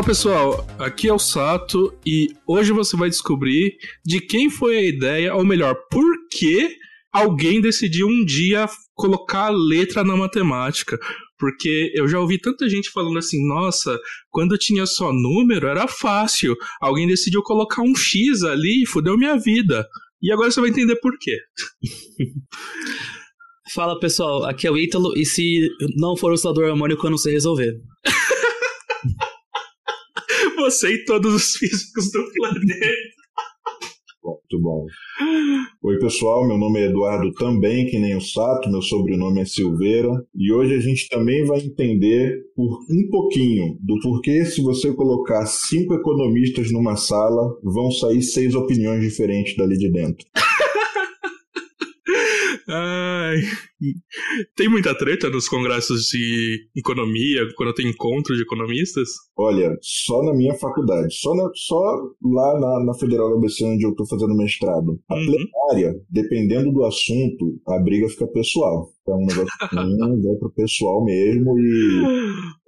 Fala 0.00 0.08
pessoal, 0.08 0.66
aqui 0.78 1.08
é 1.08 1.12
o 1.12 1.18
Sato 1.18 1.94
e 2.06 2.28
hoje 2.46 2.72
você 2.72 2.96
vai 2.96 3.10
descobrir 3.10 3.76
de 4.02 4.18
quem 4.18 4.48
foi 4.48 4.78
a 4.78 4.82
ideia, 4.82 5.34
ou 5.34 5.44
melhor, 5.44 5.76
por 5.90 6.02
que 6.30 6.74
alguém 7.12 7.60
decidiu 7.60 8.06
um 8.06 8.24
dia 8.24 8.66
colocar 8.94 9.50
letra 9.50 10.02
na 10.02 10.16
matemática. 10.16 10.98
Porque 11.38 11.92
eu 11.94 12.08
já 12.08 12.18
ouvi 12.18 12.38
tanta 12.38 12.66
gente 12.66 12.88
falando 12.90 13.18
assim, 13.18 13.46
nossa, 13.46 14.00
quando 14.30 14.56
tinha 14.56 14.86
só 14.86 15.12
número 15.12 15.66
era 15.66 15.86
fácil. 15.86 16.56
Alguém 16.80 17.06
decidiu 17.06 17.42
colocar 17.42 17.82
um 17.82 17.94
X 17.94 18.42
ali 18.42 18.82
e 18.82 18.86
fudeu 18.86 19.18
minha 19.18 19.36
vida. 19.36 19.86
E 20.22 20.32
agora 20.32 20.50
você 20.50 20.62
vai 20.62 20.70
entender 20.70 20.96
por 20.96 21.12
quê. 21.18 21.36
Fala 23.74 24.00
pessoal, 24.00 24.46
aqui 24.46 24.66
é 24.66 24.70
o 24.70 24.78
Ítalo 24.78 25.12
e 25.14 25.26
se 25.26 25.68
não 25.98 26.16
for 26.16 26.32
oscilador 26.32 26.70
harmônico 26.70 27.06
eu 27.06 27.10
não 27.10 27.18
sei 27.18 27.34
resolver. 27.34 27.74
Você 30.60 30.92
e 30.92 31.04
todos 31.04 31.34
os 31.34 31.52
físicos 31.56 32.12
do 32.12 32.22
planeta. 32.34 32.86
Muito 34.22 34.60
bom. 34.60 34.86
Oi, 35.82 35.98
pessoal. 35.98 36.46
Meu 36.46 36.58
nome 36.58 36.80
é 36.80 36.86
Eduardo 36.86 37.32
também, 37.32 37.86
que 37.86 37.98
nem 37.98 38.14
o 38.14 38.20
Sato. 38.20 38.70
Meu 38.70 38.82
sobrenome 38.82 39.40
é 39.40 39.46
Silveira. 39.46 40.10
E 40.36 40.52
hoje 40.52 40.74
a 40.74 40.80
gente 40.80 41.08
também 41.08 41.46
vai 41.46 41.60
entender 41.60 42.42
por 42.54 42.80
um 42.90 43.08
pouquinho 43.10 43.78
do 43.80 43.98
porquê, 44.02 44.44
se 44.44 44.60
você 44.60 44.92
colocar 44.92 45.46
cinco 45.46 45.94
economistas 45.94 46.70
numa 46.70 46.96
sala, 46.96 47.56
vão 47.64 47.90
sair 47.90 48.22
seis 48.22 48.54
opiniões 48.54 49.02
diferentes 49.02 49.56
dali 49.56 49.78
de 49.78 49.90
dentro. 49.90 50.26
Ai, 52.72 53.36
tem 54.56 54.68
muita 54.68 54.96
treta 54.96 55.28
nos 55.28 55.48
congressos 55.48 56.02
de 56.06 56.68
economia, 56.76 57.40
quando 57.56 57.74
tem 57.74 57.88
encontro 57.88 58.36
de 58.36 58.42
economistas? 58.42 59.08
Olha, 59.36 59.76
só 59.82 60.22
na 60.22 60.32
minha 60.32 60.54
faculdade, 60.54 61.12
só, 61.14 61.34
na, 61.34 61.50
só 61.54 61.80
lá 62.22 62.60
na, 62.60 62.84
na 62.84 62.94
Federal 62.94 63.30
da 63.30 63.36
ABC, 63.36 63.64
onde 63.64 63.84
eu 63.84 63.90
estou 63.90 64.06
fazendo 64.06 64.36
mestrado. 64.36 65.00
A 65.08 65.16
uhum. 65.16 65.26
plenária, 65.26 66.00
dependendo 66.08 66.72
do 66.72 66.84
assunto, 66.84 67.60
a 67.66 67.78
briga 67.82 68.08
fica 68.08 68.26
pessoal. 68.28 68.88
Então, 69.02 69.16
um 69.16 69.26
negócio 69.26 69.48
assim, 69.62 70.22
vai 70.22 70.36
pro 70.36 70.52
pessoal 70.54 71.04
mesmo 71.04 71.58
e 71.58 72.02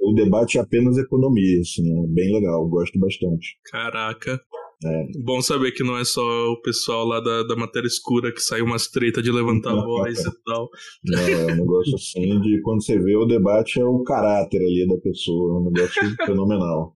o 0.01 0.15
debate 0.15 0.59
é 0.59 0.61
apenas 0.61 0.99
economia, 0.99 1.61
assim, 1.61 1.83
é 1.83 2.07
bem 2.09 2.35
legal, 2.35 2.67
gosto 2.69 2.99
bastante. 2.99 3.57
Caraca. 3.71 4.41
É. 4.85 5.05
Bom 5.23 5.41
saber 5.41 5.73
que 5.73 5.85
não 5.85 5.97
é 5.97 6.05
só 6.05 6.23
o 6.23 6.61
pessoal 6.61 7.07
lá 7.07 7.21
da, 7.21 7.43
da 7.45 7.57
matéria 7.57 7.87
escura 7.87 8.33
que 8.33 8.41
sai 8.41 8.63
umas 8.63 8.89
treta 8.89 9.23
de 9.23 9.31
levantar 9.31 9.73
a 9.73 9.85
voz 9.85 10.19
e 10.19 10.45
tal. 10.45 10.69
Não, 11.05 11.19
é 11.21 11.53
um 11.53 11.57
negócio 11.57 11.95
assim 11.95 12.41
de 12.41 12.61
quando 12.63 12.83
você 12.83 12.99
vê 12.99 13.17
o 13.17 13.27
debate 13.27 13.81
é 13.81 13.85
o 13.85 14.03
caráter 14.03 14.61
ali 14.61 14.87
da 14.89 14.97
pessoa, 14.99 15.53
é 15.53 15.59
um 15.59 15.71
negócio 15.71 16.03
fenomenal. 16.27 16.95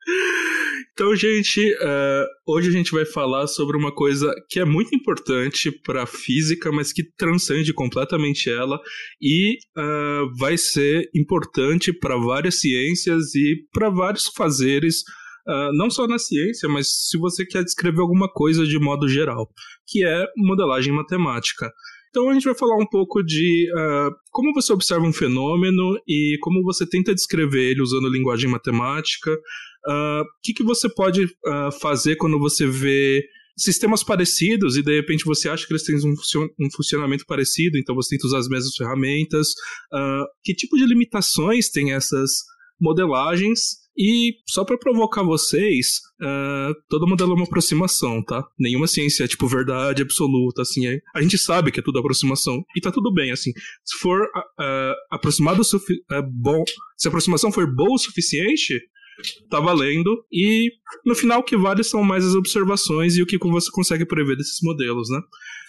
Então, 0.94 1.16
gente, 1.16 1.60
uh, 1.74 2.26
hoje 2.46 2.70
a 2.70 2.72
gente 2.72 2.92
vai 2.92 3.04
falar 3.04 3.48
sobre 3.48 3.76
uma 3.76 3.92
coisa 3.92 4.32
que 4.48 4.60
é 4.60 4.66
muito 4.66 4.96
importante 4.96 5.72
para 5.72 6.04
a 6.04 6.08
física, 6.08 6.72
mas 6.72 6.94
que 6.94 7.04
transcende 7.04 7.74
completamente 7.74 8.48
ela 8.48 8.80
e 9.20 9.58
uh, 9.76 10.38
vai 10.38 10.56
ser 10.56 11.10
importante 11.16 11.92
para 11.92 12.16
várias 12.16 12.60
ciências 12.60 13.34
e 13.34 13.66
para 13.74 13.90
vários 13.90 14.28
fazeres 14.28 15.04
Uh, 15.48 15.76
não 15.78 15.90
só 15.90 16.08
na 16.08 16.18
ciência, 16.18 16.70
mas 16.70 16.88
se 17.10 17.18
você 17.18 17.46
quer 17.46 17.64
descrever 17.64 18.00
alguma 18.00 18.32
coisa 18.32 18.66
de 18.66 18.80
modo 18.80 19.10
geral, 19.10 19.50
que 19.86 20.06
é 20.06 20.26
modelagem 20.38 20.94
matemática. 20.94 21.70
Então 22.14 22.30
a 22.30 22.34
gente 22.34 22.44
vai 22.44 22.54
falar 22.54 22.78
um 22.78 22.86
pouco 22.86 23.24
de 23.24 23.68
uh, 23.74 24.12
como 24.30 24.54
você 24.54 24.72
observa 24.72 25.04
um 25.04 25.12
fenômeno 25.12 26.00
e 26.08 26.38
como 26.42 26.62
você 26.62 26.88
tenta 26.88 27.14
descrever 27.14 27.72
ele 27.72 27.82
usando 27.82 28.08
linguagem 28.08 28.48
matemática. 28.48 29.32
O 29.32 30.22
uh, 30.22 30.26
que, 30.44 30.54
que 30.54 30.64
você 30.64 30.88
pode 30.88 31.24
uh, 31.24 31.72
fazer 31.82 32.16
quando 32.18 32.38
você 32.38 32.68
vê 32.68 33.26
sistemas 33.58 34.04
parecidos 34.04 34.78
e 34.78 34.84
de 34.84 34.96
repente 34.96 35.26
você 35.26 35.50
acha 35.50 35.66
que 35.66 35.74
eles 35.74 35.84
têm 35.84 35.96
um, 35.96 36.66
um 36.66 36.72
funcionamento 36.72 37.26
parecido, 37.26 37.80
então 37.80 37.96
você 37.96 38.16
tenta 38.16 38.28
usar 38.28 38.38
as 38.38 38.48
mesmas 38.48 38.76
ferramentas. 38.76 39.48
que 40.44 40.54
tipo 40.54 40.78
de 40.78 40.86
limitações 40.86 41.70
tem 41.70 41.94
essas 41.94 42.30
modelagens 42.80 43.83
e 43.98 44.34
só 44.48 44.66
para 44.66 44.78
provocar 44.78 45.24
vocês, 45.24 46.00
uh, 46.22 46.74
todo 46.90 47.08
modelo 47.08 47.32
é 47.32 47.36
uma 47.36 47.46
aproximação, 47.46 48.24
tá? 48.24 48.44
Nenhuma 48.60 48.88
ciência 48.88 49.24
é 49.24 49.28
tipo 49.28 49.48
verdade 49.48 50.02
absoluta, 50.02 50.64
assim. 50.64 50.88
É, 50.88 51.00
a 51.16 51.22
gente 51.22 51.38
sabe 51.38 51.72
que 51.72 51.80
é 51.80 51.84
tudo 51.84 52.00
aproximação 52.00 52.64
e 52.76 52.82
tá 52.82 52.92
tudo 52.92 53.14
bem, 53.14 53.32
assim. 53.32 53.52
Se 53.84 53.98
for 54.00 54.24
uh, 54.24 54.94
aproximado 55.12 55.62
uh, 55.62 56.24
bom, 56.32 56.64
se 56.98 57.08
a 57.08 57.10
aproximação 57.10 57.52
for 57.52 57.68
boa 57.72 57.94
o 57.94 57.98
suficiente, 57.98 58.82
tá 59.50 59.60
valendo. 59.60 60.26
E 60.32 60.72
no 61.06 61.16
final 61.16 61.42
o 61.42 61.44
que 61.44 61.56
vale 61.56 61.84
são 61.84 62.04
mais 62.04 62.26
as 62.26 62.34
observações 62.34 63.16
e 63.16 63.22
o 63.22 63.26
que 63.26 63.38
você 63.38 63.70
consegue 63.72 64.06
prever 64.06 64.36
desses 64.36 64.60
modelos, 64.64 65.10
né? 65.10 65.20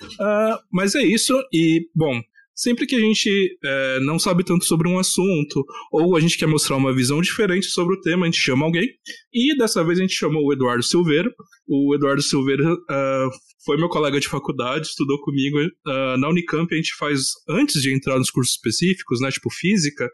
Uh, 0.03 0.59
mas 0.73 0.95
é 0.95 1.03
isso. 1.03 1.35
E, 1.53 1.89
bom, 1.95 2.21
Sempre 2.55 2.87
que 2.87 2.95
a 2.95 3.01
gente 3.01 3.59
é, 3.65 4.01
não 4.01 4.19
sabe 4.19 4.45
tanto 4.45 4.65
sobre 4.65 4.89
um 4.89 4.99
assunto, 4.99 5.65
ou 5.91 6.17
a 6.17 6.21
gente 6.21 6.39
quer 6.39 6.47
mostrar 6.47 6.77
uma 6.77 6.95
visão 6.95 7.21
diferente 7.21 7.67
sobre 7.67 7.97
o 7.97 8.01
tema, 8.01 8.23
a 8.23 8.27
gente 8.27 8.41
chama 8.41 8.65
alguém. 8.65 8.89
E 9.33 9.57
dessa 9.57 9.85
vez 9.85 9.99
a 9.99 10.03
gente 10.03 10.15
chamou 10.15 10.45
o 10.45 10.53
Eduardo 10.53 10.83
Silveira. 10.83 11.29
O 11.67 11.95
Eduardo 11.95 12.23
Silveira 12.23 12.73
uh, 12.73 13.31
foi 13.65 13.77
meu 13.77 13.89
colega 13.89 14.21
de 14.21 14.29
faculdade, 14.29 14.87
estudou 14.87 15.21
comigo 15.21 15.59
uh, 15.59 16.17
na 16.17 16.29
Unicamp. 16.29 16.73
A 16.73 16.77
gente 16.77 16.95
faz, 16.97 17.23
antes 17.49 17.83
de 17.83 17.93
entrar 17.93 18.19
nos 18.19 18.31
cursos 18.31 18.55
específicos, 18.55 19.21
né, 19.21 19.31
tipo 19.31 19.51
física, 19.51 20.09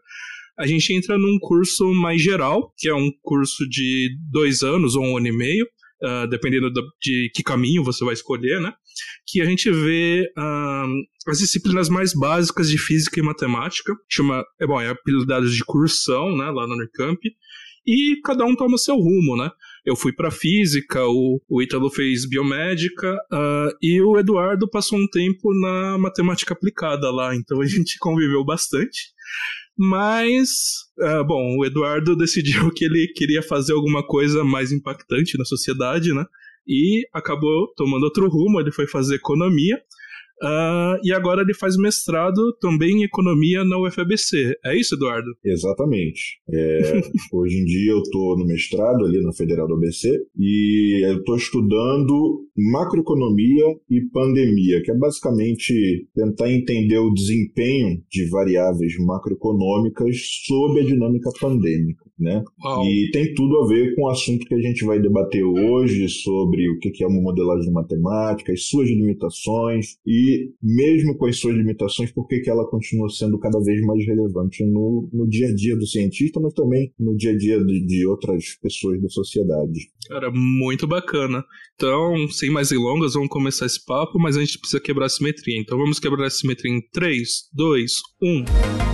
a 0.59 0.67
gente 0.67 0.93
entra 0.93 1.19
num 1.19 1.39
curso 1.39 1.93
mais 1.95 2.22
geral, 2.22 2.72
que 2.77 2.89
é 2.89 2.95
um 2.95 3.11
curso 3.22 3.69
de 3.69 4.11
dois 4.31 4.62
anos 4.62 4.95
ou 4.95 5.05
um 5.05 5.17
ano 5.17 5.28
e 5.28 5.33
meio, 5.33 5.67
uh, 6.03 6.28
dependendo 6.28 6.71
de 7.03 7.31
que 7.34 7.43
caminho 7.43 7.84
você 7.84 8.05
vai 8.05 8.15
escolher, 8.15 8.61
né? 8.61 8.72
Que 9.27 9.41
a 9.41 9.44
gente 9.44 9.71
vê 9.71 10.31
as 11.27 11.38
disciplinas 11.38 11.88
mais 11.88 12.12
básicas 12.12 12.69
de 12.69 12.78
física 12.78 13.21
e 13.21 13.22
matemática, 13.22 13.94
chama, 14.09 14.44
é 14.61 14.66
bom, 14.66 14.81
é 14.81 14.88
habilidades 14.88 15.55
de 15.55 15.65
cursão, 15.65 16.37
né, 16.37 16.50
lá 16.50 16.66
no 16.66 16.75
Unicamp, 16.75 17.19
e 17.87 18.21
cada 18.25 18.44
um 18.44 18.55
toma 18.55 18.77
seu 18.77 18.97
rumo, 18.97 19.37
né? 19.37 19.50
Eu 19.84 19.97
fui 19.97 20.12
para 20.12 20.31
física, 20.31 21.03
o, 21.06 21.41
o 21.49 21.62
Ítalo 21.62 21.91
fez 21.91 22.28
biomédica 22.28 23.15
uh, 23.33 23.75
e 23.81 24.00
o 24.03 24.19
Eduardo 24.19 24.69
passou 24.69 24.99
um 24.99 25.09
tempo 25.09 25.53
na 25.60 25.97
matemática 25.99 26.53
aplicada 26.53 27.10
lá, 27.10 27.34
então 27.34 27.60
a 27.60 27.66
gente 27.66 27.97
conviveu 28.00 28.44
bastante. 28.44 29.12
Mas, 29.77 30.50
uh, 30.99 31.25
bom, 31.25 31.56
o 31.59 31.65
Eduardo 31.65 32.15
decidiu 32.19 32.71
que 32.71 32.84
ele 32.84 33.10
queria 33.15 33.43
fazer 33.43 33.72
alguma 33.72 34.06
coisa 34.06 34.44
mais 34.44 34.72
impactante 34.72 35.39
na 35.39 35.44
sociedade, 35.44 36.12
né? 36.12 36.25
E 36.66 37.06
acabou 37.12 37.72
tomando 37.76 38.04
outro 38.04 38.28
rumo, 38.28 38.60
ele 38.60 38.72
foi 38.72 38.87
fazer 38.87 39.16
economia. 39.16 39.81
Uh, 40.43 40.97
e 41.04 41.12
agora 41.12 41.43
ele 41.43 41.53
faz 41.53 41.76
mestrado 41.76 42.56
também 42.60 43.00
em 43.00 43.04
economia 43.04 43.62
na 43.62 43.78
UFABC. 43.78 44.56
É 44.65 44.75
isso, 44.75 44.94
Eduardo? 44.94 45.28
Exatamente. 45.44 46.41
É, 46.50 47.00
hoje 47.31 47.59
em 47.59 47.65
dia 47.66 47.93
eu 47.93 47.98
estou 47.98 48.38
no 48.38 48.47
mestrado 48.47 49.04
ali 49.04 49.22
na 49.22 49.34
Federal 49.34 49.69
do 49.69 49.75
ABC 49.75 50.09
e 50.38 51.04
eu 51.04 51.19
estou 51.19 51.37
estudando 51.37 52.47
macroeconomia 52.56 53.66
e 53.91 54.00
pandemia, 54.12 54.82
que 54.82 54.91
é 54.91 54.94
basicamente 54.97 56.09
tentar 56.15 56.50
entender 56.50 56.98
o 56.98 57.12
desempenho 57.12 58.03
de 58.10 58.28
variáveis 58.31 58.94
macroeconômicas 58.98 60.16
sob 60.47 60.81
a 60.81 60.84
dinâmica 60.84 61.31
pandêmica. 61.38 62.09
Né? 62.21 62.45
E 62.85 63.11
tem 63.13 63.33
tudo 63.33 63.61
a 63.61 63.67
ver 63.67 63.95
com 63.95 64.03
o 64.03 64.11
assunto 64.11 64.45
que 64.45 64.55
a 64.55 64.61
gente 64.61 64.85
vai 64.85 65.01
debater 65.01 65.43
hoje 65.43 66.07
sobre 66.09 66.71
o 66.71 66.78
que 66.78 67.03
é 67.03 67.07
uma 67.07 67.22
modelagem 67.22 67.72
matemática, 67.72 68.53
as 68.53 68.67
suas 68.67 68.91
limitações 68.91 69.97
e 70.07 70.51
mesmo 70.63 71.17
com 71.17 71.27
as 71.27 71.39
suas 71.39 71.57
limitações, 71.57 72.13
por 72.13 72.28
que 72.28 72.43
ela 72.49 72.69
continua 72.69 73.09
sendo 73.09 73.39
cada 73.39 73.59
vez 73.61 73.81
mais 73.87 74.05
relevante 74.07 74.65
no, 74.67 75.09
no 75.13 75.27
dia 75.27 75.49
a 75.49 75.55
dia 75.55 75.77
do 75.77 75.87
cientista, 75.87 76.39
mas 76.39 76.53
também 76.53 76.93
no 76.99 77.17
dia 77.17 77.31
a 77.31 77.37
dia 77.37 77.59
de, 77.65 77.87
de 77.87 78.07
outras 78.07 78.59
pessoas 78.61 79.01
da 79.01 79.09
sociedade. 79.09 79.91
Cara, 80.07 80.31
muito 80.31 80.87
bacana. 80.87 81.43
Então, 81.75 82.28
sem 82.28 82.51
mais 82.51 82.69
delongas, 82.69 83.15
vamos 83.15 83.31
começar 83.31 83.65
esse 83.65 83.83
papo, 83.84 84.19
mas 84.19 84.37
a 84.37 84.41
gente 84.41 84.59
precisa 84.59 84.83
quebrar 84.83 85.07
a 85.07 85.09
simetria. 85.09 85.59
Então 85.59 85.78
vamos 85.78 85.99
quebrar 85.99 86.27
a 86.27 86.31
simetria 86.31 86.71
em 86.71 86.83
3, 86.93 87.49
2, 87.55 87.93
1. 88.23 88.90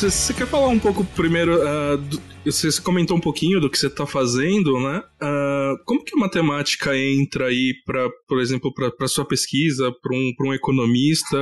Você, 0.00 0.10
você 0.10 0.32
quer 0.32 0.46
falar 0.46 0.68
um 0.68 0.78
pouco 0.78 1.04
primeiro 1.04 1.58
uh, 1.58 1.98
do, 1.98 2.22
você 2.44 2.80
comentou 2.80 3.18
um 3.18 3.20
pouquinho 3.20 3.60
do 3.60 3.68
que 3.68 3.78
você 3.78 3.88
está 3.88 4.06
fazendo, 4.06 4.80
né? 4.80 5.02
Uh, 5.22 5.84
como 5.84 6.02
que 6.02 6.16
a 6.16 6.18
matemática 6.18 6.96
entra 6.96 7.48
aí 7.48 7.74
para, 7.84 8.08
por 8.26 8.40
exemplo, 8.40 8.72
para 8.72 9.08
sua 9.08 9.26
pesquisa, 9.26 9.92
para 10.00 10.16
um, 10.16 10.32
um 10.40 10.54
economista? 10.54 11.36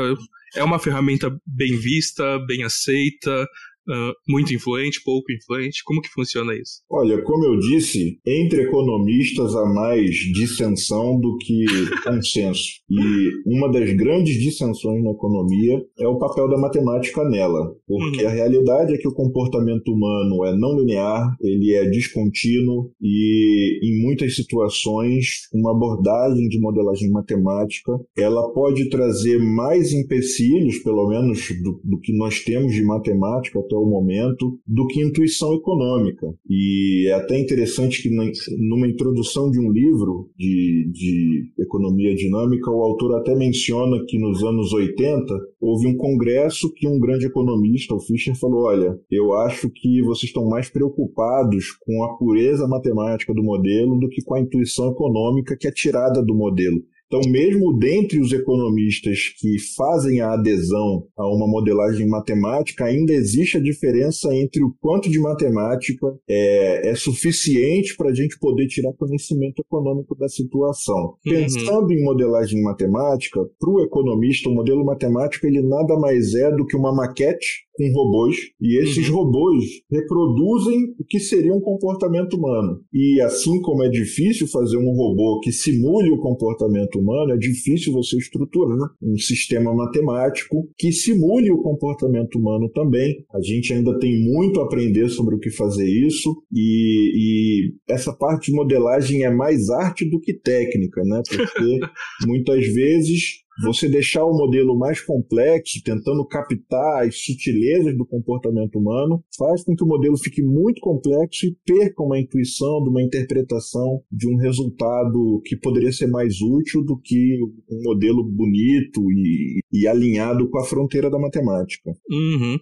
É 0.56 0.64
uma 0.64 0.80
ferramenta 0.80 1.30
bem 1.46 1.76
vista, 1.76 2.38
bem 2.48 2.64
aceita? 2.64 3.46
Uh, 3.88 4.12
muito 4.28 4.52
influente, 4.52 5.00
pouco 5.02 5.32
influente? 5.32 5.82
Como 5.84 6.02
que 6.02 6.10
funciona 6.10 6.54
isso? 6.54 6.82
Olha, 6.90 7.22
como 7.22 7.44
eu 7.46 7.58
disse, 7.58 8.18
entre 8.26 8.62
economistas 8.62 9.54
há 9.54 9.64
mais 9.64 10.10
dissensão 10.34 11.18
do 11.18 11.38
que 11.38 11.64
consenso. 12.04 12.68
E 12.90 13.30
uma 13.46 13.70
das 13.70 13.90
grandes 13.94 14.38
dissensões 14.38 15.02
na 15.02 15.12
economia 15.12 15.82
é 15.98 16.06
o 16.06 16.18
papel 16.18 16.48
da 16.48 16.58
matemática 16.58 17.24
nela. 17.24 17.74
Porque 17.86 18.22
uhum. 18.22 18.28
a 18.28 18.32
realidade 18.32 18.94
é 18.94 18.98
que 18.98 19.08
o 19.08 19.14
comportamento 19.14 19.88
humano 19.88 20.44
é 20.44 20.56
não 20.56 20.78
linear, 20.78 21.34
ele 21.40 21.74
é 21.74 21.88
descontínuo 21.88 22.90
e, 23.00 23.80
em 23.82 24.02
muitas 24.02 24.36
situações, 24.36 25.48
uma 25.52 25.72
abordagem 25.72 26.48
de 26.48 26.60
modelagem 26.60 27.10
matemática 27.10 27.92
ela 28.16 28.52
pode 28.52 28.88
trazer 28.88 29.38
mais 29.38 29.92
empecilhos, 29.92 30.78
pelo 30.78 31.08
menos 31.08 31.48
do, 31.62 31.80
do 31.84 32.00
que 32.00 32.16
nós 32.16 32.40
temos 32.44 32.72
de 32.74 32.82
matemática 32.82 33.58
até 33.60 33.77
o 33.78 33.88
momento 33.88 34.58
do 34.66 34.86
que 34.86 35.02
intuição 35.02 35.54
econômica. 35.54 36.26
E 36.48 37.06
é 37.08 37.14
até 37.14 37.38
interessante 37.38 38.02
que 38.02 38.10
numa 38.10 38.86
introdução 38.86 39.50
de 39.50 39.58
um 39.58 39.70
livro 39.70 40.30
de, 40.36 40.90
de 40.92 41.52
economia 41.58 42.14
dinâmica, 42.14 42.70
o 42.70 42.82
autor 42.82 43.16
até 43.16 43.34
menciona 43.34 44.04
que 44.06 44.18
nos 44.18 44.42
anos 44.42 44.72
80 44.72 45.34
houve 45.60 45.86
um 45.86 45.96
congresso 45.96 46.72
que 46.74 46.86
um 46.86 46.98
grande 46.98 47.26
economista, 47.26 47.94
o 47.94 48.00
Fischer, 48.00 48.38
falou: 48.38 48.64
olha, 48.64 48.98
eu 49.10 49.32
acho 49.34 49.70
que 49.70 50.02
vocês 50.02 50.24
estão 50.24 50.48
mais 50.48 50.68
preocupados 50.70 51.72
com 51.80 52.04
a 52.04 52.16
pureza 52.16 52.66
matemática 52.66 53.32
do 53.34 53.42
modelo 53.42 53.98
do 53.98 54.08
que 54.08 54.22
com 54.22 54.34
a 54.34 54.40
intuição 54.40 54.90
econômica 54.90 55.56
que 55.56 55.68
é 55.68 55.72
tirada 55.72 56.22
do 56.22 56.34
modelo. 56.34 56.82
Então, 57.08 57.20
mesmo 57.30 57.76
dentre 57.78 58.20
os 58.20 58.32
economistas 58.32 59.32
que 59.38 59.56
fazem 59.74 60.20
a 60.20 60.34
adesão 60.34 61.06
a 61.16 61.26
uma 61.26 61.48
modelagem 61.48 62.06
matemática, 62.06 62.84
ainda 62.84 63.12
existe 63.14 63.56
a 63.56 63.60
diferença 63.60 64.28
entre 64.34 64.62
o 64.62 64.74
quanto 64.78 65.10
de 65.10 65.18
matemática 65.18 66.06
é, 66.28 66.90
é 66.90 66.94
suficiente 66.94 67.96
para 67.96 68.10
a 68.10 68.14
gente 68.14 68.38
poder 68.38 68.66
tirar 68.66 68.92
conhecimento 68.92 69.60
econômico 69.60 70.14
da 70.16 70.28
situação. 70.28 71.14
Uhum. 71.26 71.32
Pensando 71.32 71.90
em 71.92 72.04
modelagem 72.04 72.62
matemática, 72.62 73.40
para 73.58 73.70
o 73.70 73.82
economista, 73.82 74.50
o 74.50 74.54
modelo 74.54 74.84
matemático 74.84 75.46
ele 75.46 75.62
nada 75.62 75.98
mais 75.98 76.34
é 76.34 76.50
do 76.50 76.66
que 76.66 76.76
uma 76.76 76.94
maquete 76.94 77.67
com 77.78 77.92
robôs 77.92 78.36
e 78.60 78.82
esses 78.82 79.08
uhum. 79.08 79.16
robôs 79.16 79.64
reproduzem 79.90 80.94
o 80.98 81.04
que 81.04 81.20
seria 81.20 81.54
um 81.54 81.60
comportamento 81.60 82.34
humano. 82.34 82.80
E 82.92 83.20
assim 83.20 83.62
como 83.62 83.84
é 83.84 83.88
difícil 83.88 84.48
fazer 84.48 84.76
um 84.76 84.92
robô 84.92 85.38
que 85.40 85.52
simule 85.52 86.10
o 86.10 86.18
comportamento 86.18 86.98
humano, 86.98 87.32
é 87.32 87.36
difícil 87.38 87.92
você 87.92 88.16
estruturar 88.16 88.76
um 89.00 89.16
sistema 89.16 89.72
matemático 89.72 90.68
que 90.76 90.90
simule 90.90 91.52
o 91.52 91.62
comportamento 91.62 92.36
humano 92.36 92.68
também. 92.70 93.24
A 93.32 93.40
gente 93.40 93.72
ainda 93.72 93.96
tem 94.00 94.20
muito 94.20 94.60
a 94.60 94.64
aprender 94.64 95.08
sobre 95.08 95.36
o 95.36 95.38
que 95.38 95.50
fazer 95.50 95.88
isso 95.88 96.42
e, 96.52 97.12
e 97.14 97.74
essa 97.88 98.12
parte 98.12 98.50
de 98.50 98.56
modelagem 98.56 99.24
é 99.24 99.30
mais 99.30 99.70
arte 99.70 100.08
do 100.08 100.20
que 100.20 100.34
técnica, 100.34 101.00
né? 101.04 101.22
Porque 101.28 101.78
muitas 102.26 102.66
vezes 102.66 103.47
você 103.62 103.88
deixar 103.88 104.24
o 104.24 104.36
modelo 104.36 104.78
mais 104.78 105.00
complexo, 105.00 105.80
tentando 105.84 106.26
captar 106.26 107.06
as 107.06 107.18
sutilezas 107.18 107.96
do 107.96 108.06
comportamento 108.06 108.78
humano, 108.78 109.22
faz 109.36 109.64
com 109.64 109.74
que 109.74 109.84
o 109.84 109.86
modelo 109.86 110.16
fique 110.16 110.42
muito 110.42 110.80
complexo 110.80 111.46
e 111.46 111.56
perca 111.64 112.02
uma 112.02 112.18
intuição 112.18 112.82
de 112.82 112.90
uma 112.90 113.02
interpretação 113.02 114.02
de 114.10 114.28
um 114.28 114.36
resultado 114.36 115.40
que 115.44 115.56
poderia 115.56 115.92
ser 115.92 116.06
mais 116.06 116.40
útil 116.40 116.84
do 116.84 116.98
que 116.98 117.38
um 117.70 117.82
modelo 117.82 118.24
bonito 118.24 119.00
e, 119.10 119.60
e 119.72 119.86
alinhado 119.86 120.48
com 120.48 120.58
a 120.58 120.64
fronteira 120.64 121.10
da 121.10 121.18
matemática. 121.18 121.90
Uhum. 122.10 122.58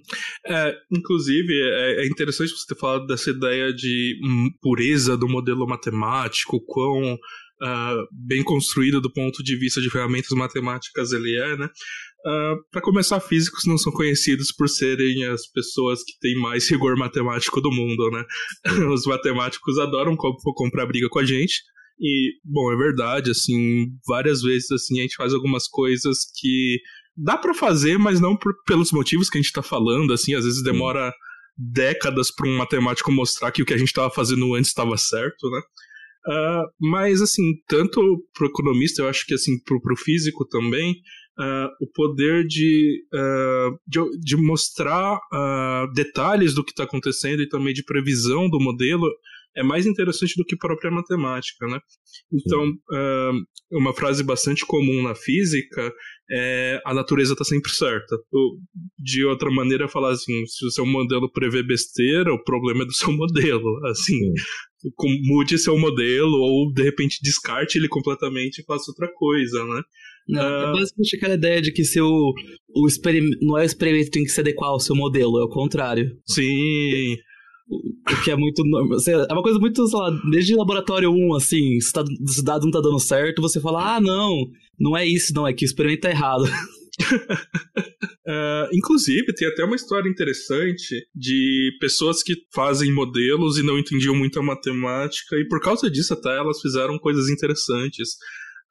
É, 0.46 0.72
inclusive, 0.92 1.52
é, 1.52 2.04
é 2.04 2.06
interessante 2.06 2.50
você 2.50 2.66
ter 2.75 2.81
falado 2.81 3.06
dessa 3.06 3.31
ideia 3.31 3.72
de 3.72 4.19
hum, 4.25 4.50
pureza 4.60 5.16
do 5.16 5.28
modelo 5.28 5.66
matemático, 5.66 6.60
quão 6.66 7.19
uh, 7.62 8.06
bem 8.12 8.43
construído 8.43 9.00
do 9.00 9.12
ponto 9.12 9.43
de 9.43 9.56
vista 9.56 9.81
de 9.81 9.91
ferramentas 9.91 10.31
matemáticas 10.31 11.12
ele 11.12 11.37
é, 11.37 11.56
né? 11.56 11.67
Uh, 11.67 12.56
para 12.70 12.82
começar, 12.82 13.20
físicos 13.20 13.64
não 13.67 13.79
são 13.79 13.93
conhecidos 13.93 14.53
por 14.53 14.69
serem 14.69 15.25
as 15.26 15.47
pessoas 15.47 16.03
que 16.03 16.19
têm 16.20 16.35
mais 16.37 16.69
rigor 16.69 16.97
matemático 16.97 17.61
do 17.61 17.70
mundo, 17.70 18.11
né? 18.11 18.25
Os 18.93 19.06
matemáticos 19.06 19.79
adoram 19.79 20.17
comp 20.17 20.37
comprar 20.56 20.87
briga 20.87 21.08
com 21.08 21.20
a 21.20 21.25
gente. 21.25 21.62
E, 22.00 22.32
bom, 22.44 22.73
é 22.73 22.76
verdade, 22.76 23.31
assim, 23.31 23.87
várias 24.06 24.43
vezes 24.43 24.70
assim 24.70 24.99
a 24.99 25.02
gente 25.02 25.17
faz 25.17 25.32
algumas 25.32 25.67
coisas 25.67 26.19
que 26.38 26.79
dá 27.17 27.38
para 27.38 27.55
fazer, 27.55 27.99
mas 27.99 28.20
não 28.20 28.37
por, 28.37 28.52
pelos 28.67 28.93
motivos 28.93 29.31
que 29.31 29.38
a 29.38 29.41
gente 29.41 29.52
tá 29.52 29.62
falando, 29.62 30.12
assim, 30.12 30.35
às 30.35 30.44
vezes 30.44 30.62
demora 30.62 31.11
décadas 31.56 32.31
para 32.31 32.49
um 32.49 32.56
matemático 32.59 33.11
mostrar 33.11 33.50
que 33.50 33.62
o 33.62 33.64
que 33.64 33.73
a 33.73 33.79
gente 33.79 33.88
estava 33.88 34.11
fazendo 34.11 34.55
antes 34.55 34.69
estava 34.69 34.97
certo, 34.99 35.49
né? 35.50 35.61
Uh, 36.26 36.67
mas, 36.81 37.23
assim, 37.23 37.55
tanto 37.69 38.00
pro 38.34 38.49
economista, 38.49 39.02
eu 39.02 39.08
acho 39.08 39.25
que, 39.26 39.34
assim, 39.34 39.58
pro, 39.64 39.81
pro 39.81 39.96
físico 39.96 40.44
também, 40.44 40.93
uh, 41.38 41.69
o 41.81 41.87
poder 41.87 42.44
de, 42.46 43.05
uh, 43.14 43.78
de, 43.87 44.00
de, 44.19 44.37
mostrar 44.37 45.20
detalhes 45.94 46.55
do 46.55 46.64
que 46.64 46.73
está 46.73 46.84
acontecendo 46.84 47.43
e 47.43 47.49
também 47.49 47.73
de 47.73 47.84
previsão 47.84 48.49
do 48.50 48.58
modelo 48.58 49.08
é 49.56 49.62
mais 49.62 49.87
interessante 49.87 50.35
do 50.37 50.44
que 50.44 50.55
a 50.55 50.58
própria 50.58 50.91
matemática, 50.91 51.67
né? 51.67 51.81
Então, 52.32 52.73
uma 53.73 53.93
frase 53.94 54.23
bastante 54.23 54.64
comum 54.67 55.03
na 55.03 55.14
física 55.14 55.93
é 56.31 56.81
a 56.85 56.93
natureza 56.93 57.32
está 57.32 57.44
sempre 57.44 57.70
certa. 57.70 58.17
De 58.99 59.25
outra 59.25 59.50
maneira, 59.50 59.88
falar 59.88 60.11
assim, 60.11 60.44
se 60.47 60.67
o 60.67 60.70
seu 60.70 60.85
modelo 60.85 61.31
prevê 61.31 61.62
besteira, 61.62 62.32
o 62.32 62.43
problema 62.43 62.82
é 62.82 62.87
do 62.87 62.93
seu 62.93 63.11
modelo. 63.17 63.87
Assim, 63.87 64.19
mude 65.25 65.59
seu 65.59 65.78
modelo 65.78 66.37
ou 66.37 66.73
de 66.73 66.83
repente 66.83 67.19
descarte 67.23 67.78
ele 67.78 67.88
completamente 67.88 68.59
e 68.59 68.64
faça 68.64 68.90
outra 68.90 69.09
coisa, 69.14 69.64
né? 69.64 69.83
Não, 70.28 70.42
uh... 70.42 70.45
É 70.45 70.73
basicamente 70.73 71.16
aquela 71.16 71.35
ideia 71.35 71.62
de 71.62 71.73
que 71.73 71.85
seu, 71.85 72.09
o 72.09 72.87
experimento, 72.87 73.38
não 73.40 73.57
é 73.57 73.62
o 73.62 73.64
experimento 73.66 74.07
que 74.07 74.11
tem 74.11 74.25
que 74.25 74.30
se 74.30 74.40
adequar 74.40 74.71
ao 74.71 74.80
seu 74.80 74.97
modelo, 74.97 75.38
é 75.40 75.45
o 75.45 75.49
contrário. 75.49 76.11
Sim. 76.26 77.16
O 77.68 78.23
que 78.23 78.30
é 78.30 78.37
muito. 78.37 78.62
É 79.08 79.32
uma 79.32 79.42
coisa 79.42 79.58
muito, 79.58 79.87
sei 79.88 79.99
lá, 79.99 80.11
desde 80.30 80.54
laboratório 80.54 81.11
1, 81.11 81.35
assim, 81.35 81.80
se, 81.80 81.92
tá, 81.92 82.04
se 82.26 82.40
o 82.40 82.44
dado 82.44 82.64
não 82.64 82.70
tá 82.70 82.80
dando 82.80 83.00
certo, 83.00 83.42
você 83.42 83.61
fala, 83.61 83.96
ah, 83.96 84.00
não, 84.00 84.46
não 84.78 84.96
é 84.96 85.04
isso, 85.04 85.35
não, 85.35 85.46
é 85.46 85.52
que 85.52 85.64
o 85.64 85.66
experimento 85.66 86.02
tá 86.02 86.11
errado. 86.11 86.44
uh, 86.44 86.49
inclusive, 88.73 89.35
tem 89.35 89.49
até 89.49 89.64
uma 89.64 89.75
história 89.75 90.08
interessante 90.08 91.08
de 91.12 91.76
pessoas 91.80 92.23
que 92.23 92.35
fazem 92.54 92.92
modelos 92.92 93.58
e 93.58 93.64
não 93.64 93.78
entendiam 93.78 94.14
muito 94.14 94.38
a 94.38 94.42
matemática, 94.44 95.37
e 95.37 95.44
por 95.49 95.61
causa 95.61 95.90
disso, 95.90 96.14
até 96.14 96.37
elas 96.37 96.61
fizeram 96.61 96.99
coisas 96.99 97.28
interessantes. 97.28 98.11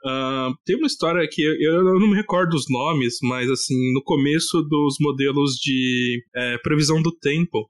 Uh, 0.05 0.55
tem 0.63 0.77
uma 0.77 0.87
história 0.87 1.27
que 1.29 1.41
eu, 1.41 1.55
eu, 1.59 1.99
não 1.99 2.07
me 2.09 2.15
recordo 2.15 2.53
os 2.53 2.65
nomes, 2.69 3.17
mas 3.23 3.49
assim, 3.49 3.91
no 3.91 4.03
começo 4.03 4.61
dos 4.61 4.95
modelos 5.01 5.55
de 5.55 6.23
é, 6.35 6.57
previsão 6.59 7.01
do 7.01 7.11
tempo, 7.11 7.67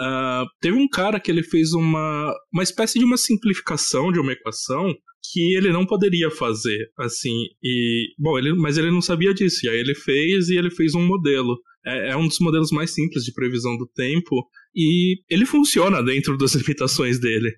uh, 0.00 0.46
teve 0.60 0.76
um 0.76 0.88
cara 0.88 1.20
que 1.20 1.30
ele 1.30 1.42
fez 1.42 1.72
uma, 1.72 2.34
uma 2.52 2.62
espécie 2.62 2.98
de 2.98 3.04
uma 3.04 3.16
simplificação 3.16 4.12
de 4.12 4.20
uma 4.20 4.32
equação 4.32 4.94
que 5.30 5.54
ele 5.54 5.72
não 5.72 5.86
poderia 5.86 6.30
fazer, 6.30 6.90
assim, 6.98 7.32
e, 7.62 8.08
bom, 8.18 8.36
ele, 8.38 8.54
mas 8.54 8.76
ele 8.76 8.90
não 8.90 9.00
sabia 9.00 9.32
disso, 9.32 9.64
e 9.64 9.68
aí 9.68 9.78
ele 9.78 9.94
fez 9.94 10.48
e 10.48 10.56
ele 10.56 10.70
fez 10.70 10.94
um 10.94 11.06
modelo. 11.06 11.56
É, 11.86 12.10
é 12.10 12.16
um 12.16 12.26
dos 12.26 12.38
modelos 12.40 12.70
mais 12.70 12.92
simples 12.92 13.24
de 13.24 13.32
previsão 13.32 13.76
do 13.76 13.86
tempo, 13.86 14.44
e 14.74 15.20
ele 15.30 15.46
funciona 15.46 16.02
dentro 16.02 16.36
das 16.36 16.54
limitações 16.56 17.20
dele. 17.20 17.52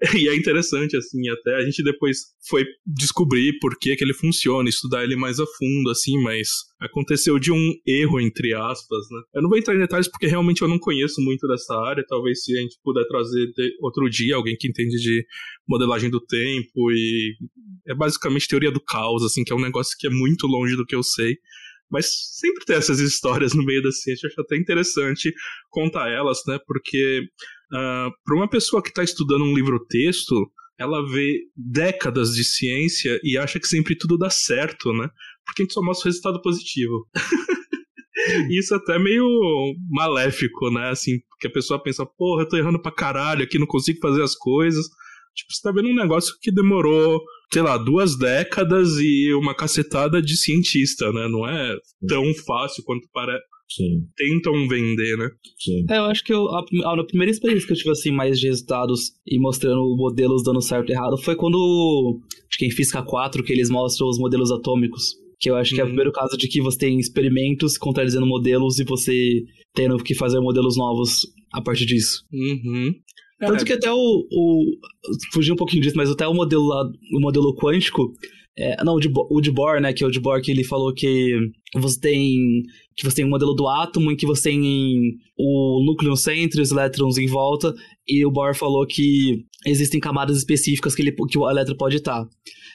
E 0.16 0.28
é 0.28 0.36
interessante, 0.36 0.96
assim, 0.96 1.28
até 1.28 1.56
a 1.56 1.62
gente 1.62 1.82
depois 1.82 2.18
foi 2.48 2.64
descobrir 2.86 3.58
por 3.58 3.76
que, 3.78 3.96
que 3.96 4.04
ele 4.04 4.14
funciona, 4.14 4.68
estudar 4.68 5.02
ele 5.02 5.16
mais 5.16 5.40
a 5.40 5.46
fundo, 5.58 5.90
assim, 5.90 6.20
mas 6.22 6.48
aconteceu 6.80 7.38
de 7.38 7.50
um 7.50 7.72
erro, 7.86 8.20
entre 8.20 8.54
aspas, 8.54 9.06
né? 9.10 9.20
Eu 9.34 9.42
não 9.42 9.48
vou 9.48 9.58
entrar 9.58 9.74
em 9.74 9.80
detalhes 9.80 10.08
porque 10.08 10.26
realmente 10.26 10.62
eu 10.62 10.68
não 10.68 10.78
conheço 10.78 11.20
muito 11.20 11.48
dessa 11.48 11.74
área, 11.74 12.04
talvez 12.06 12.44
se 12.44 12.56
a 12.56 12.60
gente 12.60 12.76
puder 12.82 13.04
trazer 13.08 13.48
outro 13.80 14.08
dia 14.08 14.36
alguém 14.36 14.56
que 14.56 14.68
entende 14.68 14.96
de 14.98 15.24
modelagem 15.68 16.10
do 16.10 16.20
tempo 16.20 16.92
e 16.92 17.34
é 17.88 17.94
basicamente 17.94 18.48
teoria 18.48 18.70
do 18.70 18.80
caos, 18.80 19.24
assim, 19.24 19.42
que 19.42 19.52
é 19.52 19.56
um 19.56 19.60
negócio 19.60 19.96
que 19.98 20.06
é 20.06 20.10
muito 20.10 20.46
longe 20.46 20.76
do 20.76 20.86
que 20.86 20.94
eu 20.94 21.02
sei. 21.02 21.36
Mas 21.90 22.06
sempre 22.38 22.66
tem 22.66 22.76
essas 22.76 23.00
histórias 23.00 23.54
no 23.54 23.64
meio 23.64 23.82
da 23.82 23.90
ciência, 23.90 24.26
eu 24.26 24.30
acho 24.30 24.40
até 24.42 24.56
interessante 24.56 25.32
contar 25.70 26.10
elas, 26.10 26.38
né? 26.46 26.58
Porque 26.66 27.22
uh, 27.72 27.76
ah, 27.76 28.10
para 28.24 28.36
uma 28.36 28.48
pessoa 28.48 28.82
que 28.82 28.88
está 28.88 29.02
estudando 29.02 29.44
um 29.44 29.54
livro-texto, 29.54 30.34
ela 30.78 31.04
vê 31.06 31.40
décadas 31.56 32.30
de 32.30 32.44
ciência 32.44 33.18
e 33.22 33.36
acha 33.36 33.58
que 33.58 33.66
sempre 33.66 33.96
tudo 33.96 34.16
dá 34.16 34.30
certo, 34.30 34.92
né? 34.92 35.08
Porque 35.44 35.62
a 35.62 35.64
gente 35.64 35.74
só 35.74 35.82
mostra 35.82 36.08
o 36.08 36.10
resultado 36.10 36.40
positivo. 36.40 37.08
Isso 38.50 38.74
até 38.74 38.96
é 38.96 38.98
meio 38.98 39.26
maléfico, 39.88 40.70
né? 40.70 40.90
Assim, 40.90 41.18
porque 41.30 41.48
a 41.48 41.52
pessoa 41.52 41.82
pensa, 41.82 42.06
porra, 42.06 42.42
eu 42.42 42.48
tô 42.48 42.56
errando 42.56 42.80
pra 42.80 42.92
caralho 42.92 43.42
aqui, 43.42 43.58
não 43.58 43.66
consigo 43.66 43.98
fazer 44.00 44.22
as 44.22 44.34
coisas. 44.36 44.86
Tipo, 45.34 45.52
você 45.52 45.62
tá 45.62 45.72
vendo 45.72 45.88
um 45.88 45.94
negócio 45.94 46.34
que 46.40 46.52
demorou, 46.52 47.22
sei 47.52 47.62
lá, 47.62 47.76
duas 47.76 48.18
décadas 48.18 48.96
e 48.98 49.32
uma 49.34 49.54
cacetada 49.54 50.20
de 50.20 50.36
cientista, 50.36 51.12
né? 51.12 51.28
Não 51.28 51.48
é 51.48 51.76
tão 52.06 52.24
fácil 52.46 52.82
quanto 52.84 53.08
parece. 53.12 53.42
Sim. 53.70 54.06
Tentam 54.16 54.66
vender, 54.66 55.16
né? 55.18 55.30
Sim. 55.58 55.84
É, 55.90 55.98
eu 55.98 56.04
acho 56.04 56.24
que 56.24 56.32
eu, 56.32 56.48
a, 56.48 56.60
a, 56.60 57.04
primeira 57.04 57.30
experiência 57.30 57.66
que 57.66 57.72
eu 57.72 57.76
tive 57.76 57.90
assim, 57.90 58.10
mais 58.10 58.40
de 58.40 58.46
resultados 58.46 59.12
e 59.26 59.38
mostrando 59.38 59.94
modelos 59.96 60.42
dando 60.42 60.62
certo 60.62 60.90
e 60.90 60.92
errado 60.92 61.18
foi 61.18 61.36
quando. 61.36 62.20
Acho 62.48 62.58
que 62.58 62.66
em 62.66 62.70
Física 62.70 63.02
4 63.02 63.44
que 63.44 63.52
eles 63.52 63.68
mostram 63.68 64.08
os 64.08 64.18
modelos 64.18 64.50
atômicos. 64.50 65.16
Que 65.40 65.50
eu 65.50 65.54
acho 65.54 65.72
que 65.72 65.80
é 65.80 65.84
o 65.84 65.86
primeiro 65.86 66.10
caso 66.10 66.36
de 66.36 66.48
que 66.48 66.60
você 66.60 66.78
tem 66.78 66.98
experimentos 66.98 67.78
contradizendo 67.78 68.26
modelos 68.26 68.80
e 68.80 68.84
você 68.84 69.44
tendo 69.72 69.96
que 69.98 70.12
fazer 70.12 70.40
modelos 70.40 70.76
novos 70.76 71.20
a 71.52 71.62
partir 71.62 71.86
disso. 71.86 72.24
Uhum. 72.32 72.92
Tanto 73.38 73.62
É. 73.62 73.64
que 73.64 73.72
até 73.72 73.92
o, 73.92 73.96
o. 73.96 74.64
Fugir 75.32 75.52
um 75.52 75.56
pouquinho 75.56 75.82
disso, 75.82 75.96
mas 75.96 76.10
até 76.10 76.26
o 76.26 76.34
modelo 76.34 76.66
lá, 76.66 76.82
o 77.14 77.20
modelo 77.20 77.54
quântico. 77.54 78.12
É, 78.58 78.82
não, 78.84 78.94
o 78.94 79.00
de, 79.00 79.08
o 79.14 79.40
de 79.40 79.52
Bohr, 79.52 79.80
né? 79.80 79.92
Que 79.92 80.02
é 80.02 80.06
o 80.06 80.10
de 80.10 80.18
Bohr 80.18 80.42
que 80.42 80.50
ele 80.50 80.64
falou 80.64 80.92
que 80.92 81.38
você 81.74 82.00
tem. 82.00 82.62
Que 82.96 83.04
você 83.04 83.16
tem 83.16 83.24
um 83.24 83.30
modelo 83.30 83.54
do 83.54 83.68
átomo 83.68 84.10
em 84.10 84.16
que 84.16 84.26
você 84.26 84.50
tem 84.50 84.60
o 85.38 85.84
núcleo 85.86 86.10
no 86.10 86.16
centro 86.16 86.58
e 86.58 86.62
os 86.62 86.72
elétrons 86.72 87.16
em 87.16 87.26
volta. 87.26 87.72
E 88.06 88.26
o 88.26 88.30
Bohr 88.32 88.56
falou 88.56 88.84
que 88.84 89.44
existem 89.64 90.00
camadas 90.00 90.36
específicas 90.36 90.94
que, 90.96 91.02
ele, 91.02 91.12
que 91.12 91.38
o 91.38 91.48
elétron 91.48 91.76
pode 91.76 91.96
estar. 91.96 92.26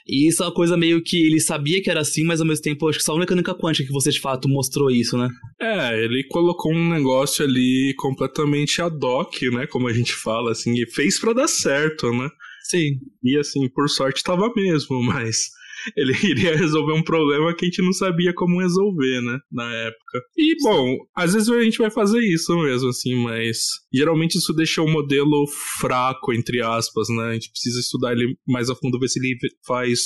E 0.08 0.28
isso 0.28 0.42
é 0.42 0.46
uma 0.46 0.54
coisa 0.54 0.78
meio 0.78 1.02
que 1.04 1.18
ele 1.18 1.40
sabia 1.42 1.82
que 1.82 1.90
era 1.90 2.02
assim, 2.02 2.24
mas 2.24 2.40
ao 2.40 2.48
mesmo 2.48 2.64
tempo 2.64 2.88
acho 2.88 3.00
que 3.00 3.04
só 3.04 3.16
a 3.16 3.20
mecânica 3.20 3.54
quântica 3.54 3.88
que 3.88 3.94
você 3.94 4.12
de 4.12 4.20
fato 4.20 4.48
mostrou 4.48 4.90
isso, 4.90 5.18
né? 5.18 5.30
É, 5.62 6.04
ele 6.04 6.24
colocou 6.26 6.74
um 6.74 6.90
negócio 6.90 7.44
ali 7.44 7.94
completamente 7.98 8.82
ad 8.82 8.98
hoc, 9.02 9.42
né? 9.52 9.68
Como 9.68 9.88
a 9.88 9.94
gente 9.94 10.14
fala, 10.14 10.52
assim, 10.52 10.74
e 10.74 10.86
fez 10.86 11.20
pra 11.20 11.34
dar 11.34 11.48
certo, 11.48 12.12
né? 12.12 12.30
Sim. 12.64 12.98
E 13.24 13.38
assim, 13.38 13.68
por 13.70 13.90
sorte 13.90 14.24
tava 14.24 14.52
mesmo, 14.56 15.02
mas 15.04 15.50
ele 15.96 16.14
iria 16.24 16.56
resolver 16.56 16.94
um 16.94 17.04
problema 17.04 17.54
que 17.56 17.66
a 17.66 17.68
gente 17.68 17.82
não 17.82 17.94
sabia 17.94 18.34
como 18.34 18.62
resolver, 18.62 19.22
né? 19.22 19.40
Na 19.52 19.72
época. 19.74 20.22
E, 20.38 20.56
bom, 20.62 20.98
às 21.16 21.34
vezes 21.34 21.50
a 21.50 21.62
gente 21.62 21.78
vai 21.78 21.92
fazer 21.92 22.20
isso 22.20 22.56
mesmo, 22.58 22.90
assim, 22.90 23.16
mas 23.24 23.58
geralmente 23.94 24.38
isso 24.38 24.54
deixa 24.54 24.82
o 24.82 24.90
modelo 24.90 25.46
fraco, 25.80 26.34
entre 26.34 26.62
aspas, 26.62 27.08
né? 27.10 27.24
A 27.30 27.34
gente 27.34 27.52
precisa 27.52 27.80
estudar 27.80 28.14
ele 28.14 28.36
mais 28.48 28.70
a 28.70 28.76
fundo, 28.76 29.00
ver 29.00 29.08
se 29.08 29.20
ele 29.20 29.38
faz 29.66 30.00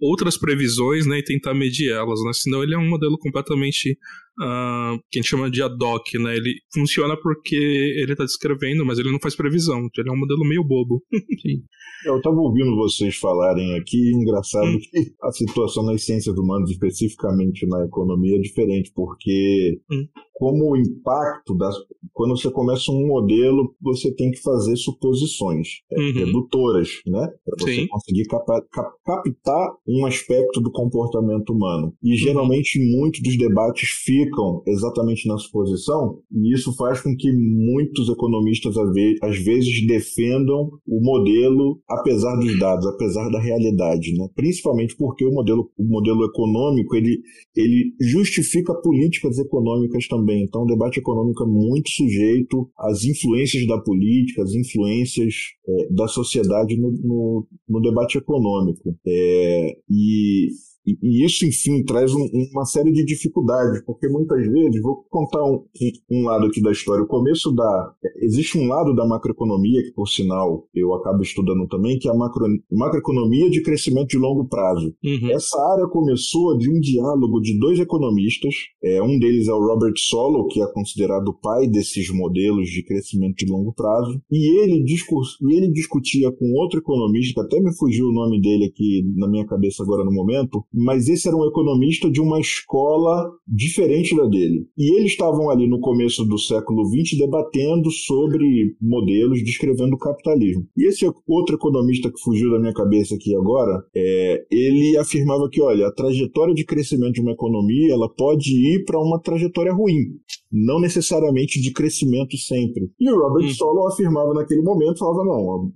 outras 0.00 0.38
previsões, 0.38 1.06
né? 1.06 1.18
E 1.18 1.24
tentar 1.24 1.54
medir 1.54 1.90
elas, 1.90 2.20
né? 2.24 2.32
Senão 2.32 2.62
ele 2.62 2.74
é 2.74 2.78
um 2.78 2.88
modelo 2.88 3.18
completamente. 3.18 3.98
Ah, 4.40 4.96
que 5.10 5.18
a 5.18 5.22
gente 5.22 5.30
chama 5.30 5.50
de 5.50 5.62
ad 5.62 5.74
hoc, 5.82 6.14
né? 6.18 6.36
Ele 6.36 6.54
funciona 6.72 7.16
porque 7.20 7.56
ele 7.56 8.14
tá 8.16 8.24
descrevendo, 8.24 8.84
mas 8.84 8.98
ele 8.98 9.10
não 9.10 9.18
faz 9.20 9.34
previsão. 9.36 9.78
Então 9.86 10.02
ele 10.02 10.10
é 10.10 10.12
um 10.12 10.18
modelo 10.18 10.44
meio 10.48 10.64
bobo. 10.64 11.02
Eu 12.06 12.18
estava 12.18 12.36
ouvindo 12.36 12.76
vocês 12.76 13.16
falarem 13.16 13.76
aqui, 13.76 14.12
engraçado 14.14 14.68
Hum. 14.68 14.78
que 14.78 15.12
a 15.20 15.32
situação 15.32 15.84
nas 15.84 16.04
ciências 16.04 16.36
humanas, 16.38 16.70
especificamente 16.70 17.66
na 17.66 17.84
economia, 17.84 18.36
é 18.36 18.40
diferente, 18.40 18.92
porque 18.94 19.80
Hum. 19.90 20.06
como 20.32 20.72
o 20.72 20.76
impacto 20.76 21.56
das. 21.56 21.74
Quando 22.12 22.36
você 22.36 22.50
começa 22.52 22.92
um 22.92 23.04
modelo, 23.08 23.74
você 23.82 24.14
tem 24.14 24.30
que 24.30 24.40
fazer 24.40 24.76
suposições 24.76 25.68
é, 25.90 26.00
Uhum. 26.00 26.12
redutoras, 26.26 26.88
né? 27.06 27.26
Para 27.44 27.56
você 27.58 27.74
Sim. 27.74 27.86
conseguir 27.88 28.24
capa- 28.26 28.62
cap- 28.70 28.94
captar 29.04 29.68
um 29.88 30.06
aspecto 30.06 30.60
do 30.60 30.70
comportamento 30.70 31.50
humano. 31.52 31.92
E 32.02 32.14
geralmente 32.16 32.78
muitos 32.96 33.20
dos 33.22 33.36
debates 33.36 33.88
ficam 34.04 34.27
exatamente 34.66 35.26
na 35.28 35.38
suposição, 35.38 36.18
e 36.32 36.54
isso 36.54 36.74
faz 36.76 37.00
com 37.00 37.14
que 37.16 37.30
muitos 37.32 38.08
economistas 38.08 38.76
às 38.76 39.38
vezes 39.44 39.86
defendam 39.86 40.70
o 40.86 41.00
modelo 41.00 41.80
apesar 41.88 42.36
dos 42.36 42.58
dados, 42.58 42.86
apesar 42.86 43.28
da 43.30 43.40
realidade, 43.40 44.12
né? 44.16 44.28
Principalmente 44.34 44.96
porque 44.96 45.24
o 45.24 45.32
modelo, 45.32 45.70
o 45.76 45.84
modelo 45.84 46.24
econômico 46.24 46.96
ele, 46.96 47.20
ele 47.56 47.92
justifica 48.00 48.74
políticas 48.74 49.38
econômicas 49.38 50.06
também. 50.08 50.44
Então, 50.44 50.62
o 50.62 50.66
debate 50.66 50.98
econômico 51.00 51.44
é 51.44 51.46
muito 51.46 51.90
sujeito 51.90 52.68
às 52.78 53.04
influências 53.04 53.66
da 53.66 53.78
política, 53.78 54.42
às 54.42 54.54
influências 54.54 55.34
é, 55.66 55.92
da 55.92 56.08
sociedade 56.08 56.76
no, 56.76 56.90
no, 56.90 57.46
no 57.68 57.80
debate 57.80 58.18
econômico. 58.18 58.94
É, 59.06 59.76
e, 59.90 60.48
e- 60.92 60.98
e 61.02 61.24
isso, 61.24 61.44
enfim, 61.46 61.82
traz 61.84 62.12
um- 62.14 62.28
uma 62.52 62.64
série 62.64 62.92
de 62.92 63.04
dificuldades, 63.04 63.82
porque 63.84 64.08
muitas 64.08 64.46
vezes, 64.46 64.80
vou 64.82 65.04
contar 65.10 65.44
um, 65.44 65.64
um 66.10 66.24
lado 66.24 66.46
aqui 66.46 66.60
da 66.60 66.70
história. 66.70 67.02
O 67.04 67.06
começo 67.08 67.52
da. 67.52 67.92
Existe 68.22 68.58
um 68.58 68.66
lado 68.66 68.94
da 68.94 69.06
macroeconomia, 69.06 69.82
que 69.82 69.92
por 69.92 70.06
sinal 70.08 70.66
eu 70.74 70.94
acabo 70.94 71.22
estudando 71.22 71.66
também, 71.68 71.98
que 71.98 72.08
é 72.08 72.10
a 72.10 72.14
macro, 72.14 72.46
macroeconomia 72.70 73.50
de 73.50 73.62
crescimento 73.62 74.08
de 74.08 74.18
longo 74.18 74.46
prazo. 74.48 74.94
Uhum. 75.04 75.30
Essa 75.30 75.58
área 75.72 75.86
começou 75.88 76.56
de 76.56 76.70
um 76.70 76.80
diálogo 76.80 77.40
de 77.40 77.58
dois 77.58 77.78
economistas. 77.78 78.54
É, 78.82 79.02
um 79.02 79.18
deles 79.18 79.48
é 79.48 79.52
o 79.52 79.60
Robert 79.66 79.94
Solow, 79.96 80.46
que 80.48 80.60
é 80.62 80.66
considerado 80.72 81.28
o 81.28 81.34
pai 81.40 81.66
desses 81.66 82.10
modelos 82.12 82.68
de 82.68 82.82
crescimento 82.84 83.36
de 83.36 83.50
longo 83.50 83.72
prazo. 83.74 84.20
E 84.30 84.62
ele, 84.62 84.82
discurs, 84.84 85.36
e 85.42 85.56
ele 85.56 85.70
discutia 85.72 86.30
com 86.32 86.52
outro 86.60 86.78
economista, 86.80 87.42
até 87.42 87.60
me 87.60 87.74
fugiu 87.76 88.06
o 88.06 88.12
nome 88.12 88.40
dele 88.40 88.66
aqui 88.66 89.02
na 89.16 89.28
minha 89.28 89.46
cabeça 89.46 89.82
agora 89.82 90.04
no 90.04 90.12
momento, 90.12 90.64
mas 90.78 91.08
esse 91.08 91.26
era 91.26 91.36
um 91.36 91.46
economista 91.46 92.10
de 92.10 92.20
uma 92.20 92.40
escola 92.40 93.30
diferente 93.46 94.16
da 94.16 94.26
dele. 94.26 94.66
E 94.76 94.96
eles 94.96 95.12
estavam 95.12 95.50
ali 95.50 95.68
no 95.68 95.80
começo 95.80 96.24
do 96.24 96.38
século 96.38 96.84
XX 96.86 97.18
debatendo 97.18 97.90
sobre 97.90 98.76
modelos 98.80 99.42
descrevendo 99.42 99.94
o 99.94 99.98
capitalismo. 99.98 100.66
E 100.76 100.86
esse 100.88 101.04
outro 101.26 101.56
economista 101.56 102.10
que 102.10 102.20
fugiu 102.20 102.50
da 102.50 102.60
minha 102.60 102.72
cabeça 102.72 103.14
aqui 103.14 103.34
agora, 103.34 103.82
é, 103.94 104.46
ele 104.50 104.96
afirmava 104.96 105.48
que, 105.50 105.60
olha, 105.60 105.88
a 105.88 105.92
trajetória 105.92 106.54
de 106.54 106.64
crescimento 106.64 107.14
de 107.14 107.20
uma 107.20 107.32
economia 107.32 107.92
ela 107.92 108.08
pode 108.08 108.50
ir 108.50 108.84
para 108.84 109.00
uma 109.00 109.20
trajetória 109.20 109.72
ruim, 109.72 110.12
não 110.52 110.80
necessariamente 110.80 111.60
de 111.60 111.72
crescimento 111.72 112.36
sempre. 112.36 112.90
E 113.00 113.10
o 113.10 113.18
Robert 113.18 113.48
Hum. 113.48 113.54
Solow 113.54 113.88
afirmava 113.88 114.34
naquele 114.34 114.62
momento, 114.62 114.98
falava, 114.98 115.24
não, 115.24 115.72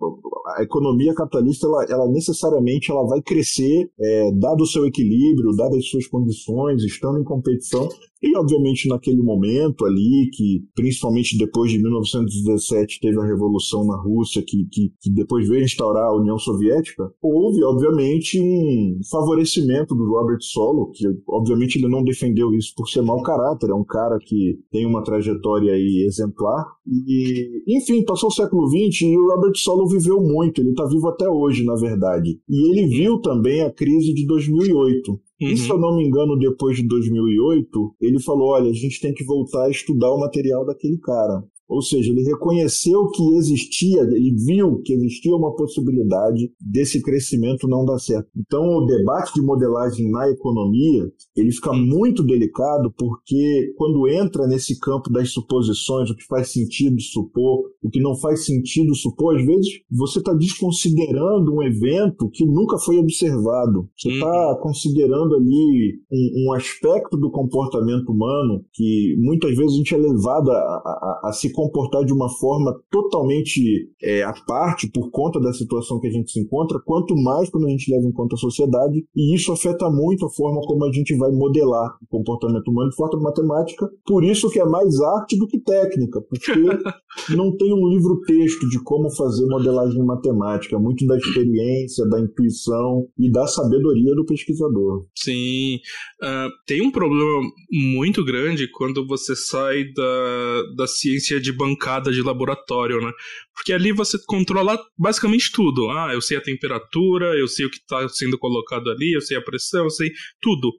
a, 0.47 0.61
a 0.61 0.63
economia 0.63 1.15
capitalista, 1.15 1.67
ela, 1.67 1.85
ela 1.89 2.09
necessariamente 2.09 2.91
ela 2.91 3.07
vai 3.07 3.21
crescer, 3.23 3.91
é, 4.01 4.33
dado 4.33 4.63
o 4.63 4.67
seu 4.67 4.82
equilíbrio, 4.87 5.57
dadas 5.57 5.79
as 5.79 5.89
suas 5.89 6.07
condições, 6.07 6.83
estando 6.83 7.21
em 7.21 7.25
competição, 7.25 7.89
e, 8.23 8.37
obviamente, 8.39 8.89
naquele 8.89 9.21
momento 9.21 9.85
ali, 9.85 10.31
que 10.33 10.63
principalmente 10.75 11.37
depois 11.37 11.73
de 11.73 11.83
1917 11.83 13.01
teve 13.01 13.19
a 13.19 13.27
revolução 13.27 13.85
na 13.85 13.97
Rússia, 14.01 14.43
que, 14.47 14.65
que, 14.71 14.93
que 15.01 15.11
depois 15.11 15.49
veio 15.49 15.65
instaurar 15.65 16.05
a 16.05 16.17
União 16.17 16.39
Soviética, 16.39 17.11
houve, 17.21 17.65
obviamente, 17.65 18.41
um 18.41 19.01
favorecimento 19.11 19.95
do 19.95 20.05
Robert 20.05 20.41
Solow, 20.41 20.91
que, 20.93 21.05
obviamente, 21.29 21.79
ele 21.79 21.89
não 21.89 22.05
defendeu 22.05 22.55
isso 22.55 22.73
por 22.77 22.89
ser 22.89 23.03
mau 23.03 23.21
caráter, 23.23 23.71
é 23.71 23.75
um 23.75 23.85
cara 23.85 24.17
que 24.21 24.57
tem 24.71 24.87
uma 24.87 25.03
trajetória 25.03 25.73
aí 25.73 26.05
exemplar. 26.07 26.65
E, 26.87 27.77
enfim, 27.77 28.05
passou 28.05 28.29
o 28.29 28.33
século 28.33 28.69
XX 28.69 29.03
e 29.03 29.17
o 29.17 29.35
Robert 29.35 29.57
Solow 29.57 29.89
viveu 29.89 30.21
muito, 30.23 30.61
ele 30.61 30.71
está 30.71 30.87
vivo 30.87 31.09
até 31.09 31.29
hoje, 31.29 31.65
na 31.65 31.75
verdade. 31.75 32.39
E 32.49 32.71
ele 32.71 32.87
viu 32.87 33.21
também 33.21 33.63
a 33.63 33.73
crise 33.73 34.15
de 34.15 34.25
2008. 34.27 35.21
E 35.43 35.57
se 35.57 35.69
Uhum. 35.69 35.77
eu 35.77 35.81
não 35.81 35.97
me 35.97 36.07
engano, 36.07 36.39
depois 36.39 36.77
de 36.77 36.87
2008, 36.87 37.97
ele 38.01 38.21
falou: 38.23 38.51
olha, 38.51 38.71
a 38.71 38.75
gente 38.75 39.01
tem 39.01 39.13
que 39.13 39.25
voltar 39.25 39.65
a 39.67 39.71
estudar 39.71 40.11
o 40.13 40.21
material 40.21 40.65
daquele 40.65 40.99
cara. 40.99 41.43
Ou 41.73 41.83
seja, 41.83 42.11
ele 42.13 42.23
reconheceu 42.23 43.09
que 43.09 43.23
existia, 43.37 44.01
ele 44.03 44.35
viu 44.45 44.81
que 44.83 44.93
existia 44.93 45.35
uma 45.35 45.55
possibilidade 45.55 46.53
desse 46.61 47.01
crescimento 47.03 47.67
não 47.69 47.85
dar 47.85 47.99
certo. 47.99 48.29
Então, 48.37 48.63
o 48.77 48.87
debate 48.87 49.35
de 49.35 49.43
modelagem 49.43 50.11
na 50.11 50.29
economia, 50.31 51.11
ele 51.37 51.51
fica 51.51 51.73
muito 51.73 52.23
delicado 52.23 52.93
porque 52.97 53.73
quando 53.77 54.07
entra 54.09 54.47
nesse 54.47 54.79
campo 54.79 55.11
das 55.11 55.31
suposições, 55.31 56.11
o 56.11 56.17
que 56.17 56.25
faz 56.27 56.53
sentido 56.53 57.01
supor, 57.01 57.63
o 57.83 57.89
que 57.91 58.01
não 58.01 58.15
faz 58.17 58.45
sentido 58.45 58.95
supor, 58.95 59.37
às 59.37 59.45
vezes 59.45 59.69
você 59.91 60.19
está 60.19 60.33
desconsiderando 60.35 61.55
um 61.55 61.63
evento 61.63 62.29
que 62.31 62.45
nunca 62.45 62.79
foi 62.79 62.99
observado. 62.99 63.89
Você 63.97 64.09
Uhum. 64.09 64.15
está 64.15 64.59
considerando 64.63 65.35
ali 65.37 65.95
um, 66.11 66.47
um 66.49 66.53
aspecto 66.53 67.17
do 67.17 67.31
comportamento 67.31 68.11
humano 68.11 68.65
que 68.73 69.17
muitas 69.19 69.57
vezes 69.57 69.73
a 69.75 69.77
gente 69.77 69.95
é 69.95 69.99
levado 69.99 70.51
a, 70.51 70.55
a- 70.55 71.21
a- 71.25 71.29
a 71.29 71.33
se 71.33 71.53
comportar 71.63 72.05
de 72.05 72.13
uma 72.13 72.29
forma 72.29 72.75
totalmente 72.91 73.89
é, 74.03 74.23
à 74.23 74.33
parte 74.47 74.91
por 74.91 75.11
conta 75.11 75.41
da 75.41 75.53
situação 75.53 76.01
que 76.01 76.09
a 76.09 76.11
gente 76.11 76.33
se 76.33 76.41
encontra, 76.41 76.81
quanto 76.85 77.15
mais 77.17 77.49
quando 77.51 77.67
a 77.67 77.71
gente 77.71 77.91
leva 77.91 78.07
em 78.07 78.13
conta 78.13 78.35
a 78.35 78.39
sociedade, 78.39 79.05
e 79.15 79.35
isso 79.35 79.53
afeta 79.53 79.89
muito 79.91 80.27
a 80.27 80.31
forma 80.31 80.61
como 80.63 80.85
a 80.85 80.93
gente 80.93 81.17
vai 81.17 81.31
modelar 81.31 81.97
o 82.03 82.07
comportamento 82.09 82.69
humano 82.69 82.91
de 82.91 82.97
forma 82.97 83.21
matemática, 83.21 83.89
por 84.07 84.25
isso 84.25 84.51
que 84.51 84.59
é 84.59 84.65
mais 84.65 85.01
arte 85.01 85.39
do 85.39 85.47
que 85.47 85.61
técnica, 85.61 86.21
porque 86.23 86.53
não 87.37 87.55
tem 87.57 87.73
um 87.73 87.89
livro-texto 87.89 88.69
de 88.69 88.83
como 88.83 89.11
fazer 89.15 89.47
modelagem 89.47 90.05
matemática, 90.05 90.77
é 90.77 90.79
muito 90.79 91.07
da 91.07 91.17
experiência, 91.17 92.07
da 92.09 92.21
intuição 92.21 93.07
e 93.19 93.31
da 93.31 93.47
sabedoria 93.47 94.15
do 94.15 94.25
pesquisador. 94.25 95.07
Sim, 95.17 95.77
uh, 96.23 96.51
tem 96.67 96.83
um 96.83 96.91
problema 96.91 97.43
muito 97.71 98.25
grande 98.25 98.71
quando 98.71 99.07
você 99.07 99.37
sai 99.37 99.85
da, 99.95 100.63
da 100.77 100.87
ciência 100.87 101.41
de 101.41 101.52
bancada 101.53 102.13
de 102.13 102.23
laboratório, 102.23 103.01
né? 103.01 103.13
Porque 103.55 103.73
ali 103.73 103.93
você 103.93 104.19
controla 104.27 104.79
basicamente 104.99 105.51
tudo. 105.53 105.91
Ah, 105.91 106.11
eu 106.13 106.21
sei 106.21 106.37
a 106.37 106.43
temperatura, 106.43 107.37
eu 107.39 107.49
sei 107.49 107.67
o 107.67 107.71
que 107.71 107.79
está 107.79 108.09
sendo 108.09 108.39
colocado 108.39 108.91
ali, 108.91 109.13
eu 109.13 109.21
sei 109.21 109.37
a 109.37 109.43
pressão, 109.43 109.85
eu 109.85 109.91
sei 109.91 110.11
tudo. 110.41 110.73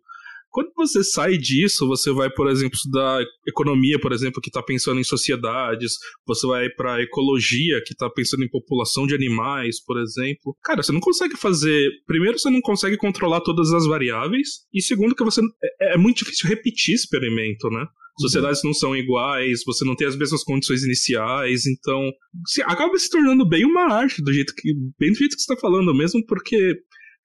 Quando 0.53 0.71
você 0.75 1.03
sai 1.03 1.35
disso, 1.35 1.87
você 1.87 2.11
vai, 2.11 2.29
por 2.29 2.47
exemplo, 2.47 2.77
da 2.91 3.25
economia, 3.47 3.99
por 3.99 4.11
exemplo, 4.11 4.39
que 4.39 4.49
está 4.49 4.61
pensando 4.61 4.99
em 4.99 5.03
sociedades, 5.03 5.93
você 6.27 6.45
vai 6.45 6.69
para 6.69 7.01
ecologia, 7.01 7.81
que 7.83 7.93
está 7.93 8.07
pensando 8.07 8.43
em 8.43 8.49
população 8.49 9.07
de 9.07 9.15
animais, 9.15 9.83
por 9.83 9.99
exemplo. 9.99 10.55
Cara, 10.63 10.83
você 10.83 10.91
não 10.91 10.99
consegue 10.99 11.35
fazer. 11.35 11.89
Primeiro, 12.05 12.37
você 12.37 12.51
não 12.51 12.61
consegue 12.61 12.97
controlar 12.97 13.41
todas 13.41 13.73
as 13.73 13.87
variáveis, 13.87 14.67
e 14.71 14.79
segundo, 14.79 15.15
que 15.15 15.23
você 15.23 15.41
é, 15.81 15.95
é 15.95 15.97
muito 15.97 16.19
difícil 16.19 16.47
repetir 16.47 16.93
experimento, 16.93 17.67
né? 17.71 17.87
Sociedades 18.19 18.61
não 18.63 18.73
são 18.73 18.95
iguais, 18.95 19.61
você 19.65 19.83
não 19.85 19.95
tem 19.95 20.07
as 20.07 20.15
mesmas 20.15 20.43
condições 20.43 20.83
iniciais, 20.83 21.65
então 21.65 22.11
se, 22.47 22.61
acaba 22.63 22.97
se 22.97 23.09
tornando 23.09 23.47
bem 23.47 23.65
uma 23.65 23.91
arte 23.93 24.21
do 24.21 24.31
jeito 24.31 24.53
que 24.55 24.73
bem 24.99 25.11
do 25.11 25.17
jeito 25.17 25.35
que 25.35 25.41
você 25.41 25.53
está 25.53 25.57
falando 25.57 25.93
mesmo, 25.93 26.23
porque 26.25 26.75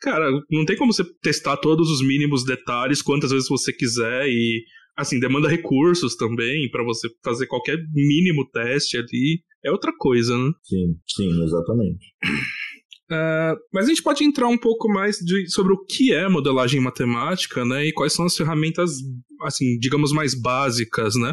cara, 0.01 0.31
não 0.51 0.65
tem 0.65 0.77
como 0.77 0.93
você 0.93 1.05
testar 1.23 1.57
todos 1.57 1.91
os 1.91 2.07
mínimos 2.07 2.45
detalhes 2.45 3.03
quantas 3.03 3.31
vezes 3.31 3.49
você 3.49 3.73
quiser 3.73 4.27
e 4.29 4.63
assim, 4.99 5.21
demanda 5.21 5.49
recursos 5.49 6.17
também 6.17 6.69
para 6.71 6.83
você 6.83 7.09
fazer 7.23 7.47
qualquer 7.47 7.79
mínimo 7.95 8.49
teste 8.51 8.97
ali. 8.97 9.41
É 9.65 9.71
outra 9.71 9.93
coisa, 9.97 10.37
né? 10.37 10.51
Sim, 10.65 10.97
sim, 11.07 11.45
exatamente. 11.45 12.05
Uh, 13.11 13.57
mas 13.73 13.87
a 13.87 13.89
gente 13.89 14.03
pode 14.03 14.23
entrar 14.23 14.49
um 14.49 14.59
pouco 14.59 14.87
mais 14.87 15.17
de, 15.17 15.51
sobre 15.51 15.73
o 15.73 15.85
que 15.85 16.13
é 16.13 16.29
modelagem 16.29 16.79
matemática, 16.81 17.65
né? 17.65 17.87
E 17.87 17.93
quais 17.93 18.13
são 18.13 18.27
as 18.27 18.37
ferramentas, 18.37 18.93
assim, 19.43 19.79
digamos, 19.79 20.13
mais 20.13 20.39
básicas, 20.39 21.15
né? 21.17 21.33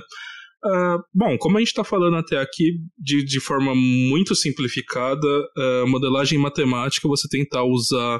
Uh, 0.63 1.03
bom, 1.13 1.37
como 1.37 1.57
a 1.57 1.59
gente 1.59 1.67
está 1.67 1.83
falando 1.83 2.15
até 2.15 2.37
aqui 2.37 2.79
de, 2.97 3.23
de 3.25 3.39
forma 3.41 3.75
muito 3.75 4.33
simplificada, 4.33 5.27
uh, 5.27 5.87
modelagem 5.87 6.39
matemática 6.39 7.07
você 7.07 7.27
tentar 7.27 7.63
usar 7.63 8.19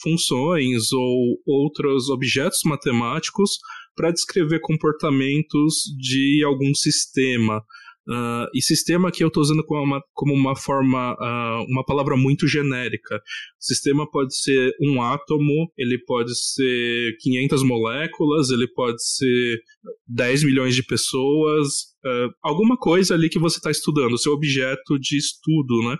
funções 0.00 0.92
ou 0.92 1.36
outros 1.44 2.08
objetos 2.10 2.60
matemáticos 2.64 3.50
para 3.96 4.12
descrever 4.12 4.60
comportamentos 4.60 5.82
de 5.98 6.44
algum 6.46 6.72
sistema. 6.72 7.60
Uh, 8.08 8.50
e 8.52 8.60
sistema 8.60 9.12
que 9.12 9.22
eu 9.22 9.28
estou 9.28 9.40
usando 9.40 9.64
como 9.64 9.82
uma, 9.82 10.02
como 10.12 10.34
uma 10.34 10.56
forma, 10.56 11.12
uh, 11.12 11.64
uma 11.68 11.84
palavra 11.84 12.16
muito 12.16 12.48
genérica. 12.48 13.20
Sistema 13.60 14.10
pode 14.10 14.36
ser 14.36 14.72
um 14.80 15.00
átomo, 15.00 15.70
ele 15.78 15.98
pode 16.04 16.36
ser 16.36 17.16
500 17.20 17.62
moléculas, 17.62 18.50
ele 18.50 18.66
pode 18.66 19.00
ser 19.04 19.60
10 20.08 20.44
milhões 20.44 20.74
de 20.74 20.82
pessoas, 20.82 21.68
uh, 22.04 22.32
alguma 22.42 22.76
coisa 22.76 23.14
ali 23.14 23.28
que 23.28 23.38
você 23.38 23.58
está 23.58 23.70
estudando, 23.70 24.18
seu 24.18 24.32
objeto 24.32 24.98
de 24.98 25.16
estudo, 25.16 25.88
né? 25.88 25.96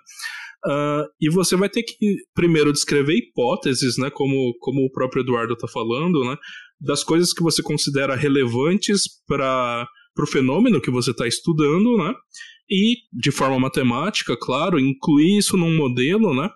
Uh, 0.65 1.07
e 1.21 1.29
você 1.29 1.57
vai 1.57 1.69
ter 1.69 1.83
que 1.83 1.97
primeiro 2.35 2.73
descrever 2.73 3.17
hipóteses, 3.17 3.99
né, 3.99 4.11
como, 4.11 4.55
como 4.61 4.85
o 4.85 4.93
próprio 4.93 5.23
Eduardo 5.23 5.55
está 5.55 5.67
falando, 5.67 6.25
né, 6.25 6.37
das 6.81 7.03
coisas 7.03 7.33
que 7.33 7.43
você 7.43 7.61
considera 7.63 8.15
relevantes 8.15 9.03
para 9.27 9.89
o 10.21 10.27
fenômeno 10.27 10.81
que 10.81 10.91
você 10.91 11.11
está 11.11 11.27
estudando, 11.27 11.97
né, 11.97 12.15
e 12.71 12.97
de 13.13 13.31
forma 13.31 13.59
matemática, 13.59 14.37
claro, 14.37 14.79
incluir 14.79 15.39
isso 15.39 15.57
num 15.57 15.77
modelo, 15.77 16.35
né, 16.35 16.51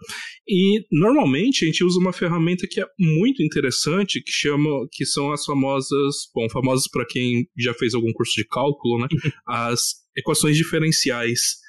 e 0.49 0.85
normalmente 0.91 1.65
a 1.65 1.67
gente 1.67 1.85
usa 1.85 1.99
uma 1.99 2.13
ferramenta 2.13 2.67
que 2.71 2.81
é 2.81 2.87
muito 2.99 3.43
interessante, 3.43 4.23
que 4.23 4.31
chama, 4.31 4.71
que 4.93 5.05
são 5.05 5.33
as 5.33 5.45
famosas, 5.45 6.29
bom, 6.35 6.49
famosas 6.51 6.89
para 6.91 7.07
quem 7.07 7.47
já 7.59 7.75
fez 7.75 7.95
algum 7.95 8.13
curso 8.13 8.35
de 8.35 8.47
cálculo, 8.47 9.01
né, 9.01 9.09
as 9.47 10.07
equações 10.17 10.57
diferenciais. 10.57 11.65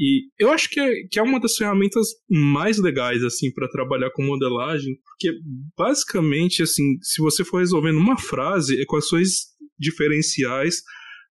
E 0.00 0.28
eu 0.38 0.52
acho 0.52 0.70
que 0.70 0.78
é, 0.78 0.92
que 1.10 1.18
é 1.18 1.22
uma 1.22 1.40
das 1.40 1.56
ferramentas 1.56 2.06
mais 2.30 2.78
legais, 2.78 3.24
assim, 3.24 3.52
para 3.52 3.68
trabalhar 3.68 4.10
com 4.10 4.22
modelagem, 4.22 4.96
porque 5.04 5.36
basicamente, 5.76 6.62
assim, 6.62 6.96
se 7.02 7.20
você 7.20 7.44
for 7.44 7.58
resolvendo 7.58 7.96
uma 7.96 8.16
frase, 8.16 8.80
equações 8.80 9.46
diferenciais 9.76 10.82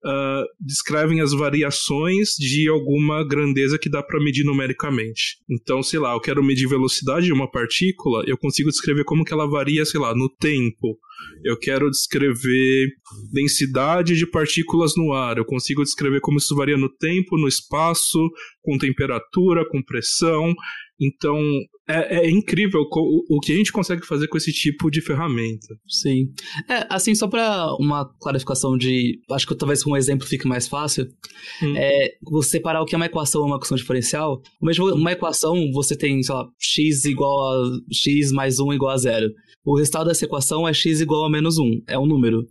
uh, 0.05 0.45
descrevem 0.59 1.19
as 1.19 1.31
variações 1.33 2.35
de 2.37 2.69
alguma 2.69 3.27
grandeza 3.27 3.77
que 3.79 3.89
dá 3.89 4.03
para 4.03 4.23
medir 4.23 4.45
numericamente. 4.45 5.37
Então, 5.49 5.81
sei 5.81 5.99
lá, 5.99 6.13
eu 6.13 6.21
quero 6.21 6.43
medir 6.43 6.67
velocidade 6.67 7.25
de 7.25 7.33
uma 7.33 7.49
partícula, 7.49 8.23
eu 8.27 8.37
consigo 8.37 8.69
descrever 8.69 9.03
como 9.03 9.23
que 9.23 9.33
ela 9.33 9.49
varia, 9.49 9.85
sei 9.85 9.99
lá, 9.99 10.15
no 10.15 10.29
tempo. 10.29 10.97
Eu 11.43 11.57
quero 11.57 11.89
descrever 11.89 12.89
densidade 13.31 14.15
de 14.15 14.27
partículas 14.27 14.93
no 14.95 15.13
ar. 15.13 15.37
Eu 15.37 15.45
consigo 15.45 15.83
descrever 15.83 16.19
como 16.19 16.37
isso 16.37 16.55
varia 16.55 16.77
no 16.77 16.89
tempo, 16.89 17.37
no 17.37 17.47
espaço, 17.47 18.19
com 18.61 18.77
temperatura, 18.77 19.67
com 19.67 19.81
pressão. 19.81 20.53
Então, 20.99 21.41
é, 21.87 22.25
é 22.25 22.29
incrível 22.29 22.81
o, 22.81 23.37
o, 23.37 23.39
que 23.39 23.51
a 23.51 23.55
gente 23.55 23.71
consegue 23.71 24.05
fazer 24.05 24.27
com 24.27 24.37
esse 24.37 24.51
tipo 24.51 24.89
de 24.89 25.01
ferramenta. 25.01 25.75
Sim. 25.87 26.31
É, 26.67 26.85
assim, 26.89 27.13
só 27.13 27.27
para 27.27 27.75
uma 27.79 28.05
clarificação 28.19 28.77
de. 28.77 29.19
Acho 29.31 29.47
que 29.47 29.55
talvez 29.55 29.83
com 29.83 29.91
um 29.91 29.97
exemplo 29.97 30.27
fique 30.27 30.47
mais 30.47 30.67
fácil. 30.67 31.07
Hum. 31.61 31.73
É 31.77 32.15
você 32.23 32.51
separar 32.51 32.81
o 32.81 32.85
que 32.85 32.95
é 32.95 32.97
uma 32.97 33.05
equação 33.05 33.41
e 33.41 33.45
uma 33.45 33.57
equação 33.57 33.77
diferencial. 33.77 34.41
Mesmo 34.61 34.93
uma 34.93 35.11
equação, 35.11 35.71
você 35.71 35.95
tem, 35.95 36.21
sei 36.23 36.33
lá, 36.33 36.47
x 36.59 37.05
igual 37.05 37.53
a 37.53 37.79
x 37.91 38.31
mais 38.31 38.59
1 38.59 38.73
igual 38.73 38.91
a 38.91 38.97
zero. 38.97 39.31
O 39.63 39.77
resultado 39.77 40.07
dessa 40.07 40.25
equação 40.25 40.67
é 40.67 40.73
x 40.73 41.01
igual 41.01 41.25
a 41.25 41.29
menos 41.29 41.57
1. 41.57 41.83
É 41.87 41.99
um 41.99 42.05
número. 42.05 42.47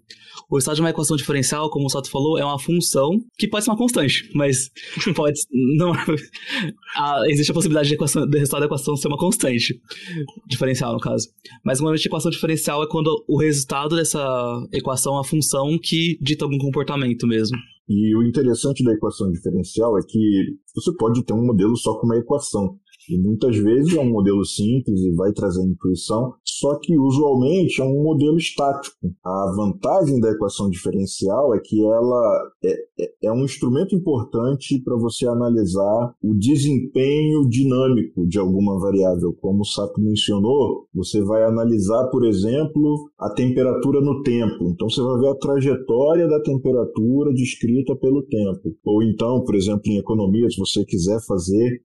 O 0.48 0.56
resultado 0.56 0.76
de 0.76 0.82
uma 0.82 0.90
equação 0.90 1.16
diferencial, 1.16 1.70
como 1.70 1.86
o 1.86 1.90
Sato 1.90 2.10
falou, 2.10 2.38
é 2.38 2.44
uma 2.44 2.58
função 2.58 3.10
que 3.38 3.48
pode 3.48 3.64
ser 3.64 3.70
uma 3.70 3.76
constante, 3.76 4.30
mas 4.34 4.70
pode. 5.14 5.40
não, 5.50 5.92
a, 6.96 7.22
existe 7.28 7.50
a 7.50 7.54
possibilidade 7.54 7.88
de 7.88 7.94
equação, 7.94 8.26
do 8.26 8.36
resultado 8.36 8.60
da 8.60 8.66
equação 8.66 8.96
ser 8.96 9.08
uma 9.08 9.18
constante. 9.18 9.80
Diferencial, 10.48 10.92
no 10.92 11.00
caso. 11.00 11.28
Mas 11.64 11.80
uma 11.80 11.94
equação 11.94 12.30
diferencial 12.30 12.82
é 12.82 12.88
quando 12.88 13.24
o 13.28 13.38
resultado 13.38 13.96
dessa 13.96 14.22
equação 14.72 15.14
é 15.14 15.16
uma 15.16 15.24
função 15.24 15.78
que 15.82 16.18
dita 16.20 16.44
algum 16.44 16.58
comportamento 16.58 17.26
mesmo. 17.26 17.56
E 17.88 18.16
o 18.16 18.22
interessante 18.22 18.82
da 18.82 18.92
equação 18.92 19.30
diferencial 19.30 19.98
é 19.98 20.02
que 20.02 20.56
você 20.74 20.90
pode 20.96 21.22
ter 21.24 21.34
um 21.34 21.44
modelo 21.44 21.76
só 21.76 21.98
com 21.98 22.06
uma 22.06 22.16
equação. 22.16 22.78
E 23.08 23.18
muitas 23.18 23.56
vezes 23.56 23.94
é 23.94 24.00
um 24.00 24.10
modelo 24.10 24.44
simples 24.44 25.00
e 25.00 25.14
vai 25.14 25.32
trazer 25.32 25.62
intuição, 25.62 26.34
só 26.44 26.78
que 26.80 26.96
usualmente 26.98 27.80
é 27.80 27.84
um 27.84 28.02
modelo 28.02 28.36
estático. 28.36 28.96
A 29.24 29.54
vantagem 29.56 30.20
da 30.20 30.30
equação 30.30 30.70
diferencial 30.70 31.54
é 31.54 31.60
que 31.60 31.84
ela 31.84 32.50
é, 32.64 32.72
é, 33.00 33.12
é 33.24 33.32
um 33.32 33.44
instrumento 33.44 33.94
importante 33.94 34.80
para 34.82 34.96
você 34.96 35.26
analisar 35.26 36.14
o 36.22 36.34
desempenho 36.34 37.48
dinâmico 37.48 38.26
de 38.26 38.38
alguma 38.38 38.78
variável. 38.78 39.34
Como 39.40 39.60
o 39.60 39.66
Sato 39.66 40.00
mencionou, 40.00 40.86
você 40.94 41.22
vai 41.22 41.44
analisar, 41.44 42.08
por 42.08 42.24
exemplo, 42.24 43.10
a 43.18 43.30
temperatura 43.30 44.00
no 44.00 44.22
tempo. 44.22 44.70
Então 44.70 44.88
você 44.88 45.02
vai 45.02 45.20
ver 45.20 45.28
a 45.28 45.34
trajetória 45.34 46.28
da 46.28 46.40
temperatura 46.40 47.32
descrita 47.34 47.94
pelo 47.96 48.22
tempo. 48.22 48.74
Ou 48.84 49.02
então, 49.02 49.42
por 49.44 49.54
exemplo, 49.54 49.82
em 49.86 49.98
economia, 49.98 50.48
se 50.48 50.58
você 50.58 50.84
quiser 50.84 51.18
fazer 51.26 51.82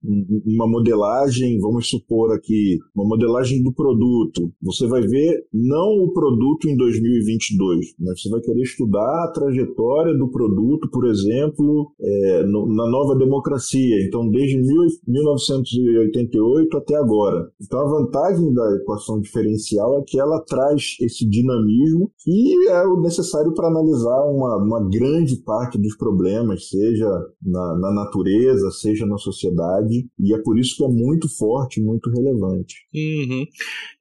uma 0.46 0.66
modelagem 0.66 1.07
modelagem, 1.08 1.58
vamos 1.58 1.88
supor 1.88 2.32
aqui, 2.32 2.78
uma 2.94 3.06
modelagem 3.06 3.62
do 3.62 3.72
produto. 3.72 4.52
Você 4.62 4.86
vai 4.86 5.02
ver 5.02 5.46
não 5.52 6.04
o 6.04 6.12
produto 6.12 6.68
em 6.68 6.76
2022, 6.76 7.94
mas 7.98 8.20
você 8.20 8.28
vai 8.28 8.40
querer 8.40 8.62
estudar 8.62 9.24
a 9.24 9.32
trajetória 9.32 10.16
do 10.16 10.28
produto, 10.30 10.88
por 10.90 11.06
exemplo, 11.06 11.92
é, 12.00 12.42
no, 12.44 12.66
na 12.74 12.88
nova 12.90 13.16
democracia. 13.16 14.04
Então, 14.06 14.28
desde 14.28 14.58
mil, 14.58 14.82
1988 15.06 16.76
até 16.76 16.96
agora. 16.96 17.48
Então, 17.60 17.80
a 17.80 18.00
vantagem 18.00 18.52
da 18.52 18.76
equação 18.76 19.20
diferencial 19.20 19.98
é 19.98 20.02
que 20.06 20.20
ela 20.20 20.40
traz 20.46 20.96
esse 21.00 21.28
dinamismo 21.28 22.10
que 22.18 22.68
é 22.68 22.86
o 22.86 23.00
necessário 23.00 23.54
para 23.54 23.68
analisar 23.68 24.22
uma, 24.24 24.56
uma 24.56 24.88
grande 24.88 25.36
parte 25.36 25.78
dos 25.78 25.96
problemas, 25.96 26.68
seja 26.68 27.08
na, 27.42 27.78
na 27.78 27.92
natureza, 27.92 28.70
seja 28.70 29.06
na 29.06 29.16
sociedade. 29.16 30.08
E 30.18 30.34
é 30.34 30.38
por 30.38 30.58
isso 30.58 30.76
que 30.76 30.84
é 30.84 30.88
muito 30.98 31.28
forte, 31.38 31.80
muito 31.80 32.10
relevante. 32.10 32.74
Uhum. 32.94 33.44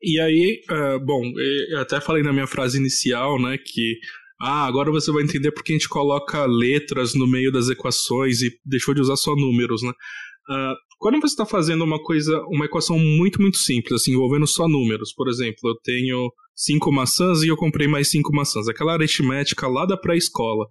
E 0.02 0.20
aí, 0.20 0.62
uh, 0.72 1.06
bom, 1.06 1.22
eu 1.70 1.80
até 1.80 2.02
falei 2.02 2.24
na 2.24 2.34
minha 2.34 2.48
frase 2.48 2.78
inicial, 2.78 3.42
né, 3.42 3.58
que 3.58 3.98
Ah, 4.40 4.68
agora 4.68 4.92
você 4.92 5.12
vai 5.12 5.24
entender 5.24 5.52
porque 5.52 5.72
a 5.74 5.76
gente 5.76 5.90
coloca 5.90 6.46
letras 6.46 7.16
no 7.16 7.26
meio 7.26 7.52
das 7.52 7.70
equações 7.70 8.42
e 8.44 8.52
deixou 8.64 8.94
de 8.94 9.02
usar 9.02 9.16
só 9.16 9.36
números, 9.36 9.82
né? 9.82 9.90
Uh, 9.90 10.76
quando 11.00 11.20
você 11.20 11.34
está 11.34 11.46
fazendo 11.46 11.84
uma 11.84 12.02
coisa, 12.02 12.40
uma 12.48 12.66
equação 12.66 12.98
muito, 13.00 13.42
muito 13.42 13.58
simples, 13.58 14.02
assim, 14.02 14.12
envolvendo 14.14 14.46
só 14.48 14.68
números, 14.68 15.12
por 15.14 15.28
exemplo, 15.28 15.58
eu 15.66 15.76
tenho 15.84 16.32
cinco 16.56 16.92
maçãs 16.92 17.42
e 17.44 17.48
eu 17.48 17.58
comprei 17.58 17.88
mais 17.88 18.10
cinco 18.10 18.32
maçãs, 18.32 18.68
aquela 18.68 18.94
aritmética 18.94 19.68
lá 19.68 19.86
da 19.86 19.98
pré-escola. 19.98 20.68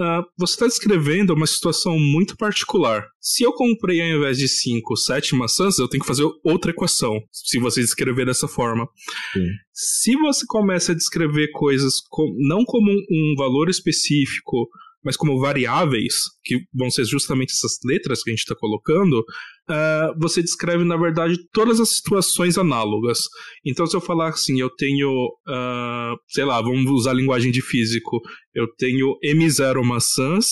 Uh, 0.00 0.24
você 0.38 0.54
está 0.54 0.66
descrevendo 0.66 1.34
uma 1.34 1.46
situação 1.46 1.98
muito 1.98 2.34
particular. 2.34 3.06
Se 3.20 3.42
eu 3.42 3.52
comprei 3.52 4.00
ao 4.00 4.16
invés 4.16 4.38
de 4.38 4.48
5, 4.48 4.96
7 4.96 5.36
maçãs, 5.36 5.78
eu 5.78 5.86
tenho 5.86 6.00
que 6.00 6.06
fazer 6.08 6.24
outra 6.42 6.70
equação, 6.70 7.20
se 7.30 7.58
você 7.58 7.82
descrever 7.82 8.24
dessa 8.24 8.48
forma. 8.48 8.88
Sim. 9.34 9.46
Se 9.74 10.16
você 10.16 10.46
começa 10.48 10.92
a 10.92 10.94
descrever 10.94 11.50
coisas 11.52 11.96
com, 12.08 12.34
não 12.38 12.64
como 12.64 12.90
um, 12.90 13.02
um 13.10 13.34
valor 13.36 13.68
específico, 13.68 14.70
mas 15.04 15.16
como 15.16 15.40
variáveis, 15.40 16.14
que 16.44 16.58
vão 16.74 16.90
ser 16.90 17.04
justamente 17.04 17.52
essas 17.52 17.78
letras 17.84 18.22
que 18.22 18.30
a 18.30 18.32
gente 18.32 18.40
está 18.40 18.54
colocando, 18.54 19.20
uh, 19.20 20.18
você 20.20 20.42
descreve, 20.42 20.84
na 20.84 20.96
verdade, 20.96 21.36
todas 21.52 21.80
as 21.80 21.96
situações 21.96 22.58
análogas. 22.58 23.20
Então, 23.64 23.86
se 23.86 23.96
eu 23.96 24.00
falar 24.00 24.28
assim, 24.28 24.60
eu 24.60 24.70
tenho, 24.70 25.08
uh, 25.08 26.16
sei 26.28 26.44
lá, 26.44 26.60
vamos 26.60 26.90
usar 26.90 27.12
a 27.12 27.14
linguagem 27.14 27.50
de 27.50 27.62
físico, 27.62 28.20
eu 28.54 28.66
tenho 28.76 29.18
M0 29.24 29.82
maçãs 29.82 30.48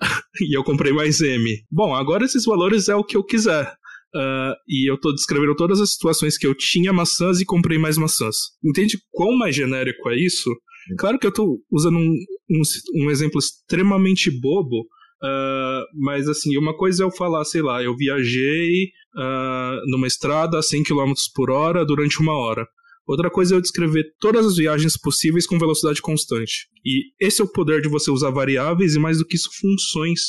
e 0.40 0.56
eu 0.56 0.64
comprei 0.64 0.92
mais 0.92 1.20
M. 1.20 1.48
Bom, 1.70 1.94
agora 1.94 2.24
esses 2.24 2.44
valores 2.44 2.88
é 2.88 2.96
o 2.96 3.04
que 3.04 3.16
eu 3.16 3.24
quiser. 3.24 3.72
Uh, 4.14 4.54
e 4.68 4.88
eu 4.88 4.94
estou 4.94 5.12
descrevendo 5.12 5.56
todas 5.56 5.80
as 5.80 5.92
situações 5.92 6.38
que 6.38 6.46
eu 6.46 6.54
tinha 6.54 6.92
maçãs 6.92 7.40
e 7.40 7.44
comprei 7.44 7.78
mais 7.78 7.98
maçãs. 7.98 8.36
Entende 8.64 8.96
quão 9.10 9.36
mais 9.36 9.56
genérico 9.56 10.08
é 10.08 10.16
isso? 10.16 10.50
Claro 10.98 11.18
que 11.18 11.26
eu 11.26 11.30
estou 11.30 11.58
usando 11.70 11.98
um, 11.98 12.14
um, 12.50 12.62
um, 12.96 13.10
exemplo 13.10 13.38
extremamente 13.38 14.30
bobo, 14.30 14.80
uh, 14.80 15.84
mas 15.94 16.28
assim, 16.28 16.56
uma 16.56 16.76
coisa 16.76 17.02
é 17.02 17.06
eu 17.06 17.10
falar, 17.10 17.44
sei 17.44 17.62
lá, 17.62 17.82
eu 17.82 17.96
viajei 17.96 18.90
uh, 19.16 19.90
numa 19.90 20.06
estrada 20.06 20.58
a 20.58 20.62
100 20.62 20.84
km 20.84 21.12
por 21.34 21.50
hora 21.50 21.84
durante 21.84 22.20
uma 22.20 22.36
hora. 22.36 22.66
Outra 23.06 23.30
coisa 23.30 23.54
é 23.54 23.56
eu 23.56 23.60
descrever 23.60 24.04
todas 24.18 24.46
as 24.46 24.56
viagens 24.56 24.96
possíveis 24.98 25.46
com 25.46 25.58
velocidade 25.58 26.00
constante. 26.00 26.68
E 26.84 27.12
esse 27.20 27.40
é 27.40 27.44
o 27.44 27.52
poder 27.52 27.82
de 27.82 27.88
você 27.88 28.10
usar 28.10 28.30
variáveis 28.30 28.94
e, 28.94 28.98
mais 28.98 29.18
do 29.18 29.26
que 29.26 29.36
isso, 29.36 29.50
funções. 29.60 30.20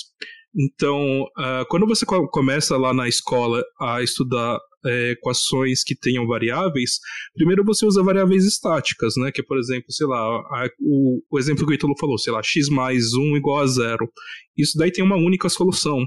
Então, 0.54 1.24
uh, 1.38 1.65
quando 1.70 1.88
você 1.88 2.06
começa 2.06 2.78
lá 2.78 2.94
na 2.94 3.08
escola 3.08 3.63
a 3.80 4.04
estudar 4.04 4.60
é, 4.86 5.12
equações 5.12 5.84
que 5.84 5.95
tenham 5.95 6.28
variáveis, 6.28 7.00
primeiro 7.34 7.63
você 7.63 7.86
usa 7.86 8.04
variáveis 8.04 8.45
estáticas, 8.45 9.15
né? 9.17 9.32
Que 9.32 9.41
é, 9.41 9.43
por 9.43 9.58
exemplo, 9.58 9.91
sei 9.91 10.08
lá, 10.08 10.17
a, 10.17 10.69
o, 10.80 11.21
o, 11.30 11.39
exemplo 11.39 11.65
que 11.65 11.74
o 11.74 11.76
Ítalo 11.76 11.95
falou, 12.00 12.17
sei 12.17 12.34
lá, 12.34 12.41
x 12.43 12.69
mais 12.69 13.13
1 13.13 13.38
igual 13.38 13.62
a 13.62 13.67
zero. 13.67 14.10
Isso 14.58 14.78
daí 14.78 14.91
tem 14.91 15.04
uma 15.04 15.17
única 15.17 15.50
solução. 15.50 15.98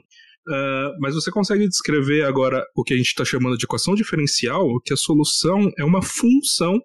Uh, 0.49 0.97
mas 0.99 1.14
você 1.14 1.31
consegue 1.31 1.69
descrever 1.69 2.25
agora 2.25 2.64
o 2.75 2.83
que 2.83 2.95
a 2.95 2.97
gente 2.97 3.09
está 3.09 3.23
chamando 3.23 3.59
de 3.59 3.67
equação 3.67 3.95
diferencial, 3.95 4.67
que 4.83 4.95
a 4.95 4.97
solução 4.97 5.71
é 5.79 5.85
uma 5.85 6.01
função 6.01 6.81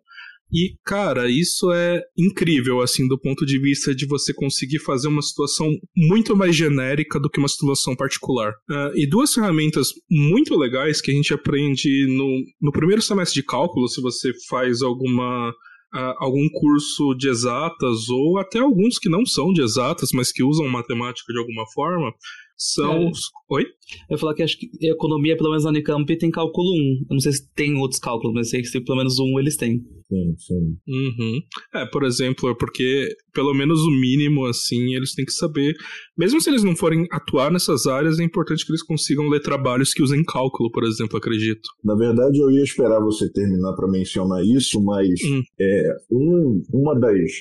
e, 0.54 0.76
cara, 0.86 1.28
isso 1.28 1.72
é 1.72 2.00
incrível, 2.16 2.80
assim, 2.82 3.08
do 3.08 3.20
ponto 3.20 3.44
de 3.44 3.60
vista 3.60 3.96
de 3.96 4.06
você 4.06 4.32
conseguir 4.32 4.78
fazer 4.80 5.08
uma 5.08 5.22
situação 5.24 5.68
muito 5.98 6.36
mais 6.36 6.56
genérica 6.56 7.20
do 7.20 7.28
que 7.28 7.40
uma 7.40 7.48
situação 7.48 7.96
particular. 7.96 8.52
Uh, 8.70 8.96
e 8.96 9.08
duas 9.08 9.34
ferramentas 9.34 9.88
muito 10.10 10.56
legais 10.56 11.02
que 11.02 11.10
a 11.10 11.14
gente 11.14 11.34
aprende 11.34 12.06
no, 12.08 12.44
no 12.62 12.72
primeiro 12.72 13.02
semestre 13.02 13.42
de 13.42 13.48
cálculo, 13.48 13.88
se 13.88 14.00
você 14.00 14.32
faz 14.48 14.84
alguma. 14.84 15.54
Uh, 15.96 16.18
algum 16.18 16.50
curso 16.50 17.14
de 17.14 17.30
exatas, 17.30 18.10
ou 18.10 18.40
até 18.40 18.58
alguns 18.58 18.98
que 18.98 19.08
não 19.08 19.24
são 19.28 19.54
de 19.54 19.62
exatas, 19.62 20.10
mas 20.12 20.32
que 20.32 20.42
usam 20.42 20.68
matemática 20.68 21.32
de 21.32 21.38
alguma 21.38 21.66
forma, 21.72 22.12
são. 22.58 23.08
É. 23.08 23.12
Oi? 23.50 23.64
Eu 24.10 24.16
ia 24.16 24.18
falar 24.18 24.34
que 24.34 24.44
acho 24.44 24.58
que 24.58 24.70
economia, 24.82 25.36
pelo 25.38 25.50
menos 25.50 25.64
na 25.64 25.70
Unicamp, 25.70 26.18
tem 26.18 26.32
cálculo 26.32 26.74
1. 26.74 27.06
Eu 27.10 27.14
não 27.14 27.20
sei 27.20 27.34
se 27.34 27.54
tem 27.54 27.76
outros 27.76 28.00
cálculos, 28.00 28.34
mas 28.34 28.50
sei 28.50 28.62
que 28.62 28.82
pelo 28.82 28.98
menos 28.98 29.20
um 29.20 29.40
eles 29.40 29.58
têm. 29.58 29.84
Sim, 30.08 30.36
sim. 30.38 30.78
Uhum. 30.88 31.42
É, 31.74 31.86
por 31.86 32.04
exemplo, 32.04 32.50
é 32.50 32.56
porque 32.56 33.10
pelo 33.34 33.54
menos 33.54 33.80
o 33.82 33.92
mínimo, 33.92 34.46
assim, 34.46 34.96
eles 34.96 35.14
têm 35.14 35.26
que 35.26 35.34
saber. 35.34 35.74
Mesmo 36.18 36.40
se 36.40 36.50
eles 36.50 36.64
não 36.64 36.76
forem 36.76 37.08
atuar 37.12 37.52
nessas 37.52 37.88
áreas, 37.88 38.20
é 38.20 38.24
importante 38.24 38.66
que 38.66 38.72
eles 38.72 38.84
consigam 38.84 39.28
ler 39.28 39.42
trabalhos 39.42 39.94
que 39.94 40.04
usem 40.04 40.24
cálculo, 40.24 40.72
por 40.72 40.84
exemplo, 40.84 41.18
acredito. 41.18 41.68
Na 41.84 41.96
verdade, 41.96 42.40
eu 42.40 42.52
ia 42.52 42.64
esperar 42.64 43.00
você 43.00 43.32
terminar 43.32 43.74
para 43.74 43.90
mencionar 43.90 44.44
isso, 44.44 44.82
mas 44.84 45.10
hum. 45.24 45.42
é, 45.60 45.98
um, 46.12 46.62
uma 46.72 47.00
das. 47.00 47.32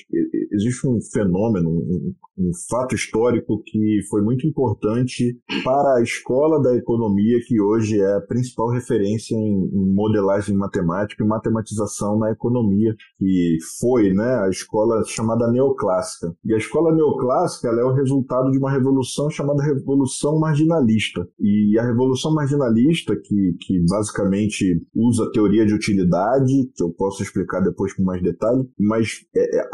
Existe 0.51 0.87
um 0.87 0.99
fenômeno, 1.01 1.69
um, 1.69 2.13
um 2.37 2.51
fato 2.69 2.95
histórico 2.95 3.61
que 3.65 3.99
foi 4.09 4.21
muito 4.21 4.47
importante 4.47 5.02
para 5.63 5.95
a 5.95 6.01
escola 6.01 6.61
da 6.61 6.75
economia, 6.75 7.39
que 7.45 7.59
hoje 7.59 7.99
é 7.99 8.15
a 8.15 8.21
principal 8.21 8.69
referência 8.69 9.35
em, 9.35 9.69
em 9.73 9.93
modelagem 9.93 10.55
matemática 10.55 11.23
e 11.23 11.27
matematização 11.27 12.17
na 12.17 12.31
economia, 12.31 12.95
que 13.17 13.57
foi 13.79 14.13
né, 14.13 14.43
a 14.45 14.49
escola 14.49 15.03
chamada 15.05 15.51
neoclássica. 15.51 16.33
E 16.45 16.53
a 16.53 16.57
escola 16.57 16.93
neoclássica 16.93 17.69
é 17.69 17.83
o 17.83 17.93
resultado 17.93 18.51
de 18.51 18.57
uma 18.57 18.71
revolução 18.71 19.29
chamada 19.29 19.63
Revolução 19.63 20.39
Marginalista. 20.39 21.27
E 21.39 21.77
a 21.79 21.85
Revolução 21.85 22.33
Marginalista, 22.33 23.15
que, 23.15 23.55
que 23.61 23.85
basicamente 23.89 24.81
usa 24.95 25.25
a 25.25 25.31
teoria 25.31 25.65
de 25.65 25.73
utilidade, 25.73 26.71
que 26.75 26.83
eu 26.83 26.91
posso 26.91 27.23
explicar 27.23 27.61
depois 27.61 27.93
com 27.93 28.03
mais 28.03 28.21
detalhe, 28.21 28.67
mas 28.79 29.25
é, 29.35 29.59
é, 29.59 29.69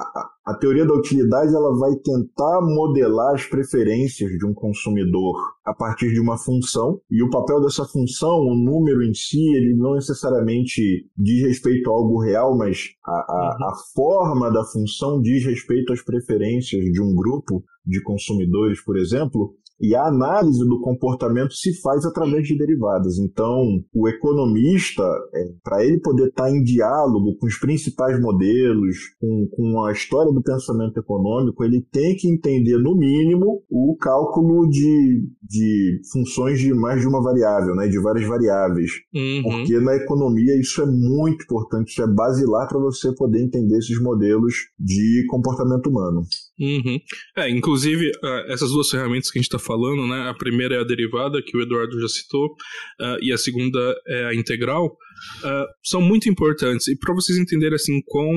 a, 0.52 0.58
teoria 0.58 0.86
da 0.86 0.94
utilidade 0.94 1.54
ela 1.54 1.78
vai 1.78 1.92
tentar 2.04 2.62
modelar 2.62 3.36
as 3.36 3.46
preferências 3.46 4.32
de 4.32 4.46
um 4.46 4.54
consumidor 4.54 5.36
a 5.66 5.74
partir 5.74 6.12
de 6.12 6.20
uma 6.20 6.38
função 6.38 7.00
e 7.10 7.22
o 7.24 7.30
papel 7.30 7.62
dessa 7.62 7.86
função, 7.86 8.40
o 8.40 8.56
número 8.56 9.04
em 9.04 9.14
si, 9.14 9.40
ele 9.56 9.76
não 9.76 9.96
necessariamente 9.96 11.08
diz 11.18 11.42
respeito 11.44 11.90
a 11.90 11.94
algo 11.94 12.22
real, 12.22 12.58
mas 12.58 12.90
a, 13.06 13.12
a, 13.12 13.58
uhum. 13.60 13.70
a 13.70 13.74
forma 13.94 14.52
da 14.52 14.64
função 14.64 15.22
diz 15.22 15.46
respeito 15.46 15.94
às 15.94 16.02
preferências 16.02 16.84
de 16.86 17.02
um 17.02 17.14
grupo 17.14 17.64
de 17.86 18.02
consumidores, 18.04 18.84
por 18.84 18.98
exemplo, 18.98 19.56
e 19.80 19.96
a 19.96 20.06
análise 20.06 20.60
do 20.68 20.82
comportamento 20.82 21.54
se 21.54 21.80
faz 21.82 22.06
através 22.06 22.48
de 22.48 22.58
derivadas. 22.58 23.18
Então, 23.18 23.64
o 23.94 24.08
economista, 24.08 25.04
é, 25.34 25.46
para 25.64 25.86
ele 25.86 26.00
poder 26.00 26.28
estar 26.28 26.44
tá 26.44 26.52
em 26.52 26.62
diálogo 26.64 27.38
com 27.38 27.48
os 27.48 27.58
principais 27.58 28.20
modelos, 28.20 28.98
com, 29.20 29.48
com 29.52 29.84
a 29.86 29.92
história 29.92 30.32
do 30.32 30.42
pensamento 30.42 31.00
econômico, 31.00 31.64
ele 31.64 31.82
tem 31.92 32.16
que 32.16 32.30
entender, 32.30 32.78
no 32.78 32.96
mínimo, 32.96 33.64
o 33.70 33.96
cálculo 34.00 34.68
de, 34.70 35.28
de 35.42 36.02
funções 36.12 36.60
de 36.60 36.74
mais 36.74 37.02
de 37.02 37.08
uma 37.08 37.22
variável, 37.22 37.76
né, 37.76 37.88
de 37.88 38.00
várias 38.02 38.28
variáveis. 38.28 38.92
Uhum. 39.14 39.44
Porque 39.44 39.80
na 39.80 39.96
economia 39.96 40.60
isso 40.60 40.82
é 40.82 40.86
muito 40.86 41.44
importante, 41.44 41.92
isso 41.92 42.04
é 42.04 42.08
basilar 42.08 42.68
para 42.68 42.80
você 42.80 43.14
poder 43.16 43.42
entender 43.42 43.78
esses 43.78 44.02
modelos 44.02 44.54
de 44.78 45.26
comportamento 45.30 45.88
humano. 45.88 46.22
Uhum. 46.60 47.00
É, 47.38 47.50
inclusive, 47.50 48.12
uh, 48.22 48.52
essas 48.52 48.70
duas 48.72 48.90
ferramentas 48.90 49.32
que 49.32 49.40
a 49.40 49.42
gente 49.42 49.48
está 49.48 49.58
falando, 49.58 50.06
né? 50.08 50.30
A 50.30 50.34
primeira 50.34 50.76
é 50.76 50.80
a 50.80 50.84
derivada, 50.84 51.42
que 51.42 51.58
o 51.58 51.62
Eduardo 51.62 52.00
já 52.02 52.08
citou, 52.10 52.48
uh, 52.48 53.18
e 53.22 53.32
a 53.32 53.38
segunda 53.38 53.80
é 54.08 54.26
a 54.26 54.36
integral, 54.36 54.88
uh, 54.88 55.66
são 55.84 56.02
muito 56.02 56.28
importantes. 56.30 56.88
E 56.88 56.98
para 56.98 57.14
vocês 57.14 57.38
entenderem 57.38 57.76
assim 57.76 58.02
quão 58.06 58.30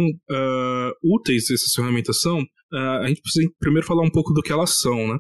úteis 1.03 1.51
essas 1.51 1.73
ferramentas 1.75 2.21
são, 2.21 2.45
a 2.73 3.07
gente 3.09 3.21
precisa 3.21 3.49
primeiro 3.59 3.87
falar 3.87 4.03
um 4.03 4.11
pouco 4.11 4.33
do 4.33 4.41
que 4.41 4.53
elas 4.53 4.81
são, 4.81 5.09
né? 5.09 5.19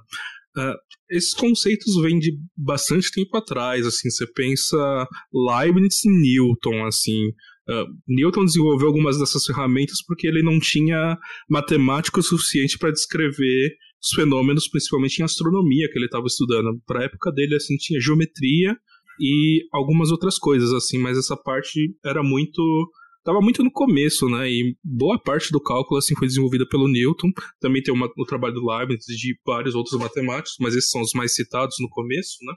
esses 1.10 1.34
conceitos 1.34 1.94
vêm 2.00 2.18
de 2.18 2.32
bastante 2.56 3.10
tempo 3.10 3.36
atrás, 3.36 3.86
assim, 3.86 4.10
você 4.10 4.26
pensa 4.26 5.06
Leibniz 5.32 6.04
e 6.04 6.10
Newton, 6.10 6.86
assim, 6.86 7.32
Uh, 7.68 7.86
Newton 8.08 8.44
desenvolveu 8.44 8.88
algumas 8.88 9.18
dessas 9.18 9.44
ferramentas 9.44 9.98
porque 10.06 10.26
ele 10.26 10.42
não 10.42 10.58
tinha 10.58 11.16
matemática 11.48 12.20
suficiente 12.20 12.76
para 12.76 12.90
descrever 12.90 13.76
os 14.02 14.10
fenômenos, 14.14 14.68
principalmente 14.68 15.20
em 15.20 15.24
astronomia 15.24 15.88
que 15.90 15.98
ele 15.98 16.06
estava 16.06 16.26
estudando. 16.26 16.80
Para 16.86 17.00
a 17.00 17.04
época 17.04 17.30
dele, 17.30 17.54
assim, 17.54 17.76
tinha 17.76 18.00
geometria 18.00 18.76
e 19.20 19.62
algumas 19.72 20.10
outras 20.10 20.38
coisas, 20.38 20.72
assim, 20.72 20.98
mas 20.98 21.16
essa 21.16 21.36
parte 21.36 21.94
era 22.04 22.22
muito 22.22 22.90
estava 23.22 23.40
muito 23.40 23.62
no 23.62 23.70
começo, 23.70 24.28
né? 24.28 24.50
E 24.50 24.76
boa 24.82 25.16
parte 25.16 25.52
do 25.52 25.60
cálculo 25.60 25.98
assim 25.98 26.14
foi 26.16 26.26
desenvolvida 26.26 26.66
pelo 26.68 26.88
Newton. 26.88 27.28
Também 27.60 27.80
tem 27.80 27.94
uma, 27.94 28.10
o 28.18 28.24
trabalho 28.24 28.54
do 28.54 28.66
Leibniz 28.66 29.04
de 29.04 29.38
vários 29.46 29.76
outros 29.76 29.98
matemáticos, 29.98 30.56
mas 30.60 30.74
esses 30.74 30.90
são 30.90 31.00
os 31.00 31.12
mais 31.14 31.32
citados 31.34 31.76
no 31.78 31.88
começo, 31.88 32.38
né? 32.42 32.52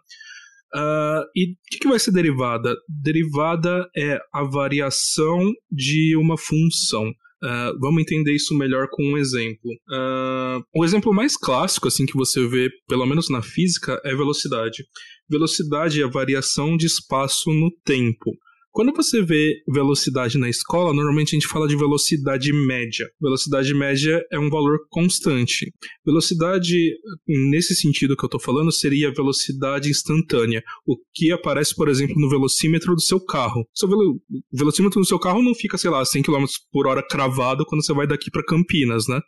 Uh, 0.73 1.23
e 1.35 1.51
o 1.53 1.55
que, 1.79 1.87
vai 1.87 1.99
ser 1.99 2.11
derivada? 2.11 2.75
Derivada 2.87 3.87
é 3.95 4.19
a 4.33 4.43
variação 4.43 5.53
de 5.71 6.15
uma 6.17 6.37
função. 6.37 7.09
Uh, 7.43 7.79
vamos 7.79 8.01
entender 8.01 8.33
isso 8.33 8.57
melhor 8.57 8.87
com 8.89 9.03
um 9.03 9.17
exemplo. 9.17 9.71
Uh, 9.89 10.63
o 10.75 10.83
exemplo 10.83 11.13
mais 11.13 11.37
clássico, 11.37 11.87
assim, 11.87 12.05
que 12.05 12.17
você 12.17 12.45
vê, 12.47 12.69
pelo 12.87 13.05
menos 13.05 13.29
na 13.29 13.41
física, 13.41 14.01
é 14.03 14.15
velocidade. 14.15 14.83
Velocidade 15.29 16.01
é 16.01 16.05
a 16.05 16.09
variação 16.09 16.75
de 16.75 16.85
espaço 16.85 17.51
no 17.51 17.71
tempo. 17.83 18.31
Quando 18.75 18.91
você 18.91 19.21
vê 19.21 19.63
velocidade 19.69 20.37
na 20.37 20.49
escola, 20.49 20.93
normalmente 20.93 21.29
a 21.29 21.39
gente 21.39 21.47
fala 21.47 21.65
de 21.65 21.77
velocidade 21.77 22.51
média. 22.51 23.09
Velocidade 23.21 23.73
média 23.73 24.21
é 24.29 24.37
um 24.37 24.49
valor 24.49 24.79
constante. 24.89 25.71
Velocidade, 26.05 26.91
nesse 27.25 27.73
sentido 27.73 28.17
que 28.17 28.25
eu 28.25 28.27
estou 28.27 28.37
falando, 28.37 28.73
seria 28.73 29.13
velocidade 29.13 29.89
instantânea. 29.89 30.61
O 30.85 30.97
que 31.13 31.31
aparece, 31.31 31.73
por 31.73 31.87
exemplo, 31.87 32.19
no 32.19 32.29
velocímetro 32.29 32.93
do 32.93 33.01
seu 33.01 33.17
carro. 33.17 33.65
O 33.81 33.87
velo 33.87 34.21
velocímetro 34.51 34.99
do 34.99 35.07
seu 35.07 35.19
carro 35.19 35.41
não 35.41 35.55
fica, 35.55 35.77
sei 35.77 35.89
lá, 35.89 36.03
100 36.03 36.23
km 36.23 36.43
por 36.69 36.85
hora 36.85 37.01
cravado 37.01 37.63
quando 37.65 37.81
você 37.81 37.93
vai 37.93 38.05
daqui 38.05 38.29
para 38.29 38.43
Campinas, 38.43 39.07
né? 39.07 39.21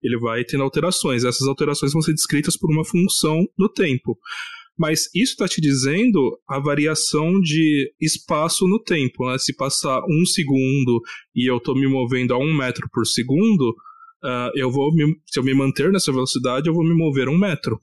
Ele 0.00 0.16
vai 0.20 0.44
tendo 0.44 0.62
alterações. 0.62 1.24
Essas 1.24 1.48
alterações 1.48 1.92
vão 1.92 2.02
ser 2.02 2.12
descritas 2.12 2.56
por 2.56 2.70
uma 2.70 2.84
função 2.84 3.44
no 3.58 3.68
tempo. 3.68 4.16
Mas 4.78 5.02
isso 5.14 5.32
está 5.32 5.46
te 5.46 5.60
dizendo 5.60 6.38
a 6.48 6.58
variação 6.58 7.40
de 7.40 7.92
espaço 8.00 8.66
no 8.66 8.82
tempo. 8.82 9.30
Né? 9.30 9.38
Se 9.38 9.54
passar 9.54 10.00
um 10.08 10.24
segundo 10.24 11.00
e 11.34 11.50
eu 11.50 11.58
estou 11.58 11.74
me 11.74 11.86
movendo 11.86 12.34
a 12.34 12.38
um 12.38 12.54
metro 12.54 12.88
por 12.92 13.06
segundo, 13.06 13.70
uh, 14.24 14.50
eu 14.54 14.70
vou 14.70 14.92
me, 14.92 15.14
se 15.26 15.38
eu 15.38 15.44
me 15.44 15.54
manter 15.54 15.92
nessa 15.92 16.12
velocidade, 16.12 16.68
eu 16.68 16.74
vou 16.74 16.84
me 16.84 16.94
mover 16.94 17.28
um 17.28 17.38
metro. 17.38 17.80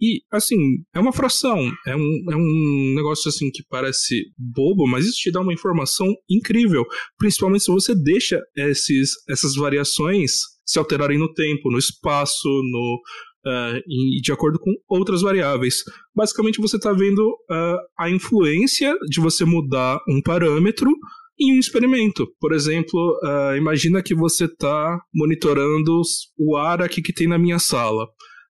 E, 0.00 0.20
assim, 0.30 0.58
é 0.92 0.98
uma 0.98 1.12
fração, 1.12 1.70
é 1.86 1.96
um, 1.96 2.24
é 2.30 2.36
um 2.36 2.94
negócio 2.96 3.28
assim 3.28 3.50
que 3.50 3.62
parece 3.70 4.24
bobo, 4.36 4.86
mas 4.88 5.06
isso 5.06 5.18
te 5.18 5.30
dá 5.30 5.40
uma 5.40 5.54
informação 5.54 6.12
incrível. 6.28 6.84
Principalmente 7.16 7.64
se 7.64 7.70
você 7.70 7.94
deixa 7.94 8.40
esses, 8.56 9.12
essas 9.30 9.54
variações 9.54 10.32
se 10.66 10.78
alterarem 10.78 11.18
no 11.18 11.32
tempo, 11.32 11.70
no 11.70 11.78
espaço, 11.78 12.48
no, 12.48 13.00
uh, 13.46 13.78
e 13.86 14.20
de 14.20 14.32
acordo 14.32 14.58
com 14.58 14.72
outras 14.88 15.22
variáveis. 15.22 15.76
Basicamente, 16.14 16.60
você 16.60 16.76
está 16.76 16.92
vendo 16.92 17.28
uh, 17.28 17.78
a 17.98 18.10
influência 18.10 18.94
de 19.08 19.20
você 19.20 19.44
mudar 19.44 19.98
um 20.08 20.20
parâmetro 20.22 20.90
em 21.38 21.56
um 21.56 21.58
experimento. 21.58 22.26
Por 22.40 22.52
exemplo, 22.52 23.18
uh, 23.22 23.56
imagina 23.56 24.02
que 24.02 24.14
você 24.14 24.44
está 24.44 24.98
monitorando 25.12 26.00
o 26.38 26.56
ar 26.56 26.82
aqui 26.82 27.02
que 27.02 27.12
tem 27.12 27.26
na 27.26 27.38
minha 27.38 27.58
sala. 27.58 28.04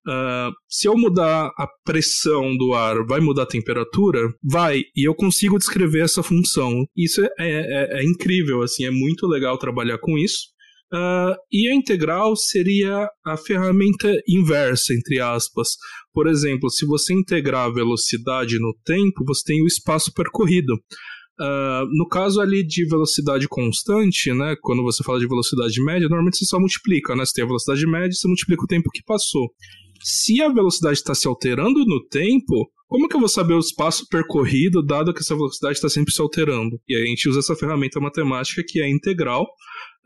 Uh, 0.07 0.53
se 0.69 0.87
eu 0.87 0.95
mudar 0.99 1.51
a 1.57 1.67
pressão 1.83 2.55
do 2.59 2.75
ar, 2.75 3.07
vai 3.07 3.21
mudar 3.21 3.45
a 3.45 3.47
temperatura? 3.47 4.21
Vai, 4.43 4.83
e 4.95 5.09
eu 5.09 5.15
consigo 5.15 5.59
descrever 5.59 6.01
essa 6.01 6.23
função. 6.23 6.85
Isso 6.95 7.25
é, 7.25 7.29
é, 7.39 8.01
é 8.01 8.05
incrível, 8.05 8.63
assim, 8.63 8.85
é 8.85 8.91
muito 8.91 9.27
legal 9.27 9.57
trabalhar 9.57 9.99
com 9.99 10.19
isso. 10.19 10.54
Uh, 10.95 11.35
e 11.51 11.69
a 11.69 11.75
integral 11.75 12.37
seria 12.37 13.09
a 13.27 13.37
ferramenta 13.37 14.15
inversa, 14.29 14.95
entre 14.95 15.19
aspas. 15.19 15.71
Por 16.13 16.29
exemplo, 16.29 16.71
se 16.71 16.87
você 16.87 17.13
integrar 17.13 17.67
a 17.67 17.73
velocidade 17.73 18.61
no 18.61 18.73
tempo, 18.85 19.25
você 19.27 19.43
tem 19.45 19.63
o 19.63 19.67
espaço 19.67 20.13
percorrido. 20.15 20.73
Uh, 21.41 21.85
no 21.99 22.07
caso 22.07 22.41
ali 22.41 22.65
de 22.65 22.87
velocidade 22.87 23.49
constante, 23.49 24.33
né, 24.33 24.55
quando 24.63 24.85
você 24.85 25.03
fala 25.03 25.19
de 25.19 25.27
velocidade 25.27 25.83
média, 25.83 26.09
normalmente 26.09 26.39
você 26.39 26.45
só 26.45 26.61
multiplica, 26.61 27.17
né? 27.17 27.27
Você 27.27 27.33
tem 27.35 27.45
a 27.45 27.49
velocidade 27.49 27.85
média, 27.89 28.13
você 28.13 28.29
multiplica 28.29 28.63
o 28.63 28.69
tempo 28.69 28.89
que 28.93 29.03
passou. 29.03 29.49
Se 30.01 30.41
a 30.41 30.49
velocidade 30.49 30.99
está 30.99 31.13
se 31.13 31.27
alterando 31.27 31.85
no 31.85 32.07
tempo, 32.07 32.71
como 32.87 33.09
que 33.09 33.17
eu 33.17 33.21
vou 33.21 33.29
saber 33.29 33.55
o 33.55 33.59
espaço 33.59 34.07
percorrido, 34.09 34.81
dado 34.81 35.13
que 35.13 35.21
essa 35.21 35.35
velocidade 35.35 35.75
está 35.75 35.89
sempre 35.89 36.15
se 36.15 36.23
alterando? 36.23 36.79
E 36.89 36.95
aí 36.95 37.03
a 37.03 37.07
gente 37.07 37.29
usa 37.29 37.41
essa 37.41 37.57
ferramenta 37.57 37.99
matemática 37.99 38.63
que 38.65 38.81
é 38.81 38.89
integral. 38.89 39.43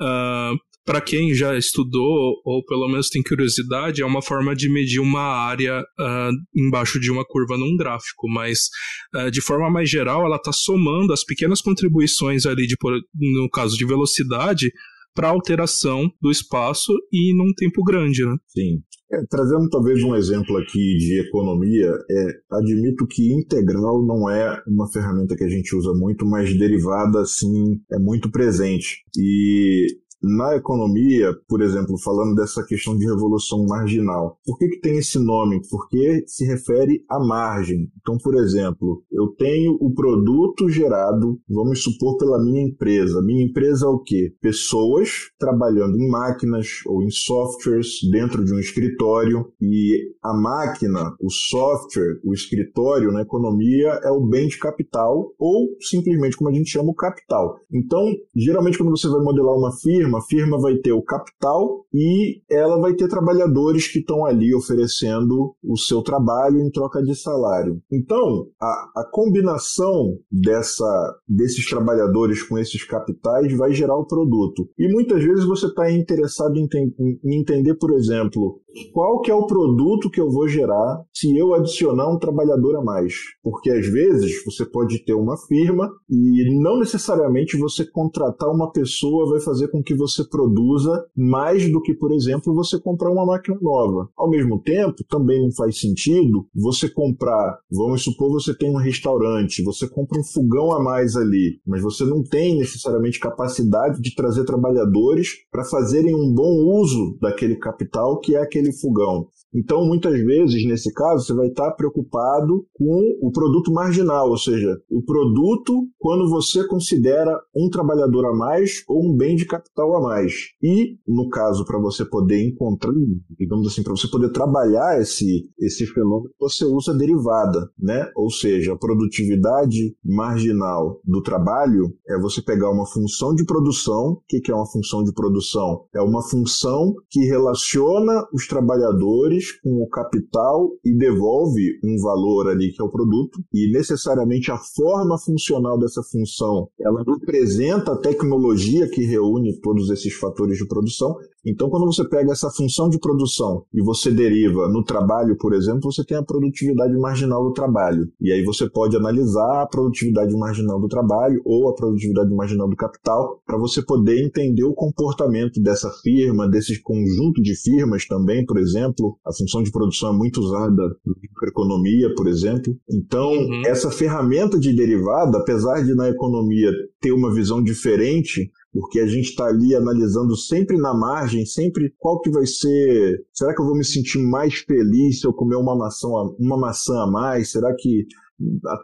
Uh, 0.01 0.57
para 0.89 1.03
quem 1.03 1.35
já 1.35 1.55
estudou 1.55 2.41
ou 2.43 2.65
pelo 2.65 2.89
menos 2.89 3.11
tem 3.11 3.23
curiosidade, 3.23 4.01
é 4.01 4.07
uma 4.07 4.23
forma 4.23 4.57
de 4.57 4.73
medir 4.73 5.01
uma 5.01 5.21
área 5.21 5.81
uh, 5.81 6.33
embaixo 6.57 6.99
de 6.99 7.11
uma 7.11 7.27
curva 7.27 7.59
num 7.59 7.77
gráfico, 7.77 8.27
mas 8.27 8.71
uh, 9.15 9.31
de 9.31 9.43
forma 9.43 9.71
mais 9.71 9.91
geral, 9.91 10.25
ela 10.25 10.37
está 10.37 10.51
somando 10.51 11.13
as 11.13 11.23
pequenas 11.23 11.61
contribuições 11.61 12.47
ali, 12.47 12.67
de, 12.67 12.75
no 13.15 13.51
caso 13.51 13.77
de 13.77 13.85
velocidade, 13.85 14.73
para 15.15 15.29
alteração 15.29 16.11
do 16.23 16.31
espaço 16.31 16.95
e 17.13 17.37
num 17.37 17.53
tempo 17.55 17.85
grande, 17.85 18.25
né? 18.25 18.35
Sim. 18.47 18.83
É, 19.13 19.25
trazendo 19.29 19.69
talvez 19.69 20.03
um 20.03 20.15
exemplo 20.15 20.57
aqui 20.57 20.97
de 20.97 21.21
economia, 21.21 21.91
é, 22.11 22.57
admito 22.57 23.07
que 23.07 23.33
integral 23.35 24.07
não 24.07 24.31
é 24.31 24.63
uma 24.67 24.91
ferramenta 24.91 25.37
que 25.37 25.45
a 25.45 25.49
gente 25.49 25.77
usa 25.77 25.93
muito, 25.93 26.25
mas 26.25 26.57
derivada 26.57 27.25
sim 27.27 27.79
é 27.93 27.99
muito 27.99 28.31
presente. 28.31 29.03
E 29.19 29.87
na 30.23 30.57
economia, 30.57 31.33
por 31.49 31.63
exemplo, 31.63 31.99
falando 31.99 32.35
dessa 32.35 32.65
questão 32.65 32.97
de 32.97 33.07
revolução 33.07 33.65
marginal, 33.67 34.39
por 34.45 34.59
que, 34.59 34.69
que 34.69 34.81
tem 34.81 34.99
esse 34.99 35.19
nome? 35.19 35.61
Porque 35.71 36.25
se 36.27 36.45
refere 36.45 37.05
à 37.09 37.19
margem. 37.19 37.91
Então, 38.01 38.17
por 38.19 38.37
exemplo, 38.37 39.03
eu 39.13 39.29
tenho 39.39 39.77
o 39.81 39.93
produto 39.93 40.69
gerado, 40.69 41.39
vamos 41.49 41.83
supor, 41.83 42.17
pela 42.17 42.43
minha 42.43 42.63
empresa. 42.63 43.23
Minha 43.23 43.45
empresa 43.45 43.87
é 43.87 43.89
o 43.89 44.01
quê? 44.01 44.33
Pessoas 44.41 45.31
trabalhando 45.39 45.97
em 45.97 46.09
máquinas 46.09 46.81
ou 46.87 47.03
em 47.03 47.11
softwares 47.11 47.99
dentro 48.11 48.45
de 48.45 48.55
um 48.55 48.59
escritório 48.59 49.47
e 49.61 50.13
a 50.23 50.35
máquina, 50.35 51.15
o 51.21 51.31
software, 51.31 52.21
o 52.25 52.33
escritório 52.33 53.13
na 53.13 53.23
economia 53.23 54.01
é 54.05 54.11
o 54.11 54.27
bem 54.27 54.49
de 54.49 54.59
capital 54.59 55.33
ou 55.39 55.69
simplesmente 55.81 56.37
como 56.37 56.51
a 56.51 56.53
gente 56.53 56.71
chama 56.71 56.91
o 56.91 56.95
capital. 56.95 57.57
Então, 57.73 58.05
geralmente 58.35 58.79
quando 58.79 58.91
você 58.91 59.09
vai 59.09 59.23
modelar 59.23 59.57
uma 59.57 59.73
firma, 59.77 60.08
firma, 60.09 60.19
a 60.19 60.23
firma 60.23 60.59
vai 60.59 60.77
ter 60.77 60.93
o 60.93 61.03
capital 61.03 61.85
e 61.93 62.41
ela 62.51 62.81
vai 62.81 62.95
ter 62.95 63.09
trabalhadores 63.09 63.87
que 63.89 64.01
estão 64.01 64.25
ali 64.25 64.55
oferecendo 64.55 65.55
o 65.63 65.77
seu 65.77 66.03
trabalho 66.03 66.61
em 66.61 66.71
troca 66.71 67.03
de 67.03 67.15
salário. 67.15 67.81
Então, 67.93 68.47
a, 68.61 69.01
a 69.01 69.11
combinação 69.11 70.19
dessa, 70.31 71.17
desses 71.29 71.67
trabalhadores 71.67 72.43
com 72.43 72.59
esses 72.59 72.85
capitais 72.85 73.57
vai 73.57 73.73
gerar 73.73 73.97
o 73.97 74.07
produto. 74.07 74.69
E 74.79 74.91
muitas 74.93 75.23
vezes 75.23 75.45
você 75.45 75.67
está 75.67 75.91
interessado 75.91 76.57
em, 76.57 76.69
em, 76.75 77.21
em 77.25 77.41
entender, 77.41 77.75
por 77.75 77.93
exemplo, 77.93 78.61
qual 78.93 79.21
que 79.21 79.31
é 79.31 79.35
o 79.35 79.47
produto 79.47 80.11
que 80.11 80.21
eu 80.21 80.31
vou 80.31 80.49
gerar 80.49 81.03
se 81.13 81.37
eu 81.37 81.55
adicionar 81.55 82.09
um 82.09 82.19
trabalhador 82.19 82.77
a 82.77 82.85
mais. 82.85 83.15
Porque 83.43 83.71
às 83.71 83.87
vezes 83.87 84.45
você 84.45 84.65
pode 84.65 85.05
ter 85.05 85.15
uma 85.15 85.37
firma 85.47 85.91
e 86.09 86.61
não 86.61 86.79
necessariamente 86.79 87.57
você 87.57 87.85
contratar 87.85 88.49
uma 88.51 88.71
pessoa 88.71 89.31
vai 89.31 89.41
fazer 89.41 89.69
com 89.69 89.83
que 89.83 89.95
você 89.95 90.25
produza 90.25 91.05
mais 91.17 91.71
do 91.71 91.81
que, 91.81 91.95
por 91.95 92.13
exemplo, 92.13 92.55
você 92.55 92.79
comprar 92.81 93.11
uma 93.11 93.27
máquina 93.27 93.59
nova. 93.61 94.09
Ao 94.17 94.29
mesmo 94.29 94.61
tempo, 94.63 95.05
também 95.09 95.43
não 95.43 95.51
faz 95.53 95.81
sentido 95.81 96.47
você 96.55 96.89
comprar, 96.89 97.59
vamos 97.71 98.03
supor, 98.03 98.31
você 98.31 98.57
tem 98.57 98.71
um 98.71 98.79
restaurante, 98.79 99.63
você 99.63 99.89
compra 99.89 100.19
um 100.21 100.25
fogão 100.25 100.73
a 100.73 100.83
mais 100.83 101.17
ali, 101.17 101.61
mas 101.67 101.83
você 101.83 102.05
não 102.05 102.23
tem 102.23 102.59
necessariamente 102.59 103.19
capacidade 103.19 104.01
de 104.01 104.15
trazer 104.15 104.45
trabalhadores 104.45 105.31
para 105.51 105.65
fazerem 105.65 106.15
um 106.15 106.33
bom 106.33 106.81
uso 106.81 107.19
daquele 107.21 107.57
capital 107.57 108.21
que 108.21 108.35
é 108.35 108.41
aquele 108.41 108.58
fogão. 108.73 109.29
Então, 109.55 109.85
muitas 109.87 110.19
vezes, 110.21 110.67
nesse 110.67 110.93
caso, 110.93 111.25
você 111.25 111.35
vai 111.35 111.49
estar 111.49 111.73
preocupado 111.73 112.67
com 112.75 113.19
o 113.23 113.31
produto 113.33 113.73
marginal, 113.73 114.29
ou 114.29 114.37
seja, 114.37 114.79
o 114.91 115.03
produto 115.03 115.89
quando 115.99 116.29
você 116.29 116.67
considera 116.67 117.39
um 117.57 117.69
trabalhador 117.71 118.27
a 118.27 118.37
mais 118.37 118.83
ou 118.89 119.05
um 119.05 119.17
bem 119.17 119.37
de 119.37 119.47
capital 119.47 119.97
a 119.97 120.01
mais. 120.03 120.33
E, 120.63 120.97
no 121.07 121.29
caso, 121.29 121.65
para 121.65 121.79
você 121.79 122.05
poder 122.05 122.47
encontrar, 122.47 122.93
digamos 123.39 123.67
assim, 123.67 123.83
para 123.83 123.97
você 123.97 124.09
poder 124.09 124.31
trabalhar 124.33 125.01
esse, 125.01 125.49
esse 125.59 125.87
fenômeno, 125.87 126.31
você 126.39 126.65
usa 126.65 126.95
derivada, 126.95 127.71
né? 127.79 128.11
Ou 128.17 128.31
seja, 128.31 128.75
a 128.75 128.79
produtividade 128.79 129.97
marginal 130.05 131.01
do 131.05 131.23
trabalho 131.23 131.93
é 132.09 132.19
você 132.21 132.43
pegar 132.43 132.71
uma 132.71 132.87
função 132.87 133.35
de 133.35 133.45
produção. 133.45 134.13
O 134.13 134.23
que 134.27 134.51
é 134.51 134.55
uma 134.55 134.71
função 134.71 135.03
de 135.03 135.13
produção? 135.13 135.85
É 135.95 136.01
uma 136.01 136.23
função 136.23 136.95
que 137.11 137.21
relaciona 137.21 138.27
os 138.33 138.47
trabalhadores 138.47 139.38
com 139.63 139.83
o 139.83 139.89
capital 139.89 140.71
e 140.85 140.97
devolve 140.97 141.79
um 141.85 141.97
valor 142.03 142.49
ali 142.49 142.73
que 142.73 142.83
é 142.83 142.85
o 142.85 142.91
produto. 142.91 143.41
E 143.53 143.71
necessariamente 143.73 144.51
a 144.51 144.59
forma 144.59 145.19
funcional 145.19 145.79
dessa 145.79 146.03
função, 146.03 146.69
ela 146.81 147.03
representa 147.07 147.93
a 147.93 148.01
tecnologia 148.01 148.89
que 148.89 149.05
reúne 149.05 149.59
todos 149.61 149.91
esses 149.91 150.15
fatores 150.15 150.59
de 150.59 150.67
produção. 150.67 151.17
Então, 151.47 151.71
quando 151.71 151.87
você 151.87 152.07
pega 152.09 152.33
essa 152.33 152.51
função 152.51 152.89
de 152.89 152.99
produção 152.99 153.65
e 153.73 153.83
você 153.83 154.11
deriva 154.11 154.69
no 154.69 154.83
trabalho, 154.83 155.37
por 155.37 155.55
exemplo, 155.55 155.93
você 155.93 156.05
tem 156.05 156.17
a 156.17 156.23
produtividade 156.23 156.95
marginal 156.99 157.45
do 157.45 157.53
trabalho. 157.53 158.09
E 158.21 158.33
aí 158.33 158.43
você 158.45 158.69
pode 158.69 158.97
analisar 158.97 159.63
a 159.63 159.67
produtividade 159.67 160.35
marginal 160.37 160.81
do 160.81 160.89
trabalho 160.89 161.41
ou 161.45 161.69
a 161.69 161.75
produtividade 161.75 162.35
marginal 162.35 162.69
do 162.69 162.77
capital 162.77 163.41
para 163.47 163.59
você 163.59 163.83
poder 163.83 164.25
entender 164.25 164.65
o 164.65 164.75
comportamento 164.75 165.61
dessa 165.63 165.91
firma, 166.03 166.49
desse 166.49 166.81
conjunto 166.83 167.41
de 167.43 167.55
firmas 167.55 168.07
também, 168.07 168.45
por 168.45 168.59
exemplo. 168.59 169.17
A 169.25 169.33
função 169.33 169.63
de 169.63 169.71
produção 169.71 170.15
é 170.15 170.17
muito 170.17 170.41
usada 170.41 170.83
na 170.83 171.49
economia, 171.49 172.13
por 172.15 172.27
exemplo. 172.27 172.77
Então, 172.91 173.31
uhum. 173.31 173.63
essa 173.65 173.91
ferramenta 173.91 174.59
de 174.59 174.75
derivada, 174.75 175.39
apesar 175.39 175.85
de 175.85 175.95
na 175.95 176.09
economia 176.09 176.71
ter 177.01 177.13
uma 177.13 177.33
visão 177.33 177.63
diferente, 177.63 178.51
porque 178.73 179.01
a 179.01 179.07
gente 179.07 179.31
está 179.31 179.47
ali 179.47 179.75
analisando 179.75 180.37
sempre 180.37 180.77
na 180.77 180.95
margem, 180.95 181.45
sempre 181.47 181.93
qual 181.99 182.21
que 182.21 182.31
vai 182.31 182.47
ser. 182.47 183.25
Será 183.33 183.55
que 183.55 183.61
eu 183.61 183.67
vou 183.67 183.77
me 183.77 183.85
sentir 183.85 184.19
mais 184.19 184.59
feliz 184.59 185.21
se 185.21 185.27
eu 185.27 185.33
comer 185.33 185.57
uma 185.57 185.77
maçã, 185.77 186.09
uma 186.39 186.59
maçã 186.59 187.03
a 187.03 187.11
mais? 187.11 187.51
Será 187.51 187.75
que 187.77 188.07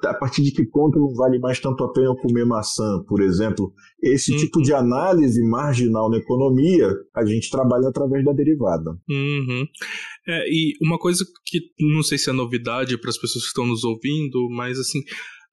a 0.04 0.14
partir 0.14 0.42
de 0.42 0.50
que 0.50 0.64
ponto 0.64 0.98
não 0.98 1.14
vale 1.14 1.38
mais 1.38 1.60
tanto 1.60 1.84
a 1.84 1.92
pena 1.92 2.14
comer 2.16 2.44
maçã, 2.44 3.02
por 3.06 3.22
exemplo. 3.22 3.72
Esse 4.02 4.32
uhum. 4.32 4.38
tipo 4.38 4.60
de 4.60 4.74
análise 4.74 5.40
marginal 5.48 6.10
na 6.10 6.16
economia, 6.16 6.90
a 7.14 7.24
gente 7.24 7.50
trabalha 7.50 7.88
através 7.88 8.24
da 8.24 8.32
derivada. 8.32 8.90
Uhum. 9.08 9.64
É, 10.26 10.48
e 10.48 10.72
uma 10.82 10.98
coisa 10.98 11.24
que 11.46 11.60
não 11.78 12.02
sei 12.02 12.18
se 12.18 12.30
é 12.30 12.32
novidade 12.32 12.98
para 12.98 13.10
as 13.10 13.18
pessoas 13.18 13.44
que 13.44 13.48
estão 13.48 13.66
nos 13.66 13.84
ouvindo, 13.84 14.48
mas 14.50 14.78
assim, 14.78 15.00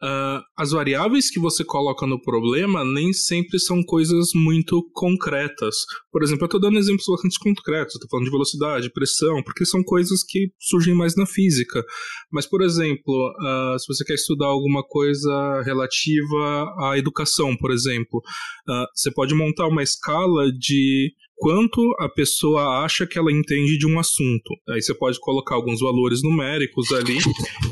Uh, 0.04 0.42
as 0.58 0.72
variáveis 0.72 1.30
que 1.30 1.40
você 1.40 1.64
coloca 1.64 2.08
no 2.08 2.20
problema 2.20 2.84
nem 2.84 3.14
sempre 3.14 3.60
são 3.60 3.84
coisas 3.84 4.30
muito 4.34 4.84
concretas. 4.94 5.76
Por 6.12 6.24
exemplo, 6.24 6.44
eu 6.44 6.48
estou 6.48 6.60
dando 6.60 6.80
exemplos 6.80 7.06
bastante 7.08 7.38
concretos, 7.40 7.94
estou 7.94 8.10
falando 8.10 8.26
de 8.26 8.32
velocidade, 8.32 8.92
pressão, 8.92 9.44
porque 9.44 9.64
são 9.64 9.84
coisas 9.84 10.24
que 10.24 10.52
surgem 10.60 10.96
mais 10.96 11.16
na 11.16 11.28
física. 11.28 11.84
Mas, 12.32 12.48
por 12.48 12.64
exemplo, 12.64 13.14
uh, 13.14 13.78
se 13.78 13.86
você 13.88 14.04
quer 14.04 14.16
estudar 14.16 14.48
alguma 14.48 14.84
coisa 14.84 15.62
relativa 15.64 16.66
à 16.80 16.98
educação, 16.98 17.56
por 17.56 17.72
exemplo, 17.72 18.22
uh, 18.68 18.86
você 18.96 19.12
pode 19.12 19.36
montar 19.36 19.68
uma 19.68 19.84
escala 19.84 20.52
de 20.52 21.14
quanto 21.42 21.82
a 22.00 22.08
pessoa 22.08 22.86
acha 22.86 23.08
que 23.08 23.18
ela 23.18 23.32
entende 23.32 23.76
de 23.76 23.88
um 23.88 23.98
assunto. 24.00 24.54
Aí 24.70 24.80
você 24.80 24.94
pode 24.94 25.20
colocar 25.20 25.56
alguns 25.56 25.80
valores 25.80 26.22
numéricos 26.22 26.92
ali 26.92 27.18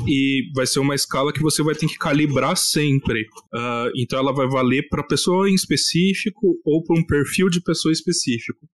e 0.08 0.42
vai 0.56 0.66
ser 0.66 0.80
uma 0.80 0.96
escala 0.96 1.32
que 1.32 1.40
você 1.40 1.62
vai 1.62 1.76
ter 1.76 1.86
que 1.86 1.96
calibrar 1.96 2.56
sempre. 2.56 3.20
Uh, 3.54 3.92
então 3.94 4.18
ela 4.18 4.32
vai 4.32 4.48
valer 4.48 4.88
para 4.90 5.06
pessoa 5.06 5.48
em 5.48 5.54
específico 5.54 6.58
ou 6.64 6.82
para 6.82 6.98
um 6.98 7.06
perfil 7.06 7.48
de 7.48 7.62
pessoa 7.62 7.92
específico. 7.92 8.66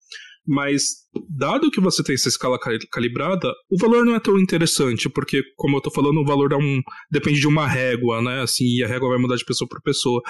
Mas, 0.46 0.82
dado 1.28 1.70
que 1.72 1.80
você 1.80 2.04
tem 2.04 2.14
essa 2.14 2.28
escala 2.28 2.56
calibrada, 2.92 3.50
o 3.70 3.78
valor 3.78 4.04
não 4.04 4.14
é 4.14 4.20
tão 4.20 4.38
interessante, 4.38 5.08
porque, 5.08 5.42
como 5.56 5.76
eu 5.76 5.78
estou 5.78 5.92
falando, 5.92 6.20
o 6.20 6.24
valor 6.24 6.52
é 6.52 6.56
um, 6.56 6.82
depende 7.10 7.40
de 7.40 7.48
uma 7.48 7.66
régua, 7.66 8.22
né? 8.22 8.42
Assim, 8.42 8.76
e 8.76 8.84
a 8.84 8.86
régua 8.86 9.08
vai 9.08 9.18
mudar 9.18 9.36
de 9.36 9.44
pessoa 9.44 9.66
para 9.66 9.80
pessoa. 9.80 10.20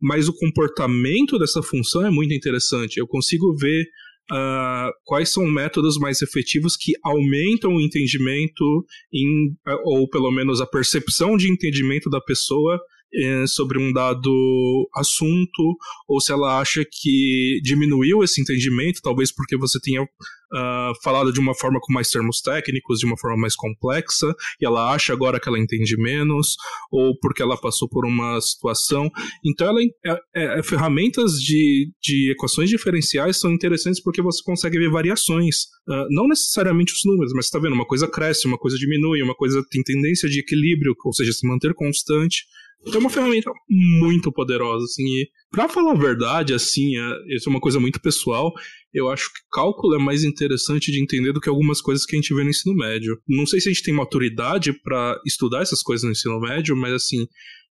Mas 0.00 0.28
o 0.28 0.34
comportamento 0.34 1.38
dessa 1.38 1.62
função 1.62 2.06
é 2.06 2.10
muito 2.10 2.34
interessante. 2.34 2.98
Eu 2.98 3.06
consigo 3.06 3.56
ver 3.56 3.86
uh, 4.32 4.90
quais 5.04 5.32
são 5.32 5.46
métodos 5.46 5.98
mais 5.98 6.22
efetivos 6.22 6.76
que 6.76 6.92
aumentam 7.02 7.74
o 7.74 7.80
entendimento 7.80 8.84
em, 9.12 9.54
ou 9.84 10.08
pelo 10.08 10.30
menos 10.30 10.60
a 10.60 10.66
percepção 10.66 11.36
de 11.36 11.50
entendimento 11.50 12.08
da 12.08 12.20
pessoa 12.20 12.80
sobre 13.46 13.78
um 13.78 13.92
dado 13.92 14.88
assunto, 14.94 15.76
ou 16.08 16.20
se 16.20 16.32
ela 16.32 16.58
acha 16.60 16.84
que 16.90 17.60
diminuiu 17.62 18.22
esse 18.22 18.40
entendimento, 18.40 19.00
talvez 19.02 19.32
porque 19.32 19.56
você 19.56 19.78
tenha 19.80 20.02
uh, 20.54 20.92
falado 21.02 21.32
de 21.32 21.40
uma 21.40 21.54
forma 21.54 21.78
com 21.80 21.92
mais 21.92 22.08
termos 22.10 22.40
técnicos, 22.40 23.00
de 23.00 23.06
uma 23.06 23.16
forma 23.18 23.36
mais 23.36 23.56
complexa, 23.56 24.34
e 24.60 24.66
ela 24.66 24.92
acha 24.92 25.12
agora 25.12 25.40
que 25.40 25.48
ela 25.48 25.58
entende 25.58 25.96
menos, 25.96 26.56
ou 26.90 27.18
porque 27.18 27.42
ela 27.42 27.56
passou 27.56 27.88
por 27.88 28.06
uma 28.06 28.40
situação. 28.40 29.10
Então, 29.44 29.68
ela, 29.68 29.80
é, 29.82 30.12
é, 30.34 30.58
é, 30.58 30.62
ferramentas 30.62 31.32
de, 31.32 31.90
de 32.02 32.32
equações 32.32 32.70
diferenciais 32.70 33.38
são 33.38 33.52
interessantes 33.52 34.02
porque 34.02 34.22
você 34.22 34.42
consegue 34.44 34.78
ver 34.78 34.90
variações. 34.90 35.64
Uh, 35.88 36.06
não 36.10 36.28
necessariamente 36.28 36.92
os 36.92 37.00
números, 37.04 37.32
mas 37.34 37.46
está 37.46 37.58
vendo, 37.58 37.74
uma 37.74 37.86
coisa 37.86 38.08
cresce, 38.08 38.46
uma 38.46 38.58
coisa 38.58 38.76
diminui, 38.76 39.22
uma 39.22 39.34
coisa 39.34 39.62
tem 39.70 39.82
tendência 39.82 40.28
de 40.28 40.40
equilíbrio, 40.40 40.94
ou 41.04 41.12
seja, 41.12 41.32
se 41.32 41.46
manter 41.46 41.74
constante. 41.74 42.44
Então 42.86 42.96
é 42.96 42.98
uma 42.98 43.10
ferramenta 43.10 43.50
muito 43.68 44.30
poderosa, 44.32 44.84
assim, 44.84 45.04
e 45.04 45.28
pra 45.50 45.68
falar 45.68 45.92
a 45.92 45.98
verdade, 45.98 46.52
assim, 46.52 46.96
é, 46.96 47.34
isso 47.34 47.48
é 47.48 47.50
uma 47.50 47.60
coisa 47.60 47.80
muito 47.80 48.00
pessoal, 48.00 48.52
eu 48.92 49.08
acho 49.08 49.32
que 49.32 49.40
cálculo 49.52 49.94
é 49.96 49.98
mais 49.98 50.22
interessante 50.22 50.92
de 50.92 51.02
entender 51.02 51.32
do 51.32 51.40
que 51.40 51.48
algumas 51.48 51.80
coisas 51.80 52.06
que 52.06 52.14
a 52.14 52.18
gente 52.20 52.34
vê 52.34 52.44
no 52.44 52.50
ensino 52.50 52.76
médio. 52.76 53.18
Não 53.26 53.46
sei 53.46 53.60
se 53.60 53.68
a 53.68 53.72
gente 53.72 53.82
tem 53.82 53.92
maturidade 53.92 54.72
para 54.82 55.20
estudar 55.26 55.62
essas 55.62 55.82
coisas 55.82 56.04
no 56.04 56.12
ensino 56.12 56.38
médio, 56.38 56.76
mas 56.76 56.92
assim, 56.92 57.26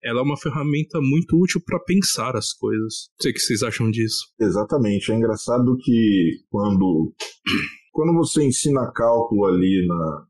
ela 0.04 0.20
é 0.20 0.22
uma 0.22 0.36
ferramenta 0.36 0.98
muito 1.00 1.40
útil 1.40 1.60
para 1.64 1.78
pensar 1.78 2.36
as 2.36 2.52
coisas. 2.52 3.08
Não 3.10 3.22
sei 3.22 3.30
o 3.30 3.34
que 3.34 3.40
vocês 3.40 3.62
acham 3.62 3.90
disso. 3.90 4.24
Exatamente. 4.40 5.12
É 5.12 5.14
engraçado 5.14 5.76
que 5.80 6.40
quando 6.50 7.14
quando 7.92 8.12
você 8.14 8.44
ensina 8.44 8.90
cálculo 8.92 9.46
ali 9.46 9.86
na 9.86 10.26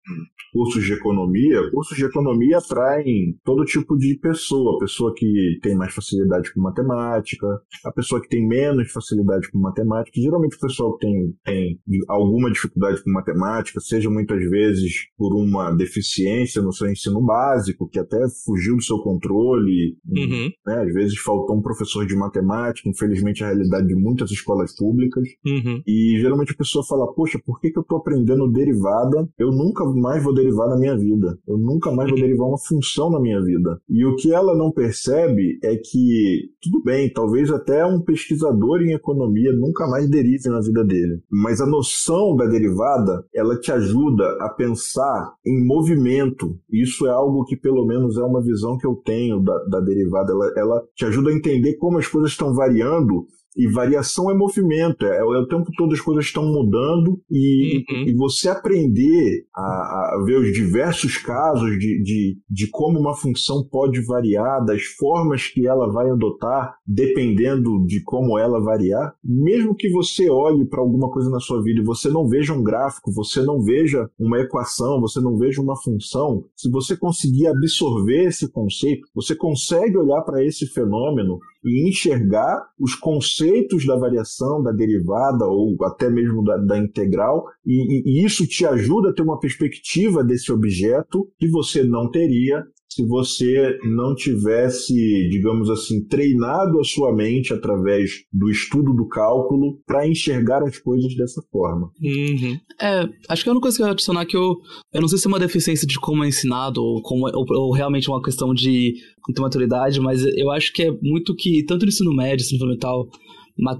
cursos 0.52 0.84
de 0.84 0.92
economia, 0.92 1.70
cursos 1.70 1.96
de 1.96 2.04
economia 2.04 2.58
atraem 2.58 3.34
todo 3.42 3.64
tipo 3.64 3.96
de 3.96 4.18
pessoa, 4.18 4.76
a 4.76 4.78
pessoa 4.78 5.14
que 5.16 5.58
tem 5.62 5.74
mais 5.74 5.94
facilidade 5.94 6.52
com 6.52 6.60
matemática, 6.60 7.46
a 7.84 7.90
pessoa 7.90 8.20
que 8.20 8.28
tem 8.28 8.46
menos 8.46 8.92
facilidade 8.92 9.50
com 9.50 9.58
matemática, 9.58 10.20
geralmente 10.20 10.56
o 10.56 10.60
pessoal 10.60 10.96
que 10.96 11.06
tem, 11.06 11.34
tem 11.44 11.80
alguma 12.06 12.50
dificuldade 12.52 13.02
com 13.02 13.10
matemática, 13.10 13.80
seja 13.80 14.10
muitas 14.10 14.38
vezes 14.50 15.06
por 15.16 15.34
uma 15.34 15.70
deficiência 15.70 16.60
no 16.60 16.72
seu 16.72 16.90
ensino 16.90 17.22
básico, 17.22 17.88
que 17.88 17.98
até 17.98 18.18
fugiu 18.44 18.76
do 18.76 18.82
seu 18.82 18.98
controle, 18.98 19.96
uhum. 20.06 20.50
né? 20.66 20.82
às 20.82 20.92
vezes 20.92 21.18
faltou 21.18 21.56
um 21.56 21.62
professor 21.62 22.06
de 22.06 22.14
matemática, 22.14 22.88
infelizmente 22.88 23.42
a 23.42 23.46
realidade 23.46 23.86
de 23.86 23.94
muitas 23.94 24.30
escolas 24.30 24.76
públicas, 24.76 25.26
uhum. 25.46 25.82
e 25.86 26.18
geralmente 26.20 26.52
a 26.52 26.56
pessoa 26.56 26.84
fala, 26.84 27.10
poxa, 27.14 27.40
por 27.44 27.51
que, 27.58 27.70
que 27.70 27.78
eu 27.78 27.82
estou 27.82 27.98
aprendendo 27.98 28.50
derivada? 28.50 29.28
Eu 29.38 29.50
nunca 29.50 29.84
mais 29.84 30.22
vou 30.22 30.34
derivar 30.34 30.68
na 30.68 30.78
minha 30.78 30.96
vida. 30.96 31.38
Eu 31.46 31.58
nunca 31.58 31.90
mais 31.90 32.10
vou 32.10 32.18
derivar 32.18 32.48
uma 32.48 32.58
função 32.58 33.10
na 33.10 33.20
minha 33.20 33.40
vida. 33.42 33.80
E 33.88 34.04
o 34.04 34.16
que 34.16 34.32
ela 34.32 34.56
não 34.56 34.70
percebe 34.70 35.58
é 35.62 35.76
que, 35.76 36.50
tudo 36.62 36.82
bem, 36.82 37.12
talvez 37.12 37.50
até 37.50 37.84
um 37.84 38.00
pesquisador 38.00 38.82
em 38.82 38.92
economia 38.92 39.52
nunca 39.52 39.86
mais 39.86 40.08
derive 40.08 40.48
na 40.48 40.60
vida 40.60 40.84
dele. 40.84 41.20
Mas 41.30 41.60
a 41.60 41.66
noção 41.66 42.36
da 42.36 42.46
derivada, 42.46 43.24
ela 43.34 43.58
te 43.58 43.72
ajuda 43.72 44.24
a 44.40 44.48
pensar 44.48 45.34
em 45.46 45.66
movimento. 45.66 46.58
Isso 46.70 47.06
é 47.06 47.10
algo 47.10 47.44
que, 47.44 47.56
pelo 47.56 47.86
menos, 47.86 48.16
é 48.16 48.22
uma 48.22 48.42
visão 48.42 48.76
que 48.76 48.86
eu 48.86 48.94
tenho 49.04 49.40
da, 49.40 49.56
da 49.64 49.80
derivada. 49.80 50.32
Ela, 50.32 50.52
ela 50.56 50.82
te 50.94 51.04
ajuda 51.04 51.30
a 51.30 51.34
entender 51.34 51.74
como 51.74 51.98
as 51.98 52.06
coisas 52.06 52.30
estão 52.30 52.54
variando 52.54 53.26
e 53.56 53.70
variação 53.70 54.30
é 54.30 54.34
movimento, 54.34 55.04
é, 55.04 55.18
é, 55.18 55.22
o 55.22 55.46
tempo 55.46 55.70
todo 55.76 55.92
as 55.92 56.00
coisas 56.00 56.24
estão 56.24 56.44
mudando 56.44 57.20
e, 57.30 57.84
uhum. 57.90 58.08
e 58.08 58.14
você 58.14 58.48
aprender 58.48 59.44
a, 59.54 59.60
a, 59.62 60.22
ver 60.24 60.38
os 60.38 60.52
diversos 60.52 61.18
casos 61.18 61.78
de, 61.78 62.02
de, 62.02 62.38
de 62.48 62.70
como 62.70 62.98
uma 62.98 63.14
função 63.14 63.66
pode 63.70 64.04
variar, 64.06 64.64
das 64.64 64.82
formas 64.98 65.48
que 65.48 65.66
ela 65.66 65.90
vai 65.92 66.10
adotar, 66.10 66.76
dependendo 66.86 67.84
de 67.86 68.02
como 68.02 68.38
ela 68.38 68.60
variar, 68.60 69.14
mesmo 69.22 69.74
que 69.74 69.90
você 69.90 70.30
olhe 70.30 70.64
para 70.66 70.80
alguma 70.80 71.10
coisa 71.10 71.30
na 71.30 71.40
sua 71.40 71.62
vida 71.62 71.80
e 71.80 71.84
você 71.84 72.08
não 72.08 72.26
veja 72.28 72.52
um 72.52 72.62
gráfico, 72.62 73.12
você 73.12 73.42
não 73.42 73.60
veja 73.60 74.08
uma 74.18 74.38
equação, 74.38 75.00
você 75.00 75.20
não 75.20 75.36
veja 75.36 75.60
uma 75.60 75.76
função, 75.76 76.44
se 76.56 76.70
você 76.70 76.96
conseguir 76.96 77.46
absorver 77.48 78.24
esse 78.24 78.50
conceito, 78.50 79.06
você 79.14 79.34
consegue 79.34 79.96
olhar 79.96 80.22
para 80.22 80.44
esse 80.44 80.66
fenômeno 80.66 81.38
e 81.64 81.88
enxergar 81.88 82.60
os 82.78 82.94
conceitos 82.94 83.86
da 83.86 83.96
variação, 83.96 84.62
da 84.62 84.72
derivada 84.72 85.46
ou 85.46 85.76
até 85.84 86.10
mesmo 86.10 86.42
da, 86.42 86.56
da 86.56 86.78
integral, 86.78 87.44
e, 87.64 88.20
e, 88.20 88.24
isso 88.24 88.46
te 88.46 88.66
ajuda 88.66 89.10
a 89.10 89.14
ter 89.14 89.22
uma 89.22 89.38
perspectiva 89.38 90.24
desse 90.24 90.52
objeto 90.52 91.28
que 91.38 91.48
você 91.48 91.84
não 91.84 92.10
teria 92.10 92.64
se 92.94 93.06
você 93.06 93.78
não 93.84 94.14
tivesse, 94.14 94.94
digamos 95.30 95.70
assim, 95.70 96.04
treinado 96.06 96.78
a 96.78 96.84
sua 96.84 97.14
mente 97.14 97.52
através 97.52 98.10
do 98.32 98.50
estudo 98.50 98.92
do 98.92 99.08
cálculo 99.08 99.78
para 99.86 100.06
enxergar 100.06 100.62
as 100.62 100.78
coisas 100.78 101.14
dessa 101.16 101.42
forma. 101.50 101.90
Uhum. 102.02 102.58
É, 102.80 103.08
acho 103.28 103.42
que 103.42 103.48
a 103.48 103.52
única 103.52 103.62
coisa 103.62 103.76
que 103.76 103.82
eu 103.82 103.86
ia 103.86 103.92
adicionar 103.92 104.22
é 104.22 104.26
que 104.26 104.36
eu, 104.36 104.56
eu 104.92 105.00
não 105.00 105.08
sei 105.08 105.18
se 105.18 105.26
é 105.26 105.28
uma 105.28 105.38
deficiência 105.38 105.86
de 105.86 105.98
como 105.98 106.24
é 106.24 106.28
ensinado 106.28 106.82
ou, 106.82 107.00
como, 107.02 107.26
ou, 107.26 107.46
ou 107.48 107.72
realmente 107.72 108.10
uma 108.10 108.22
questão 108.22 108.52
de 108.52 108.94
maturidade, 109.38 110.00
mas 110.00 110.24
eu 110.36 110.50
acho 110.50 110.72
que 110.72 110.82
é 110.82 110.90
muito 111.00 111.34
que, 111.34 111.64
tanto 111.64 111.82
no 111.84 111.88
ensino 111.88 112.14
médio, 112.14 112.44
ensino 112.44 112.60
fundamental, 112.60 113.08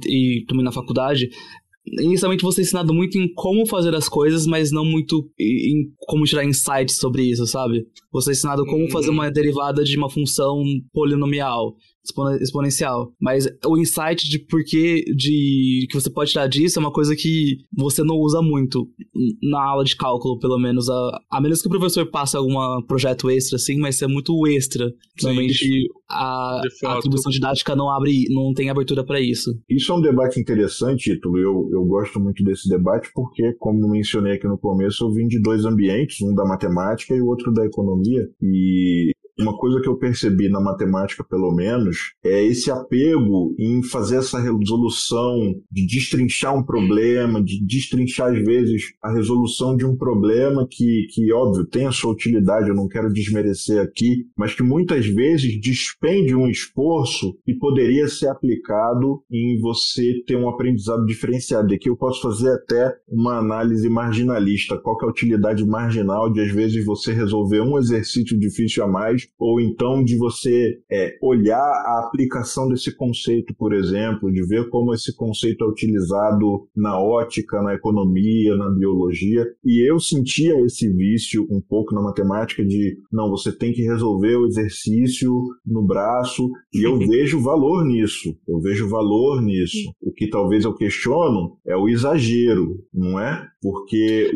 e 0.07 0.45
também 0.47 0.65
na 0.65 0.73
faculdade, 0.73 1.31
Inicialmente 1.85 2.45
você 2.45 2.61
é 2.61 2.65
ensinado 2.65 2.95
muito 2.95 3.19
em 3.19 3.33
como 3.35 3.67
fazer 3.67 3.95
as 3.95 4.09
coisas, 4.09 4.47
mas 4.47 4.71
não 4.71 4.85
muito 4.85 5.29
em 5.39 5.93
como 5.99 6.25
tirar 6.25 6.45
insights 6.45 6.97
sobre 6.97 7.25
isso, 7.25 7.47
sabe? 7.47 7.85
Você 8.13 8.31
é 8.31 8.33
ensinado 8.33 8.65
como 8.65 8.89
fazer 8.91 9.09
uhum. 9.09 9.15
uma 9.15 9.31
derivada 9.31 9.83
de 9.83 9.97
uma 9.97 10.09
função 10.09 10.63
polinomial 10.93 11.75
exponencial. 12.41 13.13
Mas 13.21 13.47
o 13.65 13.79
insight 13.79 14.29
de 14.29 14.39
porquê 14.39 15.05
de 15.15 15.87
que 15.89 15.95
você 15.95 16.11
pode 16.11 16.31
tirar 16.31 16.47
disso 16.47 16.79
é 16.79 16.81
uma 16.81 16.93
coisa 16.93 17.15
que 17.15 17.59
você 17.77 18.03
não 18.03 18.17
usa 18.17 18.41
muito 18.43 18.89
na 19.43 19.63
aula 19.63 19.85
de 19.85 19.97
cálculo, 19.97 20.39
pelo 20.39 20.59
menos. 20.59 20.89
A, 20.89 21.21
a 21.31 21.41
menos 21.41 21.63
que 21.63 21.69
o 21.69 21.71
professor 21.71 22.07
passe 22.11 22.37
algum 22.37 22.83
projeto 22.87 23.31
extra, 23.31 23.57
assim, 23.57 23.79
mas 23.79 24.01
é 24.03 24.07
muito 24.07 24.47
extra. 24.47 24.93
Realmente 25.21 25.89
a, 26.09 26.63
a 26.85 26.99
atribuição 26.99 27.31
didática 27.31 27.77
não 27.77 27.91
abre, 27.91 28.25
não 28.31 28.53
tem 28.53 28.71
abertura 28.71 29.05
para 29.05 29.21
isso. 29.21 29.51
Isso 29.69 29.93
é 29.93 29.95
um 29.95 30.01
debate 30.01 30.41
interessante, 30.41 31.13
Ítalo. 31.13 31.39
Eu, 31.39 31.69
eu 31.73 31.85
gosto 31.85 32.19
muito 32.21 32.43
desse 32.45 32.69
debate 32.69 33.11
porque, 33.15 33.53
como 33.59 33.89
mencionei 33.89 34.35
aqui 34.35 34.47
no 34.47 34.59
começo, 34.59 35.05
eu 35.05 35.13
vim 35.13 35.27
de 35.27 35.41
dois 35.41 35.65
ambientes, 35.65 36.21
um 36.23 36.35
da 36.35 36.45
matemática 36.45 37.15
e 37.15 37.21
o 37.21 37.27
outro 37.27 37.53
da 37.53 37.65
economia. 37.65 38.29
E 38.41 39.13
uma 39.43 39.57
coisa 39.57 39.81
que 39.81 39.89
eu 39.89 39.97
percebi 39.97 40.49
na 40.49 40.61
matemática, 40.61 41.25
pelo 41.25 41.53
menos, 41.53 42.15
é 42.25 42.45
esse 42.45 42.71
apego 42.71 43.55
em 43.59 43.83
fazer 43.83 44.17
essa 44.17 44.39
resolução, 44.41 45.55
de 45.71 45.87
destrinchar 45.87 46.57
um 46.57 46.63
problema, 46.63 47.43
de 47.43 47.65
destrinchar, 47.65 48.33
às 48.33 48.45
vezes, 48.45 48.95
a 49.03 49.13
resolução 49.13 49.77
de 49.77 49.85
um 49.85 49.97
problema 49.97 50.67
que, 50.71 51.07
que 51.11 51.33
óbvio, 51.33 51.67
tem 51.67 51.87
a 51.87 51.93
sua 51.93 52.13
utilidade, 52.13 52.69
eu 52.69 52.75
não 52.75 52.89
quero 52.89 53.13
desmerecer 53.13 53.81
aqui, 53.81 54.27
mas 54.37 54.55
que 54.55 54.63
muitas 54.63 55.07
vezes 55.07 55.61
despende 55.61 56.35
um 56.35 56.49
esforço 56.49 57.37
e 57.47 57.55
poderia 57.55 58.09
ser 58.09 58.29
aplicado 58.29 59.23
em 59.31 59.61
você 59.61 60.23
ter 60.27 60.37
um 60.37 60.49
aprendizado 60.49 61.05
diferenciado. 61.05 61.73
E 61.73 61.77
aqui 61.77 61.89
eu 61.89 61.97
posso 61.97 62.23
fazer 62.23 62.53
até 62.53 62.95
uma 63.09 63.39
análise 63.39 63.89
marginalista, 63.89 64.79
qual 64.79 64.97
é 65.03 65.05
a 65.05 65.11
utilidade 65.11 65.65
marginal 65.65 66.33
de, 66.33 66.41
às 66.41 66.51
vezes, 66.51 66.85
você 66.85 67.13
resolver 67.13 67.61
um 67.61 67.79
exercício 67.79 68.39
difícil 68.39 68.85
a 68.85 68.89
mais, 68.89 69.29
ou 69.39 69.61
então 69.61 70.05
de 70.05 70.17
você 70.17 70.79
é, 70.91 71.17
olhar 71.21 71.59
a 71.59 72.05
aplicação 72.07 72.69
desse 72.69 72.95
conceito, 72.97 73.55
por 73.57 73.75
exemplo, 73.75 74.31
de 74.33 74.47
ver 74.47 74.69
como 74.69 74.95
esse 74.95 75.15
conceito 75.17 75.65
é 75.65 75.69
utilizado 75.69 76.69
na 76.77 77.01
ótica, 77.01 77.61
na 77.63 77.75
economia, 77.75 78.57
na 78.57 78.71
biologia. 78.71 79.45
E 79.65 79.89
eu 79.89 79.99
sentia 79.99 80.61
esse 80.65 80.89
vício 80.93 81.47
um 81.51 81.61
pouco 81.61 81.95
na 81.95 82.03
matemática 82.03 82.65
de, 82.65 82.97
não, 83.13 83.31
você 83.31 83.51
tem 83.51 83.73
que 83.73 83.83
resolver 83.83 84.37
o 84.37 84.47
exercício 84.47 85.33
no 85.67 85.85
braço, 85.85 86.49
e 86.73 86.87
eu 86.87 86.99
vejo 87.07 87.43
valor 87.43 87.85
nisso. 87.85 88.37
Eu 88.47 88.61
vejo 88.61 88.89
valor 88.89 89.43
nisso. 89.43 89.93
O 90.01 90.13
que 90.13 90.29
talvez 90.29 90.65
eu 90.65 90.75
questiono 90.75 91.57
é 91.67 91.77
o 91.77 91.89
exagero, 91.89 92.79
não 92.93 93.19
é? 93.19 93.49
Porque 93.61 94.31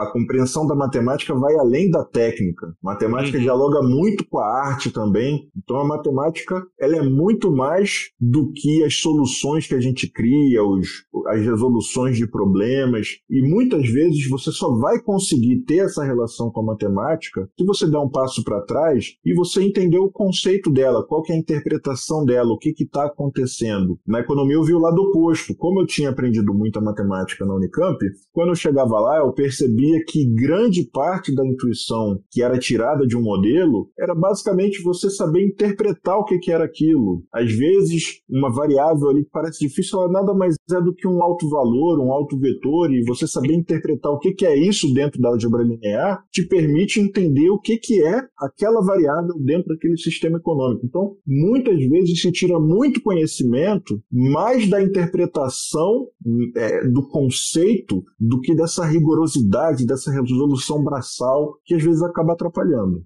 a 0.00 0.06
compreensão 0.12 0.66
da 0.66 0.74
matemática 0.74 1.34
vai 1.34 1.54
além 1.56 1.90
da 1.90 2.04
técnica. 2.04 2.66
A 2.66 2.72
matemática 2.82 3.38
uhum. 3.38 3.42
dialoga 3.42 3.82
muito 3.82 4.25
com 4.28 4.38
a 4.38 4.68
arte 4.68 4.90
também. 4.90 5.48
Então 5.56 5.78
a 5.78 5.86
matemática 5.86 6.66
ela 6.78 6.96
é 6.96 7.02
muito 7.02 7.50
mais 7.50 8.10
do 8.20 8.52
que 8.52 8.84
as 8.84 8.96
soluções 8.96 9.66
que 9.66 9.74
a 9.74 9.80
gente 9.80 10.10
cria, 10.10 10.62
os, 10.64 10.88
as 11.28 11.40
resoluções 11.40 12.16
de 12.16 12.28
problemas. 12.28 13.18
E 13.30 13.42
muitas 13.42 13.88
vezes 13.88 14.28
você 14.28 14.50
só 14.50 14.74
vai 14.76 15.00
conseguir 15.00 15.64
ter 15.64 15.78
essa 15.78 16.04
relação 16.04 16.50
com 16.50 16.60
a 16.60 16.64
matemática 16.64 17.48
se 17.58 17.64
você 17.64 17.90
der 17.90 17.98
um 17.98 18.10
passo 18.10 18.42
para 18.44 18.62
trás 18.62 19.16
e 19.24 19.34
você 19.34 19.62
entender 19.62 19.98
o 19.98 20.10
conceito 20.10 20.70
dela, 20.70 21.04
qual 21.06 21.22
que 21.22 21.32
é 21.32 21.34
a 21.34 21.38
interpretação 21.38 22.24
dela, 22.24 22.52
o 22.52 22.58
que 22.58 22.74
está 22.78 23.06
acontecendo. 23.06 23.98
Na 24.06 24.20
economia 24.20 24.56
eu 24.56 24.64
vi 24.64 24.74
o 24.74 24.78
lado 24.78 25.00
oposto. 25.00 25.54
Como 25.56 25.80
eu 25.80 25.86
tinha 25.86 26.10
aprendido 26.10 26.52
muita 26.52 26.80
matemática 26.80 27.44
na 27.44 27.54
Unicamp, 27.54 27.98
quando 28.32 28.48
eu 28.48 28.54
chegava 28.54 28.98
lá 28.98 29.18
eu 29.18 29.32
percebia 29.32 30.02
que 30.06 30.26
grande 30.34 30.84
parte 30.84 31.34
da 31.34 31.46
intuição 31.46 32.20
que 32.30 32.42
era 32.42 32.58
tirada 32.58 33.06
de 33.06 33.16
um 33.16 33.22
modelo 33.22 33.90
era 33.98 34.14
basicamente 34.18 34.82
você 34.82 35.10
saber 35.10 35.44
interpretar 35.44 36.18
o 36.18 36.24
que, 36.24 36.38
que 36.38 36.50
era 36.50 36.64
aquilo. 36.64 37.22
Às 37.32 37.52
vezes, 37.52 38.20
uma 38.28 38.52
variável 38.52 39.08
ali 39.08 39.24
que 39.24 39.30
parece 39.30 39.66
difícil, 39.66 40.00
ela 40.00 40.10
nada 40.10 40.34
mais 40.34 40.54
é 40.72 40.80
do 40.80 40.94
que 40.94 41.06
um 41.06 41.22
alto 41.22 41.48
valor, 41.48 42.00
um 42.00 42.12
alto 42.12 42.38
vetor, 42.38 42.92
e 42.92 43.04
você 43.04 43.26
saber 43.26 43.54
interpretar 43.54 44.12
o 44.12 44.18
que, 44.18 44.32
que 44.32 44.46
é 44.46 44.56
isso 44.56 44.92
dentro 44.92 45.20
da 45.20 45.28
álgebra 45.28 45.62
linear 45.62 46.24
te 46.30 46.46
permite 46.46 47.00
entender 47.00 47.50
o 47.50 47.58
que, 47.58 47.76
que 47.78 48.02
é 48.02 48.22
aquela 48.38 48.80
variável 48.82 49.34
dentro 49.44 49.68
daquele 49.68 49.96
sistema 49.96 50.38
econômico. 50.38 50.84
Então, 50.84 51.16
muitas 51.26 51.78
vezes 51.88 52.20
se 52.20 52.32
tira 52.32 52.58
muito 52.58 53.02
conhecimento 53.02 54.00
mais 54.10 54.68
da 54.68 54.82
interpretação 54.82 56.08
é, 56.56 56.88
do 56.88 57.06
conceito 57.08 58.02
do 58.18 58.40
que 58.40 58.54
dessa 58.54 58.84
rigorosidade, 58.84 59.86
dessa 59.86 60.10
resolução 60.10 60.82
braçal 60.82 61.58
que 61.64 61.74
às 61.74 61.82
vezes 61.82 62.02
acaba 62.02 62.32
atrapalhando. 62.32 63.04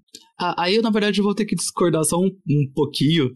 Aí 0.57 0.75
eu, 0.75 0.81
na 0.81 0.89
verdade, 0.89 1.21
vou 1.21 1.35
ter 1.35 1.45
que 1.45 1.55
discordar 1.55 2.03
só 2.03 2.17
um, 2.17 2.31
um 2.49 2.71
pouquinho, 2.73 3.31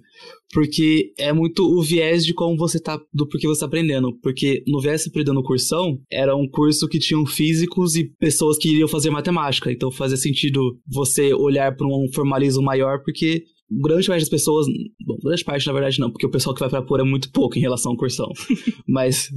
porque 0.51 1.13
é 1.17 1.31
muito 1.31 1.63
o 1.63 1.81
viés 1.81 2.25
de 2.25 2.33
como 2.33 2.57
você 2.57 2.79
tá, 2.79 2.99
do 3.13 3.27
porquê 3.27 3.47
você 3.47 3.59
tá 3.59 3.65
aprendendo. 3.65 4.17
Porque 4.21 4.63
no 4.67 4.81
viés 4.81 5.07
aprendendo 5.07 5.43
cursão, 5.43 5.99
era 6.11 6.35
um 6.35 6.47
curso 6.47 6.87
que 6.87 6.99
tinham 6.99 7.25
físicos 7.25 7.95
e 7.95 8.05
pessoas 8.19 8.57
que 8.57 8.69
iriam 8.69 8.87
fazer 8.87 9.09
matemática. 9.09 9.71
Então 9.71 9.91
fazia 9.91 10.17
sentido 10.17 10.79
você 10.87 11.33
olhar 11.33 11.75
para 11.75 11.87
um 11.87 12.07
formalismo 12.13 12.63
maior, 12.63 13.01
porque 13.03 13.43
grande 13.69 14.07
parte 14.07 14.21
das 14.21 14.29
pessoas. 14.29 14.65
Bom, 15.05 15.17
grande 15.23 15.43
parte, 15.43 15.67
na 15.67 15.73
verdade, 15.73 15.99
não, 15.99 16.11
porque 16.11 16.25
o 16.25 16.31
pessoal 16.31 16.53
que 16.53 16.59
vai 16.59 16.69
pra 16.69 16.81
pôr 16.81 16.99
é 16.99 17.03
muito 17.03 17.31
pouco 17.31 17.57
em 17.57 17.61
relação 17.61 17.91
ao 17.91 17.97
cursão. 17.97 18.31
mas. 18.87 19.29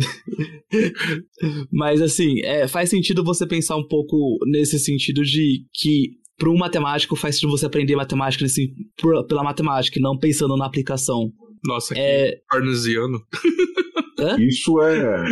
mas, 1.72 2.00
assim, 2.00 2.40
é, 2.42 2.68
faz 2.68 2.90
sentido 2.90 3.24
você 3.24 3.46
pensar 3.46 3.76
um 3.76 3.86
pouco 3.86 4.38
nesse 4.46 4.78
sentido 4.78 5.22
de 5.22 5.64
que 5.72 6.18
para 6.38 6.48
um 6.48 6.56
matemático 6.56 7.16
faz 7.16 7.34
sentido 7.34 7.50
você 7.50 7.66
aprender 7.66 7.96
matemática 7.96 8.44
assim, 8.44 8.68
por, 8.96 9.26
pela 9.26 9.42
matemática 9.42 9.98
e 9.98 10.02
não 10.02 10.16
pensando 10.16 10.56
na 10.56 10.66
aplicação. 10.66 11.32
Nossa, 11.64 11.94
que 11.94 12.00
é... 12.00 12.40
parnesiano. 12.48 13.20
isso 14.38 14.80
é 14.80 15.24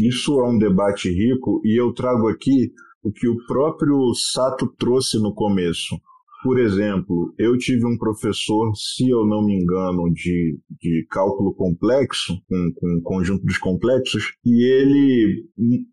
isso 0.00 0.40
é 0.40 0.48
um 0.48 0.58
debate 0.58 1.08
rico 1.08 1.60
e 1.64 1.80
eu 1.80 1.92
trago 1.92 2.28
aqui 2.28 2.72
o 3.02 3.12
que 3.12 3.28
o 3.28 3.36
próprio 3.46 4.14
Sato 4.14 4.66
trouxe 4.78 5.18
no 5.18 5.34
começo. 5.34 5.96
Por 6.42 6.58
exemplo, 6.58 7.32
eu 7.38 7.56
tive 7.56 7.86
um 7.86 7.96
professor, 7.96 8.72
se 8.74 9.08
eu 9.08 9.24
não 9.24 9.44
me 9.44 9.54
engano, 9.54 10.12
de, 10.12 10.58
de 10.80 11.06
cálculo 11.08 11.54
complexo, 11.54 12.34
com, 12.48 12.72
com 12.74 13.00
conjunto 13.02 13.44
dos 13.44 13.58
complexos, 13.58 14.34
e 14.44 14.64
ele, 14.64 15.44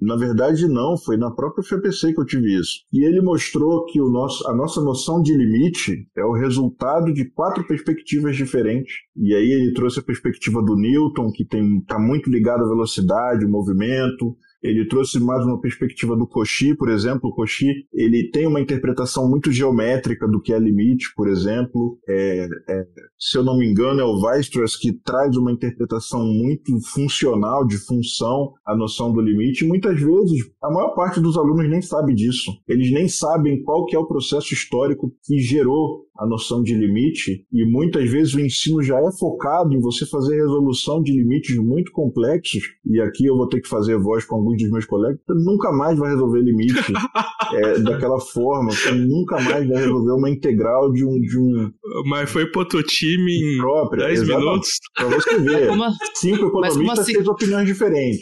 na 0.02 0.16
verdade, 0.16 0.68
não, 0.68 0.98
foi 0.98 1.18
na 1.18 1.30
própria 1.30 1.64
FPC 1.64 2.14
que 2.14 2.22
eu 2.22 2.26
tive 2.26 2.60
isso. 2.60 2.80
E 2.92 3.06
ele 3.06 3.22
mostrou 3.22 3.86
que 3.86 4.02
o 4.02 4.10
nosso, 4.10 4.48
a 4.48 4.56
nossa 4.56 4.82
noção 4.82 5.22
de 5.22 5.38
limite 5.38 6.08
é 6.18 6.24
o 6.24 6.34
resultado 6.34 7.14
de 7.14 7.26
quatro 7.30 7.66
perspectivas 7.68 8.36
diferentes. 8.36 8.94
E 9.16 9.36
aí 9.36 9.52
ele 9.52 9.74
trouxe 9.74 10.00
a 10.00 10.04
perspectiva 10.04 10.64
do 10.64 10.76
Newton, 10.76 11.32
que 11.32 11.44
está 11.44 12.00
muito 12.00 12.30
ligada 12.30 12.64
à 12.64 12.68
velocidade, 12.68 13.46
movimento, 13.46 14.36
ele 14.62 14.88
trouxe 14.88 15.20
mais 15.20 15.44
uma 15.46 15.60
perspectiva 15.60 16.16
do 16.16 16.28
Cauchy, 16.28 16.76
por 16.76 16.90
exemplo. 16.90 17.30
O 17.30 17.36
Cauchy 17.36 17.86
ele 17.94 18.30
tem 18.30 18.46
uma 18.46 18.60
interpretação 18.60 19.30
muito 19.30 19.52
geométrica 19.52 20.28
do 20.28 20.42
que 20.42 20.54
é 20.54 20.60
limite, 20.60 21.14
por 21.16 21.28
exemplo. 21.28 21.98
É, 22.08 22.48
é, 22.68 22.86
se 23.18 23.38
eu 23.38 23.44
não 23.44 23.58
me 23.58 23.70
engano, 23.70 24.02
é 24.02 24.04
o 24.04 24.20
Weierstrass 24.22 24.76
que 24.76 24.94
traz 24.94 25.36
uma 25.38 25.52
interpretação 25.52 26.26
muito 26.26 26.80
funcional 26.94 27.66
de 27.66 27.78
função 27.78 28.54
à 28.66 28.76
noção 28.76 29.14
do 29.14 29.22
limite. 29.22 29.66
Muitas 29.66 30.00
vezes, 30.00 30.50
a 30.62 30.70
maior 30.70 30.94
parte 30.94 31.20
dos 31.22 31.38
alunos 31.38 31.70
nem 31.70 31.82
sabe 31.82 32.14
disso. 32.14 32.52
Eles 32.68 32.92
nem 32.92 33.08
sabem 33.08 33.64
qual 33.64 33.86
que 33.86 33.96
é 33.96 34.00
o 34.00 34.08
processo 34.08 34.54
histórico 34.54 35.14
que 35.24 35.40
gerou 35.40 36.10
a 36.20 36.28
noção 36.28 36.62
de 36.62 36.76
limite 36.76 37.46
e 37.52 37.66
muitas 37.66 38.10
vezes 38.12 38.34
o 38.34 38.42
ensino 38.42 38.84
já 38.84 39.00
é 39.00 39.12
focado 39.18 39.74
em 39.74 39.80
você 39.80 40.06
fazer 40.06 40.36
resolução 40.36 41.02
de 41.02 41.14
limites 41.14 41.56
muito 41.58 41.94
complexos 41.94 42.62
e 42.86 43.00
aqui 43.00 43.26
eu 43.26 43.38
vou 43.38 43.48
ter 43.48 43.62
que 43.62 43.70
fazer 43.70 43.98
voz 43.98 44.26
com 44.26 44.44
alguns 44.50 44.58
dos 44.58 44.72
meus 44.72 44.86
colegas, 44.86 45.20
você 45.26 45.34
nunca 45.46 45.72
mais 45.72 45.98
vai 45.98 46.10
resolver 46.12 46.42
limite 46.42 46.74
é, 47.54 47.80
daquela 47.80 48.20
forma, 48.20 48.72
você 48.72 48.92
nunca 48.92 49.36
mais 49.36 49.68
vai 49.68 49.78
resolver 49.78 50.12
uma 50.14 50.30
integral 50.30 50.92
de 50.92 51.06
um... 51.06 51.20
De 51.20 51.38
um 51.38 51.72
Mas 52.06 52.30
foi 52.30 52.46
pro 52.48 52.62
outro 52.62 52.82
time 52.84 53.32
em 53.32 53.58
própria, 53.58 54.08
10 54.08 54.28
minutos. 54.28 54.70
Pra 54.96 55.06
você 55.08 55.38
ver, 55.40 55.68
como, 55.68 55.84
cinco 56.16 56.48
economistas 56.48 57.00
assim? 57.00 57.14
têm 57.14 57.30
opiniões 57.30 57.68
diferentes. 57.68 58.22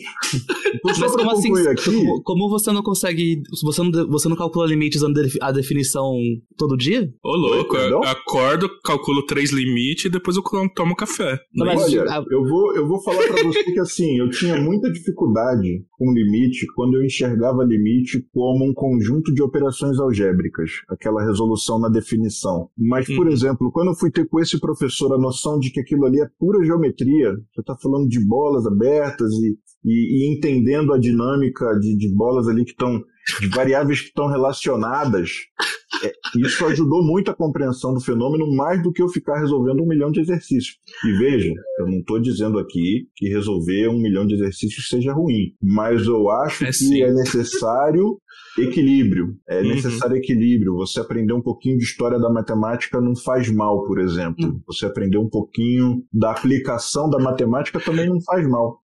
Então, 0.68 0.92
Mas 1.00 1.16
como 1.16 1.32
assim, 1.32 1.68
aqui, 1.68 2.06
como 2.24 2.50
você 2.50 2.72
não 2.72 2.82
consegue, 2.82 3.42
você 3.64 3.84
não, 3.84 4.08
você 4.10 4.30
não 4.30 4.36
calcula 4.36 4.68
limite 4.68 4.98
usando 4.98 5.22
a 5.42 5.52
definição 5.52 6.14
todo 6.58 6.78
dia? 6.78 7.10
Ô 7.24 7.36
louco, 7.36 7.76
eu 7.76 8.04
acordo, 8.04 8.70
calculo 8.84 9.26
três 9.26 9.52
limites 9.52 10.06
e 10.06 10.10
depois 10.10 10.36
eu 10.38 10.44
tomo 10.76 10.96
café. 10.96 11.40
Não, 11.54 11.66
mas, 11.66 11.82
Olha, 11.82 12.24
eu 12.30 12.44
vou, 12.44 12.76
eu 12.76 12.88
vou 12.88 13.02
falar 13.02 13.24
para 13.28 13.44
você 13.44 13.64
que 13.64 13.80
assim, 13.80 14.18
eu 14.18 14.30
tinha 14.30 14.60
muita 14.60 14.92
dificuldade 14.92 15.84
com 15.92 16.14
limite 16.18 16.66
quando 16.76 16.96
eu 16.96 17.06
enxergava 17.06 17.64
limite 17.64 18.26
como 18.34 18.66
um 18.66 18.74
conjunto 18.74 19.34
de 19.34 19.44
operações 19.44 20.00
algébricas, 20.00 20.72
aquela 20.90 21.24
resolução 21.24 21.80
na 21.80 21.90
definição. 21.90 22.70
Mas, 22.78 23.08
por 23.08 23.28
uhum. 23.28 23.32
exemplo, 23.32 23.72
quando 23.72 23.90
eu 23.90 23.96
fui 23.96 24.12
ter 24.12 24.28
com 24.28 24.40
esse 24.40 24.60
professor 24.60 25.14
a 25.14 25.18
noção 25.18 25.60
de 25.60 25.72
que 25.72 25.80
aquilo 25.80 26.06
ali 26.06 26.20
é 26.20 26.28
pura 26.40 26.66
geometria, 26.66 27.32
você 27.54 27.62
está 27.62 27.76
falando 27.82 28.08
de 28.08 28.20
bolas 28.26 28.66
abertas 28.66 29.32
e, 29.34 29.58
e, 29.86 30.26
e 30.26 30.36
entendendo 30.36 30.94
a 30.94 31.00
dinâmica 31.00 31.78
de, 31.80 31.96
de 31.96 32.14
bolas 32.16 32.48
ali 32.48 32.66
que 32.66 32.72
estão 32.72 33.02
de 33.40 33.48
variáveis 33.50 34.02
que 34.02 34.08
estão 34.08 34.28
relacionadas, 34.28 35.32
isso 36.38 36.66
ajudou 36.66 37.04
muito 37.04 37.32
a 37.32 37.36
compreensão 37.36 37.94
do 37.94 38.02
fenômeno, 38.02 38.54
mais 38.56 38.82
do 38.82 38.92
que 38.92 39.02
eu 39.02 39.10
ficar 39.10 39.40
resolvendo 39.40 39.82
um 39.82 39.88
milhão 39.88 40.12
de 40.12 40.20
exercícios. 40.20 40.78
E 41.06 41.12
veja, 41.18 41.54
eu 41.80 41.88
não 41.88 42.00
estou 42.00 42.20
dizendo 42.20 42.60
aqui 42.60 43.08
que 43.16 43.30
resolver 43.30 43.88
um 43.90 44.00
milhão 44.00 44.26
de 44.26 44.36
exercícios 44.36 44.88
seja 44.90 45.14
ruim, 45.14 45.54
mas 45.62 46.06
eu 46.06 46.30
acho 46.30 46.64
é 46.64 46.68
que 46.68 46.74
sim. 46.74 47.02
é 47.02 47.12
necessário 47.12 48.20
equilíbrio. 48.62 49.36
É 49.48 49.62
uhum. 49.62 49.70
necessário 49.70 50.18
equilíbrio. 50.18 50.76
Você 50.76 51.00
aprender 51.00 51.34
um 51.34 51.42
pouquinho 51.42 51.78
de 51.78 51.84
história 51.84 52.20
da 52.20 52.30
matemática 52.30 53.00
não 53.02 53.16
faz 53.16 53.52
mal, 53.52 53.86
por 53.86 54.00
exemplo. 54.00 54.46
Uhum. 54.46 54.62
Você 54.68 54.86
aprender 54.86 55.18
um 55.18 55.30
pouquinho 55.30 56.04
da 56.14 56.32
aplicação 56.32 57.10
da 57.10 57.20
matemática 57.20 57.80
também 57.80 58.08
não 58.08 58.22
faz 58.22 58.48
mal. 58.48 58.80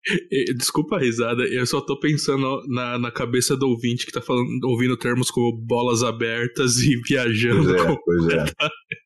Desculpa 0.57 0.95
a 0.95 0.99
risada, 0.99 1.43
eu 1.43 1.65
só 1.65 1.81
tô 1.81 1.99
pensando 1.99 2.61
na, 2.67 2.97
na 2.97 3.11
cabeça 3.11 3.55
do 3.55 3.67
ouvinte 3.67 4.05
que 4.05 4.11
tá 4.11 4.21
falando, 4.21 4.47
ouvindo 4.65 4.97
termos 4.97 5.29
como 5.29 5.55
bolas 5.57 6.03
abertas 6.03 6.77
e 6.77 6.95
viajando. 7.07 7.73
Pois 7.73 7.81
é, 7.81 7.97
pois 8.05 8.27
é. 8.33 8.45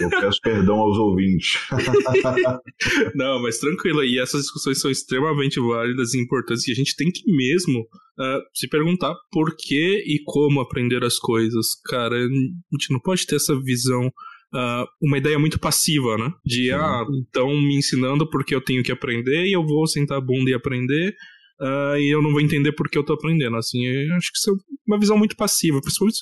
Eu 0.00 0.10
peço 0.10 0.40
perdão 0.42 0.76
aos 0.76 0.96
ouvintes. 0.98 1.58
Não, 3.14 3.40
mas 3.42 3.58
tranquilo. 3.58 4.04
E 4.04 4.18
essas 4.18 4.42
discussões 4.42 4.80
são 4.80 4.90
extremamente 4.90 5.58
válidas 5.58 6.14
e 6.14 6.20
importantes. 6.20 6.66
E 6.68 6.72
a 6.72 6.74
gente 6.74 6.94
tem 6.96 7.10
que 7.10 7.22
mesmo 7.32 7.80
uh, 7.80 8.42
se 8.54 8.68
perguntar 8.68 9.14
por 9.30 9.56
que 9.56 10.02
e 10.06 10.22
como 10.24 10.60
aprender 10.60 11.04
as 11.04 11.18
coisas. 11.18 11.66
Cara, 11.86 12.16
a 12.16 12.28
gente 12.28 12.90
não 12.90 13.00
pode 13.00 13.26
ter 13.26 13.36
essa 13.36 13.58
visão. 13.60 14.06
Uh, 14.54 14.84
uma 15.00 15.16
ideia 15.16 15.38
muito 15.38 15.58
passiva, 15.58 16.18
né? 16.18 16.30
De, 16.44 16.66
Sim. 16.66 16.72
ah, 16.72 17.04
estão 17.24 17.48
me 17.48 17.74
ensinando 17.74 18.28
porque 18.28 18.54
eu 18.54 18.60
tenho 18.60 18.82
que 18.82 18.92
aprender 18.92 19.46
e 19.46 19.52
eu 19.52 19.64
vou 19.64 19.86
sentar 19.86 20.18
a 20.18 20.20
bunda 20.20 20.50
e 20.50 20.54
aprender. 20.54 21.14
Uh, 21.58 21.96
e 21.96 22.12
eu 22.12 22.20
não 22.20 22.32
vou 22.32 22.40
entender 22.40 22.72
porque 22.72 22.98
eu 22.98 23.04
tô 23.04 23.14
aprendendo. 23.14 23.56
Assim, 23.56 23.86
eu 23.86 24.14
acho 24.16 24.30
que 24.30 24.38
isso 24.38 24.50
é 24.50 24.54
uma 24.86 24.98
visão 24.98 25.16
muito 25.16 25.36
passiva. 25.36 25.80
Principalmente, 25.80 26.18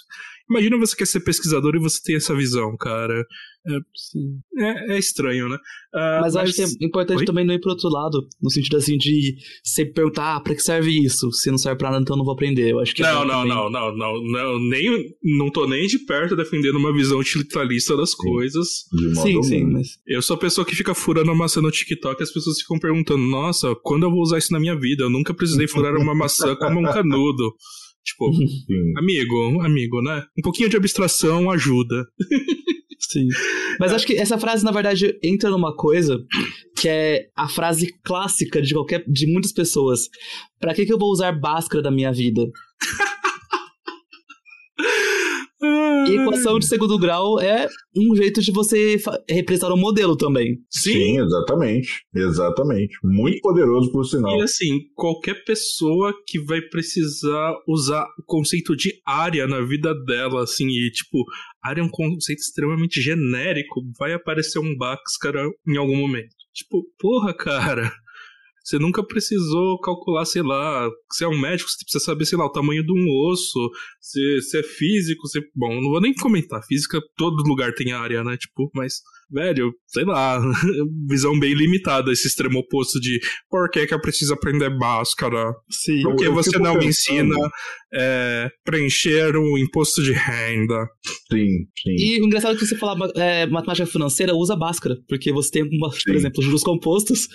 imagina 0.50 0.76
você 0.78 0.96
quer 0.96 1.06
ser 1.06 1.20
pesquisador 1.20 1.74
e 1.76 1.80
você 1.80 2.00
tem 2.02 2.16
essa 2.16 2.34
visão, 2.34 2.76
cara. 2.76 3.24
É, 3.66 3.76
é, 4.58 4.94
é 4.94 4.98
estranho, 4.98 5.48
né? 5.48 5.56
Uh, 5.94 6.22
mas, 6.22 6.34
mas 6.34 6.36
acho 6.36 6.54
que 6.54 6.62
é 6.62 6.86
importante 6.86 7.18
Oi? 7.18 7.24
também 7.26 7.44
não 7.44 7.52
ir 7.52 7.60
pro 7.60 7.72
outro 7.72 7.90
lado, 7.90 8.26
no 8.40 8.50
sentido 8.50 8.78
assim 8.78 8.96
de 8.96 9.36
você 9.62 9.84
perguntar, 9.84 10.36
ah, 10.36 10.40
pra 10.40 10.54
que 10.54 10.62
serve 10.62 10.90
isso? 11.04 11.30
Se 11.32 11.50
não 11.50 11.58
serve 11.58 11.76
pra 11.76 11.90
nada, 11.90 12.02
então 12.02 12.14
eu 12.14 12.18
não 12.18 12.24
vou 12.24 12.32
aprender. 12.32 12.70
Eu 12.70 12.80
acho 12.80 12.94
que 12.94 13.02
é 13.02 13.12
não, 13.12 13.24
não, 13.24 13.44
não, 13.44 13.70
não, 13.70 13.94
não, 13.94 14.22
não, 14.22 14.58
nem, 14.58 15.14
não 15.22 15.50
tô 15.50 15.66
nem 15.66 15.86
de 15.86 15.98
perto 15.98 16.34
defendendo 16.34 16.76
uma 16.76 16.92
visão 16.92 17.18
utilitarista 17.18 17.96
das 17.96 18.14
coisas. 18.14 18.66
Sim, 19.20 19.42
sim, 19.42 19.64
mas... 19.64 19.88
Eu 20.06 20.22
sou 20.22 20.36
a 20.36 20.40
pessoa 20.40 20.64
que 20.64 20.74
fica 20.74 20.94
furando 20.94 21.30
a 21.30 21.34
maçã 21.34 21.60
no 21.60 21.70
TikTok 21.70 22.20
e 22.20 22.24
as 22.24 22.32
pessoas 22.32 22.60
ficam 22.60 22.78
perguntando, 22.78 23.22
nossa, 23.22 23.74
quando 23.82 24.04
eu 24.04 24.10
vou 24.10 24.22
usar 24.22 24.38
isso 24.38 24.52
na 24.52 24.60
minha 24.60 24.78
vida? 24.78 25.04
Eu 25.04 25.10
nunca 25.10 25.34
precisei 25.34 25.68
furar 25.68 25.94
uma 25.96 26.14
maçã 26.14 26.56
como 26.56 26.80
um 26.80 26.84
canudo. 26.84 27.54
Tipo, 28.04 28.32
Sim. 28.32 28.92
amigo, 28.96 29.60
amigo, 29.62 30.02
né? 30.02 30.24
Um 30.38 30.42
pouquinho 30.42 30.68
de 30.68 30.76
abstração 30.76 31.50
ajuda. 31.50 32.04
Sim. 33.10 33.28
Mas 33.78 33.92
acho 33.92 34.06
que 34.06 34.14
essa 34.14 34.38
frase, 34.38 34.64
na 34.64 34.70
verdade, 34.70 35.18
entra 35.22 35.50
numa 35.50 35.74
coisa 35.74 36.18
que 36.76 36.88
é 36.88 37.28
a 37.36 37.48
frase 37.48 37.92
clássica 38.04 38.60
de 38.60 38.74
qualquer 38.74 39.04
de 39.06 39.26
muitas 39.26 39.52
pessoas. 39.52 40.00
Para 40.60 40.74
que, 40.74 40.84
que 40.84 40.92
eu 40.92 40.98
vou 40.98 41.10
usar 41.10 41.32
Bhaskara 41.32 41.82
da 41.82 41.90
minha 41.90 42.12
vida? 42.12 42.42
E 46.14 46.22
equação 46.22 46.58
de 46.58 46.66
segundo 46.66 46.98
grau 46.98 47.40
é 47.40 47.68
um 47.96 48.14
jeito 48.16 48.40
de 48.40 48.52
você 48.52 48.96
representar 49.28 49.72
um 49.72 49.76
modelo 49.76 50.16
também. 50.16 50.58
Sim. 50.70 50.92
Sim, 50.92 51.20
exatamente. 51.20 52.02
Exatamente. 52.14 52.96
Muito 53.02 53.40
poderoso, 53.40 53.90
por 53.92 54.04
sinal. 54.04 54.36
E 54.38 54.42
assim, 54.42 54.80
qualquer 54.94 55.44
pessoa 55.44 56.12
que 56.26 56.40
vai 56.44 56.60
precisar 56.60 57.54
usar 57.68 58.04
o 58.18 58.24
conceito 58.24 58.76
de 58.76 58.92
área 59.06 59.46
na 59.46 59.60
vida 59.60 59.94
dela, 60.04 60.42
assim, 60.42 60.66
e 60.68 60.90
tipo, 60.90 61.24
área 61.64 61.80
é 61.80 61.84
um 61.84 61.90
conceito 61.90 62.40
extremamente 62.40 63.00
genérico, 63.00 63.82
vai 63.98 64.12
aparecer 64.12 64.58
um 64.58 64.76
Bhaskara 64.76 65.44
em 65.66 65.76
algum 65.76 65.96
momento. 65.96 66.34
Tipo, 66.54 66.84
porra, 66.98 67.34
cara. 67.34 67.92
Você 68.70 68.78
nunca 68.78 69.04
precisou 69.04 69.80
calcular, 69.80 70.24
sei 70.24 70.42
lá, 70.42 70.88
se 71.10 71.24
é 71.24 71.28
um 71.28 71.36
médico, 71.36 71.68
você 71.68 71.82
precisa 71.82 72.04
saber, 72.04 72.24
sei 72.24 72.38
lá, 72.38 72.46
o 72.46 72.52
tamanho 72.52 72.86
de 72.86 72.92
um 72.92 73.28
osso, 73.28 73.68
se, 74.00 74.40
se 74.42 74.58
é 74.60 74.62
físico, 74.62 75.26
se... 75.26 75.40
Bom, 75.56 75.74
não 75.80 75.90
vou 75.90 76.00
nem 76.00 76.14
comentar, 76.14 76.62
física, 76.62 77.00
todo 77.16 77.42
lugar 77.42 77.74
tem 77.74 77.90
área, 77.90 78.22
né? 78.22 78.36
Tipo, 78.36 78.70
mas 78.72 79.00
velho, 79.30 79.72
sei 79.86 80.04
lá, 80.04 80.40
visão 81.08 81.38
bem 81.38 81.54
limitada, 81.54 82.10
esse 82.10 82.26
extremo 82.26 82.58
oposto 82.58 83.00
de 83.00 83.20
por 83.48 83.70
que, 83.70 83.86
que 83.86 83.94
eu 83.94 84.00
preciso 84.00 84.34
aprender 84.34 84.70
Bhaskara? 84.76 85.52
Sim, 85.70 86.02
por 86.02 86.16
que 86.16 86.28
você 86.28 86.58
não 86.58 86.76
me 86.76 86.86
ensina 86.86 87.34
é, 87.94 88.48
preencher 88.64 89.36
o 89.36 89.58
imposto 89.58 90.02
de 90.02 90.12
renda? 90.12 90.86
Sim, 91.30 91.48
sim. 91.82 91.96
E 91.96 92.20
o 92.20 92.26
engraçado 92.26 92.54
é 92.54 92.58
que 92.58 92.66
você 92.66 92.76
falar 92.76 92.96
é, 93.16 93.46
matemática 93.46 93.86
financeira 93.86 94.34
usa 94.34 94.56
Bhaskara, 94.56 94.96
porque 95.08 95.32
você 95.32 95.50
tem, 95.50 95.62
uma, 95.62 95.90
por 95.90 96.14
exemplo, 96.14 96.42
juros 96.42 96.62
compostos, 96.62 97.28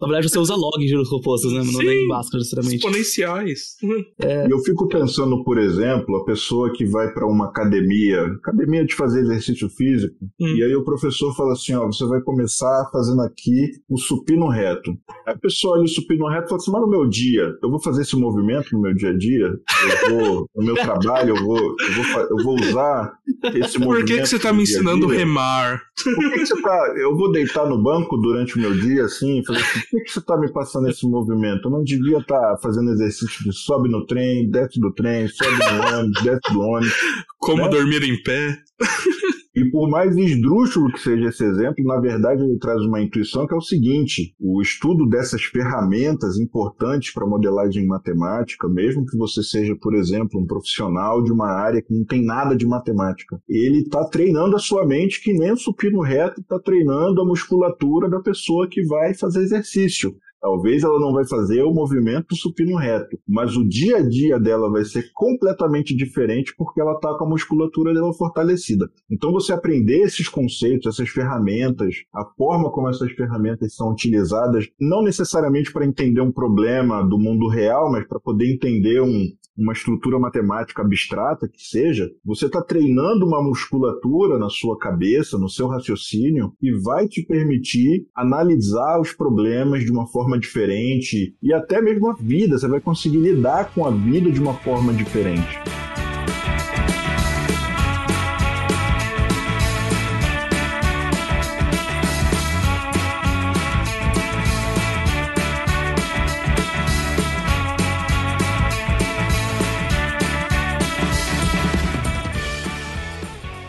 na 0.00 0.06
verdade 0.06 0.28
você 0.28 0.38
usa 0.38 0.54
log 0.54 0.82
em 0.82 0.88
juros 0.88 1.08
compostos, 1.08 1.52
né? 1.52 1.62
Não 1.64 1.80
nem 1.80 2.06
Bhaskara, 2.08 2.38
necessariamente. 2.38 2.76
Exponenciais. 2.76 3.60
É... 4.22 4.46
Eu 4.50 4.58
fico 4.60 4.86
pensando, 4.88 5.42
por 5.44 5.58
exemplo, 5.58 6.16
a 6.16 6.24
pessoa 6.24 6.72
que 6.72 6.84
vai 6.84 7.12
para 7.12 7.26
uma 7.26 7.48
academia, 7.48 8.22
academia 8.22 8.84
de 8.84 8.94
fazer 8.94 9.20
exercício 9.20 9.68
físico, 9.70 10.14
hum. 10.40 10.56
e 10.56 10.62
aí 10.62 10.74
o 10.74 10.84
professor 10.84 11.34
fala 11.38 11.52
assim: 11.52 11.74
ó, 11.74 11.86
você 11.86 12.04
vai 12.06 12.20
começar 12.20 12.88
fazendo 12.92 13.22
aqui 13.22 13.70
o 13.88 13.96
supino 13.96 14.48
reto. 14.48 14.90
Aí 15.26 15.34
a 15.34 15.38
pessoa 15.38 15.74
olha 15.74 15.84
o 15.84 15.88
supino 15.88 16.28
reto 16.28 16.46
e 16.46 16.48
fala 16.48 16.60
assim: 16.60 16.72
mas 16.72 16.80
no 16.82 16.90
meu 16.90 17.08
dia, 17.08 17.56
eu 17.62 17.70
vou 17.70 17.80
fazer 17.80 18.02
esse 18.02 18.16
movimento 18.16 18.68
no 18.72 18.80
meu 18.80 18.94
dia 18.94 19.10
a 19.10 19.16
dia? 19.16 19.46
Eu 19.46 20.10
vou, 20.10 20.50
no 20.56 20.64
meu 20.64 20.74
trabalho, 20.74 21.36
eu 21.36 21.44
vou, 21.44 21.58
eu 21.58 21.92
vou, 21.92 22.20
eu 22.20 22.44
vou 22.44 22.60
usar 22.60 23.12
esse 23.54 23.78
movimento. 23.78 24.00
Por 24.00 24.04
que, 24.04 24.20
que 24.20 24.26
você 24.26 24.36
está 24.36 24.52
me 24.52 24.62
ensinando 24.64 25.06
a 25.06 25.14
remar? 25.14 25.80
Por 26.02 26.30
que, 26.30 26.38
que 26.40 26.46
você 26.46 26.60
tá. 26.60 26.94
Eu 26.98 27.16
vou 27.16 27.30
deitar 27.30 27.66
no 27.66 27.80
banco 27.80 28.16
durante 28.16 28.56
o 28.56 28.60
meu 28.60 28.74
dia 28.74 29.04
assim 29.04 29.38
e 29.38 29.46
fazer 29.46 29.60
assim: 29.60 29.80
por 29.80 29.88
que, 29.90 30.00
que 30.00 30.10
você 30.10 30.18
está 30.18 30.36
me 30.36 30.52
passando 30.52 30.88
esse 30.88 31.08
movimento? 31.08 31.68
Eu 31.68 31.70
não 31.70 31.84
devia 31.84 32.18
estar 32.18 32.40
tá 32.40 32.58
fazendo 32.60 32.90
exercício 32.90 33.44
de 33.44 33.52
sobe 33.52 33.88
no 33.88 34.04
trem, 34.06 34.50
desce 34.50 34.80
do 34.80 34.92
trem, 34.92 35.28
sobe 35.28 35.56
no 35.56 35.98
ônibus, 35.98 36.22
desce 36.22 36.52
do 36.52 36.60
ônibus. 36.60 36.94
Como 37.38 37.62
né? 37.62 37.68
dormir 37.68 38.02
em 38.02 38.20
pé. 38.22 38.58
E 39.58 39.68
por 39.72 39.90
mais 39.90 40.16
esdrúxulo 40.16 40.92
que 40.92 41.00
seja 41.00 41.30
esse 41.30 41.44
exemplo, 41.44 41.84
na 41.84 41.98
verdade 41.98 42.44
ele 42.44 42.60
traz 42.60 42.80
uma 42.80 43.02
intuição 43.02 43.44
que 43.44 43.52
é 43.52 43.56
o 43.56 43.60
seguinte: 43.60 44.32
o 44.38 44.62
estudo 44.62 45.04
dessas 45.04 45.42
ferramentas 45.42 46.38
importantes 46.38 47.12
para 47.12 47.26
modelagem 47.26 47.84
matemática, 47.84 48.68
mesmo 48.68 49.04
que 49.04 49.16
você 49.16 49.42
seja, 49.42 49.74
por 49.74 49.96
exemplo, 49.96 50.40
um 50.40 50.46
profissional 50.46 51.24
de 51.24 51.32
uma 51.32 51.48
área 51.48 51.82
que 51.82 51.92
não 51.92 52.04
tem 52.04 52.24
nada 52.24 52.54
de 52.54 52.64
matemática, 52.64 53.42
ele 53.48 53.80
está 53.80 54.04
treinando 54.04 54.54
a 54.54 54.60
sua 54.60 54.86
mente 54.86 55.20
que 55.20 55.32
nem 55.32 55.50
o 55.50 55.56
supino 55.56 56.02
reto 56.02 56.40
está 56.40 56.60
treinando 56.60 57.20
a 57.20 57.26
musculatura 57.26 58.08
da 58.08 58.20
pessoa 58.20 58.68
que 58.68 58.86
vai 58.86 59.12
fazer 59.12 59.40
exercício. 59.40 60.14
Talvez 60.40 60.82
ela 60.84 61.00
não 61.00 61.12
vai 61.12 61.26
fazer 61.26 61.62
o 61.62 61.72
movimento 61.72 62.36
supino 62.36 62.76
reto, 62.76 63.18
mas 63.26 63.56
o 63.56 63.68
dia 63.68 63.98
a 63.98 64.08
dia 64.08 64.38
dela 64.38 64.70
vai 64.70 64.84
ser 64.84 65.10
completamente 65.12 65.96
diferente 65.96 66.54
porque 66.56 66.80
ela 66.80 66.94
está 66.94 67.14
com 67.16 67.24
a 67.24 67.28
musculatura 67.28 67.92
dela 67.92 68.12
fortalecida. 68.12 68.88
Então 69.10 69.32
você 69.32 69.52
aprender 69.52 70.00
esses 70.02 70.28
conceitos, 70.28 70.86
essas 70.86 71.08
ferramentas, 71.08 72.04
a 72.14 72.24
forma 72.36 72.70
como 72.70 72.88
essas 72.88 73.10
ferramentas 73.12 73.74
são 73.74 73.90
utilizadas, 73.90 74.68
não 74.80 75.02
necessariamente 75.02 75.72
para 75.72 75.86
entender 75.86 76.20
um 76.20 76.32
problema 76.32 77.02
do 77.02 77.18
mundo 77.18 77.48
real, 77.48 77.90
mas 77.90 78.06
para 78.06 78.20
poder 78.20 78.52
entender 78.52 79.00
um, 79.00 79.26
uma 79.58 79.72
estrutura 79.72 80.18
matemática 80.18 80.82
abstrata 80.82 81.48
que 81.48 81.60
seja, 81.60 82.08
você 82.24 82.46
está 82.46 82.62
treinando 82.62 83.26
uma 83.26 83.42
musculatura 83.42 84.38
na 84.38 84.48
sua 84.48 84.78
cabeça, 84.78 85.36
no 85.36 85.48
seu 85.48 85.66
raciocínio, 85.66 86.52
e 86.62 86.72
vai 86.80 87.08
te 87.08 87.22
permitir 87.22 88.06
analisar 88.14 89.00
os 89.00 89.12
problemas 89.12 89.84
de 89.84 89.90
uma 89.90 90.06
forma 90.06 90.38
diferente 90.38 91.34
e 91.42 91.52
até 91.52 91.82
mesmo 91.82 92.10
a 92.10 92.14
vida. 92.14 92.56
Você 92.56 92.68
vai 92.68 92.80
conseguir 92.80 93.18
lidar 93.18 93.74
com 93.74 93.84
a 93.84 93.90
vida 93.90 94.30
de 94.30 94.40
uma 94.40 94.54
forma 94.54 94.92
diferente. 94.92 95.58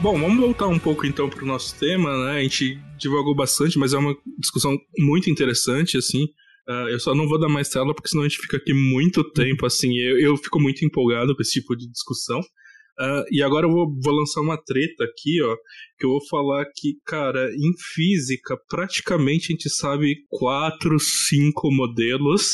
Bom, 0.01 0.17
vamos 0.17 0.39
voltar 0.39 0.67
um 0.67 0.79
pouco 0.79 1.05
então 1.05 1.29
para 1.29 1.43
o 1.43 1.47
nosso 1.47 1.77
tema, 1.77 2.09
né? 2.25 2.39
A 2.39 2.41
gente 2.41 2.79
divagou 2.97 3.35
bastante, 3.35 3.77
mas 3.77 3.93
é 3.93 3.97
uma 3.97 4.15
discussão 4.37 4.77
muito 4.97 5.29
interessante, 5.29 5.97
assim. 5.97 6.23
Uh, 6.69 6.87
eu 6.89 6.99
só 7.01 7.13
não 7.13 7.27
vou 7.27 7.37
dar 7.37 7.49
mais 7.49 7.67
tela, 7.67 7.93
porque 7.93 8.07
senão 8.07 8.23
a 8.23 8.27
gente 8.29 8.39
fica 8.39 8.55
aqui 8.55 8.73
muito 8.73 9.29
tempo, 9.31 9.65
assim. 9.65 9.93
Eu, 9.97 10.17
eu 10.17 10.37
fico 10.37 10.57
muito 10.57 10.85
empolgado 10.85 11.35
com 11.35 11.41
esse 11.41 11.59
tipo 11.59 11.75
de 11.75 11.85
discussão. 11.91 12.39
Uh, 12.39 13.25
e 13.29 13.43
agora 13.43 13.67
eu 13.67 13.71
vou, 13.71 13.93
vou 14.01 14.13
lançar 14.13 14.39
uma 14.39 14.57
treta 14.57 15.03
aqui, 15.03 15.41
ó, 15.43 15.57
que 15.97 16.05
eu 16.05 16.11
vou 16.11 16.25
falar 16.29 16.65
que, 16.73 16.93
cara, 17.05 17.49
em 17.53 17.73
física, 17.93 18.57
praticamente 18.69 19.47
a 19.49 19.51
gente 19.51 19.69
sabe 19.69 20.15
quatro, 20.29 20.97
cinco 20.97 21.69
modelos 21.73 22.53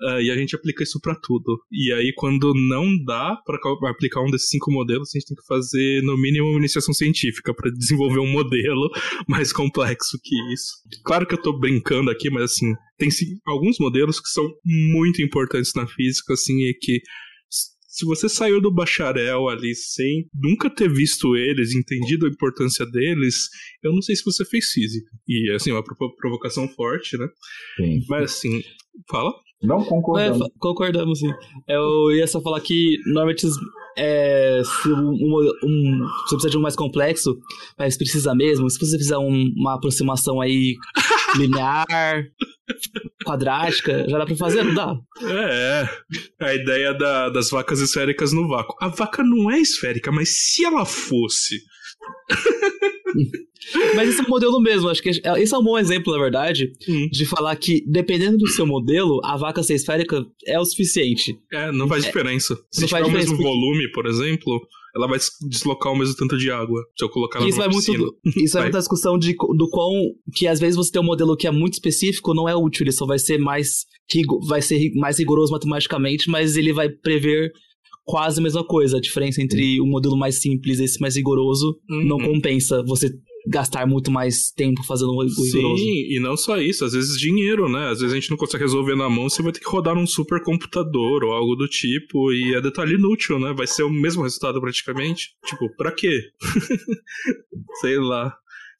Uh, 0.00 0.20
e 0.20 0.30
a 0.30 0.36
gente 0.36 0.56
aplica 0.56 0.82
isso 0.82 1.00
para 1.00 1.14
tudo. 1.14 1.62
E 1.70 1.92
aí, 1.92 2.12
quando 2.16 2.52
não 2.68 2.92
dá 3.04 3.36
para 3.46 3.58
aplicar 3.90 4.22
um 4.22 4.30
desses 4.30 4.48
cinco 4.48 4.72
modelos, 4.72 5.10
a 5.14 5.18
gente 5.18 5.28
tem 5.28 5.36
que 5.36 5.46
fazer, 5.46 6.02
no 6.02 6.16
mínimo, 6.18 6.48
uma 6.48 6.58
iniciação 6.58 6.92
científica 6.92 7.54
para 7.54 7.70
desenvolver 7.78 8.18
um 8.18 8.30
modelo 8.30 8.90
mais 9.28 9.52
complexo 9.52 10.18
que 10.22 10.34
isso. 10.52 10.72
Claro 11.04 11.26
que 11.26 11.34
eu 11.34 11.40
tô 11.40 11.58
brincando 11.58 12.10
aqui, 12.10 12.28
mas 12.28 12.44
assim, 12.44 12.74
tem 12.98 13.08
alguns 13.46 13.76
modelos 13.78 14.20
que 14.20 14.28
são 14.28 14.44
muito 14.64 15.22
importantes 15.22 15.72
na 15.74 15.86
física, 15.86 16.34
assim, 16.34 16.60
e 16.62 16.74
que 16.74 17.00
Se 17.86 18.04
você 18.04 18.28
saiu 18.28 18.60
do 18.60 18.74
bacharel 18.74 19.48
ali 19.48 19.72
sem 19.76 20.28
nunca 20.34 20.68
ter 20.68 20.92
visto 20.92 21.36
eles, 21.36 21.72
entendido 21.72 22.26
a 22.26 22.28
importância 22.28 22.84
deles, 22.84 23.48
eu 23.84 23.92
não 23.92 24.02
sei 24.02 24.16
se 24.16 24.24
você 24.24 24.44
fez 24.44 24.66
física. 24.72 25.08
E 25.28 25.52
assim, 25.52 25.70
uma 25.70 25.84
provocação 25.84 26.68
forte, 26.68 27.16
né? 27.16 27.28
Sim. 27.76 28.00
Mas 28.08 28.24
assim, 28.24 28.60
fala. 29.08 29.32
Não 29.62 29.84
concordamos. 29.84 30.46
É, 30.46 30.50
concordamos, 30.58 31.18
sim. 31.18 31.32
Eu 31.66 32.12
ia 32.12 32.26
só 32.26 32.40
falar 32.40 32.60
que 32.60 32.98
normalmente 33.06 33.46
é, 33.96 34.60
se 34.64 34.88
um, 34.88 35.10
um, 35.62 35.98
você 36.26 36.34
precisa 36.34 36.50
de 36.50 36.58
um 36.58 36.62
mais 36.62 36.76
complexo, 36.76 37.36
mas 37.78 37.96
precisa 37.96 38.34
mesmo, 38.34 38.68
se 38.68 38.78
você 38.78 38.98
fizer 38.98 39.16
um, 39.18 39.52
uma 39.56 39.74
aproximação 39.74 40.40
aí 40.40 40.74
linear, 41.36 41.86
quadrática, 43.24 44.08
já 44.08 44.18
dá 44.18 44.26
pra 44.26 44.36
fazer, 44.36 44.64
não 44.64 44.74
dá? 44.74 44.94
É, 45.22 45.82
é. 46.40 46.46
a 46.46 46.54
ideia 46.54 46.94
da, 46.94 47.28
das 47.30 47.50
vacas 47.50 47.80
esféricas 47.80 48.32
no 48.32 48.48
vácuo. 48.48 48.76
A 48.80 48.88
vaca 48.88 49.22
não 49.22 49.50
é 49.50 49.60
esférica, 49.60 50.10
mas 50.10 50.30
se 50.30 50.64
ela 50.64 50.84
fosse. 50.84 51.58
Mas 53.96 54.10
esse 54.10 54.20
é 54.20 54.24
o 54.24 54.28
modelo 54.28 54.60
mesmo, 54.60 54.88
acho 54.88 55.02
que 55.02 55.08
esse 55.08 55.54
é 55.54 55.58
um 55.58 55.62
bom 55.62 55.78
exemplo, 55.78 56.12
na 56.12 56.20
verdade, 56.20 56.72
hum. 56.88 57.08
de 57.10 57.24
falar 57.24 57.56
que, 57.56 57.82
dependendo 57.86 58.36
do 58.36 58.48
seu 58.48 58.66
modelo, 58.66 59.20
a 59.24 59.36
vaca 59.36 59.62
ser 59.62 59.74
esférica 59.74 60.24
é 60.46 60.58
o 60.60 60.64
suficiente. 60.64 61.38
É, 61.52 61.72
não 61.72 61.88
faz 61.88 62.04
é, 62.04 62.06
diferença. 62.06 62.58
Se 62.70 62.82
não 62.82 62.88
tiver 62.88 63.04
o 63.04 63.10
mesmo 63.10 63.36
volume, 63.38 63.90
por 63.92 64.06
exemplo, 64.06 64.60
ela 64.94 65.08
vai 65.08 65.18
deslocar 65.48 65.92
o 65.92 65.98
mesmo 65.98 66.14
tanto 66.14 66.36
de 66.36 66.50
água. 66.50 66.80
Se 66.96 67.04
eu 67.04 67.08
colocar 67.08 67.40
ela 67.40 67.48
isso 67.48 67.58
vai 67.58 67.68
piscina. 67.68 67.98
muito 67.98 68.18
Isso 68.36 68.54
vai 68.54 68.64
muita 68.64 68.78
discussão 68.78 69.18
de, 69.18 69.34
do 69.34 69.68
quão. 69.70 69.92
Que 70.34 70.46
às 70.46 70.60
vezes 70.60 70.76
você 70.76 70.92
tem 70.92 71.02
um 71.02 71.04
modelo 71.04 71.36
que 71.36 71.46
é 71.46 71.50
muito 71.50 71.74
específico, 71.74 72.34
não 72.34 72.48
é 72.48 72.54
útil, 72.54 72.84
ele 72.84 72.92
só 72.92 73.04
vai 73.04 73.18
ser 73.18 73.38
mais, 73.38 73.86
vai 74.46 74.62
ser 74.62 74.92
mais 74.94 75.18
rigoroso 75.18 75.52
matematicamente, 75.52 76.30
mas 76.30 76.56
ele 76.56 76.72
vai 76.72 76.88
prever 76.88 77.50
quase 78.04 78.40
a 78.40 78.42
mesma 78.42 78.64
coisa. 78.64 78.98
A 78.98 79.00
diferença 79.00 79.42
entre 79.42 79.80
o 79.80 79.86
modelo 79.86 80.16
mais 80.16 80.40
simples 80.40 80.78
e 80.78 80.84
esse 80.84 81.00
mais 81.00 81.16
rigoroso 81.16 81.78
uhum. 81.88 82.04
não 82.04 82.18
compensa 82.18 82.82
você 82.84 83.10
gastar 83.46 83.86
muito 83.86 84.10
mais 84.10 84.50
tempo 84.50 84.82
fazendo 84.84 85.12
o 85.12 85.22
rigoroso. 85.22 85.76
Sim, 85.76 86.06
e 86.08 86.18
não 86.20 86.36
só 86.36 86.58
isso, 86.58 86.84
às 86.84 86.92
vezes 86.94 87.18
dinheiro, 87.18 87.68
né? 87.68 87.90
Às 87.90 88.00
vezes 88.00 88.12
a 88.12 88.14
gente 88.18 88.30
não 88.30 88.36
consegue 88.36 88.64
resolver 88.64 88.96
na 88.96 89.08
mão, 89.10 89.28
você 89.28 89.42
vai 89.42 89.52
ter 89.52 89.60
que 89.60 89.68
rodar 89.68 89.94
num 89.94 90.06
supercomputador 90.06 91.24
ou 91.24 91.32
algo 91.32 91.54
do 91.54 91.68
tipo, 91.68 92.32
e 92.32 92.54
é 92.54 92.60
detalhe 92.60 92.94
inútil, 92.94 93.38
né? 93.38 93.52
Vai 93.52 93.66
ser 93.66 93.82
o 93.82 93.90
mesmo 93.90 94.22
resultado 94.22 94.60
praticamente. 94.60 95.30
Tipo, 95.44 95.68
pra 95.76 95.92
quê? 95.92 96.30
Sei 97.80 97.98
lá. 97.98 98.34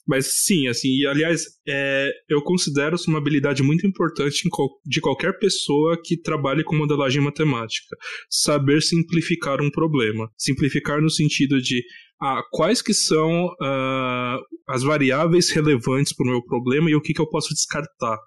Mas 0.06 0.44
sim, 0.44 0.68
assim, 0.68 0.88
e 0.88 1.06
aliás, 1.06 1.44
é, 1.66 2.10
eu 2.28 2.42
considero 2.42 2.94
isso 2.94 3.08
uma 3.08 3.18
habilidade 3.18 3.62
muito 3.62 3.86
importante 3.86 4.42
de 4.84 5.00
qualquer 5.00 5.38
pessoa 5.38 5.98
que 6.02 6.20
trabalhe 6.20 6.62
com 6.62 6.76
modelagem 6.76 7.22
matemática. 7.22 7.96
Saber 8.28 8.82
simplificar 8.82 9.62
um 9.62 9.70
problema. 9.70 10.30
Simplificar 10.36 11.00
no 11.00 11.08
sentido 11.08 11.60
de 11.60 11.82
ah, 12.20 12.42
quais 12.50 12.82
que 12.82 12.92
são 12.92 13.46
uh, 13.46 14.38
as 14.68 14.82
variáveis 14.82 15.50
relevantes 15.50 16.14
para 16.14 16.26
o 16.26 16.30
meu 16.30 16.44
problema 16.44 16.90
e 16.90 16.94
o 16.94 17.00
que, 17.00 17.14
que 17.14 17.20
eu 17.20 17.28
posso 17.28 17.54
descartar. 17.54 18.18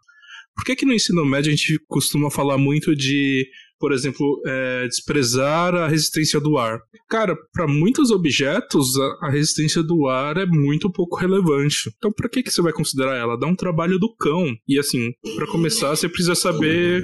Por 0.56 0.66
que, 0.66 0.76
que 0.76 0.86
no 0.86 0.94
ensino 0.94 1.24
médio 1.24 1.52
a 1.52 1.56
gente 1.56 1.80
costuma 1.88 2.32
falar 2.32 2.58
muito 2.58 2.96
de 2.96 3.48
por 3.80 3.92
exemplo, 3.92 4.42
é, 4.46 4.88
desprezar 4.88 5.76
a 5.76 5.88
resistência 5.88 6.40
do 6.40 6.58
ar. 6.58 6.80
Cara, 7.10 7.36
para 7.54 7.68
muitos 7.68 8.12
objetos, 8.12 8.98
a, 8.98 9.28
a, 9.28 9.32
resistência 9.32 9.84
do 9.84 10.08
ar 10.08 10.38
é 10.38 10.46
muito 10.46 10.92
pouco 10.92 11.16
relevante. 11.16 11.92
Então, 11.98 12.12
para 12.12 12.30
que, 12.30 12.44
que 12.44 12.52
você 12.52 12.62
vai 12.62 12.74
considerar 12.74 13.16
ela? 13.16 13.38
Dá 13.38 13.48
um 13.48 13.56
trabalho 13.56 14.00
do 14.00 14.14
cão. 14.16 14.46
E 14.68 14.80
assim, 14.80 15.12
para 15.36 15.48
começar, 15.48 15.90
você 15.90 16.10
precisa 16.10 16.36
saber 16.36 17.04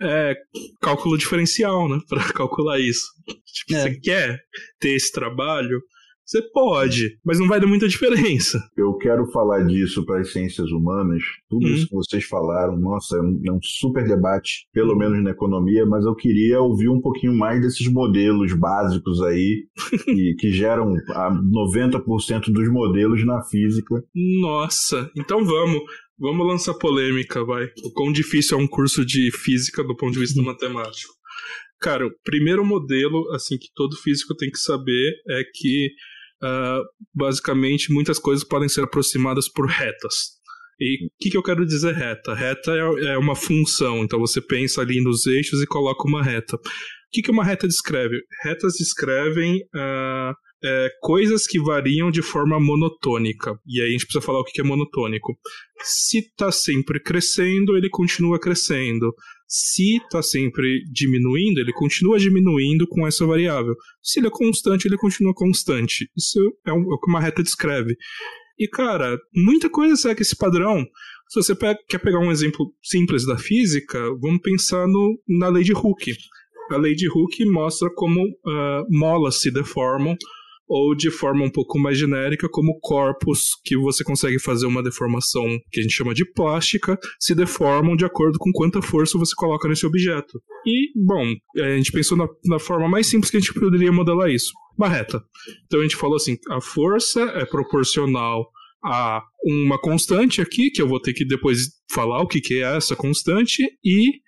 é, 0.00 0.34
cálculo 0.80 1.16
diferencial, 1.16 1.88
né? 1.88 1.98
Para 2.08 2.32
calcular 2.32 2.78
isso. 2.78 3.06
Tipo, 3.46 3.74
é. 3.74 3.82
você 3.82 4.00
quer 4.00 4.38
ter 4.78 4.90
esse 4.90 5.10
trabalho? 5.12 5.80
Você 6.26 6.42
pode, 6.42 7.16
mas 7.24 7.38
não 7.38 7.46
vai 7.46 7.60
dar 7.60 7.68
muita 7.68 7.86
diferença. 7.86 8.58
Eu 8.76 8.94
quero 8.98 9.30
falar 9.30 9.64
disso 9.64 10.04
para 10.04 10.20
as 10.20 10.32
ciências 10.32 10.72
humanas. 10.72 11.22
Tudo 11.48 11.68
hum. 11.68 11.70
isso 11.70 11.86
que 11.86 11.94
vocês 11.94 12.24
falaram, 12.24 12.76
nossa, 12.76 13.16
é 13.16 13.20
um, 13.20 13.40
é 13.46 13.52
um, 13.52 13.60
super 13.62 14.04
debate, 14.04 14.66
pelo 14.72 14.96
menos 14.96 15.22
na 15.22 15.30
economia, 15.30 15.86
mas 15.86 16.04
eu 16.04 16.16
queria 16.16 16.60
ouvir 16.60 16.88
um 16.88 17.00
pouquinho 17.00 17.32
mais 17.32 17.60
desses 17.60 17.86
modelos 17.86 18.52
básicos 18.58 19.22
aí, 19.22 19.66
que, 20.04 20.34
que 20.36 20.50
geram 20.50 20.94
a 21.10 21.30
90% 21.30 22.52
dos 22.52 22.68
modelos 22.72 23.24
na 23.24 23.42
física. 23.44 23.94
Nossa, 24.40 25.08
então 25.16 25.44
vamos. 25.44 25.80
Vamos 26.18 26.46
lançar 26.46 26.72
polêmica, 26.72 27.44
vai. 27.44 27.66
O 27.84 27.92
quão 27.92 28.10
difícil 28.10 28.58
é 28.58 28.62
um 28.62 28.66
curso 28.66 29.04
de 29.04 29.30
física 29.30 29.84
do 29.84 29.94
ponto 29.94 30.14
de 30.14 30.20
vista 30.20 30.40
matemático. 30.42 31.12
Cara, 31.78 32.06
o 32.06 32.10
primeiro 32.24 32.64
modelo, 32.64 33.30
assim, 33.34 33.58
que 33.58 33.68
todo 33.74 33.96
físico 33.98 34.34
tem 34.34 34.50
que 34.50 34.58
saber 34.58 35.12
é 35.28 35.42
que 35.54 35.90
uh, 36.42 36.82
basicamente 37.14 37.92
muitas 37.92 38.18
coisas 38.18 38.46
podem 38.46 38.68
ser 38.68 38.82
aproximadas 38.82 39.48
por 39.48 39.66
retas. 39.66 40.36
E 40.78 41.06
o 41.06 41.10
que, 41.18 41.30
que, 41.30 41.36
eu 41.36 41.42
quero 41.42 41.64
dizer 41.64 41.94
reta? 41.94 42.34
Reta 42.34 42.72
é, 42.72 43.12
é, 43.12 43.18
uma 43.18 43.34
função, 43.34 44.04
então 44.04 44.18
você 44.18 44.40
pensa 44.40 44.82
ali 44.82 45.02
nos 45.02 45.26
eixos 45.26 45.62
e 45.62 45.66
coloca 45.66 46.06
uma 46.06 46.22
reta. 46.22 46.56
O 46.56 46.60
que, 47.10 47.22
que 47.22 47.30
uma 47.30 47.44
reta 47.44 47.66
descreve? 47.66 48.20
Retas 48.44 48.74
descrevem 48.78 49.62
uh, 49.74 50.34
é, 50.62 50.88
coisas 51.00 51.46
que 51.46 51.58
variam 51.58 52.10
de 52.10 52.20
forma 52.20 52.60
monotônica. 52.60 53.58
E 53.66 53.80
aí 53.80 53.88
a 53.88 53.90
gente 53.92 54.04
precisa 54.04 54.24
falar 54.24 54.40
o 54.40 54.44
que, 54.44 54.52
que 54.52 54.60
é 54.60 54.64
monotônico. 54.64 55.34
Se 55.82 56.18
está 56.18 56.50
sempre 56.52 57.00
crescendo, 57.00 57.76
ele 57.76 57.88
continua 57.88 58.38
crescendo. 58.38 59.14
Se 59.48 59.96
está 59.96 60.22
sempre 60.22 60.82
diminuindo, 60.90 61.60
ele 61.60 61.72
continua 61.72 62.18
diminuindo 62.18 62.86
com 62.88 63.06
essa 63.06 63.24
variável. 63.24 63.74
Se 64.02 64.18
ele 64.18 64.26
é 64.26 64.30
constante, 64.30 64.86
ele 64.86 64.96
continua 64.96 65.32
constante. 65.34 66.10
Isso 66.16 66.38
é, 66.66 66.70
é 66.70 66.72
o 66.72 66.98
que 66.98 67.10
uma 67.10 67.20
reta 67.20 67.42
descreve. 67.42 67.96
E, 68.58 68.66
cara, 68.66 69.18
muita 69.34 69.70
coisa 69.70 69.94
segue 69.96 70.22
esse 70.22 70.36
padrão. 70.36 70.84
Se 71.28 71.42
você 71.42 71.54
quer 71.88 71.98
pegar 71.98 72.20
um 72.20 72.30
exemplo 72.30 72.72
simples 72.82 73.26
da 73.26 73.36
física, 73.36 73.98
vamos 74.20 74.40
pensar 74.40 74.86
no, 74.86 75.20
na 75.28 75.48
lei 75.48 75.62
de 75.62 75.72
Hooke. 75.72 76.14
A 76.70 76.76
lei 76.76 76.94
de 76.94 77.08
Hooke 77.08 77.44
mostra 77.44 77.88
como 77.94 78.20
uh, 78.20 78.86
molas 78.88 79.40
se 79.40 79.50
deformam 79.52 80.16
ou 80.68 80.94
de 80.94 81.10
forma 81.10 81.44
um 81.44 81.50
pouco 81.50 81.78
mais 81.78 81.98
genérica, 81.98 82.48
como 82.48 82.78
corpos 82.80 83.50
que 83.64 83.76
você 83.76 84.02
consegue 84.02 84.38
fazer 84.38 84.66
uma 84.66 84.82
deformação 84.82 85.44
que 85.70 85.80
a 85.80 85.82
gente 85.82 85.94
chama 85.94 86.14
de 86.14 86.24
plástica, 86.24 86.98
se 87.20 87.34
deformam 87.34 87.96
de 87.96 88.04
acordo 88.04 88.38
com 88.38 88.50
quanta 88.52 88.82
força 88.82 89.18
você 89.18 89.34
coloca 89.36 89.68
nesse 89.68 89.86
objeto. 89.86 90.40
E, 90.66 90.90
bom, 90.96 91.32
a 91.58 91.76
gente 91.76 91.92
pensou 91.92 92.16
na, 92.16 92.26
na 92.46 92.58
forma 92.58 92.88
mais 92.88 93.06
simples 93.06 93.30
que 93.30 93.36
a 93.36 93.40
gente 93.40 93.54
poderia 93.54 93.92
modelar 93.92 94.30
isso. 94.30 94.52
Uma 94.76 94.88
reta. 94.88 95.22
Então 95.66 95.80
a 95.80 95.82
gente 95.82 95.96
falou 95.96 96.16
assim: 96.16 96.36
a 96.50 96.60
força 96.60 97.20
é 97.20 97.44
proporcional 97.46 98.46
a 98.84 99.22
uma 99.44 99.78
constante 99.80 100.40
aqui, 100.40 100.70
que 100.70 100.82
eu 100.82 100.88
vou 100.88 101.00
ter 101.00 101.12
que 101.12 101.24
depois 101.24 101.60
falar 101.90 102.20
o 102.20 102.26
que, 102.26 102.40
que 102.40 102.62
é 102.62 102.76
essa 102.76 102.94
constante, 102.94 103.62
e 103.84 104.20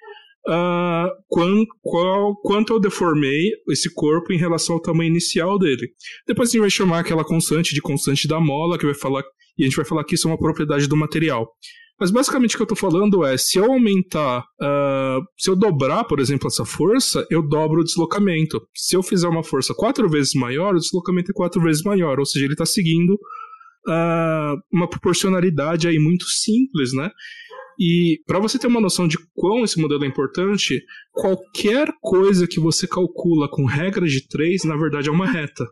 uh, 0.48 1.10
qual, 1.82 2.36
quanto 2.42 2.72
eu 2.72 2.80
deformei 2.80 3.50
esse 3.70 3.92
corpo 3.94 4.32
em 4.32 4.38
relação 4.38 4.76
ao 4.76 4.82
tamanho 4.82 5.10
inicial 5.10 5.58
dele. 5.58 5.88
Depois 6.26 6.48
a 6.48 6.52
gente 6.52 6.60
vai 6.60 6.70
chamar 6.70 7.00
aquela 7.00 7.24
constante 7.24 7.74
de 7.74 7.80
constante 7.80 8.26
da 8.26 8.40
mola, 8.40 8.78
que 8.78 8.86
vai 8.86 8.94
falar, 8.94 9.22
e 9.56 9.62
a 9.62 9.66
gente 9.66 9.76
vai 9.76 9.84
falar 9.84 10.04
que 10.04 10.14
isso 10.14 10.26
é 10.26 10.30
uma 10.30 10.38
propriedade 10.38 10.88
do 10.88 10.96
material. 10.96 11.46
Mas 12.00 12.12
basicamente 12.12 12.54
o 12.54 12.56
que 12.56 12.62
eu 12.62 12.72
estou 12.72 12.78
falando 12.78 13.24
é, 13.24 13.36
se 13.36 13.58
eu 13.58 13.72
aumentar, 13.72 14.40
uh, 14.40 15.20
se 15.36 15.50
eu 15.50 15.56
dobrar, 15.56 16.04
por 16.04 16.20
exemplo, 16.20 16.46
essa 16.46 16.64
força, 16.64 17.26
eu 17.28 17.42
dobro 17.42 17.80
o 17.80 17.84
deslocamento. 17.84 18.60
Se 18.72 18.96
eu 18.96 19.02
fizer 19.02 19.26
uma 19.26 19.42
força 19.42 19.74
quatro 19.74 20.08
vezes 20.08 20.32
maior, 20.34 20.74
o 20.74 20.78
deslocamento 20.78 21.32
é 21.32 21.34
quatro 21.34 21.60
vezes 21.60 21.82
maior, 21.82 22.20
ou 22.20 22.24
seja, 22.24 22.44
ele 22.44 22.54
está 22.54 22.64
seguindo 22.64 23.14
uh, 23.14 24.56
uma 24.72 24.88
proporcionalidade 24.88 25.88
aí 25.88 25.98
muito 25.98 26.24
simples, 26.26 26.92
né? 26.92 27.10
E 27.78 28.20
para 28.26 28.40
você 28.40 28.58
ter 28.58 28.66
uma 28.66 28.80
noção 28.80 29.06
de 29.06 29.16
quão 29.34 29.62
esse 29.62 29.80
modelo 29.80 30.04
é 30.04 30.08
importante, 30.08 30.82
qualquer 31.12 31.92
coisa 32.00 32.48
que 32.48 32.58
você 32.58 32.88
calcula 32.88 33.48
com 33.48 33.64
regra 33.64 34.06
de 34.06 34.26
3, 34.26 34.64
na 34.64 34.76
verdade 34.76 35.08
é 35.08 35.12
uma 35.12 35.30
reta. 35.30 35.64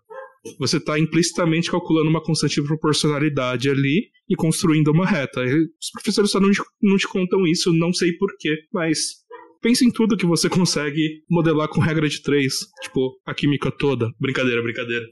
Você 0.60 0.76
está 0.76 0.96
implicitamente 0.98 1.70
calculando 1.70 2.08
uma 2.08 2.22
constante 2.22 2.60
de 2.60 2.66
proporcionalidade 2.66 3.68
ali 3.68 4.10
e 4.28 4.36
construindo 4.36 4.92
uma 4.92 5.04
reta. 5.04 5.42
Os 5.42 5.90
professores 5.92 6.30
só 6.30 6.38
não 6.38 6.52
te, 6.52 6.62
não 6.80 6.96
te 6.96 7.08
contam 7.08 7.44
isso, 7.44 7.72
não 7.72 7.92
sei 7.92 8.12
porquê, 8.12 8.54
mas 8.72 9.24
pense 9.60 9.84
em 9.84 9.90
tudo 9.90 10.16
que 10.16 10.26
você 10.26 10.48
consegue 10.48 11.24
modelar 11.28 11.66
com 11.68 11.80
regra 11.80 12.08
de 12.08 12.22
três. 12.22 12.54
Tipo, 12.82 13.18
a 13.26 13.34
química 13.34 13.72
toda. 13.72 14.08
Brincadeira, 14.20 14.62
brincadeira. 14.62 15.04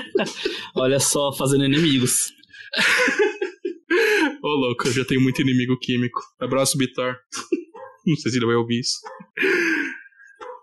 Olha 0.74 0.98
só, 0.98 1.30
fazendo 1.32 1.66
inimigos. 1.66 2.32
Ô, 4.42 4.48
oh, 4.48 4.66
louco, 4.66 4.88
eu 4.88 4.92
já 4.92 5.04
tenho 5.04 5.20
muito 5.20 5.40
inimigo 5.40 5.78
químico. 5.78 6.20
Abraço, 6.40 6.76
Bitar. 6.76 7.16
Não 8.04 8.16
sei 8.16 8.32
se 8.32 8.38
ele 8.38 8.46
vai 8.46 8.56
ouvir 8.56 8.80
isso. 8.80 8.98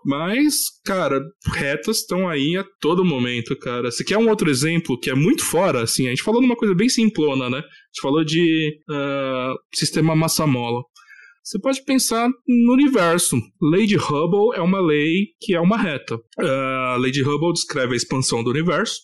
Mas, 0.04 0.54
cara, 0.84 1.18
retas 1.46 1.98
estão 1.98 2.28
aí 2.28 2.58
a 2.58 2.64
todo 2.78 3.04
momento, 3.04 3.56
cara. 3.58 3.90
Você 3.90 4.04
quer 4.04 4.18
um 4.18 4.28
outro 4.28 4.50
exemplo 4.50 5.00
que 5.00 5.08
é 5.08 5.14
muito 5.14 5.42
fora, 5.42 5.82
assim? 5.82 6.06
A 6.06 6.10
gente 6.10 6.22
falou 6.22 6.42
de 6.42 6.46
uma 6.46 6.56
coisa 6.56 6.74
bem 6.74 6.90
simplona, 6.90 7.48
né? 7.48 7.56
A 7.56 7.60
gente 7.60 8.02
falou 8.02 8.22
de 8.22 8.82
uh, 8.90 9.58
sistema 9.74 10.14
massa-mola. 10.14 10.82
Você 11.42 11.58
pode 11.58 11.82
pensar 11.82 12.28
no 12.46 12.72
universo. 12.74 13.40
Lei 13.62 13.86
de 13.86 13.96
Hubble 13.96 14.54
é 14.54 14.60
uma 14.60 14.78
lei 14.78 15.28
que 15.40 15.54
é 15.54 15.60
uma 15.60 15.78
reta. 15.78 16.16
Uh, 16.16 16.92
a 16.92 16.96
lei 16.96 17.10
de 17.10 17.22
Hubble 17.22 17.54
descreve 17.54 17.94
a 17.94 17.96
expansão 17.96 18.44
do 18.44 18.50
universo. 18.50 19.00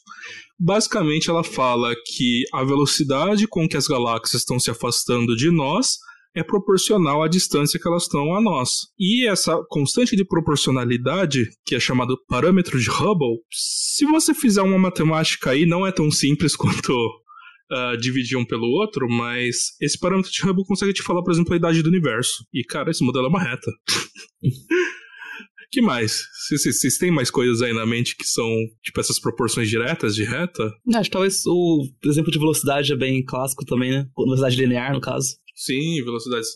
Basicamente, 0.58 1.28
ela 1.28 1.44
fala 1.44 1.94
que 2.06 2.44
a 2.52 2.64
velocidade 2.64 3.46
com 3.46 3.68
que 3.68 3.76
as 3.76 3.86
galáxias 3.86 4.42
estão 4.42 4.58
se 4.58 4.70
afastando 4.70 5.36
de 5.36 5.50
nós 5.50 5.98
é 6.34 6.42
proporcional 6.42 7.22
à 7.22 7.28
distância 7.28 7.80
que 7.80 7.88
elas 7.88 8.02
estão 8.02 8.34
a 8.34 8.40
nós. 8.40 8.88
E 8.98 9.26
essa 9.26 9.58
constante 9.68 10.14
de 10.14 10.24
proporcionalidade, 10.24 11.48
que 11.64 11.74
é 11.74 11.80
chamado 11.80 12.18
parâmetro 12.28 12.78
de 12.78 12.90
Hubble, 12.90 13.38
se 13.50 14.04
você 14.04 14.34
fizer 14.34 14.60
uma 14.60 14.78
matemática 14.78 15.50
aí, 15.50 15.64
não 15.64 15.86
é 15.86 15.90
tão 15.90 16.10
simples 16.10 16.54
quanto 16.56 16.92
uh, 16.92 17.96
dividir 17.98 18.36
um 18.36 18.44
pelo 18.44 18.66
outro, 18.66 19.08
mas 19.08 19.74
esse 19.80 19.98
parâmetro 19.98 20.30
de 20.30 20.42
Hubble 20.42 20.66
consegue 20.66 20.92
te 20.92 21.02
falar, 21.02 21.22
por 21.22 21.32
exemplo, 21.32 21.54
a 21.54 21.56
idade 21.56 21.82
do 21.82 21.88
universo. 21.88 22.44
E, 22.52 22.62
cara, 22.62 22.90
esse 22.90 23.04
modelo 23.04 23.26
é 23.26 23.28
uma 23.28 23.42
reta. 23.42 23.70
que 25.70 25.80
mais? 25.80 26.22
Vocês 26.48 26.98
têm 26.98 27.10
mais 27.10 27.30
coisas 27.30 27.62
aí 27.62 27.72
na 27.72 27.86
mente 27.86 28.16
que 28.16 28.24
são, 28.24 28.48
tipo, 28.82 29.00
essas 29.00 29.20
proporções 29.20 29.68
diretas 29.68 30.14
de 30.14 30.24
reta? 30.24 30.70
Acho 30.94 31.10
que 31.10 31.10
talvez 31.10 31.44
o 31.46 31.82
exemplo 32.04 32.30
de 32.30 32.38
velocidade 32.38 32.92
é 32.92 32.96
bem 32.96 33.24
clássico 33.24 33.64
também, 33.64 33.90
né? 33.90 34.06
Velocidade 34.16 34.56
linear, 34.56 34.92
no 34.92 35.00
caso. 35.00 35.36
Sim, 35.54 36.02
velocidade 36.04 36.46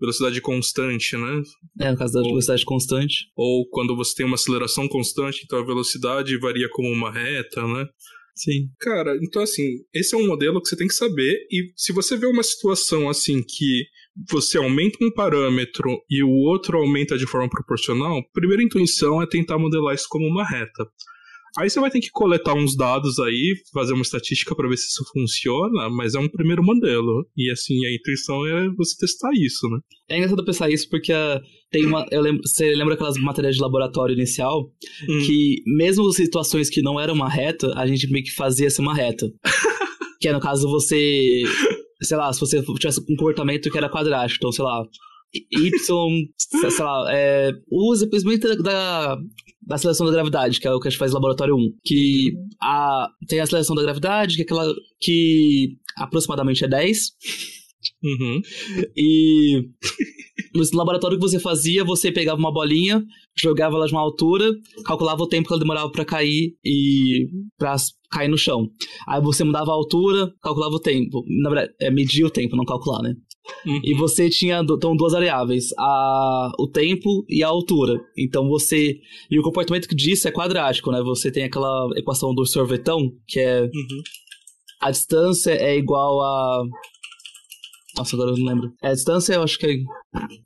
velocidade 0.00 0.40
constante, 0.40 1.16
né? 1.16 1.42
É, 1.80 1.90
no 1.90 1.96
caso 1.98 2.14
da 2.14 2.20
ou, 2.20 2.28
velocidade 2.28 2.64
constante. 2.64 3.26
Ou 3.36 3.68
quando 3.68 3.96
você 3.96 4.14
tem 4.14 4.26
uma 4.26 4.36
aceleração 4.36 4.88
constante, 4.88 5.42
então 5.44 5.58
a 5.58 5.66
velocidade 5.66 6.38
varia 6.38 6.68
como 6.70 6.88
uma 6.88 7.12
reta, 7.12 7.66
né? 7.66 7.86
Sim. 8.34 8.68
Cara, 8.78 9.18
então 9.20 9.42
assim, 9.42 9.64
esse 9.92 10.14
é 10.14 10.18
um 10.18 10.26
modelo 10.26 10.62
que 10.62 10.68
você 10.68 10.76
tem 10.76 10.86
que 10.86 10.94
saber, 10.94 11.46
e 11.50 11.72
se 11.76 11.92
você 11.92 12.16
vê 12.16 12.26
uma 12.26 12.42
situação 12.42 13.08
assim 13.08 13.42
que 13.42 13.84
você 14.30 14.58
aumenta 14.58 14.98
um 15.02 15.12
parâmetro 15.12 16.02
e 16.10 16.22
o 16.22 16.30
outro 16.30 16.78
aumenta 16.78 17.16
de 17.16 17.26
forma 17.26 17.48
proporcional, 17.48 18.18
a 18.18 18.32
primeira 18.32 18.62
intuição 18.62 19.22
é 19.22 19.26
tentar 19.26 19.58
modelar 19.58 19.94
isso 19.94 20.06
como 20.08 20.26
uma 20.26 20.44
reta. 20.44 20.86
Aí 21.58 21.68
você 21.68 21.80
vai 21.80 21.90
ter 21.90 22.00
que 22.00 22.10
coletar 22.10 22.54
uns 22.54 22.76
dados 22.76 23.18
aí, 23.18 23.54
fazer 23.72 23.92
uma 23.92 24.02
estatística 24.02 24.54
para 24.54 24.68
ver 24.68 24.76
se 24.76 24.88
isso 24.88 25.04
funciona, 25.12 25.88
mas 25.90 26.14
é 26.14 26.18
um 26.18 26.28
primeiro 26.28 26.62
modelo. 26.62 27.26
E 27.36 27.50
assim, 27.50 27.84
a 27.84 27.92
intuição 27.92 28.46
é 28.46 28.68
você 28.76 28.96
testar 28.96 29.30
isso, 29.34 29.68
né? 29.68 29.78
É 30.08 30.16
engraçado 30.16 30.44
pensar 30.44 30.70
isso 30.70 30.88
porque 30.88 31.12
uh, 31.12 31.40
tem 31.70 31.86
uma. 31.86 32.06
Eu 32.10 32.20
lembro, 32.20 32.42
você 32.46 32.74
lembra 32.74 32.94
aquelas 32.94 33.16
matérias 33.18 33.56
de 33.56 33.62
laboratório 33.62 34.14
inicial? 34.14 34.70
Hum. 35.08 35.26
Que 35.26 35.62
mesmo 35.66 36.10
situações 36.12 36.70
que 36.70 36.82
não 36.82 37.00
eram 37.00 37.14
uma 37.14 37.28
reta, 37.28 37.72
a 37.76 37.86
gente 37.86 38.10
meio 38.10 38.24
que 38.24 38.32
fazia 38.32 38.70
ser 38.70 38.82
uma 38.82 38.94
reta. 38.94 39.26
que 40.20 40.28
é 40.28 40.32
no 40.32 40.40
caso 40.40 40.68
você. 40.68 41.42
Sei 42.02 42.16
lá, 42.16 42.32
se 42.32 42.40
você 42.40 42.62
tivesse 42.62 43.00
um 43.00 43.04
comportamento 43.04 43.70
que 43.70 43.78
era 43.78 43.90
quadrático, 43.90 44.38
então, 44.38 44.52
sei 44.52 44.64
lá, 44.64 44.84
Y, 45.34 46.28
sei 46.36 46.84
lá, 46.84 47.06
é, 47.12 47.52
usa 47.70 48.04
simplesmente 48.04 48.46
da, 48.62 49.16
da 49.62 49.76
seleção 49.76 50.06
da 50.06 50.12
gravidade, 50.12 50.58
que 50.58 50.66
é 50.66 50.72
o 50.72 50.80
que 50.80 50.88
a 50.88 50.90
gente 50.90 50.98
faz 50.98 51.10
no 51.10 51.16
laboratório 51.16 51.54
1. 51.54 51.74
Que 51.84 52.32
a, 52.62 53.08
tem 53.28 53.40
a 53.40 53.46
seleção 53.46 53.76
da 53.76 53.82
gravidade, 53.82 54.36
que 54.36 54.42
é 54.42 54.44
aquela 54.44 54.72
que 55.00 55.76
aproximadamente 55.96 56.64
é 56.64 56.68
10. 56.68 57.12
Uhum. 58.02 58.40
E 58.96 59.62
no 60.54 60.78
laboratório 60.78 61.18
que 61.18 61.22
você 61.22 61.38
fazia, 61.38 61.84
você 61.84 62.10
pegava 62.12 62.38
uma 62.38 62.52
bolinha, 62.52 63.02
jogava 63.36 63.76
ela 63.76 63.86
de 63.86 63.92
uma 63.92 64.00
altura, 64.00 64.50
calculava 64.84 65.22
o 65.22 65.28
tempo 65.28 65.48
que 65.48 65.54
ela 65.54 65.60
demorava 65.60 65.90
para 65.90 66.04
cair 66.04 66.54
e 66.64 67.28
para 67.58 67.76
cair 68.10 68.28
no 68.28 68.38
chão. 68.38 68.68
Aí 69.06 69.20
você 69.20 69.44
mudava 69.44 69.70
a 69.70 69.74
altura, 69.74 70.32
calculava 70.42 70.74
o 70.74 70.80
tempo. 70.80 71.24
Na 71.42 71.50
verdade, 71.50 71.74
é 71.80 71.90
medir 71.90 72.24
o 72.24 72.30
tempo, 72.30 72.56
não 72.56 72.64
calcular, 72.64 73.02
né? 73.02 73.14
Uhum. 73.66 73.80
E 73.82 73.94
você 73.94 74.28
tinha 74.28 74.60
então, 74.60 74.96
duas 74.96 75.12
variáveis, 75.12 75.72
a, 75.78 76.52
o 76.58 76.68
tempo 76.68 77.24
e 77.28 77.42
a 77.42 77.48
altura. 77.48 77.98
Então 78.16 78.48
você. 78.48 78.98
E 79.30 79.38
o 79.38 79.42
comportamento 79.42 79.88
disso 79.94 80.28
é 80.28 80.32
quadrático, 80.32 80.90
né? 80.90 81.02
Você 81.02 81.30
tem 81.30 81.44
aquela 81.44 81.88
equação 81.96 82.34
do 82.34 82.44
sorvetão, 82.46 83.10
que 83.26 83.40
é. 83.40 83.62
Uhum. 83.62 84.02
A 84.80 84.90
distância 84.90 85.52
é 85.52 85.76
igual 85.76 86.20
a. 86.20 86.64
Nossa, 87.98 88.14
agora 88.14 88.30
eu 88.30 88.36
não 88.36 88.46
lembro. 88.46 88.72
É, 88.80 88.88
a 88.88 88.92
distância 88.92 89.34
eu 89.34 89.42
acho 89.42 89.58
que 89.58 89.66
é. 89.66 89.70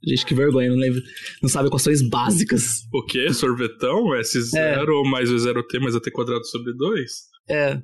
Gente, 0.08 0.24
que 0.24 0.34
vergonha, 0.34 0.70
não 0.70 0.78
lembro. 0.78 1.02
Não 1.42 1.48
sabe 1.50 1.68
equações 1.68 2.00
básicas. 2.08 2.80
O 2.92 3.04
quê? 3.04 3.32
Sorvetão? 3.32 4.06
S0 4.06 4.56
é. 4.56 5.10
mais 5.10 5.30
o 5.30 5.36
0t 5.36 5.78
mais 5.80 5.94
a 5.94 6.00
t 6.00 6.10
quadrado 6.10 6.46
sobre 6.46 6.74
2? 6.74 7.10
É. 7.50 7.78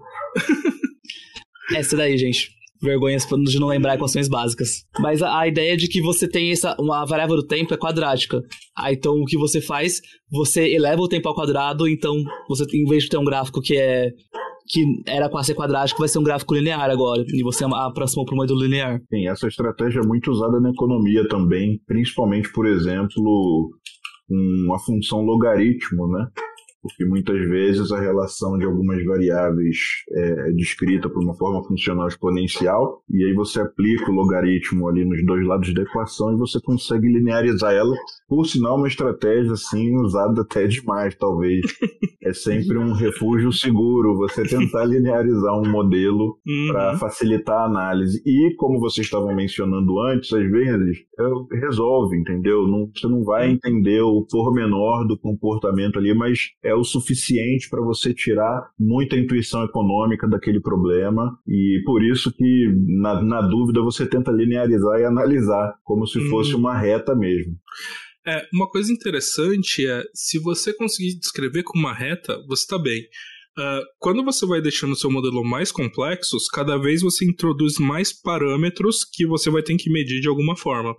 Essa 1.76 1.96
daí, 1.98 2.16
gente 2.16 2.56
vergonhas 2.80 3.26
de 3.26 3.58
não 3.58 3.66
lembrar 3.66 3.96
equações 3.96 4.28
básicas. 4.28 4.84
Mas 5.00 5.20
a, 5.20 5.40
a, 5.40 5.48
ideia 5.48 5.76
de 5.76 5.88
que 5.88 6.00
você 6.00 6.28
tem 6.28 6.52
essa 6.52 6.76
uma 6.78 7.04
variável 7.04 7.36
do 7.36 7.46
tempo 7.46 7.74
é 7.74 7.76
quadrática. 7.76 8.40
Aí 8.76 8.94
então 8.94 9.14
o 9.14 9.24
que 9.24 9.36
você 9.36 9.60
faz, 9.60 10.00
você 10.30 10.72
eleva 10.72 11.02
o 11.02 11.08
tempo 11.08 11.28
ao 11.28 11.34
quadrado, 11.34 11.88
então 11.88 12.14
você 12.48 12.64
em 12.72 12.84
vez 12.84 13.04
de 13.04 13.10
ter 13.10 13.18
um 13.18 13.24
gráfico 13.24 13.60
que 13.60 13.76
é 13.76 14.12
que 14.68 14.84
era 15.06 15.28
para 15.28 15.42
ser 15.42 15.54
quadrático, 15.54 16.00
vai 16.00 16.08
ser 16.08 16.18
um 16.18 16.22
gráfico 16.22 16.54
linear 16.54 16.90
agora, 16.90 17.24
e 17.26 17.42
você 17.42 17.64
aproximou 17.64 18.26
para 18.26 18.34
o 18.34 18.36
modelo 18.36 18.60
linear. 18.60 19.00
Sim, 19.08 19.26
essa 19.28 19.48
estratégia 19.48 20.00
é 20.00 20.06
muito 20.06 20.30
usada 20.30 20.60
na 20.60 20.70
economia 20.70 21.26
também, 21.28 21.80
principalmente, 21.86 22.52
por 22.52 22.66
exemplo, 22.66 23.70
uma 24.30 24.78
função 24.78 25.22
logaritmo, 25.22 26.08
né? 26.08 26.26
Porque 26.82 27.04
muitas 27.04 27.38
vezes 27.48 27.90
a 27.92 28.00
relação 28.00 28.56
de 28.58 28.64
algumas 28.64 29.04
variáveis 29.04 29.76
é, 30.12 30.48
é 30.48 30.52
descrita 30.52 31.08
por 31.08 31.22
uma 31.22 31.34
forma 31.36 31.62
funcional 31.66 32.08
exponencial, 32.08 33.02
e 33.10 33.24
aí 33.24 33.34
você 33.34 33.60
aplica 33.60 34.10
o 34.10 34.14
logaritmo 34.14 34.88
ali 34.88 35.04
nos 35.04 35.24
dois 35.24 35.46
lados 35.46 35.72
da 35.74 35.82
equação 35.82 36.32
e 36.32 36.38
você 36.38 36.60
consegue 36.62 37.08
linearizar 37.08 37.72
ela, 37.72 37.94
por 38.28 38.44
sinal 38.46 38.76
uma 38.76 38.88
estratégia 38.88 39.52
assim 39.52 39.96
usada 39.96 40.42
até 40.42 40.66
demais, 40.66 41.14
talvez. 41.16 41.60
É 42.20 42.32
sempre 42.32 42.76
um 42.76 42.92
refúgio 42.92 43.50
seguro 43.50 44.16
você 44.16 44.42
tentar 44.42 44.84
linearizar 44.84 45.58
um 45.58 45.70
modelo 45.70 46.36
uhum. 46.46 46.68
para 46.70 46.98
facilitar 46.98 47.56
a 47.56 47.64
análise. 47.64 48.20
E 48.26 48.54
como 48.56 48.78
vocês 48.80 49.06
estavam 49.06 49.34
mencionando 49.34 49.98
antes, 50.00 50.30
às 50.32 50.50
vezes 50.50 50.98
é, 51.18 51.56
resolve, 51.60 52.18
entendeu? 52.18 52.66
Não, 52.68 52.90
você 52.94 53.08
não 53.08 53.24
vai 53.24 53.50
entender 53.50 54.02
o 54.02 54.26
pormenor 54.30 55.06
do 55.06 55.18
comportamento 55.18 55.98
ali, 55.98 56.14
mas 56.14 56.50
é 56.68 56.74
o 56.74 56.84
suficiente 56.84 57.68
para 57.68 57.82
você 57.82 58.12
tirar 58.12 58.70
muita 58.78 59.16
intuição 59.16 59.64
econômica 59.64 60.28
daquele 60.28 60.60
problema 60.60 61.38
e 61.46 61.82
por 61.84 62.02
isso 62.04 62.32
que 62.32 62.66
na, 63.00 63.22
na 63.22 63.42
dúvida 63.42 63.80
você 63.80 64.06
tenta 64.06 64.30
linearizar 64.30 65.00
e 65.00 65.04
analisar 65.04 65.74
como 65.84 66.06
se 66.06 66.20
fosse 66.28 66.52
uhum. 66.52 66.60
uma 66.60 66.78
reta 66.78 67.14
mesmo. 67.14 67.56
É, 68.26 68.42
uma 68.52 68.68
coisa 68.68 68.92
interessante 68.92 69.86
é, 69.86 70.02
se 70.14 70.38
você 70.38 70.74
conseguir 70.74 71.18
descrever 71.18 71.62
com 71.62 71.78
uma 71.78 71.94
reta, 71.94 72.36
você 72.46 72.62
está 72.62 72.78
bem. 72.78 73.02
Uh, 73.58 73.82
quando 73.98 74.22
você 74.22 74.46
vai 74.46 74.60
deixando 74.60 74.92
o 74.92 74.96
seu 74.96 75.10
modelo 75.10 75.42
mais 75.42 75.72
complexo, 75.72 76.36
cada 76.52 76.76
vez 76.76 77.02
você 77.02 77.24
introduz 77.24 77.76
mais 77.78 78.12
parâmetros 78.12 79.04
que 79.04 79.26
você 79.26 79.50
vai 79.50 79.62
ter 79.64 79.76
que 79.76 79.90
medir 79.90 80.20
de 80.20 80.28
alguma 80.28 80.56
forma. 80.56 80.94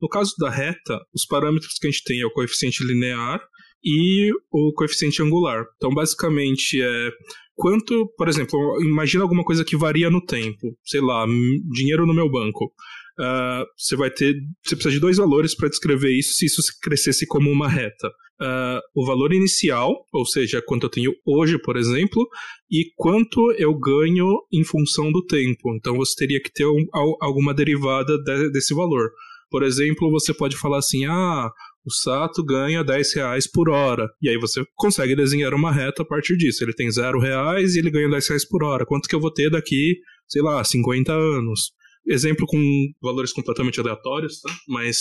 No 0.00 0.08
caso 0.10 0.34
da 0.38 0.50
reta, 0.50 1.00
os 1.14 1.24
parâmetros 1.24 1.78
que 1.80 1.86
a 1.86 1.90
gente 1.90 2.04
tem 2.04 2.20
é 2.20 2.26
o 2.26 2.30
coeficiente 2.30 2.84
linear, 2.84 3.40
e 3.84 4.30
o 4.50 4.72
coeficiente 4.74 5.22
angular. 5.22 5.64
Então, 5.76 5.90
basicamente, 5.90 6.80
é 6.80 7.10
quanto, 7.54 8.12
por 8.16 8.28
exemplo, 8.28 8.58
imagina 8.82 9.22
alguma 9.22 9.44
coisa 9.44 9.64
que 9.64 9.76
varia 9.76 10.10
no 10.10 10.24
tempo, 10.24 10.76
sei 10.84 11.00
lá, 11.00 11.26
dinheiro 11.72 12.06
no 12.06 12.14
meu 12.14 12.30
banco. 12.30 12.72
Uh, 13.18 13.64
você 13.76 13.94
vai 13.94 14.10
ter, 14.10 14.34
você 14.64 14.74
precisa 14.74 14.94
de 14.94 15.00
dois 15.00 15.18
valores 15.18 15.54
para 15.54 15.68
descrever 15.68 16.10
isso 16.10 16.32
se 16.34 16.46
isso 16.46 16.62
crescesse 16.80 17.26
como 17.26 17.50
uma 17.50 17.68
reta. 17.68 18.08
Uh, 18.40 18.80
o 18.94 19.06
valor 19.06 19.32
inicial, 19.32 19.94
ou 20.12 20.24
seja, 20.26 20.62
quanto 20.66 20.86
eu 20.86 20.90
tenho 20.90 21.12
hoje, 21.24 21.58
por 21.60 21.76
exemplo, 21.76 22.26
e 22.70 22.86
quanto 22.96 23.52
eu 23.58 23.72
ganho 23.78 24.26
em 24.52 24.64
função 24.64 25.12
do 25.12 25.24
tempo. 25.24 25.74
Então 25.76 25.94
você 25.94 26.14
teria 26.16 26.42
que 26.42 26.50
ter 26.52 26.66
um, 26.66 26.86
alguma 27.20 27.54
derivada 27.54 28.18
de, 28.18 28.50
desse 28.50 28.74
valor. 28.74 29.10
Por 29.50 29.62
exemplo, 29.62 30.10
você 30.10 30.32
pode 30.32 30.56
falar 30.56 30.78
assim: 30.78 31.04
ah, 31.04 31.50
o 31.84 31.92
Sato 31.92 32.44
ganha 32.44 32.84
10 32.84 33.14
reais 33.14 33.50
por 33.50 33.68
hora. 33.68 34.08
E 34.20 34.28
aí 34.28 34.38
você 34.38 34.64
consegue 34.74 35.16
desenhar 35.16 35.52
uma 35.54 35.72
reta 35.72 36.02
a 36.02 36.06
partir 36.06 36.36
disso. 36.36 36.62
Ele 36.62 36.72
tem 36.72 36.90
0 36.90 37.18
reais 37.18 37.74
e 37.74 37.78
ele 37.78 37.90
ganha 37.90 38.08
10 38.08 38.28
reais 38.28 38.48
por 38.48 38.62
hora. 38.62 38.86
Quanto 38.86 39.08
que 39.08 39.14
eu 39.14 39.20
vou 39.20 39.32
ter 39.32 39.50
daqui, 39.50 39.96
sei 40.28 40.42
lá, 40.42 40.62
50 40.62 41.12
anos? 41.12 41.72
Exemplo 42.06 42.46
com 42.46 42.58
valores 43.00 43.32
completamente 43.32 43.80
aleatórios, 43.80 44.40
tá? 44.40 44.52
Mas 44.68 44.98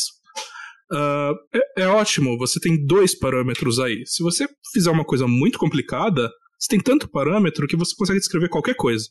uh, 0.92 1.34
é, 1.78 1.84
é 1.84 1.88
ótimo, 1.88 2.38
você 2.38 2.60
tem 2.60 2.86
dois 2.86 3.18
parâmetros 3.18 3.80
aí. 3.80 4.04
Se 4.06 4.22
você 4.22 4.48
fizer 4.74 4.92
uma 4.92 5.06
coisa 5.06 5.28
muito 5.28 5.58
complicada, 5.58 6.30
você 6.60 6.70
tem 6.70 6.80
tanto 6.80 7.10
parâmetro 7.10 7.68
que 7.68 7.76
você 7.76 7.96
consegue 7.96 8.20
descrever 8.20 8.50
qualquer 8.50 8.76
coisa. 8.76 9.06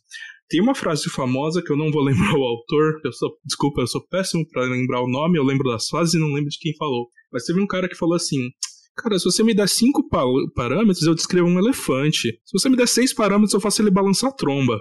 Tem 0.49 0.61
uma 0.61 0.75
frase 0.75 1.11
famosa 1.11 1.63
que 1.63 1.73
eu 1.73 1.77
não 1.77 1.91
vou 1.91 2.03
lembrar 2.05 2.35
o 2.37 2.45
autor, 2.45 3.01
eu 3.05 3.13
sou, 3.13 3.31
desculpa, 3.45 3.81
eu 3.81 3.87
sou 3.89 4.07
péssimo 4.07 4.47
para 4.49 4.63
lembrar 4.63 5.03
o 5.03 5.09
nome, 5.09 5.37
eu 5.37 5.45
lembro 5.45 5.69
das 5.69 5.89
frases 5.89 6.15
e 6.15 6.19
não 6.19 6.33
lembro 6.33 6.51
de 6.51 6.59
quem 6.59 6.75
falou. 6.77 7.09
Mas 7.33 7.45
teve 7.45 7.61
um 7.61 7.67
cara 7.67 7.89
que 7.89 7.97
falou 7.97 8.15
assim: 8.15 8.51
Cara, 8.97 9.19
se 9.19 9.25
você 9.25 9.43
me 9.43 9.55
der 9.55 9.69
cinco 9.69 10.07
parâmetros, 10.55 11.07
eu 11.07 11.15
descrevo 11.15 11.49
um 11.49 11.59
elefante. 11.59 12.39
Se 12.45 12.53
você 12.53 12.69
me 12.69 12.77
der 12.77 12.87
seis 12.87 13.15
parâmetros, 13.15 13.55
eu 13.55 13.61
faço 13.61 13.81
ele 13.81 13.91
balançar 13.91 14.31
a 14.31 14.35
tromba. 14.35 14.79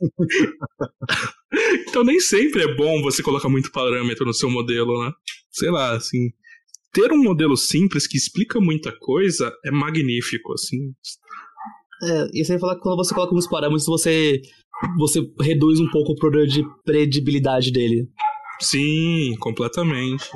então 1.88 2.02
nem 2.02 2.18
sempre 2.18 2.62
é 2.62 2.74
bom 2.74 3.02
você 3.02 3.22
colocar 3.22 3.48
muito 3.48 3.70
parâmetro 3.70 4.24
no 4.24 4.34
seu 4.34 4.50
modelo, 4.50 5.04
né? 5.04 5.12
sei 5.52 5.70
lá, 5.70 5.92
assim, 5.92 6.30
ter 6.92 7.12
um 7.12 7.22
modelo 7.22 7.56
simples 7.56 8.06
que 8.06 8.16
explica 8.16 8.58
muita 8.60 8.90
coisa 8.98 9.52
é 9.64 9.70
magnífico, 9.70 10.54
assim. 10.54 10.92
É, 12.02 12.30
e 12.32 12.44
você 12.44 12.58
fala 12.58 12.74
que 12.74 12.80
quando 12.80 12.96
você 12.96 13.14
coloca 13.14 13.34
uns 13.34 13.46
parâmetros, 13.46 13.86
você, 13.86 14.40
você 14.98 15.20
reduz 15.40 15.78
um 15.78 15.88
pouco 15.90 16.12
o 16.12 16.16
poder 16.16 16.48
de 16.48 16.64
predibilidade 16.84 17.70
dele. 17.70 18.08
Sim, 18.60 19.36
completamente 19.38 20.28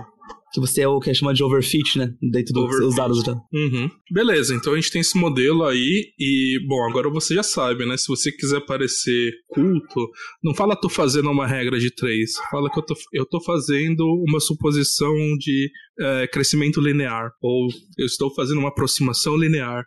que 0.56 0.66
você 0.66 0.82
é 0.82 0.88
o 0.88 0.98
que 0.98 1.10
é 1.10 1.14
chamado 1.14 1.36
de 1.36 1.44
overfit, 1.44 1.98
né? 1.98 2.14
Dentro 2.32 2.54
dos 2.54 2.96
dados. 2.96 3.22
Uhum. 3.52 3.90
Beleza, 4.10 4.54
então 4.54 4.72
a 4.72 4.76
gente 4.76 4.90
tem 4.90 5.00
esse 5.00 5.16
modelo 5.18 5.64
aí 5.64 6.12
e, 6.18 6.58
bom, 6.66 6.88
agora 6.88 7.10
você 7.10 7.34
já 7.34 7.42
sabe, 7.42 7.84
né? 7.84 7.96
Se 7.96 8.08
você 8.08 8.32
quiser 8.32 8.60
parecer 8.64 9.32
culto, 9.48 10.08
não 10.42 10.54
fala 10.54 10.74
tô 10.74 10.88
fazendo 10.88 11.30
uma 11.30 11.46
regra 11.46 11.78
de 11.78 11.90
três, 11.90 12.32
fala 12.50 12.70
que 12.70 12.78
eu 12.78 12.82
tô, 12.82 12.94
eu 13.12 13.26
tô 13.26 13.40
fazendo 13.42 14.04
uma 14.26 14.40
suposição 14.40 15.14
de 15.38 15.70
é, 16.00 16.26
crescimento 16.26 16.80
linear, 16.80 17.30
ou 17.42 17.68
eu 17.98 18.06
estou 18.06 18.34
fazendo 18.34 18.58
uma 18.58 18.68
aproximação 18.68 19.36
linear. 19.36 19.84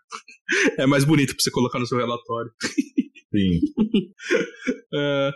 é 0.77 0.85
mais 0.85 1.03
bonito 1.03 1.33
pra 1.35 1.43
você 1.43 1.51
colocar 1.51 1.79
no 1.79 1.87
seu 1.87 1.97
relatório. 1.97 2.51
Sim. 3.31 3.59
é, 4.93 5.31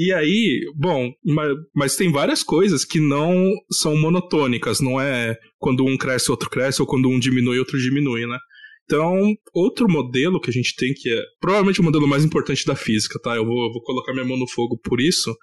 e 0.00 0.12
aí, 0.12 0.60
bom, 0.76 1.10
mas, 1.24 1.52
mas, 1.74 1.96
tem 1.96 2.12
várias 2.12 2.44
coisas 2.44 2.84
que 2.84 3.00
não 3.00 3.50
são 3.68 3.96
monotônicas, 3.96 4.80
não 4.80 5.00
é 5.00 5.36
quando 5.58 5.84
um 5.84 5.96
cresce, 5.96 6.30
outro 6.30 6.48
cresce, 6.48 6.80
ou 6.80 6.86
quando 6.86 7.08
um 7.08 7.18
diminui, 7.18 7.58
outro 7.58 7.76
diminui, 7.76 8.24
né? 8.24 8.38
Então, 8.84 9.34
outro 9.52 9.90
modelo 9.90 10.40
que 10.40 10.50
a 10.50 10.52
gente 10.52 10.76
tem, 10.76 10.94
que 10.94 11.10
é 11.10 11.20
provavelmente 11.40 11.80
o 11.80 11.82
modelo 11.82 12.06
mais 12.06 12.24
importante 12.24 12.64
da 12.64 12.76
física, 12.76 13.18
tá? 13.20 13.34
Eu 13.34 13.44
vou, 13.44 13.72
vou 13.72 13.82
colocar 13.82 14.12
minha 14.12 14.24
mão 14.24 14.38
no 14.38 14.48
fogo 14.48 14.78
por 14.78 15.00
isso, 15.00 15.36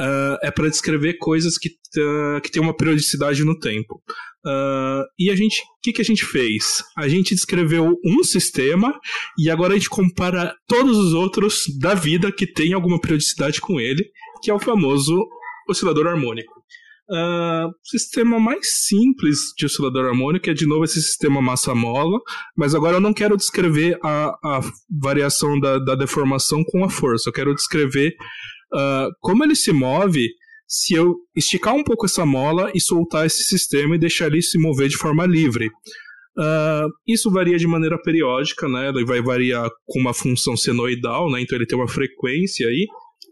uh, 0.00 0.38
é 0.42 0.50
para 0.50 0.68
descrever 0.68 1.14
coisas 1.18 1.58
que, 1.58 1.68
uh, 1.68 2.40
que 2.40 2.50
têm 2.50 2.62
uma 2.62 2.76
periodicidade 2.76 3.44
no 3.44 3.58
tempo. 3.58 4.02
Uh, 4.44 5.04
e 5.18 5.30
a 5.30 5.36
gente, 5.36 5.60
o 5.60 5.80
que, 5.82 5.92
que 5.92 6.02
a 6.02 6.04
gente 6.04 6.24
fez? 6.24 6.82
A 6.96 7.08
gente 7.08 7.34
descreveu 7.34 7.96
um 8.04 8.24
sistema 8.24 8.92
e 9.38 9.48
agora 9.48 9.74
a 9.74 9.76
gente 9.76 9.88
compara 9.88 10.54
todos 10.66 10.96
os 10.96 11.14
outros 11.14 11.64
da 11.78 11.94
vida 11.94 12.32
que 12.32 12.46
tem 12.46 12.72
alguma 12.72 13.00
periodicidade 13.00 13.60
com 13.60 13.80
ele, 13.80 14.04
que 14.42 14.50
é 14.50 14.54
o 14.54 14.58
famoso 14.58 15.26
oscilador 15.68 16.08
harmônico. 16.08 16.52
Uh, 17.10 17.70
sistema 17.84 18.40
mais 18.40 18.86
simples 18.86 19.38
de 19.56 19.66
oscilador 19.66 20.06
harmônico 20.06 20.48
é 20.48 20.54
de 20.54 20.66
novo 20.66 20.84
esse 20.84 21.02
sistema 21.02 21.42
massa-mola, 21.42 22.18
mas 22.56 22.74
agora 22.74 22.96
eu 22.96 23.00
não 23.00 23.12
quero 23.12 23.36
descrever 23.36 23.98
a, 24.02 24.28
a 24.42 24.60
variação 24.88 25.60
da, 25.60 25.78
da 25.78 25.94
deformação 25.94 26.64
com 26.64 26.84
a 26.84 26.88
força, 26.88 27.28
eu 27.28 27.32
quero 27.32 27.54
descrever 27.54 28.14
uh, 28.74 29.10
como 29.20 29.44
ele 29.44 29.54
se 29.54 29.72
move 29.72 30.28
se 30.66 30.94
eu 30.94 31.16
esticar 31.36 31.74
um 31.74 31.84
pouco 31.84 32.06
essa 32.06 32.24
mola 32.24 32.70
e 32.74 32.80
soltar 32.80 33.26
esse 33.26 33.42
sistema 33.42 33.94
e 33.94 33.98
deixar 33.98 34.28
ele 34.28 34.40
se 34.40 34.58
mover 34.58 34.88
de 34.88 34.96
forma 34.96 35.26
livre. 35.26 35.66
Uh, 36.38 36.88
isso 37.06 37.30
varia 37.30 37.58
de 37.58 37.66
maneira 37.66 38.00
periódica, 38.00 38.66
né? 38.66 38.88
Ele 38.88 39.04
vai 39.04 39.20
variar 39.20 39.68
com 39.84 40.00
uma 40.00 40.14
função 40.14 40.56
senoidal, 40.56 41.30
né? 41.30 41.42
Então 41.42 41.58
ele 41.58 41.66
tem 41.66 41.78
uma 41.78 41.88
frequência 41.88 42.66
aí. 42.68 42.86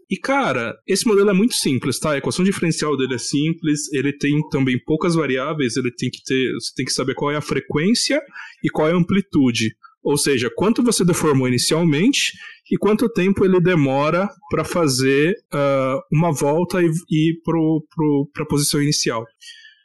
E 0.07 0.17
cara, 0.17 0.75
esse 0.87 1.07
modelo 1.07 1.29
é 1.29 1.33
muito 1.33 1.55
simples, 1.55 1.97
tá? 1.97 2.11
A 2.11 2.17
equação 2.17 2.45
diferencial 2.45 2.95
dele 2.95 3.15
é 3.15 3.17
simples, 3.17 3.91
ele 3.91 4.13
tem 4.13 4.47
também 4.49 4.77
poucas 4.85 5.15
variáveis, 5.15 5.77
ele 5.77 5.91
tem 5.91 6.11
que 6.11 6.21
ter, 6.23 6.53
você 6.53 6.73
tem 6.75 6.85
que 6.85 6.93
saber 6.93 7.15
qual 7.15 7.31
é 7.31 7.37
a 7.37 7.41
frequência 7.41 8.21
e 8.63 8.69
qual 8.69 8.87
é 8.87 8.91
a 8.91 8.95
amplitude. 8.95 9.73
Ou 10.03 10.17
seja, 10.17 10.51
quanto 10.53 10.83
você 10.83 11.05
deformou 11.05 11.47
inicialmente 11.47 12.33
e 12.71 12.77
quanto 12.77 13.09
tempo 13.09 13.43
ele 13.43 13.59
demora 13.59 14.29
para 14.49 14.63
fazer 14.63 15.35
uh, 15.53 15.99
uma 16.09 16.31
volta 16.31 16.81
e 16.81 17.31
ir 17.31 17.41
para 17.43 18.43
a 18.43 18.47
posição 18.47 18.81
inicial. 18.81 19.25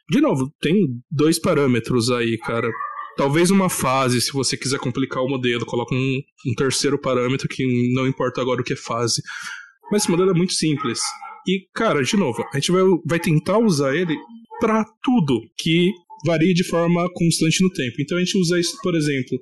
De 0.09 0.21
novo, 0.21 0.49
tem 0.61 0.87
dois 1.11 1.37
parâmetros 1.37 2.09
aí, 2.09 2.37
cara. 2.37 2.71
Talvez 3.17 3.51
uma 3.51 3.69
fase, 3.69 4.21
se 4.21 4.31
você 4.31 4.55
quiser 4.55 4.79
complicar 4.79 5.21
o 5.21 5.27
modelo, 5.27 5.65
coloca 5.65 5.93
um, 5.93 6.21
um 6.45 6.55
terceiro 6.55 6.97
parâmetro 6.97 7.49
que 7.49 7.93
não 7.93 8.07
importa 8.07 8.39
agora 8.39 8.61
o 8.61 8.63
que 8.63 8.73
é 8.73 8.77
fase. 8.77 9.21
Mas 9.91 10.03
esse 10.03 10.11
modelo 10.11 10.31
é 10.31 10.33
muito 10.33 10.53
simples. 10.53 11.01
E, 11.45 11.67
cara, 11.73 12.01
de 12.01 12.15
novo, 12.15 12.41
a 12.53 12.57
gente 12.57 12.71
vai, 12.71 12.83
vai 13.05 13.19
tentar 13.19 13.57
usar 13.57 13.93
ele 13.95 14.15
para 14.61 14.85
tudo 15.03 15.41
que 15.57 15.91
varia 16.25 16.53
de 16.53 16.63
forma 16.63 17.05
constante 17.13 17.61
no 17.61 17.71
tempo. 17.71 17.95
Então 17.99 18.17
a 18.17 18.21
gente 18.21 18.37
usa 18.37 18.59
isso, 18.59 18.77
por 18.81 18.95
exemplo, 18.95 19.37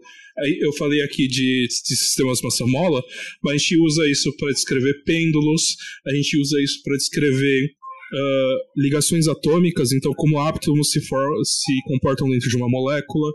eu 0.60 0.74
falei 0.74 1.02
aqui 1.02 1.28
de, 1.28 1.68
de 1.68 1.96
sistemas 1.96 2.42
massa-mola, 2.42 3.02
mas 3.42 3.54
a 3.54 3.58
gente 3.58 3.78
usa 3.78 4.10
isso 4.10 4.36
para 4.36 4.52
descrever 4.52 5.04
pêndulos, 5.06 5.78
a 6.06 6.14
gente 6.14 6.38
usa 6.38 6.62
isso 6.62 6.82
para 6.84 6.98
descrever 6.98 7.66
uh, 8.14 8.82
ligações 8.82 9.28
atômicas, 9.28 9.92
então 9.92 10.12
como 10.16 10.40
átomos 10.40 10.92
se, 10.92 11.02
for, 11.02 11.30
se 11.44 11.74
comportam 11.88 12.30
dentro 12.30 12.50
de 12.50 12.56
uma 12.58 12.70
molécula. 12.70 13.32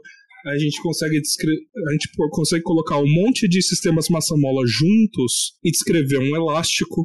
A 0.46 0.58
gente 0.58 0.80
consegue 0.80 1.18
a 1.18 1.92
gente 1.92 2.08
consegue 2.30 2.62
colocar 2.62 2.98
um 2.98 3.08
monte 3.08 3.46
de 3.46 3.60
sistemas 3.60 4.08
massa-mola 4.08 4.62
juntos 4.66 5.54
e 5.62 5.70
descrever 5.70 6.18
um 6.18 6.34
elástico. 6.34 7.02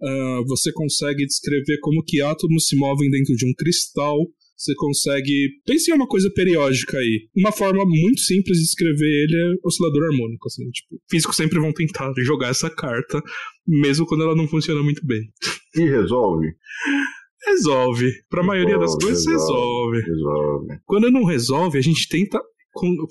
Uh, 0.00 0.46
você 0.46 0.72
consegue 0.72 1.26
descrever 1.26 1.78
como 1.80 2.04
que 2.04 2.20
átomos 2.22 2.68
se 2.68 2.76
movem 2.76 3.10
dentro 3.10 3.34
de 3.34 3.44
um 3.44 3.52
cristal. 3.52 4.16
Você 4.58 4.74
consegue. 4.74 5.60
Pense 5.64 5.88
em 5.88 5.94
uma 5.94 6.08
coisa 6.08 6.28
periódica 6.34 6.98
aí. 6.98 7.28
Uma 7.36 7.52
forma 7.52 7.84
muito 7.86 8.20
simples 8.20 8.58
de 8.58 8.64
escrever 8.64 9.06
ele 9.06 9.36
é 9.36 9.54
oscilador 9.64 10.02
harmônico. 10.04 10.48
Assim, 10.48 10.68
tipo, 10.70 11.00
físicos 11.08 11.36
sempre 11.36 11.60
vão 11.60 11.72
tentar 11.72 12.12
jogar 12.24 12.48
essa 12.48 12.68
carta, 12.68 13.22
mesmo 13.66 14.04
quando 14.04 14.24
ela 14.24 14.34
não 14.34 14.48
funciona 14.48 14.82
muito 14.82 15.06
bem. 15.06 15.22
E 15.76 15.82
resolve? 15.82 16.48
Resolve. 17.46 18.10
Pra 18.28 18.42
resolve, 18.42 18.46
maioria 18.46 18.78
das 18.78 18.96
coisas, 18.96 19.24
resolve. 19.24 20.00
Resolve. 20.00 20.66
Quando 20.84 21.10
não 21.10 21.24
resolve, 21.24 21.78
a 21.78 21.82
gente 21.82 22.08
tenta 22.08 22.40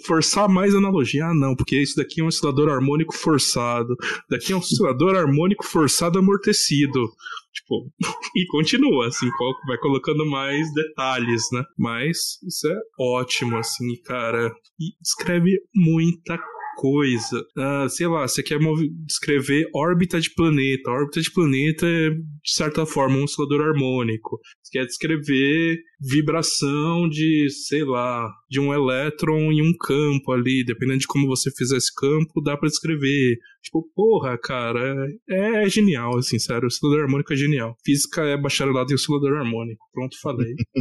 forçar 0.06 0.48
mais 0.48 0.76
analogia. 0.76 1.26
Ah, 1.26 1.34
não, 1.34 1.56
porque 1.56 1.82
isso 1.82 1.96
daqui 1.96 2.22
é 2.22 2.24
um 2.24 2.28
oscilador 2.28 2.70
harmônico 2.70 3.16
forçado. 3.16 3.96
Daqui 4.30 4.54
é 4.54 4.56
um 4.56 4.60
oscilador 4.60 5.16
harmônico 5.16 5.66
forçado 5.66 6.20
amortecido. 6.20 7.10
Tipo, 7.54 7.92
e 8.36 8.46
continua, 8.48 9.08
assim, 9.08 9.28
vai 9.68 9.78
colocando 9.78 10.26
mais 10.26 10.72
detalhes, 10.74 11.44
né? 11.52 11.64
Mas 11.78 12.42
isso 12.48 12.68
é 12.68 12.76
ótimo, 13.00 13.58
assim, 13.58 13.96
cara. 14.04 14.52
E 14.80 14.94
escreve 15.02 15.52
muita 15.74 16.38
coisa. 16.78 17.40
Uh, 17.58 17.90
sei 17.90 18.08
lá, 18.08 18.28
você 18.28 18.44
quer 18.44 18.60
descrever 19.06 19.68
órbita 19.76 20.22
de 20.22 20.30
planeta. 20.34 20.90
A 20.90 20.94
órbita 20.94 21.20
de 21.20 21.32
planeta 21.34 21.88
é, 21.88 22.12
de 22.12 22.54
certa 22.54 22.86
forma, 22.86 23.18
um 23.18 23.24
oscilador 23.24 23.62
harmônico. 23.68 24.40
Você 24.62 24.78
quer 24.78 24.86
descrever 24.86 25.80
vibração 26.00 27.10
de, 27.10 27.48
sei 27.50 27.84
lá, 27.84 28.30
de 28.48 28.60
um 28.60 28.72
elétron 28.72 29.52
em 29.52 29.62
um 29.62 29.74
campo 29.76 30.32
ali. 30.32 30.64
Dependendo 30.64 31.00
de 31.00 31.08
como 31.08 31.28
você 31.28 31.50
fizer 31.58 31.78
esse 31.78 31.94
campo, 31.94 32.42
dá 32.44 32.56
para 32.56 32.70
descrever. 32.70 33.38
Tipo, 33.64 33.84
porra, 33.96 34.38
cara, 34.38 35.08
é, 35.28 35.64
é 35.64 35.70
genial, 35.70 36.16
assim, 36.18 36.38
sério. 36.38 36.66
O 36.66 36.68
oscilador 36.68 37.04
harmônico 37.04 37.34
é 37.34 37.36
genial. 37.36 37.76
Física 37.84 38.22
é 38.22 38.38
bacharelado 38.38 38.92
em 38.92 38.96
oscilador 38.96 39.36
harmônico. 39.36 39.84
Pronto, 39.92 40.16
falei. 40.22 40.54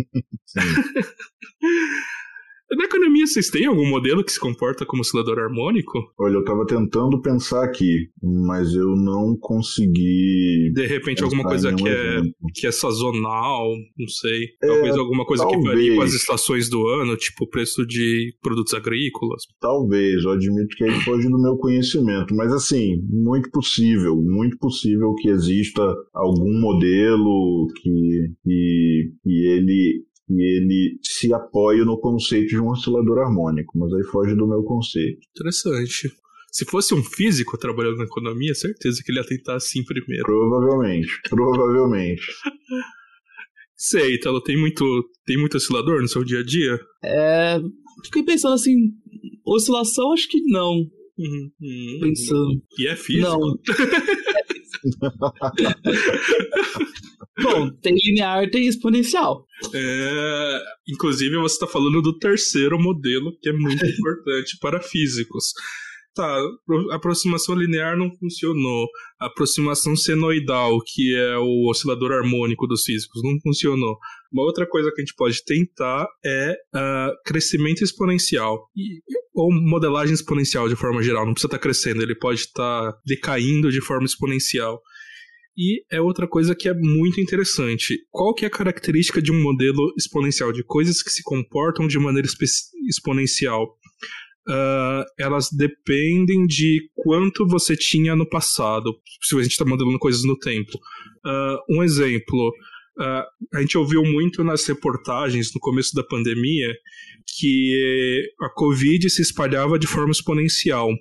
Na 2.71 2.85
economia, 2.85 3.27
vocês 3.27 3.49
têm 3.49 3.67
algum 3.67 3.89
modelo 3.89 4.25
que 4.25 4.33
se 4.33 4.41
comporta 4.41 4.85
como 4.85 5.01
oscilador 5.01 5.39
harmônico? 5.39 6.13
Olha, 6.19 6.35
eu 6.35 6.41
estava 6.41 6.67
tentando 6.67 7.23
pensar 7.23 7.65
aqui, 7.65 8.09
mas 8.21 8.75
eu 8.75 8.97
não 8.97 9.37
consegui. 9.39 10.73
De 10.75 10.87
repente, 10.87 11.23
alguma 11.23 11.45
coisa 11.45 11.73
que 11.73 11.89
é, 11.89 12.21
que 12.55 12.67
é 12.67 12.73
sazonal, 12.73 13.71
não 13.97 14.09
sei. 14.09 14.45
É, 14.63 14.67
talvez 14.67 14.97
alguma 14.97 15.25
coisa 15.25 15.45
talvez. 15.45 15.63
que 15.63 15.69
varie 15.69 15.97
com 15.97 16.03
as 16.03 16.13
estações 16.13 16.69
do 16.69 16.87
ano, 16.89 17.17
tipo 17.17 17.45
o 17.45 17.49
preço 17.49 17.87
de 17.87 18.35
produtos 18.43 18.75
agrícolas. 18.75 19.45
Talvez, 19.61 20.25
eu 20.25 20.31
admito 20.33 20.77
que 20.77 20.85
aí 20.85 21.01
foge 21.03 21.29
do 21.29 21.41
meu 21.41 21.57
conhecimento, 21.59 22.35
mas 22.35 22.53
assim, 22.53 22.97
muito 23.09 23.49
possível, 23.51 24.17
muito 24.17 24.59
possível 24.59 25.15
que 25.15 25.29
exista 25.29 25.83
algum 26.13 26.61
modelo 26.61 27.69
que, 27.77 28.29
que, 28.43 29.13
que 29.23 29.47
ele 29.47 30.07
ele 30.29 30.99
se 31.03 31.33
apoia 31.33 31.85
no 31.85 32.01
conceito 32.01 32.49
de 32.49 32.61
um 32.61 32.69
oscilador 32.69 33.19
harmônico, 33.19 33.79
mas 33.79 33.93
aí 33.93 34.03
foge 34.05 34.35
do 34.35 34.47
meu 34.47 34.63
conceito. 34.63 35.21
Interessante. 35.31 36.11
Se 36.51 36.65
fosse 36.65 36.95
um 36.95 37.05
físico 37.05 37.59
trabalhando 37.59 37.99
na 37.99 38.05
economia, 38.05 38.55
certeza 38.55 39.03
que 39.05 39.13
ele 39.13 39.19
ia 39.19 39.27
tentar 39.27 39.57
assim 39.57 39.85
primeiro. 39.85 40.25
Provavelmente, 40.25 41.21
provavelmente. 41.29 42.23
Sei, 43.77 44.15
Italo, 44.15 44.41
tem 44.41 44.59
muito, 44.59 44.85
tem 45.27 45.39
muito 45.39 45.59
oscilador 45.59 46.01
no 46.01 46.09
seu 46.09 46.25
dia 46.25 46.41
a 46.41 46.43
dia? 46.43 46.81
É. 47.05 47.59
Fiquei 48.05 48.23
pensando 48.23 48.55
assim, 48.55 48.75
oscilação 49.45 50.13
acho 50.13 50.27
que 50.29 50.41
não. 50.47 50.73
Uhum, 51.19 51.51
uhum. 51.61 51.99
Pensando. 52.01 52.63
E 52.79 52.89
é 52.89 52.97
físico? 52.97 53.29
Não. 53.29 53.59
Bom, 57.43 57.71
tem 57.83 57.95
linear, 57.95 58.49
tem 58.51 58.67
exponencial. 58.67 59.47
É, 59.73 60.63
inclusive, 60.89 61.37
você 61.37 61.55
está 61.55 61.67
falando 61.67 62.03
do 62.03 62.19
terceiro 62.19 62.79
modelo, 62.79 63.37
que 63.41 63.49
é 63.49 63.53
muito 63.53 63.85
importante 63.87 64.59
para 64.61 64.81
físicos. 64.81 65.53
tá, 66.15 66.39
aproximação 66.93 67.55
linear 67.55 67.97
não 67.97 68.11
funcionou. 68.17 68.89
aproximação 69.19 69.97
senoidal, 69.97 70.79
que 70.85 71.15
é 71.15 71.39
o 71.39 71.71
oscilador 71.71 72.13
harmônico 72.13 72.67
dos 72.67 72.85
físicos, 72.85 73.23
não 73.23 73.39
funcionou. 73.41 73.97
Uma 74.33 74.43
outra 74.45 74.67
coisa 74.67 74.91
que 74.95 75.01
a 75.01 75.05
gente 75.05 75.15
pode 75.17 75.43
tentar 75.45 76.07
é 76.25 76.53
uh, 76.75 77.13
crescimento 77.25 77.83
exponencial. 77.83 78.69
E, 78.77 79.01
ou 79.37 79.53
modelagem 79.53 80.15
exponencial 80.15 80.67
de 80.69 80.75
forma 80.75 81.03
geral. 81.03 81.27
Não 81.27 81.35
precisa 81.35 81.49
estar 81.49 81.59
tá 81.59 81.63
crescendo, 81.63 82.03
ele 82.03 82.15
pode 82.15 82.41
estar 82.41 82.93
tá 82.93 82.99
decaindo 83.05 83.71
de 83.71 83.83
forma 83.83 84.07
exponencial. 84.07 84.81
E 85.57 85.83
é 85.91 86.01
outra 86.01 86.29
coisa 86.29 86.55
que 86.55 86.69
é 86.69 86.75
muito 86.75 87.19
interessante. 87.19 87.99
Qual 88.11 88.35
que 88.35 88.45
é 88.45 88.49
a 88.49 88.51
característica 88.51 89.23
de 89.23 89.33
um 89.33 89.43
modelo 89.43 89.95
exponencial? 89.97 90.53
De 90.53 90.63
coisas 90.63 91.03
que 91.03 91.11
se 91.11 91.23
comportam 91.23 91.87
de 91.89 91.99
maneira 91.99 92.29
exponencial. 92.87 93.65
Uh, 94.49 95.03
elas 95.19 95.49
dependem 95.51 96.47
de 96.47 96.89
quanto 96.95 97.47
você 97.47 97.75
tinha 97.75 98.15
no 98.15 98.29
passado. 98.29 98.95
Se 99.23 99.35
a 99.35 99.43
gente 99.43 99.53
está 99.53 99.65
modelando 99.65 99.99
coisas 99.99 100.25
no 100.25 100.39
tempo. 100.39 100.79
Uh, 101.25 101.79
um 101.79 101.83
exemplo. 101.83 102.53
Uh, 102.99 103.57
a 103.57 103.61
gente 103.61 103.79
ouviu 103.79 104.03
muito 104.05 104.45
nas 104.45 104.67
reportagens 104.67 105.53
no 105.55 105.61
começo 105.61 105.95
da 105.95 106.03
pandemia 106.03 106.75
que 107.39 108.23
a 108.41 108.49
Covid 108.51 109.09
se 109.11 109.23
espalhava 109.23 109.79
de 109.79 109.87
forma 109.87 110.13
exponencial. 110.13 110.91
O 110.91 110.97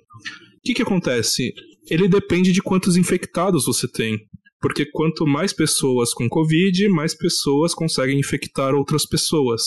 que, 0.64 0.74
que 0.74 0.82
acontece? 0.82 1.54
Ele 1.88 2.08
depende 2.08 2.52
de 2.52 2.60
quantos 2.60 2.96
infectados 2.96 3.64
você 3.64 3.86
tem. 3.86 4.18
Porque 4.60 4.86
quanto 4.86 5.26
mais 5.26 5.52
pessoas 5.52 6.12
com 6.14 6.28
Covid, 6.28 6.88
mais 6.88 7.14
pessoas 7.14 7.74
conseguem 7.74 8.18
infectar 8.18 8.74
outras 8.74 9.06
pessoas. 9.06 9.62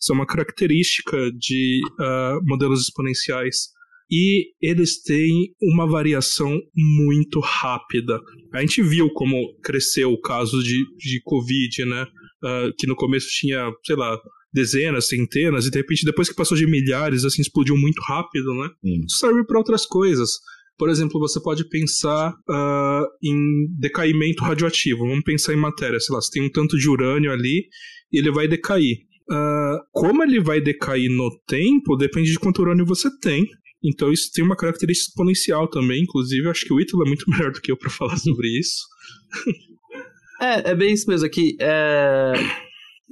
Isso 0.00 0.12
é 0.12 0.14
uma 0.14 0.26
característica 0.26 1.30
de 1.32 1.80
uh, 2.00 2.40
modelos 2.44 2.82
exponenciais. 2.82 3.68
E 4.10 4.50
eles 4.60 5.02
têm 5.02 5.54
uma 5.62 5.88
variação 5.88 6.60
muito 6.74 7.40
rápida. 7.40 8.20
A 8.52 8.60
gente 8.60 8.82
viu 8.82 9.08
como 9.10 9.36
cresceu 9.62 10.12
o 10.12 10.20
caso 10.20 10.62
de, 10.62 10.84
de 10.98 11.20
Covid, 11.24 11.84
né? 11.86 12.06
Uh, 12.44 12.74
que 12.78 12.86
no 12.86 12.94
começo 12.94 13.28
tinha, 13.30 13.72
sei 13.82 13.96
lá, 13.96 14.18
dezenas, 14.52 15.08
centenas, 15.08 15.66
e 15.66 15.70
de 15.70 15.78
repente, 15.78 16.04
depois 16.04 16.28
que 16.28 16.36
passou 16.36 16.56
de 16.56 16.66
milhares, 16.66 17.24
assim, 17.24 17.42
explodiu 17.42 17.76
muito 17.76 18.00
rápido, 18.02 18.54
né? 18.54 18.68
Isso 18.84 19.18
serve 19.18 19.44
para 19.44 19.58
outras 19.58 19.84
coisas. 19.84 20.30
Por 20.76 20.88
exemplo, 20.88 21.20
você 21.20 21.40
pode 21.40 21.68
pensar 21.68 22.32
uh, 22.32 23.04
em 23.22 23.68
decaimento 23.78 24.42
radioativo. 24.42 25.06
Vamos 25.06 25.22
pensar 25.22 25.52
em 25.52 25.56
matéria, 25.56 26.00
sei 26.00 26.14
lá, 26.14 26.20
você 26.20 26.32
tem 26.32 26.42
um 26.42 26.50
tanto 26.50 26.76
de 26.76 26.88
urânio 26.88 27.30
ali 27.32 27.68
e 28.12 28.18
ele 28.18 28.32
vai 28.32 28.48
decair. 28.48 28.98
Uh, 29.30 29.78
como 29.92 30.22
ele 30.22 30.40
vai 30.40 30.60
decair 30.60 31.10
no 31.10 31.30
tempo 31.46 31.96
depende 31.96 32.30
de 32.30 32.38
quanto 32.38 32.60
urânio 32.60 32.84
você 32.84 33.08
tem. 33.20 33.46
Então 33.82 34.12
isso 34.12 34.30
tem 34.32 34.44
uma 34.44 34.56
característica 34.56 35.10
exponencial 35.10 35.68
também. 35.68 36.02
Inclusive, 36.02 36.48
acho 36.48 36.64
que 36.64 36.72
o 36.72 36.80
Ítalo 36.80 37.04
é 37.04 37.08
muito 37.08 37.24
melhor 37.30 37.52
do 37.52 37.60
que 37.60 37.70
eu 37.70 37.76
para 37.76 37.90
falar 37.90 38.16
sobre 38.16 38.48
isso. 38.58 38.82
é, 40.40 40.70
é 40.70 40.74
bem 40.74 40.92
isso 40.92 41.08
mesmo. 41.08 41.26
Aqui, 41.26 41.56
é... 41.60 42.32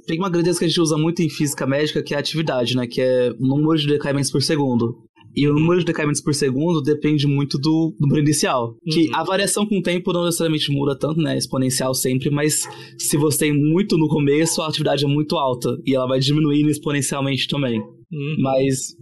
tem 0.05 0.17
uma 0.17 0.29
grandeza 0.29 0.59
que 0.59 0.65
a 0.65 0.67
gente 0.67 0.81
usa 0.81 0.97
muito 0.97 1.21
em 1.21 1.29
física 1.29 1.65
médica, 1.65 2.03
que 2.03 2.13
é 2.13 2.17
a 2.17 2.19
atividade, 2.19 2.75
né? 2.75 2.87
Que 2.87 3.01
é 3.01 3.31
o 3.39 3.47
número 3.47 3.79
de 3.79 3.87
decaimentos 3.87 4.31
por 4.31 4.41
segundo. 4.41 5.07
E 5.35 5.47
o 5.47 5.53
número 5.53 5.79
de 5.79 5.85
decaimentos 5.85 6.21
por 6.21 6.33
segundo 6.33 6.81
depende 6.81 7.25
muito 7.25 7.57
do 7.57 7.95
número 7.99 8.21
inicial. 8.21 8.75
Que 8.85 9.07
uhum. 9.07 9.15
a 9.15 9.23
variação 9.23 9.65
com 9.65 9.79
o 9.79 9.81
tempo 9.81 10.13
não 10.13 10.25
necessariamente 10.25 10.71
muda 10.71 10.97
tanto, 10.97 11.19
né? 11.19 11.37
Exponencial 11.37 11.93
sempre, 11.93 12.29
mas 12.29 12.67
se 12.97 13.17
você 13.17 13.39
tem 13.39 13.53
muito 13.53 13.97
no 13.97 14.07
começo, 14.07 14.61
a 14.61 14.67
atividade 14.67 15.05
é 15.05 15.07
muito 15.07 15.35
alta. 15.35 15.69
E 15.85 15.95
ela 15.95 16.07
vai 16.07 16.19
diminuindo 16.19 16.69
exponencialmente 16.69 17.47
também. 17.47 17.79
Uhum. 17.79 18.35
Mas. 18.39 18.95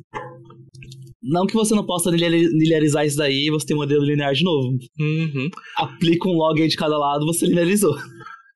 Não 1.23 1.45
que 1.45 1.53
você 1.53 1.75
não 1.75 1.85
possa 1.85 2.09
linearizar 2.09 3.05
isso 3.05 3.17
daí 3.17 3.45
e 3.45 3.51
você 3.51 3.67
tem 3.67 3.75
um 3.75 3.79
modelo 3.79 4.03
linear 4.03 4.33
de 4.33 4.43
novo. 4.43 4.69
Uhum. 4.99 5.49
Aplica 5.77 6.27
um 6.27 6.33
log 6.33 6.59
aí 6.59 6.67
de 6.67 6.75
cada 6.75 6.97
lado, 6.97 7.27
você 7.27 7.45
linearizou. 7.45 7.95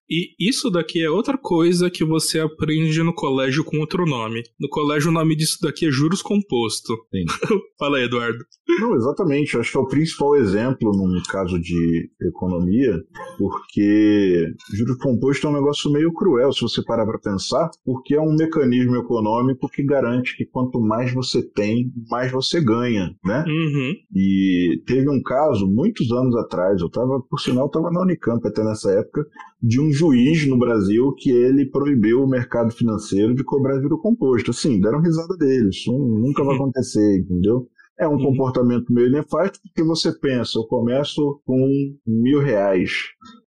E 0.09 0.35
isso 0.39 0.69
daqui 0.69 1.03
é 1.03 1.09
outra 1.09 1.37
coisa 1.37 1.89
que 1.89 2.05
você 2.05 2.39
aprende 2.39 3.01
no 3.01 3.13
colégio 3.13 3.63
com 3.63 3.79
outro 3.79 4.05
nome. 4.05 4.43
No 4.59 4.69
colégio 4.69 5.09
o 5.09 5.13
nome 5.13 5.35
disso 5.35 5.57
daqui 5.61 5.87
é 5.87 5.91
juros 5.91 6.21
composto. 6.21 6.93
Fala 7.79 7.97
aí, 7.97 8.05
Eduardo. 8.05 8.37
Não, 8.79 8.95
exatamente. 8.95 9.57
Acho 9.57 9.71
que 9.71 9.77
é 9.77 9.81
o 9.81 9.87
principal 9.87 10.35
exemplo 10.35 10.91
num 10.91 11.21
caso 11.29 11.59
de 11.59 12.09
economia, 12.21 13.03
porque 13.37 14.45
juros 14.73 14.97
composto 14.97 15.47
é 15.47 15.49
um 15.49 15.53
negócio 15.53 15.91
meio 15.91 16.13
cruel 16.13 16.51
se 16.53 16.61
você 16.61 16.83
parar 16.83 17.05
para 17.05 17.19
pensar, 17.19 17.69
porque 17.83 18.15
é 18.15 18.21
um 18.21 18.35
mecanismo 18.35 18.95
econômico 18.95 19.69
que 19.69 19.83
garante 19.83 20.35
que 20.37 20.45
quanto 20.45 20.79
mais 20.79 21.13
você 21.13 21.41
tem, 21.41 21.91
mais 22.09 22.31
você 22.31 22.61
ganha, 22.61 23.15
né? 23.23 23.43
Uhum. 23.47 23.93
E 24.15 24.81
teve 24.85 25.09
um 25.09 25.21
caso 25.21 25.67
muitos 25.67 26.11
anos 26.11 26.35
atrás, 26.35 26.79
eu 26.81 26.87
estava, 26.87 27.21
por 27.29 27.39
sinal, 27.39 27.67
estava 27.67 27.91
na 27.91 28.01
Unicamp 28.01 28.45
até 28.47 28.63
nessa 28.63 28.91
época, 28.91 29.25
de 29.61 29.81
um 29.81 29.91
juiz 29.95 30.47
no 30.47 30.59
Brasil 30.59 31.13
que 31.17 31.31
ele 31.31 31.65
proibiu 31.65 32.23
o 32.23 32.29
mercado 32.29 32.71
financeiro 32.73 33.33
de 33.33 33.43
cobrar 33.43 33.79
juro 33.81 33.97
composto. 33.97 34.51
Assim, 34.51 34.79
deram 34.79 35.01
risada 35.01 35.35
dele. 35.37 35.69
Isso 35.69 35.91
nunca 35.91 36.43
vai 36.43 36.55
acontecer, 36.55 37.19
entendeu? 37.19 37.67
É 37.97 38.05
um 38.07 38.17
comportamento 38.17 38.91
meio 38.91 39.09
nefasto 39.09 39.59
porque 39.63 39.81
você 39.81 40.11
pensa, 40.11 40.59
eu 40.59 40.65
começo 40.65 41.41
com 41.45 41.95
mil 42.05 42.41
reais, 42.41 42.91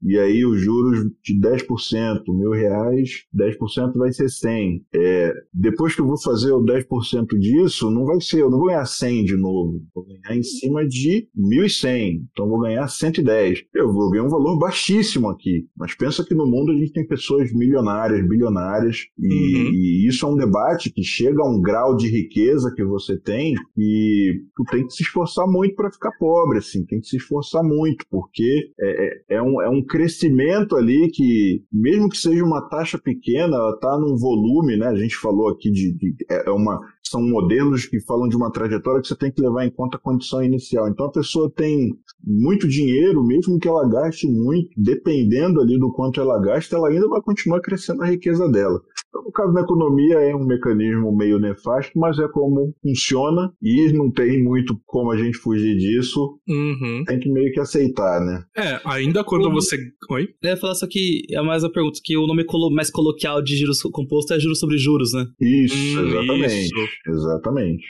e 0.03 0.17
aí 0.17 0.45
os 0.45 0.61
juros 0.61 0.99
de 1.23 1.39
10%, 1.39 2.21
mil 2.29 2.51
reais, 2.51 3.25
10% 3.35 3.93
vai 3.95 4.11
ser 4.11 4.29
100. 4.29 4.85
É, 4.93 5.33
depois 5.53 5.95
que 5.95 6.01
eu 6.01 6.07
vou 6.07 6.19
fazer 6.21 6.51
o 6.51 6.63
10% 6.63 7.37
disso, 7.39 7.89
não 7.91 8.05
vai 8.05 8.19
ser, 8.21 8.41
eu 8.41 8.49
não 8.49 8.59
vou 8.59 8.67
ganhar 8.67 8.85
100 8.85 9.25
de 9.25 9.35
novo, 9.35 9.81
vou 9.93 10.05
ganhar 10.05 10.37
em 10.37 10.43
cima 10.43 10.87
de 10.87 11.27
1.100, 11.37 12.21
então 12.31 12.47
vou 12.47 12.59
ganhar 12.59 12.87
110. 12.87 13.63
Eu 13.73 13.91
vou 13.91 14.09
ganhar 14.11 14.25
um 14.25 14.29
valor 14.29 14.57
baixíssimo 14.57 15.29
aqui, 15.29 15.67
mas 15.75 15.95
pensa 15.95 16.23
que 16.23 16.35
no 16.35 16.45
mundo 16.45 16.71
a 16.71 16.75
gente 16.75 16.93
tem 16.93 17.07
pessoas 17.07 17.51
milionárias, 17.53 18.27
bilionárias, 18.27 19.05
e, 19.17 19.27
uhum. 19.27 19.71
e 19.73 20.07
isso 20.07 20.25
é 20.25 20.29
um 20.29 20.35
debate 20.35 20.91
que 20.91 21.03
chega 21.03 21.41
a 21.41 21.49
um 21.49 21.61
grau 21.61 21.95
de 21.95 22.07
riqueza 22.07 22.73
que 22.75 22.83
você 22.83 23.17
tem 23.17 23.53
e 23.77 24.41
tu 24.55 24.63
tem 24.69 24.85
que 24.85 24.93
se 24.93 25.03
esforçar 25.03 25.47
muito 25.47 25.75
para 25.75 25.91
ficar 25.91 26.11
pobre, 26.19 26.59
assim, 26.59 26.85
tem 26.85 26.99
que 26.99 27.07
se 27.07 27.17
esforçar 27.17 27.63
muito, 27.63 28.05
porque 28.09 28.71
é, 28.79 29.07
é, 29.07 29.37
é 29.37 29.41
um, 29.41 29.61
é 29.61 29.69
um 29.69 29.83
crescimento 29.87 30.75
ali 30.75 31.09
que, 31.11 31.63
mesmo 31.71 32.09
que 32.09 32.17
seja 32.17 32.43
uma 32.43 32.67
taxa 32.69 32.97
pequena, 32.97 33.55
ela 33.55 33.71
está 33.71 33.97
num 33.97 34.17
volume, 34.17 34.77
né? 34.77 34.87
A 34.87 34.95
gente 34.95 35.15
falou 35.15 35.49
aqui 35.49 35.71
de, 35.71 35.93
de 35.93 36.15
é, 36.29 36.49
é 36.49 36.51
uma 36.51 36.79
são 37.09 37.21
modelos 37.21 37.85
que 37.85 38.01
falam 38.01 38.27
de 38.27 38.35
uma 38.35 38.51
trajetória 38.51 39.01
que 39.01 39.07
você 39.07 39.15
tem 39.15 39.31
que 39.31 39.41
levar 39.41 39.65
em 39.65 39.71
conta 39.71 39.97
a 39.97 39.99
condição 39.99 40.43
inicial. 40.43 40.87
Então 40.89 41.05
a 41.05 41.11
pessoa 41.11 41.49
tem 41.49 41.93
muito 42.23 42.67
dinheiro, 42.67 43.25
mesmo 43.25 43.57
que 43.59 43.67
ela 43.67 43.87
gaste 43.87 44.27
muito, 44.27 44.69
dependendo 44.75 45.61
ali 45.61 45.79
do 45.79 45.91
quanto 45.93 46.19
ela 46.19 46.39
gasta, 46.39 46.75
ela 46.75 46.89
ainda 46.89 47.07
vai 47.07 47.21
continuar 47.21 47.61
crescendo 47.61 48.03
a 48.03 48.07
riqueza 48.07 48.49
dela. 48.49 48.81
Então, 49.09 49.23
no 49.23 49.31
caso 49.31 49.53
da 49.53 49.61
economia, 49.61 50.17
é 50.19 50.35
um 50.35 50.45
mecanismo 50.45 51.15
meio 51.15 51.39
nefasto, 51.39 51.97
mas 51.97 52.19
é 52.19 52.27
como 52.27 52.73
funciona 52.81 53.51
e 53.61 53.91
não 53.93 54.11
tem 54.11 54.43
muito 54.43 54.79
como 54.85 55.11
a 55.11 55.17
gente 55.17 55.37
fugir 55.37 55.77
disso. 55.77 56.39
Uhum. 56.47 57.03
Tem 57.05 57.19
que 57.19 57.31
meio 57.31 57.51
que 57.51 57.59
aceitar, 57.59 58.19
né? 58.19 58.43
É, 58.55 58.79
ainda 58.85 59.23
quando 59.23 59.51
você. 59.51 59.77
Oi? 60.09 60.27
Eu 60.41 60.49
ia 60.49 60.57
falar 60.57 60.75
só 60.75 60.87
que 60.87 61.23
é 61.31 61.41
mais 61.41 61.63
uma 61.63 61.71
pergunta, 61.71 61.99
que 62.03 62.17
o 62.17 62.27
nome 62.27 62.45
mais 62.71 62.89
coloquial 62.89 63.41
de 63.41 63.55
juros 63.55 63.81
composto 63.81 64.33
é 64.33 64.39
juros 64.39 64.59
sobre 64.59 64.77
juros, 64.77 65.13
né? 65.13 65.25
Isso, 65.39 65.75
hum, 65.75 66.07
exatamente. 66.07 66.65
Isso. 66.65 66.75
Exatamente. 67.07 67.85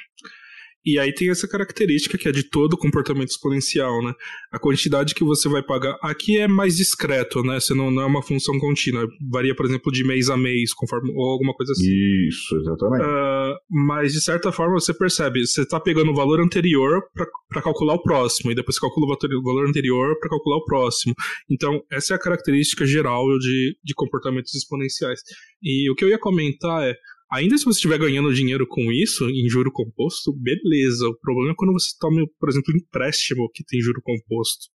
E 0.88 0.98
aí 0.98 1.14
tem 1.14 1.30
essa 1.30 1.46
característica 1.50 2.18
que 2.18 2.30
é 2.30 2.32
de 2.32 2.44
todo 2.44 2.78
comportamento 2.78 3.28
exponencial, 3.28 4.02
né? 4.02 4.14
A 4.50 4.58
quantidade 4.58 5.14
que 5.14 5.22
você 5.22 5.50
vai 5.50 5.62
pagar. 5.62 5.98
Aqui 6.02 6.40
é 6.40 6.48
mais 6.48 6.78
discreto, 6.78 7.44
né? 7.44 7.60
Você 7.60 7.74
não, 7.74 7.92
não 7.92 8.04
é 8.04 8.06
uma 8.06 8.24
função 8.24 8.58
contínua. 8.58 9.06
Varia, 9.30 9.54
por 9.54 9.66
exemplo, 9.66 9.92
de 9.92 10.06
mês 10.06 10.30
a 10.30 10.38
mês, 10.38 10.74
conforme, 10.74 11.12
ou 11.14 11.32
alguma 11.34 11.54
coisa 11.54 11.74
assim. 11.74 11.92
Isso, 12.30 12.56
exatamente. 12.56 13.04
Uh, 13.04 13.58
mas, 13.70 14.14
de 14.14 14.22
certa 14.22 14.50
forma, 14.50 14.80
você 14.80 14.94
percebe, 14.94 15.46
você 15.46 15.64
está 15.64 15.78
pegando 15.78 16.12
o 16.12 16.16
valor 16.16 16.40
anterior 16.40 17.04
para 17.50 17.62
calcular 17.62 17.96
o 17.96 18.02
próximo, 18.02 18.50
e 18.50 18.56
depois 18.56 18.78
você 18.78 18.80
calcula 18.80 19.08
o 19.08 19.44
valor 19.44 19.68
anterior 19.68 20.18
para 20.22 20.30
calcular 20.30 20.56
o 20.56 20.64
próximo. 20.64 21.14
Então, 21.52 21.82
essa 21.92 22.14
é 22.14 22.16
a 22.16 22.20
característica 22.20 22.86
geral 22.86 23.26
de, 23.40 23.78
de 23.84 23.94
comportamentos 23.94 24.56
exponenciais. 24.56 25.20
E 25.62 25.92
o 25.92 25.96
que 25.96 26.06
eu 26.06 26.10
ia 26.10 26.18
comentar 26.18 26.88
é 26.88 26.96
Ainda 27.32 27.58
se 27.58 27.66
você 27.66 27.78
estiver 27.78 28.00
ganhando 28.00 28.34
dinheiro 28.34 28.66
com 28.68 28.92
isso, 28.92 29.30
em 29.30 29.50
juro 29.50 29.72
composto, 29.72 30.34
beleza. 30.34 31.08
O 31.08 31.20
problema 31.20 31.52
é 31.52 31.56
quando 31.56 31.74
você 31.74 31.90
toma, 32.00 32.22
por 32.40 32.50
exemplo, 32.50 32.74
um 32.74 32.78
empréstimo 32.78 33.50
que 33.54 33.66
tem 33.66 33.82
juro 33.82 34.02
composto. 34.02 34.68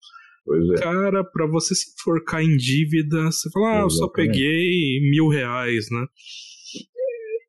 É. 0.76 0.82
Cara, 0.82 1.24
para 1.24 1.46
você 1.46 1.74
se 1.74 1.92
enforcar 1.92 2.42
em 2.42 2.56
dívida, 2.56 3.24
você 3.30 3.48
fala, 3.50 3.78
ah, 3.78 3.82
eu 3.82 3.90
só 3.90 4.08
peguei 4.08 5.00
mil 5.10 5.28
reais, 5.28 5.86
né? 5.90 6.04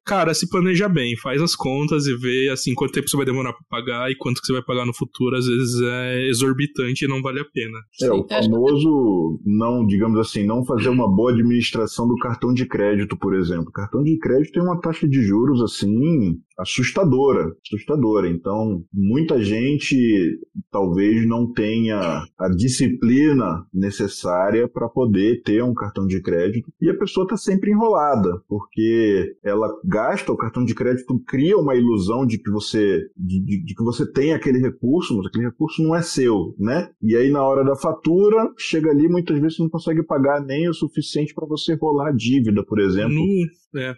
Cara, 0.06 0.34
se 0.34 0.50
planeja 0.50 0.88
bem, 0.90 1.18
faz 1.18 1.42
as 1.42 1.56
contas 1.56 2.06
e 2.06 2.16
vê 2.16 2.50
assim 2.50 2.74
quanto 2.74 2.94
tempo 2.94 3.10
você 3.10 3.18
vai 3.18 3.26
demorar 3.26 3.54
para 3.54 3.66
pagar 3.70 4.12
e 4.12 4.16
quanto 4.16 4.42
que 4.42 4.48
você 4.48 4.54
vai 4.54 4.64
pagar 4.64 4.86
no 4.86 4.94
futuro, 4.94 5.36
às 5.36 5.46
vezes 5.46 5.82
é 5.82 6.28
exorbitante 6.28 7.06
e 7.06 7.08
não 7.08 7.22
vale 7.22 7.40
a 7.40 7.46
pena. 7.46 7.78
É, 8.02 8.12
o 8.12 8.28
famoso 8.28 9.40
não, 9.46 9.86
digamos 9.86 10.20
assim, 10.20 10.46
não 10.46 10.66
fazer 10.66 10.90
uma 10.90 11.08
boa 11.08 11.32
administração 11.32 12.08
do 12.08 12.16
cartão 12.18 12.54
de 12.54 12.66
crédito, 12.66 13.18
por 13.18 13.36
exemplo. 13.36 13.70
O 13.70 13.72
cartão 13.72 14.04
de 14.04 14.18
crédito 14.18 14.54
tem 14.54 14.64
uma 14.64 14.80
taxa 14.80 15.08
de 15.08 15.22
juros 15.22 15.62
assim 15.62 16.38
assustadora, 16.58 17.56
assustadora. 17.66 18.28
Então, 18.28 18.84
muita 18.94 19.42
gente 19.42 20.40
talvez 20.72 21.28
não 21.28 21.52
tenha 21.52 22.24
a 22.38 22.50
disciplina 22.50 23.66
necessária 23.74 24.68
para 24.68 24.88
poder 24.90 25.42
ter 25.44 25.64
um 25.64 25.74
cartão 25.74 26.06
de 26.06 26.22
crédito 26.22 26.72
e 26.82 26.90
a 26.90 26.98
pessoa 26.98 27.26
está 27.26 27.38
sempre 27.38 27.72
enrolada, 27.72 28.42
porque 28.48 29.36
ela 29.44 29.68
gasta 29.86 30.32
o 30.32 30.38
cartão 30.38 30.64
de 30.64 30.76
crédito, 30.76 31.20
cria 31.28 31.58
uma 31.58 31.76
ilusão 31.76 32.26
de 32.26 32.38
que 32.38 32.50
você 32.50 33.02
de, 33.16 33.40
de, 33.44 33.64
de 33.64 33.76
que 33.76 33.84
você 33.84 34.10
tem 34.12 34.34
aquele 34.34 34.60
recurso, 34.60 35.16
mas 35.18 35.28
aquele 35.28 35.46
recurso 35.46 35.84
não 35.84 35.96
é 35.96 36.02
seu, 36.02 36.56
né? 36.58 36.90
E 37.02 37.16
aí 37.16 37.30
na 37.30 37.44
hora 37.44 37.64
da 37.64 37.76
fatura, 37.76 38.52
chega 38.58 38.90
ali 38.90 39.08
muitas 39.08 39.40
vezes 39.40 39.58
você 39.58 39.64
não 39.64 39.70
consegue 39.70 40.04
pagar 40.04 40.42
nem 40.42 40.70
o 40.70 40.74
suficiente 40.74 41.34
para 41.34 41.48
você 41.48 41.76
rolar 41.76 42.10
a 42.10 42.16
dívida, 42.16 42.64
por 42.64 42.80
exemplo. 42.80 43.14
No, 43.14 43.80
é. 43.80 43.96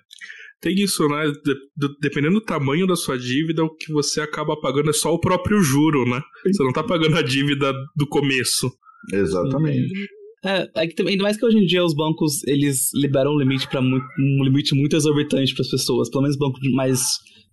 Tem 0.61 0.73
isso, 0.75 1.07
né? 1.07 1.31
De, 1.43 1.87
dependendo 2.01 2.35
do 2.35 2.45
tamanho 2.45 2.87
da 2.87 2.95
sua 2.95 3.17
dívida, 3.17 3.63
o 3.63 3.75
que 3.75 3.91
você 3.91 4.21
acaba 4.21 4.59
pagando 4.59 4.89
é 4.89 4.93
só 4.93 5.13
o 5.13 5.19
próprio 5.19 5.61
juro, 5.61 6.05
né? 6.05 6.21
Você 6.45 6.63
não 6.63 6.73
tá 6.73 6.83
pagando 6.83 7.17
a 7.17 7.21
dívida 7.21 7.73
do 7.95 8.07
começo. 8.07 8.71
Exatamente. 9.13 10.07
É, 10.43 10.69
é 10.75 10.87
que, 10.87 11.01
ainda 11.01 11.23
mais 11.23 11.37
que 11.37 11.45
hoje 11.45 11.57
em 11.57 11.65
dia 11.65 11.83
os 11.83 11.95
bancos 11.95 12.43
eles 12.45 12.91
liberam 12.93 13.33
um 13.33 13.39
limite 13.39 13.67
para 13.67 13.81
um 13.81 14.43
limite 14.43 14.75
muito 14.75 14.95
exorbitante 14.95 15.53
para 15.55 15.63
as 15.63 15.71
pessoas, 15.71 16.09
pelo 16.09 16.21
menos 16.21 16.37
bancos 16.37 16.59
mais 16.73 17.01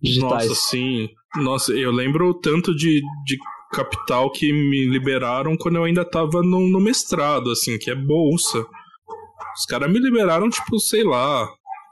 digitais. 0.01 0.47
Nossa, 0.47 0.61
sim. 0.69 1.09
Nossa, 1.37 1.73
eu 1.73 1.91
lembro 1.91 2.33
tanto 2.35 2.75
de, 2.75 3.01
de 3.25 3.37
capital 3.73 4.31
que 4.31 4.53
me 4.53 4.85
liberaram 4.85 5.57
quando 5.57 5.77
eu 5.77 5.83
ainda 5.83 6.05
tava 6.05 6.43
no, 6.43 6.69
no 6.69 6.79
mestrado, 6.79 7.49
assim, 7.49 7.79
que 7.79 7.89
é 7.89 7.95
bolsa. 7.95 8.63
Os 9.57 9.65
caras 9.67 9.91
me 9.91 9.99
liberaram, 9.99 10.49
tipo, 10.49 10.79
sei 10.79 11.03
lá, 11.03 11.47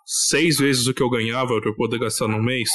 seis 0.06 0.58
vezes 0.58 0.88
o 0.88 0.93
que 0.93 1.04
eu 1.04 1.10
ganhava 1.10 1.60
pra 1.60 1.70
eu 1.70 1.76
poder 1.76 1.99
gastar 1.99 2.28
no 2.28 2.41
mês. 2.41 2.70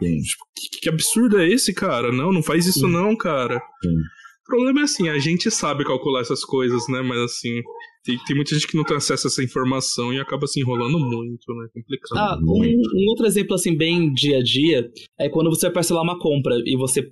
Tipo, 0.00 0.44
que, 0.56 0.80
que, 0.80 0.88
absurdo 0.88 1.38
é 1.38 1.48
esse, 1.48 1.74
cara? 1.74 2.12
Não, 2.12 2.32
não 2.32 2.42
faz 2.42 2.66
isso 2.66 2.86
Sim. 2.86 2.92
não, 2.92 3.16
cara. 3.16 3.60
Sim. 3.82 3.96
O 4.42 4.46
problema 4.48 4.80
é 4.80 4.84
assim, 4.84 5.08
a 5.08 5.18
gente 5.18 5.50
sabe 5.50 5.84
calcular 5.84 6.20
essas 6.20 6.42
coisas, 6.44 6.88
né? 6.88 7.02
Mas 7.02 7.18
assim, 7.18 7.60
tem, 8.02 8.16
tem, 8.26 8.34
muita 8.34 8.54
gente 8.54 8.66
que 8.66 8.76
não 8.76 8.84
tem 8.84 8.96
acesso 8.96 9.26
a 9.26 9.28
essa 9.28 9.42
informação 9.42 10.12
e 10.12 10.20
acaba 10.20 10.46
se 10.46 10.60
enrolando 10.60 10.98
muito, 10.98 11.54
né? 11.54 11.68
Complicado. 11.74 12.16
Ah, 12.16 12.38
um, 12.40 12.62
um, 12.62 13.08
outro 13.10 13.26
exemplo, 13.26 13.54
assim, 13.54 13.76
bem 13.76 14.10
dia 14.14 14.38
a 14.38 14.42
dia, 14.42 14.88
é 15.18 15.28
quando 15.28 15.50
você 15.50 15.66
vai 15.66 15.74
parcelar 15.74 16.02
uma 16.02 16.18
compra 16.18 16.54
e 16.64 16.76
você 16.78 17.02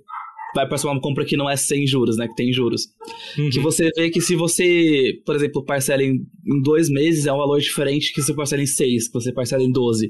vai 0.55 0.67
parcelar 0.67 0.95
uma 0.95 1.01
compra 1.01 1.25
que 1.25 1.37
não 1.37 1.49
é 1.49 1.55
sem 1.55 1.85
juros, 1.85 2.17
né? 2.17 2.27
Que 2.27 2.35
tem 2.35 2.53
juros. 2.53 2.87
Uhum. 3.37 3.49
Que 3.49 3.59
você 3.59 3.89
vê 3.95 4.09
que 4.09 4.21
se 4.21 4.35
você, 4.35 5.19
por 5.25 5.35
exemplo, 5.35 5.63
parcela 5.63 6.03
em, 6.03 6.13
em, 6.13 6.61
dois 6.61 6.89
meses, 6.89 7.25
é 7.25 7.33
um 7.33 7.37
valor 7.37 7.59
diferente 7.59 8.13
que 8.13 8.21
se 8.21 8.27
você 8.27 8.33
parcela 8.33 8.61
em 8.61 8.67
seis, 8.67 9.07
que 9.07 9.13
você 9.13 9.31
parcela 9.31 9.63
em 9.63 9.71
doze. 9.71 10.09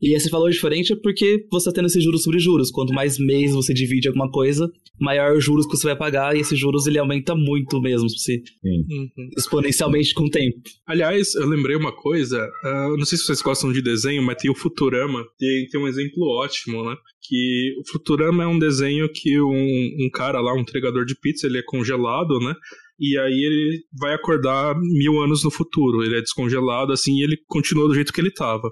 E 0.00 0.14
esse 0.14 0.28
valor 0.28 0.50
diferente 0.50 0.92
é 0.92 0.96
porque 0.96 1.46
você 1.50 1.68
está 1.68 1.72
tendo 1.72 1.86
esses 1.86 2.02
juros 2.02 2.22
sobre 2.22 2.38
juros. 2.38 2.70
Quanto 2.70 2.92
mais 2.92 3.18
meses 3.18 3.54
você 3.54 3.72
divide 3.72 4.08
alguma 4.08 4.30
coisa, 4.30 4.70
maior 5.00 5.36
os 5.36 5.44
juros 5.44 5.66
que 5.66 5.76
você 5.76 5.86
vai 5.86 5.96
pagar, 5.96 6.36
e 6.36 6.40
esses 6.40 6.58
juros 6.58 6.86
ele 6.86 6.98
aumenta 6.98 7.34
muito 7.34 7.80
mesmo, 7.80 8.08
se, 8.10 8.42
uhum. 8.64 9.08
exponencialmente 9.36 10.12
com 10.14 10.24
o 10.24 10.30
tempo. 10.30 10.56
Aliás, 10.86 11.34
eu 11.34 11.46
lembrei 11.46 11.76
uma 11.76 11.92
coisa, 11.92 12.44
uh, 12.64 12.96
não 12.96 13.04
sei 13.04 13.18
se 13.18 13.24
vocês 13.24 13.40
gostam 13.40 13.72
de 13.72 13.80
desenho, 13.80 14.22
mas 14.22 14.36
tem 14.36 14.50
o 14.50 14.54
Futurama, 14.54 15.24
tem, 15.38 15.66
tem 15.68 15.80
um 15.80 15.88
exemplo 15.88 16.26
ótimo, 16.38 16.84
né? 16.84 16.96
Que 17.28 17.74
o 17.80 17.90
Futurama 17.90 18.44
é 18.44 18.46
um 18.46 18.58
desenho 18.58 19.08
que 19.12 19.40
um, 19.40 20.06
um 20.06 20.10
cara 20.12 20.40
lá, 20.40 20.54
um 20.54 20.60
entregador 20.60 21.04
de 21.04 21.18
pizza, 21.18 21.46
ele 21.46 21.58
é 21.58 21.62
congelado, 21.62 22.38
né? 22.40 22.54
e 22.98 23.18
aí 23.18 23.44
ele 23.44 23.84
vai 23.98 24.14
acordar 24.14 24.74
mil 24.74 25.20
anos 25.22 25.44
no 25.44 25.50
futuro. 25.50 26.02
Ele 26.02 26.16
é 26.16 26.20
descongelado, 26.20 26.92
assim, 26.92 27.18
e 27.18 27.22
ele 27.22 27.36
continua 27.46 27.88
do 27.88 27.94
jeito 27.94 28.12
que 28.12 28.20
ele 28.20 28.28
estava. 28.28 28.68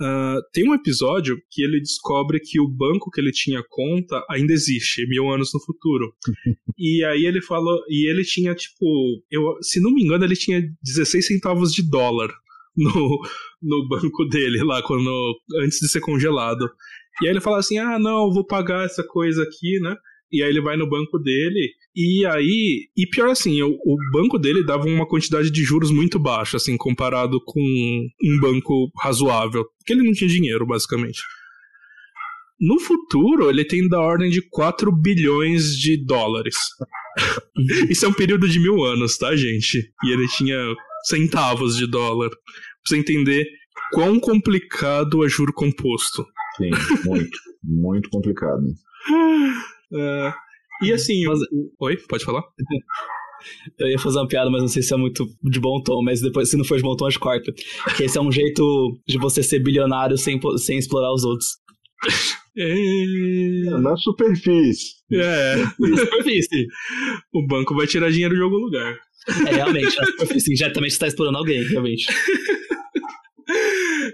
Uh, 0.00 0.40
tem 0.54 0.66
um 0.66 0.74
episódio 0.74 1.36
que 1.50 1.62
ele 1.62 1.78
descobre 1.78 2.40
que 2.40 2.58
o 2.58 2.66
banco 2.66 3.10
que 3.10 3.20
ele 3.20 3.30
tinha 3.30 3.62
conta 3.68 4.24
ainda 4.30 4.50
existe, 4.50 5.06
mil 5.06 5.28
anos 5.28 5.50
no 5.52 5.60
futuro. 5.60 6.14
e 6.78 7.04
aí 7.04 7.26
ele 7.26 7.42
falou. 7.42 7.78
E 7.88 8.10
ele 8.10 8.24
tinha, 8.24 8.54
tipo. 8.54 9.22
Eu, 9.30 9.42
se 9.60 9.80
não 9.80 9.92
me 9.92 10.02
engano, 10.02 10.24
ele 10.24 10.36
tinha 10.36 10.62
16 10.82 11.26
centavos 11.26 11.72
de 11.72 11.88
dólar 11.88 12.30
no, 12.74 13.20
no 13.62 13.88
banco 13.88 14.24
dele 14.24 14.64
lá, 14.64 14.82
quando, 14.82 15.10
antes 15.62 15.78
de 15.78 15.88
ser 15.88 16.00
congelado. 16.00 16.70
E 17.22 17.26
aí 17.26 17.32
ele 17.32 17.40
fala 17.40 17.58
assim: 17.58 17.78
ah, 17.78 17.98
não, 17.98 18.32
vou 18.32 18.46
pagar 18.46 18.84
essa 18.84 19.02
coisa 19.02 19.42
aqui, 19.42 19.78
né? 19.80 19.94
E 20.32 20.42
aí 20.42 20.48
ele 20.48 20.60
vai 20.60 20.76
no 20.76 20.88
banco 20.88 21.18
dele 21.18 21.74
e 21.94 22.24
aí, 22.24 22.88
e 22.96 23.06
pior 23.08 23.30
assim, 23.30 23.60
o, 23.62 23.70
o, 23.70 23.96
banco 24.12 24.38
dele 24.38 24.64
dava 24.64 24.86
uma 24.86 25.06
quantidade 25.06 25.50
de 25.50 25.64
juros 25.64 25.90
muito 25.90 26.20
baixa, 26.20 26.56
assim, 26.56 26.76
comparado 26.76 27.40
com 27.44 27.60
um 27.60 28.40
banco 28.40 28.90
razoável, 29.02 29.64
porque 29.78 29.92
ele 29.92 30.04
não 30.04 30.12
tinha 30.12 30.30
dinheiro, 30.30 30.64
basicamente. 30.64 31.20
No 32.60 32.78
futuro, 32.78 33.50
ele 33.50 33.64
tem 33.64 33.88
da 33.88 33.98
ordem 33.98 34.30
de 34.30 34.40
4 34.50 34.92
bilhões 34.92 35.76
de 35.76 35.96
dólares. 36.04 36.54
Isso 37.90 38.04
é 38.04 38.08
um 38.08 38.12
período 38.12 38.48
de 38.48 38.60
mil 38.60 38.84
anos, 38.84 39.16
tá, 39.16 39.34
gente? 39.34 39.92
E 40.04 40.12
ele 40.12 40.28
tinha 40.28 40.58
centavos 41.06 41.76
de 41.76 41.86
dólar. 41.86 42.28
Pra 42.28 42.38
você 42.86 42.98
entender 42.98 43.46
quão 43.92 44.20
complicado 44.20 45.24
é 45.24 45.28
juro 45.28 45.52
composto. 45.52 46.24
Sim, 46.60 47.08
muito, 47.08 47.38
muito 47.62 48.10
complicado. 48.10 48.62
Uh, 49.90 50.32
e 50.82 50.92
assim. 50.92 51.24
Mas... 51.26 51.40
Oi, 51.80 51.96
pode 52.08 52.24
falar? 52.24 52.42
Eu 53.78 53.88
ia 53.88 53.98
fazer 53.98 54.18
uma 54.18 54.28
piada, 54.28 54.50
mas 54.50 54.60
não 54.60 54.68
sei 54.68 54.82
se 54.82 54.92
é 54.92 54.96
muito 54.96 55.26
de 55.42 55.58
bom 55.58 55.82
tom, 55.82 56.02
mas 56.02 56.20
depois, 56.20 56.50
se 56.50 56.56
não 56.56 56.64
for 56.64 56.76
de 56.76 56.82
bom 56.82 56.94
tom, 56.94 57.06
a 57.06 57.10
gente 57.10 57.18
corta. 57.18 57.52
Que 57.96 58.04
esse 58.04 58.18
é 58.18 58.20
um 58.20 58.30
jeito 58.30 58.98
de 59.06 59.18
você 59.18 59.42
ser 59.42 59.60
bilionário 59.60 60.18
sem, 60.18 60.38
sem 60.58 60.78
explorar 60.78 61.12
os 61.12 61.24
outros. 61.24 61.48
É... 62.56 63.70
Na 63.80 63.96
superfície. 63.96 64.96
É. 65.12 65.56
Na 65.78 65.96
superfície. 65.96 66.66
o 67.32 67.46
banco 67.46 67.74
vai 67.74 67.86
tirar 67.86 68.10
dinheiro 68.10 68.34
de 68.34 68.42
algum 68.42 68.56
lugar. 68.56 68.98
É, 69.46 69.54
realmente, 69.54 69.96
na 69.96 70.06
superfície. 70.06 70.54
Diretamente 70.54 70.92
está 70.92 71.06
explorando 71.06 71.38
alguém, 71.38 71.62
realmente. 71.64 72.06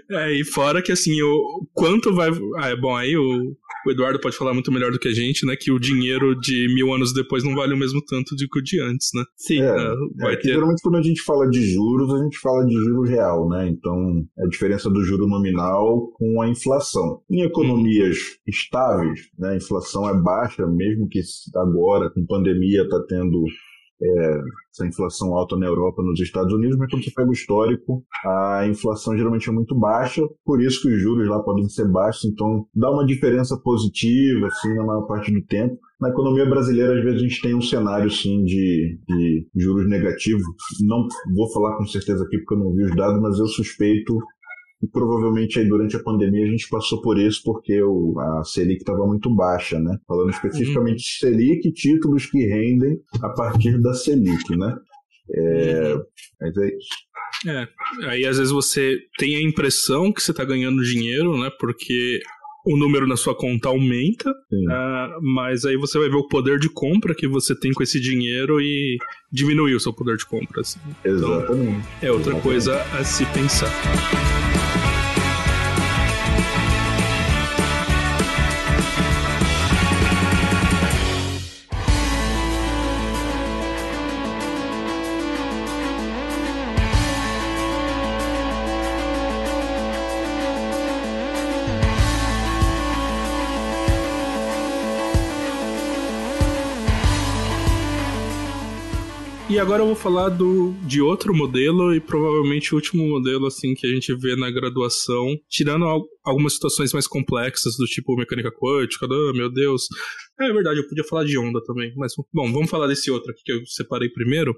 É, 0.09 0.31
e 0.31 0.43
fora 0.45 0.81
que 0.81 0.91
assim, 0.91 1.21
o 1.21 1.67
quanto 1.73 2.13
vai. 2.13 2.29
Ah, 2.57 2.69
é 2.69 2.75
bom, 2.75 2.95
aí 2.95 3.15
o, 3.17 3.55
o 3.85 3.91
Eduardo 3.91 4.19
pode 4.19 4.37
falar 4.37 4.53
muito 4.53 4.71
melhor 4.71 4.91
do 4.91 4.99
que 4.99 5.07
a 5.07 5.13
gente, 5.13 5.45
né? 5.45 5.55
Que 5.55 5.71
o 5.71 5.79
dinheiro 5.79 6.33
de 6.39 6.73
mil 6.73 6.93
anos 6.93 7.13
depois 7.13 7.43
não 7.43 7.55
vale 7.55 7.73
o 7.73 7.77
mesmo 7.77 8.01
tanto 8.01 8.35
do 8.35 8.47
que 8.49 8.59
o 8.59 8.63
de 8.63 8.81
antes, 8.81 9.09
né? 9.13 9.23
Sim. 9.35 9.61
É, 9.61 9.65
é, 9.65 9.93
vai 10.17 10.33
é 10.33 10.37
ter... 10.37 10.49
Geralmente 10.49 10.81
quando 10.81 10.97
a 10.97 11.01
gente 11.01 11.21
fala 11.21 11.49
de 11.49 11.61
juros, 11.61 12.13
a 12.13 12.23
gente 12.23 12.37
fala 12.39 12.65
de 12.65 12.73
juro 12.73 13.03
real, 13.03 13.49
né? 13.49 13.67
Então, 13.67 14.25
é 14.37 14.43
a 14.45 14.49
diferença 14.49 14.89
do 14.89 15.03
juro 15.03 15.27
nominal 15.27 16.11
com 16.13 16.41
a 16.41 16.49
inflação. 16.49 17.21
Em 17.29 17.41
economias 17.41 18.17
hum. 18.17 18.35
estáveis, 18.47 19.21
né? 19.37 19.49
A 19.49 19.55
inflação 19.57 20.09
é 20.09 20.13
baixa, 20.19 20.65
mesmo 20.65 21.07
que 21.09 21.21
agora, 21.55 22.09
com 22.09 22.25
pandemia, 22.25 22.83
está 22.83 23.01
tendo 23.07 23.45
é, 24.01 24.41
essa 24.71 24.87
inflação 24.87 25.35
alta 25.35 25.57
na 25.57 25.65
Europa, 25.65 26.03
nos 26.03 26.19
Estados 26.19 26.53
Unidos, 26.53 26.77
mas 26.77 26.89
quando 26.89 27.03
você 27.03 27.11
pega 27.11 27.29
o 27.29 27.33
histórico, 27.33 28.03
a 28.25 28.67
inflação 28.67 29.17
geralmente 29.17 29.49
é 29.49 29.51
muito 29.51 29.77
baixa, 29.77 30.21
por 30.45 30.61
isso 30.61 30.81
que 30.81 30.93
os 30.93 31.01
juros 31.01 31.27
lá 31.27 31.41
podem 31.41 31.67
ser 31.69 31.87
baixos, 31.89 32.25
então 32.25 32.65
dá 32.75 32.91
uma 32.91 33.05
diferença 33.05 33.57
positiva, 33.63 34.47
assim, 34.47 34.73
na 34.75 34.85
maior 34.85 35.07
parte 35.07 35.31
do 35.31 35.43
tempo. 35.45 35.77
Na 35.99 36.09
economia 36.09 36.45
brasileira, 36.45 36.95
às 36.95 37.03
vezes, 37.03 37.19
a 37.19 37.23
gente 37.23 37.41
tem 37.41 37.55
um 37.55 37.61
cenário, 37.61 38.09
sim, 38.11 38.43
de, 38.43 38.99
de 39.07 39.47
juros 39.55 39.89
negativos. 39.89 40.43
Não 40.81 41.07
vou 41.35 41.51
falar 41.51 41.75
com 41.75 41.87
certeza 41.87 42.23
aqui 42.23 42.37
porque 42.37 42.53
eu 42.53 42.59
não 42.59 42.75
vi 42.75 42.83
os 42.83 42.95
dados, 42.95 43.19
mas 43.19 43.39
eu 43.39 43.47
suspeito 43.47 44.15
e 44.81 44.87
provavelmente 44.87 45.59
aí 45.59 45.67
durante 45.67 45.95
a 45.95 46.03
pandemia 46.03 46.45
a 46.45 46.49
gente 46.49 46.69
passou 46.69 47.01
por 47.01 47.17
isso 47.17 47.41
porque 47.43 47.81
o, 47.81 48.19
a 48.19 48.43
Selic 48.43 48.81
estava 48.81 49.05
muito 49.07 49.33
baixa, 49.33 49.79
né? 49.79 49.97
Falando 50.07 50.29
especificamente 50.29 50.97
de 50.97 51.17
Selic, 51.19 51.71
títulos 51.71 52.27
que 52.27 52.45
rendem 52.45 52.99
a 53.21 53.29
partir 53.29 53.81
da 53.81 53.93
Selic, 53.93 54.55
né? 54.55 54.75
É, 55.35 55.95
mas 56.39 56.57
é 56.57 56.67
isso. 56.67 57.07
É, 57.47 57.67
aí 58.07 58.25
às 58.25 58.37
vezes 58.37 58.53
você 58.53 58.97
tem 59.17 59.35
a 59.35 59.41
impressão 59.41 60.13
que 60.13 60.21
você 60.21 60.31
está 60.31 60.45
ganhando 60.45 60.83
dinheiro, 60.83 61.37
né? 61.37 61.49
Porque 61.59 62.19
o 62.67 62.77
número 62.77 63.07
na 63.07 63.15
sua 63.15 63.35
conta 63.35 63.69
aumenta, 63.69 64.29
uh, 64.29 65.21
mas 65.21 65.65
aí 65.65 65.77
você 65.77 65.97
vai 65.97 66.09
ver 66.09 66.17
o 66.17 66.27
poder 66.27 66.59
de 66.59 66.69
compra 66.69 67.15
que 67.15 67.27
você 67.27 67.57
tem 67.57 67.71
com 67.71 67.81
esse 67.81 67.99
dinheiro 67.99 68.59
e 68.59 68.97
diminuir 69.31 69.73
o 69.73 69.79
seu 69.79 69.93
poder 69.93 70.17
de 70.17 70.25
compra. 70.25 70.61
Assim. 70.61 70.79
Exatamente. 71.03 71.71
Então, 71.71 71.83
é 72.01 72.11
outra 72.11 72.33
Exatamente. 72.33 72.43
coisa 72.43 72.81
a 72.93 73.03
se 73.03 73.25
pensar. 73.27 73.71
E 99.57 99.59
agora 99.59 99.81
eu 99.81 99.87
vou 99.87 99.95
falar 99.95 100.29
do, 100.29 100.71
de 100.83 101.01
outro 101.01 101.33
modelo 101.33 101.91
e 101.91 101.99
provavelmente 101.99 102.73
o 102.73 102.75
último 102.75 103.09
modelo 103.09 103.47
assim 103.47 103.73
que 103.73 103.87
a 103.87 103.89
gente 103.89 104.15
vê 104.15 104.35
na 104.35 104.51
graduação, 104.51 105.35
tirando 105.49 105.83
algumas 106.23 106.53
situações 106.53 106.93
mais 106.93 107.07
complexas 107.07 107.75
do 107.75 107.87
tipo 107.87 108.15
mecânica 108.15 108.51
quântica, 108.51 109.07
oh, 109.09 109.33
meu 109.33 109.51
Deus. 109.51 109.87
É 110.39 110.53
verdade, 110.53 110.79
eu 110.79 110.87
podia 110.87 111.03
falar 111.03 111.23
de 111.23 111.39
onda 111.39 111.59
também, 111.63 111.91
mas 111.97 112.13
bom, 112.31 112.53
vamos 112.53 112.69
falar 112.69 112.85
desse 112.85 113.09
outro 113.09 113.31
aqui 113.31 113.41
que 113.43 113.51
eu 113.51 113.65
separei 113.65 114.09
primeiro, 114.09 114.53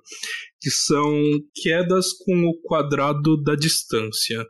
que 0.59 0.69
são 0.69 1.17
quedas 1.63 2.07
com 2.11 2.49
o 2.49 2.61
quadrado 2.63 3.41
da 3.41 3.55
distância. 3.55 4.45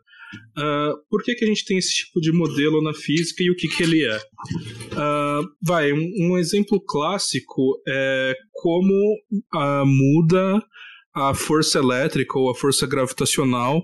Uh, 0.58 0.98
por 1.10 1.24
que, 1.24 1.34
que 1.36 1.46
a 1.46 1.48
gente 1.48 1.66
tem 1.66 1.78
esse 1.78 1.94
tipo 1.94 2.20
de 2.22 2.32
modelo 2.32 2.82
na 2.84 2.94
física 2.94 3.44
e 3.44 3.50
o 3.50 3.56
que, 3.56 3.68
que 3.68 3.84
ele 3.84 4.06
é? 4.06 4.18
Uh, 4.18 5.48
vai, 5.62 5.92
um, 5.92 6.12
um, 6.20 6.38
exemplo 6.38 6.80
clássico 6.82 7.82
é 7.88 8.36
como 8.52 9.16
muda 9.86 10.62
a 11.16 11.34
força 11.34 11.80
elétrica 11.80 12.38
ou 12.38 12.50
a 12.50 12.56
força 12.56 12.86
gravitacional 12.86 13.82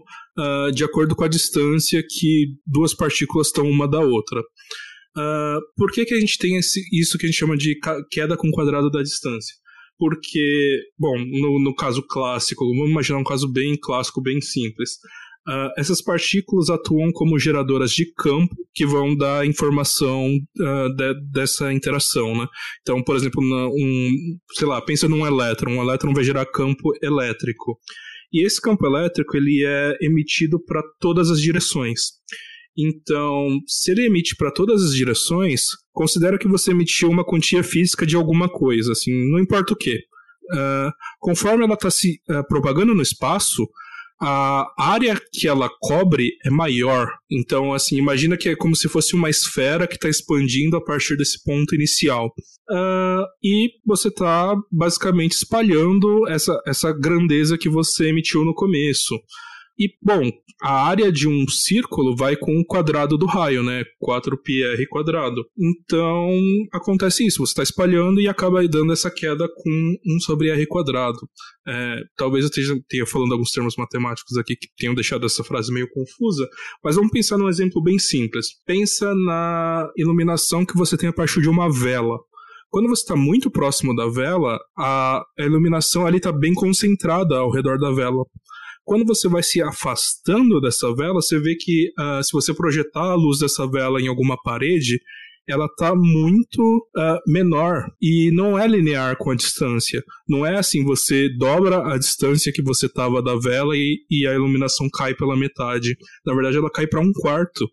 de 0.73 0.83
acordo 0.83 1.15
com 1.15 1.23
a 1.23 1.29
distância 1.29 2.03
que 2.07 2.47
duas 2.67 2.93
partículas 2.93 3.47
estão 3.47 3.65
uma 3.69 3.87
da 3.87 4.01
outra. 4.01 4.43
por 5.77 5.91
que, 5.91 6.05
que 6.05 6.13
a 6.13 6.19
gente 6.19 6.37
tem 6.37 6.57
esse, 6.57 6.81
isso 6.91 7.17
que 7.17 7.25
a 7.25 7.29
gente 7.29 7.39
chama 7.39 7.55
de 7.55 7.79
queda 8.11 8.35
com 8.35 8.51
quadrado 8.51 8.91
da 8.91 9.01
distância? 9.01 9.55
Porque, 9.97 10.77
bom, 10.99 11.17
no, 11.17 11.59
no 11.59 11.73
caso 11.73 12.03
clássico, 12.03 12.67
vamos 12.67 12.91
imaginar 12.91 13.17
um 13.17 13.23
caso 13.23 13.49
bem 13.51 13.77
clássico, 13.81 14.21
bem 14.21 14.41
simples. 14.41 14.97
Uh, 15.47 15.69
essas 15.77 16.01
partículas 16.01 16.71
atuam 16.71 17.11
como 17.11 17.37
geradoras 17.37 17.91
de 17.91 18.11
campo 18.13 18.55
que 18.73 18.83
vão 18.83 19.15
dar 19.15 19.45
informação 19.45 20.25
uh, 20.27 20.95
de, 20.95 21.13
dessa 21.31 21.71
interação, 21.71 22.35
né? 22.35 22.47
Então, 22.81 23.03
por 23.03 23.15
exemplo, 23.15 23.43
um, 23.43 24.39
sei 24.53 24.67
lá, 24.67 24.81
pensa 24.81 25.07
num 25.07 25.25
elétron. 25.25 25.73
Um 25.73 25.83
elétron 25.83 26.13
vai 26.15 26.23
gerar 26.23 26.47
campo 26.47 26.93
elétrico. 26.99 27.77
E 28.33 28.43
esse 28.43 28.59
campo 28.59 28.87
elétrico 28.87 29.37
ele 29.37 29.63
é 29.63 29.95
emitido 30.01 30.59
para 30.59 30.81
todas 30.99 31.29
as 31.29 31.39
direções. 31.39 32.01
Então, 32.75 33.59
se 33.67 33.91
ele 33.91 34.07
emite 34.07 34.35
para 34.35 34.51
todas 34.51 34.83
as 34.83 34.95
direções, 34.95 35.61
considera 35.93 36.39
que 36.39 36.47
você 36.47 36.71
emitiu 36.71 37.07
uma 37.07 37.23
quantia 37.23 37.61
física 37.61 38.03
de 38.03 38.15
alguma 38.15 38.49
coisa, 38.49 38.93
assim, 38.93 39.11
não 39.29 39.37
importa 39.37 39.73
o 39.73 39.77
que. 39.77 39.95
Uh, 40.51 40.91
conforme 41.19 41.63
ela 41.63 41.75
está 41.75 41.91
se 41.91 42.19
propagando 42.49 42.95
no 42.95 43.01
espaço, 43.01 43.63
a 44.21 44.65
área 44.77 45.19
que 45.33 45.47
ela 45.47 45.69
cobre 45.79 46.31
é 46.45 46.49
maior. 46.49 47.07
Então, 47.29 47.73
assim, 47.73 47.97
imagina 47.97 48.37
que 48.37 48.49
é 48.49 48.55
como 48.55 48.75
se 48.75 48.87
fosse 48.87 49.15
uma 49.15 49.29
esfera 49.29 49.87
que 49.87 49.95
está 49.95 50.07
expandindo 50.07 50.77
a 50.77 50.83
partir 50.83 51.17
desse 51.17 51.43
ponto 51.43 51.75
inicial. 51.75 52.31
Uh, 52.69 53.25
e 53.43 53.69
você 53.85 54.07
está 54.07 54.55
basicamente 54.71 55.33
espalhando 55.33 56.27
essa, 56.27 56.59
essa 56.65 56.91
grandeza 56.93 57.57
que 57.57 57.69
você 57.69 58.07
emitiu 58.07 58.43
no 58.43 58.53
começo. 58.53 59.15
E, 59.77 59.89
bom, 60.01 60.31
a 60.61 60.87
área 60.87 61.11
de 61.11 61.27
um 61.27 61.47
círculo 61.49 62.15
vai 62.15 62.35
com 62.35 62.57
o 62.57 62.65
quadrado 62.65 63.17
do 63.17 63.25
raio, 63.25 63.61
né? 63.61 63.83
4πr 64.01 64.85
quadrado. 64.89 65.45
Então, 65.57 66.29
acontece 66.73 67.25
isso, 67.25 67.45
você 67.45 67.51
está 67.51 67.63
espalhando 67.63 68.21
e 68.21 68.27
acaba 68.27 68.65
dando 68.67 68.93
essa 68.93 69.11
queda 69.11 69.47
com 69.53 69.95
1 70.05 70.19
sobre 70.21 70.49
r 70.49 70.65
quadrado. 70.67 71.19
É, 71.67 71.97
talvez 72.15 72.45
eu 72.45 72.49
esteja, 72.49 72.79
tenha 72.87 73.05
falando 73.05 73.33
alguns 73.33 73.51
termos 73.51 73.75
matemáticos 73.75 74.37
aqui 74.37 74.55
que 74.55 74.67
tenham 74.77 74.95
deixado 74.95 75.25
essa 75.25 75.43
frase 75.43 75.73
meio 75.73 75.89
confusa, 75.89 76.47
mas 76.83 76.95
vamos 76.95 77.11
pensar 77.11 77.37
num 77.37 77.49
exemplo 77.49 77.83
bem 77.83 77.99
simples. 77.99 78.47
Pensa 78.65 79.13
na 79.13 79.89
iluminação 79.97 80.65
que 80.65 80.77
você 80.77 80.95
tem 80.95 81.09
a 81.09 81.13
partir 81.13 81.41
de 81.41 81.49
uma 81.49 81.71
vela. 81.71 82.17
Quando 82.69 82.89
você 82.89 83.03
está 83.03 83.15
muito 83.15 83.49
próximo 83.49 83.95
da 83.95 84.07
vela, 84.07 84.59
a 84.77 85.23
iluminação 85.39 86.05
ali 86.05 86.17
está 86.17 86.31
bem 86.31 86.53
concentrada 86.53 87.37
ao 87.37 87.49
redor 87.49 87.77
da 87.77 87.91
vela. 87.91 88.25
Quando 88.85 89.03
você 89.03 89.27
vai 89.27 89.41
se 89.41 89.61
afastando 89.61 90.61
dessa 90.61 90.93
vela, 90.95 91.15
você 91.15 91.39
vê 91.39 91.55
que 91.55 91.91
uh, 91.99 92.23
se 92.23 92.31
você 92.31 92.53
projetar 92.53 93.01
a 93.01 93.15
luz 93.15 93.39
dessa 93.39 93.67
vela 93.67 93.99
em 93.99 94.07
alguma 94.07 94.37
parede, 94.41 94.99
ela 95.47 95.65
está 95.65 95.93
muito 95.95 96.61
uh, 96.97 97.19
menor 97.27 97.91
e 98.01 98.31
não 98.31 98.57
é 98.57 98.67
linear 98.67 99.17
com 99.17 99.31
a 99.31 99.35
distância. 99.35 100.03
Não 100.27 100.45
é 100.45 100.57
assim, 100.57 100.83
você 100.83 101.29
dobra 101.29 101.93
a 101.93 101.97
distância 101.97 102.51
que 102.51 102.63
você 102.63 102.87
estava 102.87 103.21
da 103.21 103.35
vela 103.35 103.75
e, 103.75 103.97
e, 104.09 104.27
a 104.27 104.33
iluminação 104.33 104.87
cai 104.91 105.13
pela 105.13 105.37
metade. 105.37 105.95
Na 106.25 106.33
verdade, 106.33 106.57
ela 106.57 106.71
cai 106.71 106.87
para 106.87 107.01
um 107.01 107.11
quarto. 107.11 107.67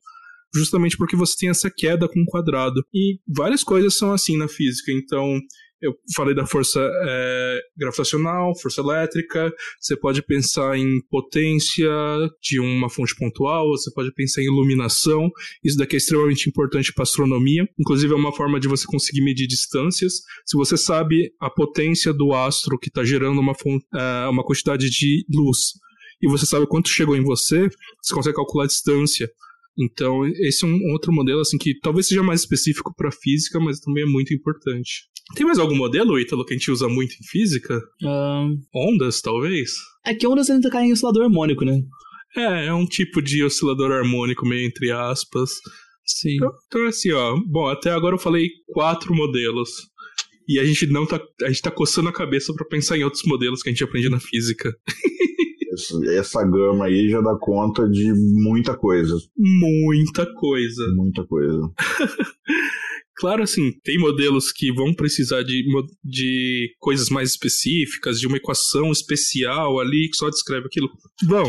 Justamente 0.55 0.99
porque 0.99 1.17
você 1.17 1.35
tem 1.39 1.49
essa 1.49 1.71
queda 1.75 2.07
com 2.09 2.21
o 2.21 2.27
quadrado. 2.27 2.83
E 2.93 3.19
várias 3.27 3.65
coisas 3.65 3.97
são 3.97 4.13
assim 4.13 4.37
na 4.37 4.49
física. 4.49 4.93
Então, 4.93 5.39
eu 5.83 5.95
falei 6.15 6.35
da 6.35 6.47
força 6.47 6.81
é, 6.81 7.61
gravitacional, 7.77 8.57
força 8.59 8.81
elétrica, 8.81 9.53
você 9.81 9.97
pode 9.97 10.23
pensar 10.23 10.79
em 10.79 11.01
potência 11.11 11.91
de 12.41 12.61
uma 12.61 12.89
fonte 12.89 13.15
pontual, 13.17 13.69
você 13.71 13.93
pode 13.93 14.13
pensar 14.15 14.43
em 14.43 14.47
iluminação, 14.47 15.29
isso 15.65 15.77
daqui 15.77 15.97
é 15.97 15.99
extremamente 15.99 16.49
importante 16.49 16.93
para 16.93 17.03
astronomia, 17.03 17.69
inclusive 17.79 18.13
é 18.13 18.17
uma 18.17 18.33
forma 18.33 18.61
de 18.61 18.69
você 18.69 18.87
conseguir 18.87 19.23
medir 19.23 19.47
distâncias. 19.47 20.23
Se 20.47 20.57
você 20.57 20.77
sabe 20.77 21.33
a 21.41 21.51
potência 21.51 22.13
do 22.13 22.33
astro 22.33 22.79
que 22.79 22.89
está 22.89 23.05
gerando 23.05 23.41
uma, 23.41 23.53
é, 23.95 24.29
uma 24.29 24.45
quantidade 24.45 24.89
de 24.89 25.27
luz, 25.29 25.73
e 26.23 26.29
você 26.31 26.47
sabe 26.47 26.67
quanto 26.69 26.89
chegou 26.89 27.17
em 27.17 27.25
você, 27.25 27.69
você 28.01 28.15
consegue 28.15 28.37
calcular 28.37 28.65
a 28.65 28.69
distância. 28.69 29.29
Então, 29.77 30.25
esse 30.27 30.65
é 30.65 30.69
um 30.69 30.93
outro 30.93 31.13
modelo 31.13 31.41
assim 31.41 31.59
que 31.59 31.79
talvez 31.81 32.07
seja 32.07 32.23
mais 32.23 32.41
específico 32.41 32.95
para 32.95 33.11
física, 33.11 33.59
mas 33.59 33.81
também 33.81 34.05
é 34.05 34.07
muito 34.07 34.33
importante. 34.33 35.09
Tem 35.35 35.47
mais 35.47 35.59
algum 35.59 35.77
modelo, 35.77 36.19
Ítalo, 36.19 36.45
que 36.45 36.55
a 36.55 36.57
gente 36.57 36.71
usa 36.71 36.89
muito 36.89 37.13
em 37.15 37.27
física? 37.27 37.81
Um... 38.03 38.61
Ondas, 38.75 39.21
talvez? 39.21 39.71
É 40.05 40.15
que 40.15 40.27
ondas 40.27 40.51
ainda 40.51 40.71
caem 40.71 40.91
em 40.91 40.93
oscilador 40.93 41.25
harmônico, 41.25 41.65
né? 41.65 41.81
É, 42.37 42.67
é 42.67 42.75
um 42.75 42.87
tipo 42.87 43.23
de 43.23 43.43
oscilador 43.45 43.93
harmônico, 43.93 44.47
meio 44.47 44.67
entre 44.67 44.91
aspas. 44.91 45.51
Sim. 46.05 46.35
Então, 46.37 46.51
então 46.67 46.87
assim, 46.87 47.13
ó. 47.13 47.37
Bom, 47.47 47.67
até 47.69 47.91
agora 47.91 48.15
eu 48.15 48.19
falei 48.19 48.49
quatro 48.69 49.15
modelos. 49.15 49.71
E 50.49 50.59
a 50.59 50.65
gente 50.65 50.87
não 50.87 51.07
tá. 51.07 51.21
A 51.43 51.49
gente 51.49 51.63
tá 51.63 51.71
coçando 51.71 52.09
a 52.09 52.13
cabeça 52.13 52.53
para 52.55 52.67
pensar 52.67 52.99
em 52.99 53.05
outros 53.05 53.23
modelos 53.25 53.63
que 53.63 53.69
a 53.69 53.73
gente 53.73 53.85
aprende 53.85 54.09
na 54.09 54.19
física. 54.19 54.75
essa 56.19 56.45
gama 56.45 56.87
aí 56.87 57.09
já 57.09 57.21
dá 57.21 57.35
conta 57.39 57.89
de 57.89 58.13
muita 58.43 58.77
coisa. 58.77 59.15
Muita 59.37 60.27
coisa. 60.35 60.89
Muita 60.95 61.25
coisa. 61.25 61.71
Claro, 63.23 63.43
assim, 63.45 63.71
tem 63.85 64.01
modelos 64.01 64.51
que 64.51 64.73
vão 64.73 64.93
precisar 64.93 65.45
de, 65.45 65.65
de 66.03 66.75
coisas 66.81 67.09
mais 67.09 67.31
específicas, 67.31 68.19
de 68.19 68.27
uma 68.27 68.37
equação 68.37 68.91
especial 68.91 69.79
ali 69.79 70.09
que 70.11 70.17
só 70.17 70.29
descreve 70.29 70.67
aquilo. 70.67 70.91
Bom, 71.23 71.49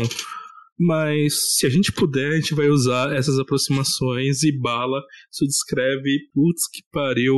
mas 0.78 1.56
se 1.56 1.66
a 1.66 1.68
gente 1.68 1.90
puder, 1.90 2.30
a 2.30 2.36
gente 2.36 2.54
vai 2.54 2.68
usar 2.68 3.12
essas 3.12 3.40
aproximações 3.40 4.44
e 4.44 4.56
bala. 4.56 5.02
Isso 5.32 5.44
descreve, 5.48 6.28
putz, 6.32 6.68
que 6.72 6.80
pariu, 6.92 7.36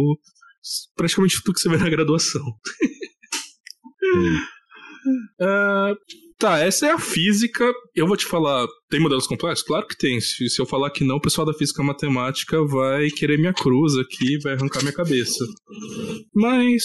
praticamente 0.94 1.40
tudo 1.42 1.54
que 1.54 1.60
você 1.60 1.70
vê 1.70 1.78
na 1.78 1.88
graduação. 1.88 2.44
uh, 5.40 5.96
Tá, 6.38 6.58
essa 6.58 6.86
é 6.86 6.92
a 6.92 6.98
física. 6.98 7.64
Eu 7.94 8.06
vou 8.06 8.16
te 8.16 8.26
falar, 8.26 8.66
tem 8.90 9.00
modelos 9.00 9.26
complexos? 9.26 9.66
Claro 9.66 9.86
que 9.86 9.96
tem. 9.96 10.20
Se, 10.20 10.48
se 10.50 10.60
eu 10.60 10.66
falar 10.66 10.90
que 10.90 11.02
não, 11.02 11.16
o 11.16 11.20
pessoal 11.20 11.46
da 11.46 11.54
física 11.54 11.82
matemática 11.82 12.62
vai 12.64 13.08
querer 13.08 13.38
minha 13.38 13.54
cruz 13.54 13.96
aqui, 13.96 14.38
vai 14.42 14.52
arrancar 14.52 14.82
minha 14.82 14.92
cabeça. 14.92 15.44
Mas 16.34 16.82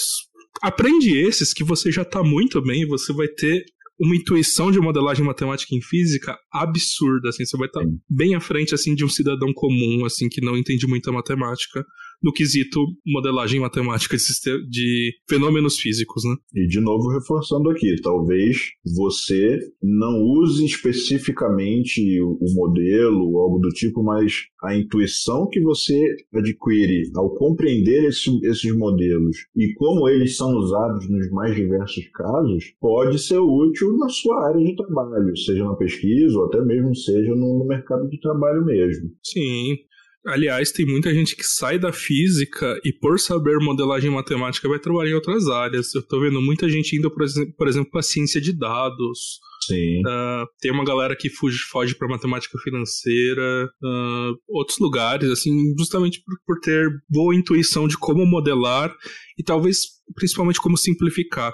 aprende 0.61 1.17
esses 1.17 1.53
que 1.53 1.65
você 1.65 1.91
já 1.91 2.05
tá 2.05 2.23
muito 2.23 2.61
bem, 2.61 2.87
você 2.87 3.11
vai 3.11 3.27
ter 3.27 3.65
uma 3.99 4.15
intuição 4.15 4.71
de 4.71 4.79
modelagem 4.79 5.23
matemática 5.23 5.75
em 5.75 5.81
física 5.81 6.35
absurda, 6.51 7.29
assim, 7.29 7.45
você 7.45 7.55
vai 7.55 7.67
estar 7.67 7.81
tá 7.81 7.87
bem 8.09 8.33
à 8.33 8.39
frente 8.39 8.73
assim 8.73 8.95
de 8.95 9.05
um 9.05 9.09
cidadão 9.09 9.53
comum, 9.53 10.05
assim, 10.05 10.27
que 10.27 10.41
não 10.41 10.57
entende 10.57 10.87
muita 10.87 11.11
matemática 11.11 11.85
no 12.21 12.31
quesito 12.31 12.79
modelagem 13.05 13.59
matemática 13.59 14.15
de, 14.15 14.69
de 14.69 15.13
fenômenos 15.27 15.77
físicos, 15.77 16.23
né? 16.23 16.35
E 16.55 16.67
de 16.67 16.79
novo 16.79 17.09
reforçando 17.09 17.69
aqui, 17.69 17.95
talvez 18.01 18.57
você 18.95 19.59
não 19.81 20.21
use 20.21 20.65
especificamente 20.65 22.01
o 22.21 22.53
modelo 22.53 23.29
ou 23.29 23.39
algo 23.41 23.59
do 23.59 23.69
tipo, 23.69 24.03
mas 24.03 24.33
a 24.63 24.75
intuição 24.75 25.47
que 25.49 25.59
você 25.61 26.15
adquire 26.33 27.09
ao 27.15 27.33
compreender 27.35 28.05
esse, 28.05 28.29
esses 28.43 28.75
modelos 28.75 29.37
e 29.55 29.73
como 29.73 30.07
eles 30.07 30.37
são 30.37 30.51
usados 30.55 31.09
nos 31.09 31.29
mais 31.31 31.55
diversos 31.55 32.07
casos 32.09 32.73
pode 32.79 33.17
ser 33.19 33.39
útil 33.39 33.97
na 33.97 34.09
sua 34.09 34.47
área 34.47 34.63
de 34.63 34.75
trabalho, 34.75 35.35
seja 35.37 35.63
na 35.63 35.75
pesquisa 35.75 36.37
ou 36.37 36.45
até 36.45 36.61
mesmo 36.61 36.95
seja 36.95 37.33
no 37.33 37.65
mercado 37.65 38.07
de 38.09 38.19
trabalho 38.19 38.63
mesmo. 38.65 39.09
Sim, 39.23 39.77
Aliás, 40.25 40.71
tem 40.71 40.85
muita 40.85 41.11
gente 41.11 41.35
que 41.35 41.43
sai 41.43 41.79
da 41.79 41.91
física 41.91 42.79
e, 42.85 42.93
por 42.93 43.19
saber 43.19 43.57
modelagem 43.59 44.11
matemática, 44.11 44.69
vai 44.69 44.77
trabalhar 44.77 45.11
em 45.11 45.15
outras 45.15 45.47
áreas. 45.47 45.95
Eu 45.95 46.05
tô 46.05 46.21
vendo 46.21 46.39
muita 46.39 46.69
gente 46.69 46.95
indo, 46.95 47.09
por 47.09 47.23
exemplo, 47.23 47.53
por 47.57 47.67
exemplo 47.67 47.89
para 47.89 48.03
ciência 48.03 48.39
de 48.39 48.55
dados. 48.55 49.39
Sim. 49.65 49.99
Uh, 50.01 50.45
tem 50.59 50.71
uma 50.71 50.85
galera 50.85 51.15
que 51.15 51.29
fuge, 51.29 51.59
foge 51.71 51.95
para 51.95 52.07
matemática 52.07 52.57
financeira, 52.59 53.69
uh, 53.83 54.35
outros 54.47 54.77
lugares, 54.77 55.29
assim, 55.31 55.51
justamente 55.77 56.21
por, 56.23 56.35
por 56.45 56.59
ter 56.59 56.87
boa 57.09 57.35
intuição 57.35 57.87
de 57.87 57.97
como 57.97 58.25
modelar 58.25 58.95
e 59.39 59.43
talvez 59.43 59.79
principalmente 60.15 60.59
como 60.59 60.77
simplificar. 60.77 61.51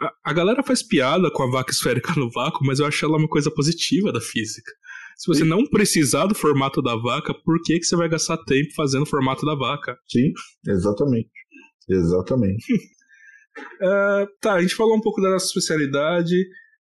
a, 0.00 0.30
a 0.30 0.32
galera 0.32 0.62
faz 0.62 0.82
piada 0.82 1.30
com 1.30 1.42
a 1.42 1.50
vaca 1.50 1.72
esférica 1.72 2.14
no 2.16 2.30
vácuo, 2.30 2.66
mas 2.66 2.80
eu 2.80 2.86
acho 2.86 3.04
ela 3.04 3.16
uma 3.16 3.28
coisa 3.28 3.50
positiva 3.50 4.12
da 4.12 4.20
física. 4.20 4.72
Se 5.20 5.26
você 5.26 5.44
não 5.44 5.66
precisar 5.66 6.24
do 6.24 6.34
formato 6.34 6.80
da 6.80 6.96
vaca, 6.96 7.34
por 7.34 7.60
que, 7.62 7.78
que 7.78 7.84
você 7.84 7.94
vai 7.94 8.08
gastar 8.08 8.38
tempo 8.38 8.72
fazendo 8.74 9.02
o 9.02 9.06
formato 9.06 9.44
da 9.44 9.54
vaca? 9.54 9.94
Sim, 10.08 10.32
exatamente. 10.66 11.28
Exatamente. 11.86 12.72
uh, 13.82 14.26
tá, 14.40 14.54
a 14.54 14.62
gente 14.62 14.74
falou 14.74 14.96
um 14.96 15.00
pouco 15.02 15.20
da 15.20 15.28
nossa 15.28 15.44
especialidade. 15.44 16.34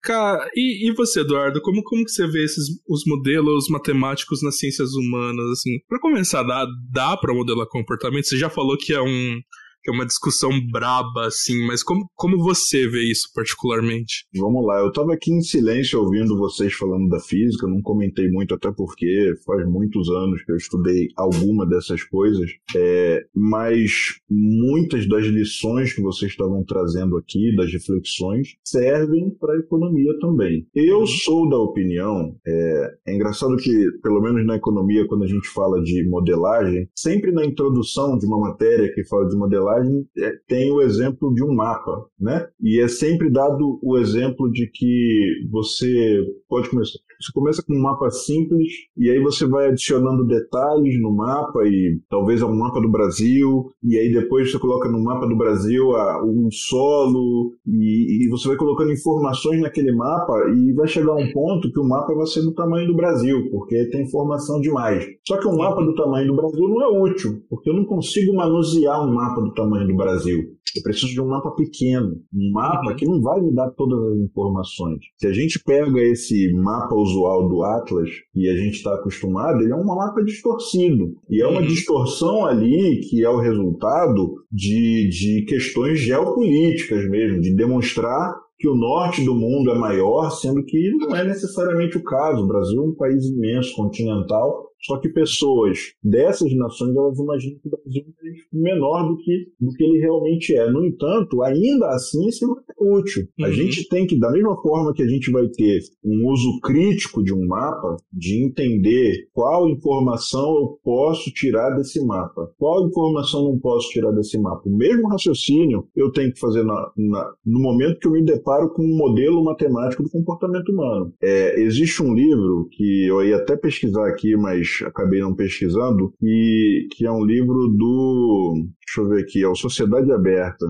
Cara, 0.04 0.48
e, 0.56 0.88
e 0.88 0.94
você, 0.94 1.22
Eduardo? 1.22 1.60
Como, 1.64 1.82
como 1.82 2.06
que 2.06 2.12
você 2.12 2.28
vê 2.28 2.46
esses, 2.46 2.68
os 2.88 3.06
modelos 3.08 3.70
matemáticos 3.70 4.44
nas 4.44 4.60
ciências 4.60 4.94
humanas? 4.94 5.54
Assim, 5.54 5.80
para 5.90 6.00
começar, 6.00 6.44
dá, 6.44 6.68
dá 6.92 7.18
para 7.18 7.34
modelar 7.34 7.66
comportamento? 7.66 8.28
Você 8.28 8.38
já 8.38 8.52
falou 8.52 8.78
que 8.78 8.94
é 8.94 9.02
um 9.02 9.42
que 9.88 9.92
é 9.92 9.94
uma 9.94 10.06
discussão 10.06 10.50
braba, 10.70 11.28
assim, 11.28 11.66
mas 11.66 11.82
como, 11.82 12.10
como 12.14 12.38
você 12.40 12.90
vê 12.90 13.10
isso 13.10 13.30
particularmente? 13.34 14.26
Vamos 14.36 14.66
lá, 14.66 14.82
eu 14.82 14.90
estava 14.90 15.14
aqui 15.14 15.32
em 15.32 15.40
silêncio 15.40 16.02
ouvindo 16.02 16.38
vocês 16.38 16.74
falando 16.74 17.08
da 17.08 17.22
física, 17.22 17.66
não 17.68 17.82
comentei 17.82 18.30
muito, 18.30 18.54
até 18.54 18.70
porque 18.70 19.34
faz 19.46 19.66
muitos 19.66 20.10
anos 20.10 20.44
que 20.44 20.52
eu 20.52 20.58
estudei 20.58 21.08
alguma 21.16 21.66
dessas 21.66 22.04
coisas, 22.04 22.52
é, 22.76 23.26
mas 23.34 24.20
muitas 24.30 25.08
das 25.08 25.26
lições 25.26 25.94
que 25.94 26.02
vocês 26.02 26.32
estavam 26.32 26.66
trazendo 26.66 27.16
aqui, 27.16 27.56
das 27.56 27.72
reflexões, 27.72 28.56
servem 28.66 29.30
para 29.40 29.54
a 29.54 29.60
economia 29.60 30.12
também. 30.20 30.68
Eu 30.76 31.00
uhum. 31.00 31.08
sou 31.08 31.50
da 31.50 31.58
opinião, 31.58 32.36
é, 32.46 32.94
é 33.08 33.16
engraçado 33.16 33.56
que, 33.56 33.92
pelo 34.04 34.22
menos 34.22 34.46
na 34.46 34.58
economia, 34.58 35.08
quando 35.08 35.24
a 35.24 35.28
gente 35.28 35.48
fala 35.48 35.82
de 35.82 36.06
modelagem, 36.10 36.90
sempre 36.94 37.32
na 37.32 37.46
introdução 37.46 38.18
de 38.18 38.26
uma 38.26 38.40
matéria 38.40 38.92
que 38.94 39.06
fala 39.06 39.28
de 39.30 39.38
modelagem, 39.38 39.77
é, 40.18 40.32
tem 40.48 40.72
o 40.72 40.82
exemplo 40.82 41.34
de 41.34 41.44
um 41.44 41.54
mapa, 41.54 42.06
né? 42.20 42.48
E 42.62 42.82
é 42.82 42.88
sempre 42.88 43.32
dado 43.32 43.80
o 43.82 43.98
exemplo 43.98 44.50
de 44.52 44.70
que 44.72 45.48
você 45.50 46.20
pode 46.48 46.70
começar. 46.70 47.00
Você 47.20 47.32
começa 47.34 47.64
com 47.66 47.74
um 47.74 47.82
mapa 47.82 48.12
simples 48.12 48.68
e 48.96 49.10
aí 49.10 49.20
você 49.20 49.48
vai 49.48 49.70
adicionando 49.70 50.28
detalhes 50.28 51.02
no 51.02 51.16
mapa 51.16 51.66
e 51.66 52.00
talvez 52.08 52.42
é 52.42 52.46
um 52.46 52.56
mapa 52.56 52.80
do 52.80 52.92
Brasil 52.92 53.72
e 53.84 53.98
aí 53.98 54.12
depois 54.12 54.52
você 54.52 54.60
coloca 54.60 54.88
no 54.88 55.04
mapa 55.04 55.26
do 55.26 55.36
Brasil 55.36 55.96
a, 55.96 56.24
um 56.24 56.48
solo 56.52 57.54
e, 57.66 58.26
e 58.26 58.30
você 58.30 58.50
vai 58.50 58.58
colocando 58.58 58.92
informações 58.92 59.60
naquele 59.60 59.92
mapa 59.94 60.34
e 60.56 60.74
vai 60.74 60.88
chegar 60.88 61.16
um 61.16 61.32
ponto 61.32 61.72
que 61.72 61.80
o 61.80 61.88
mapa 61.88 62.14
vai 62.14 62.28
ser 62.28 62.42
do 62.42 62.54
tamanho 62.54 62.88
do 62.88 62.96
Brasil 62.96 63.50
porque 63.50 63.90
tem 63.90 64.04
informação 64.04 64.62
demais. 64.62 65.04
Só 65.28 65.38
que 65.38 65.48
um 65.48 65.58
mapa 65.58 65.84
do 65.84 65.96
tamanho 65.96 66.28
do 66.28 66.36
Brasil 66.36 66.68
não 66.68 66.84
é 66.84 67.02
útil 67.02 67.42
porque 67.50 67.72
eu 67.72 67.74
não 67.74 67.86
consigo 67.86 68.36
manusear 68.36 69.04
um 69.04 69.12
mapa 69.12 69.42
do 69.42 69.54
tamanho 69.56 69.67
do 69.70 69.96
Brasil. 69.96 70.58
Eu 70.76 70.84
preciso 70.84 71.14
de 71.14 71.22
um 71.22 71.28
mapa 71.28 71.52
pequeno, 71.52 72.22
um 72.34 72.52
mapa 72.52 72.94
que 72.96 73.06
não 73.06 73.22
vai 73.22 73.42
me 73.42 73.54
dar 73.54 73.70
todas 73.72 74.00
as 74.12 74.20
informações. 74.20 75.00
Se 75.18 75.28
a 75.28 75.34
gente 75.34 75.60
pega 75.64 76.00
esse 76.02 76.52
mapa 76.54 76.94
usual 76.94 77.48
do 77.48 77.64
Atlas 77.64 78.10
e 78.36 78.48
a 78.48 78.56
gente 78.56 78.76
está 78.76 78.94
acostumado, 78.94 79.62
ele 79.62 79.72
é 79.72 79.76
um 79.76 79.86
mapa 79.86 80.24
distorcido. 80.24 81.16
E 81.30 81.42
é 81.42 81.48
uma 81.48 81.62
uhum. 81.62 81.68
distorção 81.68 82.46
ali 82.46 83.00
que 83.10 83.24
é 83.24 83.30
o 83.30 83.40
resultado 83.40 84.36
de, 84.52 85.10
de 85.10 85.46
questões 85.48 86.00
geopolíticas 86.00 87.10
mesmo, 87.10 87.42
de 87.42 87.56
demonstrar 87.56 88.36
que 88.60 88.68
o 88.68 88.76
norte 88.76 89.24
do 89.24 89.36
mundo 89.36 89.72
é 89.72 89.78
maior, 89.78 90.32
sendo 90.32 90.64
que 90.64 90.90
não 90.98 91.16
é 91.16 91.24
necessariamente 91.24 91.98
o 91.98 92.04
caso. 92.04 92.44
O 92.44 92.48
Brasil 92.48 92.82
é 92.82 92.88
um 92.88 92.96
país 92.96 93.26
imenso, 93.26 93.76
continental, 93.76 94.67
só 94.82 95.00
que 95.00 95.10
pessoas 95.10 95.94
dessas 96.04 96.54
nações 96.56 96.96
elas 96.96 97.20
imaginam 97.20 97.60
que 97.60 97.68
o 97.68 97.72
Brasil 97.72 98.04
é 98.24 98.58
menor 98.58 99.08
do 99.08 99.18
que, 99.18 99.48
do 99.60 99.72
que 99.74 99.84
ele 99.84 100.00
realmente 100.00 100.56
é. 100.56 100.70
No 100.70 100.86
entanto, 100.86 101.42
ainda 101.42 101.88
assim 101.90 102.28
isso 102.28 102.46
é 102.46 102.74
útil. 102.80 103.28
Uhum. 103.40 103.46
A 103.46 103.52
gente 103.52 103.88
tem 103.90 104.06
que, 104.06 104.18
da 104.18 104.32
mesma 104.32 104.56
forma 104.62 104.94
que 104.94 105.04
a 105.04 105.08
gente 105.08 105.32
vai 105.32 105.48
ter 105.50 105.80
um 106.04 106.30
uso 106.30 106.60
crítico 106.62 107.24
de 107.24 107.34
um 107.34 107.46
mapa, 107.48 107.98
de 108.14 108.44
entender 108.46 109.28
qual 109.34 109.70
informação 109.70 110.56
eu 110.56 110.80
posso 110.84 111.32
tirar 111.32 111.72
desse 111.72 112.04
mapa, 112.06 112.52
qual 112.58 112.88
informação 112.88 113.44
não 113.44 113.60
posso 113.60 113.90
tirar 113.90 114.12
desse 114.12 114.40
mapa. 114.40 114.62
O 114.66 114.78
mesmo 114.78 115.08
raciocínio 115.08 115.88
eu 115.96 116.12
tenho 116.12 116.32
que 116.32 116.40
fazer 116.40 116.64
na, 116.64 116.92
na, 116.96 117.34
no 117.46 117.60
momento 117.60 118.00
que 118.00 118.08
eu 118.08 118.12
me 118.12 118.24
deparo 118.24 118.70
com 118.74 118.84
um 118.84 118.98
modelo 118.98 119.44
matemático 119.44 120.04
do 120.04 120.10
comportamento 120.10 120.70
humano. 120.72 121.14
É, 121.22 121.60
existe 121.62 122.02
um 122.04 122.14
livro 122.14 122.68
que 122.72 123.08
eu 123.08 123.24
ia 123.24 123.38
até 123.38 123.56
pesquisar 123.56 124.08
aqui, 124.08 124.36
mas 124.36 124.67
acabei 124.86 125.20
não 125.20 125.36
pesquisando, 125.36 126.14
e 126.22 126.88
que 126.92 127.06
é 127.06 127.12
um 127.12 127.26
livro 127.26 127.68
do. 127.70 128.66
Deixa 128.86 129.02
eu 129.02 129.10
ver 129.10 129.24
aqui, 129.24 129.44
é 129.44 129.48
o 129.48 129.56
Sociedade 129.56 130.12
Aberta. 130.12 130.66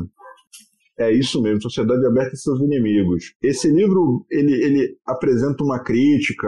É 1.00 1.12
isso 1.12 1.42
mesmo, 1.44 1.62
Sociedade 1.62 2.04
Aberta 2.08 2.34
e 2.34 2.38
seus 2.38 2.60
inimigos. 2.60 3.36
Esse 3.42 3.72
livro 3.72 4.26
ele, 4.32 4.54
ele 4.54 4.98
apresenta 5.06 5.64
uma 5.64 5.80
crítica 5.80 6.48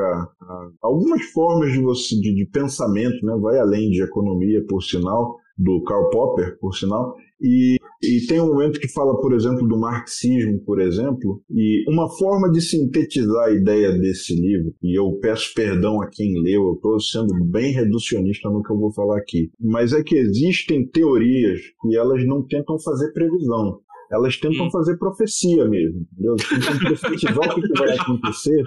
algumas 0.82 1.24
formas 1.26 1.72
de, 1.72 1.80
você, 1.80 2.16
de, 2.16 2.34
de 2.34 2.46
pensamento, 2.52 3.24
né? 3.24 3.38
vai 3.40 3.60
além 3.60 3.92
de 3.92 4.02
economia, 4.02 4.66
por 4.68 4.82
sinal, 4.82 5.38
do 5.60 5.84
Karl 5.84 6.10
Popper, 6.10 6.58
por 6.60 6.74
sinal, 6.74 7.16
e, 7.42 7.78
e, 8.02 8.26
tem 8.28 8.40
um 8.40 8.48
momento 8.48 8.80
que 8.80 8.88
fala, 8.88 9.20
por 9.20 9.34
exemplo, 9.34 9.68
do 9.68 9.78
marxismo, 9.78 10.60
por 10.66 10.80
exemplo, 10.80 11.42
e 11.50 11.84
uma 11.90 12.10
forma 12.18 12.50
de 12.50 12.62
sintetizar 12.62 13.48
a 13.48 13.52
ideia 13.52 13.92
desse 13.92 14.34
livro, 14.34 14.74
e 14.82 14.98
eu 14.98 15.20
peço 15.22 15.54
perdão 15.54 16.02
a 16.02 16.10
quem 16.10 16.34
leu, 16.42 16.64
eu 16.64 16.74
estou 16.74 17.00
sendo 17.00 17.34
bem 17.46 17.74
reducionista 17.74 18.50
no 18.50 18.64
que 18.64 18.72
eu 18.72 18.78
vou 18.78 18.94
falar 18.94 19.18
aqui, 19.18 19.52
mas 19.60 19.94
é 19.94 20.02
que 20.02 20.16
existem 20.16 20.88
teorias 20.88 21.60
que 21.82 21.96
elas 21.96 22.26
não 22.26 22.42
tentam 22.46 22.80
fazer 22.80 23.12
previsão 23.12 23.82
elas 24.12 24.38
tentam 24.38 24.68
hum. 24.68 24.72
fazer 24.72 24.98
profecia 24.98 25.68
mesmo, 25.68 26.06
entendeu? 26.14 26.36
Tentam 26.36 26.80
profetizar 26.80 27.58
o 27.58 27.62
que, 27.62 27.80
vai 27.80 27.98
acontecer 27.98 28.64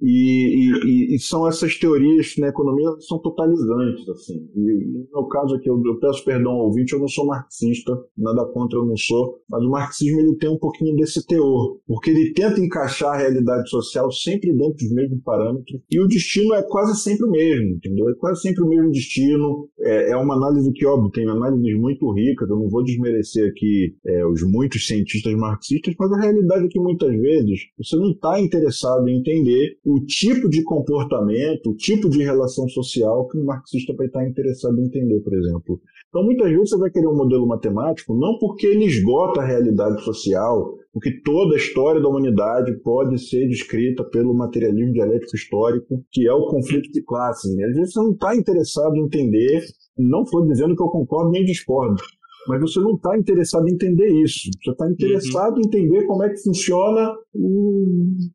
e, 0.00 0.74
e, 0.84 1.14
e, 1.14 1.18
são 1.18 1.48
essas 1.48 1.76
teorias 1.76 2.34
na 2.38 2.48
economia 2.48 2.90
são 3.00 3.18
totalizantes, 3.18 4.08
assim. 4.08 4.48
E, 4.54 5.08
no 5.12 5.26
caso 5.28 5.54
aqui, 5.54 5.68
eu, 5.68 5.80
eu, 5.84 5.98
peço 5.98 6.24
perdão 6.24 6.52
ao 6.52 6.66
ouvinte, 6.66 6.92
eu 6.92 7.00
não 7.00 7.08
sou 7.08 7.26
marxista, 7.26 7.92
nada 8.16 8.44
contra 8.52 8.78
eu 8.78 8.84
não 8.84 8.96
sou, 8.96 9.38
mas 9.48 9.64
o 9.64 9.70
marxismo 9.70 10.20
ele 10.20 10.36
tem 10.36 10.50
um 10.50 10.58
pouquinho 10.58 10.94
desse 10.96 11.26
teor, 11.26 11.78
porque 11.86 12.10
ele 12.10 12.32
tenta 12.32 12.60
encaixar 12.60 13.14
a 13.14 13.18
realidade 13.18 13.68
social 13.70 14.10
sempre 14.10 14.52
dentro 14.52 14.74
dos 14.74 14.92
mesmos 14.92 15.22
parâmetros 15.24 15.80
e 15.90 16.00
o 16.00 16.06
destino 16.06 16.54
é 16.54 16.62
quase 16.62 17.00
sempre 17.00 17.26
o 17.26 17.30
mesmo, 17.30 17.76
entendeu? 17.76 18.10
É 18.10 18.14
quase 18.14 18.42
sempre 18.42 18.62
o 18.62 18.68
mesmo 18.68 18.90
destino, 18.90 19.68
é, 19.80 20.12
é 20.12 20.16
uma 20.16 20.34
análise 20.34 20.70
que, 20.72 20.86
óbvio, 20.86 21.10
tem 21.10 21.28
análises 21.28 21.78
muito 21.78 22.12
ricas, 22.12 22.48
eu 22.48 22.56
não 22.56 22.68
vou 22.68 22.82
desmerecer 22.82 23.48
aqui 23.48 23.94
é, 24.06 24.26
os 24.26 24.42
muitos 24.42 24.81
cientistas 24.86 25.32
marxistas, 25.34 25.94
mas 25.98 26.12
a 26.12 26.20
realidade 26.20 26.66
é 26.66 26.68
que 26.68 26.80
muitas 26.80 27.10
vezes 27.10 27.60
você 27.78 27.96
não 27.96 28.10
está 28.10 28.40
interessado 28.40 29.08
em 29.08 29.18
entender 29.18 29.78
o 29.84 30.00
tipo 30.04 30.48
de 30.48 30.62
comportamento, 30.62 31.70
o 31.70 31.76
tipo 31.76 32.08
de 32.08 32.22
relação 32.22 32.68
social 32.68 33.26
que 33.28 33.38
um 33.38 33.44
marxista 33.44 33.94
vai 33.96 34.06
estar 34.06 34.26
interessado 34.26 34.78
em 34.78 34.86
entender, 34.86 35.20
por 35.20 35.34
exemplo. 35.34 35.80
Então, 36.08 36.24
muitas 36.24 36.50
vezes 36.50 36.70
você 36.70 36.78
vai 36.78 36.90
querer 36.90 37.06
um 37.06 37.16
modelo 37.16 37.46
matemático 37.46 38.14
não 38.14 38.38
porque 38.38 38.66
ele 38.66 38.84
esgota 38.84 39.40
a 39.40 39.46
realidade 39.46 40.02
social, 40.02 40.76
porque 40.92 41.10
toda 41.24 41.54
a 41.54 41.56
história 41.56 42.02
da 42.02 42.08
humanidade 42.08 42.72
pode 42.82 43.18
ser 43.18 43.48
descrita 43.48 44.04
pelo 44.04 44.34
materialismo 44.34 44.92
dialético 44.92 45.34
histórico, 45.34 46.04
que 46.12 46.28
é 46.28 46.32
o 46.32 46.48
conflito 46.48 46.92
de 46.92 47.02
classes. 47.02 47.50
Às 47.50 47.74
vezes 47.74 47.94
você 47.94 48.00
não 48.00 48.12
está 48.12 48.36
interessado 48.36 48.94
em 48.94 49.06
entender, 49.06 49.64
não 49.98 50.22
estou 50.22 50.46
dizendo 50.46 50.76
que 50.76 50.82
eu 50.82 50.88
concordo 50.88 51.30
nem 51.30 51.44
discordo, 51.44 52.02
mas 52.48 52.60
você 52.60 52.80
não 52.80 52.94
está 52.94 53.16
interessado 53.16 53.68
em 53.68 53.72
entender 53.72 54.08
isso. 54.22 54.50
Você 54.62 54.70
está 54.70 54.90
interessado 54.90 55.54
uhum. 55.54 55.60
em 55.60 55.66
entender 55.66 56.06
como 56.06 56.22
é 56.24 56.28
que 56.30 56.42
funciona 56.42 57.14
o, 57.34 57.86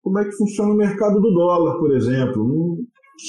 como 0.02 0.20
é 0.20 0.26
que 0.26 0.36
funciona 0.36 0.74
o 0.74 0.78
mercado 0.78 1.20
do 1.20 1.32
dólar, 1.34 1.78
por 1.78 1.96
exemplo. 1.96 2.78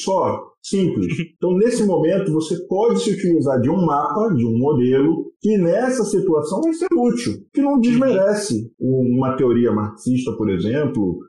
Só, 0.03 0.53
simples. 0.63 1.07
Então, 1.39 1.57
nesse 1.57 1.87
momento, 1.87 2.33
você 2.33 2.57
pode 2.67 3.01
se 3.01 3.13
utilizar 3.13 3.61
de 3.61 3.71
um 3.71 3.87
mapa, 3.87 4.35
de 4.35 4.45
um 4.45 4.59
modelo, 4.59 5.33
que 5.41 5.57
nessa 5.57 6.03
situação 6.03 6.61
vai 6.61 6.73
ser 6.73 6.89
útil, 6.93 7.35
que 7.55 7.63
não 7.63 7.79
desmerece 7.79 8.71
uma 8.79 9.37
teoria 9.37 9.71
marxista, 9.71 10.33
por 10.33 10.51
exemplo, 10.51 11.21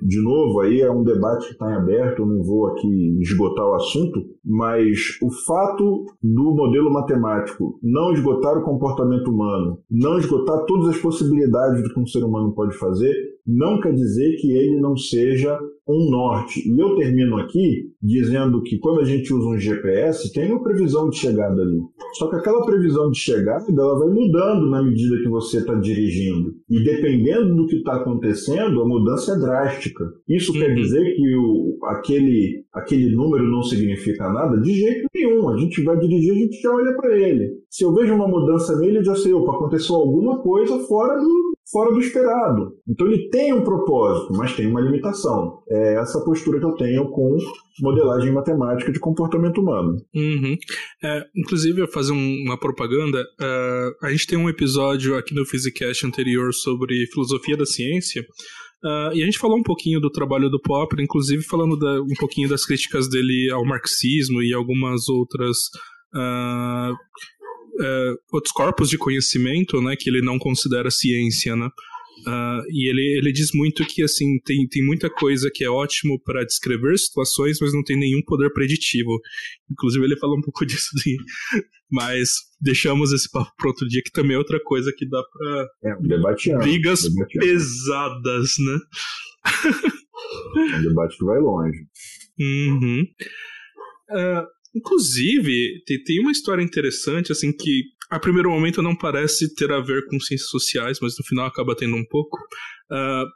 de 0.00 0.22
novo, 0.22 0.60
aí 0.60 0.80
é 0.80 0.90
um 0.90 1.02
debate 1.02 1.46
que 1.46 1.52
está 1.52 1.70
em 1.70 1.74
aberto, 1.74 2.22
eu 2.22 2.26
não 2.26 2.42
vou 2.42 2.68
aqui 2.68 3.18
esgotar 3.20 3.66
o 3.66 3.74
assunto, 3.74 4.20
mas 4.48 5.18
o 5.22 5.30
fato 5.30 6.06
do 6.22 6.54
modelo 6.54 6.90
matemático 6.90 7.78
não 7.82 8.12
esgotar 8.12 8.56
o 8.56 8.64
comportamento 8.64 9.30
humano, 9.30 9.78
não 9.90 10.18
esgotar 10.18 10.64
todas 10.64 10.88
as 10.88 10.98
possibilidades 10.98 11.82
do 11.82 11.92
que 11.92 12.00
um 12.00 12.06
ser 12.06 12.24
humano 12.24 12.54
pode 12.54 12.76
fazer, 12.78 13.14
não 13.46 13.78
quer 13.80 13.92
dizer 13.92 14.36
que 14.36 14.50
ele 14.50 14.80
não 14.80 14.96
seja 14.96 15.58
um 15.88 16.10
norte. 16.10 16.60
E 16.68 16.78
eu 16.78 16.94
termino 16.96 17.38
aqui 17.38 17.90
dizendo 18.00 18.62
que 18.62 18.78
quando 18.78 19.00
a 19.00 19.04
gente 19.04 19.32
usa 19.32 19.48
um 19.48 19.58
GPS, 19.58 20.30
tem 20.32 20.52
uma 20.52 20.62
previsão 20.62 21.08
de 21.08 21.16
chegada 21.16 21.62
ali. 21.62 21.80
Só 22.12 22.28
que 22.28 22.36
aquela 22.36 22.64
previsão 22.64 23.10
de 23.10 23.18
chegada 23.18 23.64
ela 23.68 23.98
vai 23.98 24.08
mudando 24.08 24.68
na 24.70 24.82
medida 24.82 25.22
que 25.22 25.28
você 25.28 25.58
está 25.58 25.74
dirigindo. 25.74 26.54
E 26.68 26.84
dependendo 26.84 27.56
do 27.56 27.66
que 27.66 27.76
está 27.76 27.96
acontecendo, 27.96 28.82
a 28.82 28.86
mudança 28.86 29.32
é 29.32 29.38
drástica. 29.38 30.04
Isso 30.28 30.52
uhum. 30.52 30.58
quer 30.58 30.74
dizer 30.74 31.14
que 31.16 31.36
o, 31.36 31.78
aquele, 31.84 32.64
aquele 32.72 33.14
número 33.14 33.44
não 33.44 33.62
significa 33.62 34.30
nada? 34.30 34.37
De 34.60 34.72
jeito 34.72 35.06
nenhum. 35.14 35.48
A 35.48 35.56
gente 35.56 35.82
vai 35.82 35.98
dirigir, 35.98 36.32
a 36.32 36.38
gente 36.38 36.60
já 36.60 36.70
olha 36.70 36.94
para 36.96 37.16
ele. 37.16 37.58
Se 37.70 37.84
eu 37.84 37.94
vejo 37.94 38.14
uma 38.14 38.28
mudança 38.28 38.76
nele, 38.78 38.98
eu 38.98 39.04
já 39.04 39.14
sei, 39.14 39.32
opa, 39.32 39.52
aconteceu 39.52 39.96
alguma 39.96 40.42
coisa 40.42 40.78
fora 40.86 41.18
do, 41.18 41.52
fora 41.70 41.92
do 41.92 42.00
esperado. 42.00 42.72
Então 42.88 43.06
ele 43.06 43.28
tem 43.30 43.52
um 43.52 43.62
propósito, 43.62 44.32
mas 44.34 44.54
tem 44.54 44.66
uma 44.66 44.80
limitação. 44.80 45.62
É 45.68 45.94
essa 45.94 46.24
postura 46.24 46.58
que 46.58 46.64
eu 46.64 46.74
tenho 46.74 47.10
com 47.10 47.36
modelagem 47.80 48.32
matemática 48.32 48.90
de 48.90 48.98
comportamento 48.98 49.60
humano. 49.60 49.96
Uhum. 50.14 50.56
É, 51.02 51.22
inclusive, 51.36 51.80
eu 51.80 51.88
fazer 51.88 52.12
um, 52.12 52.44
uma 52.46 52.58
propaganda. 52.58 53.22
Uh, 53.40 54.06
a 54.06 54.10
gente 54.10 54.26
tem 54.26 54.38
um 54.38 54.48
episódio 54.48 55.16
aqui 55.16 55.34
no 55.34 55.44
Physicast 55.44 56.06
anterior 56.06 56.52
sobre 56.52 57.06
filosofia 57.12 57.56
da 57.56 57.66
ciência. 57.66 58.24
Uh, 58.84 59.12
e 59.12 59.22
a 59.22 59.24
gente 59.24 59.38
falou 59.38 59.58
um 59.58 59.62
pouquinho 59.62 60.00
do 60.00 60.10
trabalho 60.10 60.48
do 60.48 60.60
Popper, 60.60 61.00
inclusive 61.00 61.42
falando 61.42 61.76
da, 61.76 62.00
um 62.00 62.14
pouquinho 62.18 62.48
das 62.48 62.64
críticas 62.64 63.08
dele 63.08 63.50
ao 63.52 63.64
marxismo 63.64 64.40
e 64.40 64.54
algumas 64.54 65.08
outras 65.08 65.56
uh, 66.14 66.92
uh, 66.92 68.16
outros 68.32 68.52
corpos 68.52 68.88
de 68.88 68.96
conhecimento, 68.96 69.80
né, 69.82 69.96
que 69.98 70.08
ele 70.08 70.22
não 70.22 70.38
considera 70.38 70.90
ciência, 70.90 71.56
né? 71.56 71.68
Uh, 72.26 72.62
e 72.70 72.88
ele, 72.90 73.18
ele 73.18 73.32
diz 73.32 73.50
muito 73.54 73.86
que 73.86 74.02
assim 74.02 74.38
tem, 74.44 74.66
tem 74.68 74.84
muita 74.84 75.08
coisa 75.08 75.50
que 75.52 75.64
é 75.64 75.70
ótimo 75.70 76.20
para 76.22 76.44
descrever 76.44 76.98
situações, 76.98 77.58
mas 77.60 77.72
não 77.72 77.82
tem 77.82 77.98
nenhum 77.98 78.22
poder 78.22 78.52
preditivo. 78.52 79.20
Inclusive 79.70 80.04
ele 80.04 80.18
fala 80.18 80.36
um 80.36 80.40
pouco 80.40 80.64
disso, 80.66 80.90
de, 80.96 81.16
mas 81.90 82.30
deixamos 82.60 83.12
esse 83.12 83.30
papo 83.30 83.52
para 83.56 83.68
outro 83.68 83.86
dia 83.88 84.02
que 84.04 84.10
também 84.10 84.34
é 84.34 84.38
outra 84.38 84.60
coisa 84.62 84.92
que 84.96 85.08
dá 85.08 85.22
para 85.22 85.68
é, 85.84 86.58
brigas 86.58 87.02
pesadas, 87.32 88.54
né? 88.58 88.78
É 90.72 90.76
um 90.76 90.82
debate 90.82 91.16
que 91.16 91.24
vai 91.24 91.38
longe. 91.38 91.86
Uhum. 92.40 93.06
Uh, 94.10 94.46
inclusive, 94.74 95.82
tem, 95.86 96.02
tem 96.02 96.20
uma 96.20 96.32
história 96.32 96.62
interessante, 96.62 97.32
assim, 97.32 97.52
que 97.52 97.84
a 98.10 98.18
primeiro 98.18 98.50
momento 98.50 98.82
não 98.82 98.96
parece 98.96 99.54
ter 99.54 99.70
a 99.70 99.80
ver 99.80 100.06
com 100.06 100.18
ciências 100.18 100.48
sociais, 100.48 100.98
mas 101.00 101.14
no 101.18 101.24
final 101.24 101.46
acaba 101.46 101.76
tendo 101.76 101.94
um 101.94 102.04
pouco. 102.04 102.38
Uh, 102.90 103.26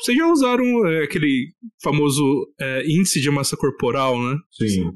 vocês 0.00 0.16
já 0.16 0.26
usaram 0.26 0.86
é, 0.86 1.04
aquele 1.04 1.52
famoso 1.82 2.22
é, 2.60 2.86
índice 2.86 3.20
de 3.20 3.30
massa 3.30 3.56
corporal, 3.56 4.20
né? 4.22 4.36
Sim. 4.52 4.90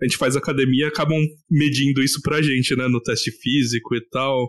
A 0.00 0.04
gente 0.04 0.18
faz 0.18 0.36
academia 0.36 0.88
acabam 0.88 1.18
medindo 1.50 2.02
isso 2.02 2.20
pra 2.20 2.42
gente, 2.42 2.76
né? 2.76 2.86
No 2.88 3.00
teste 3.00 3.30
físico 3.30 3.94
e 3.94 4.00
tal. 4.10 4.44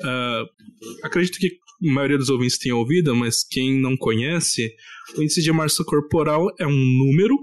Uh, 0.00 1.04
acredito 1.04 1.38
que 1.38 1.46
a 1.88 1.92
maioria 1.92 2.18
dos 2.18 2.30
ouvintes 2.30 2.58
tenha 2.58 2.74
ouvido, 2.74 3.14
mas 3.14 3.44
quem 3.44 3.80
não 3.80 3.96
conhece, 3.96 4.74
o 5.16 5.22
índice 5.22 5.42
de 5.42 5.52
massa 5.52 5.84
corporal 5.84 6.48
é 6.58 6.66
um 6.66 6.70
número 6.70 7.36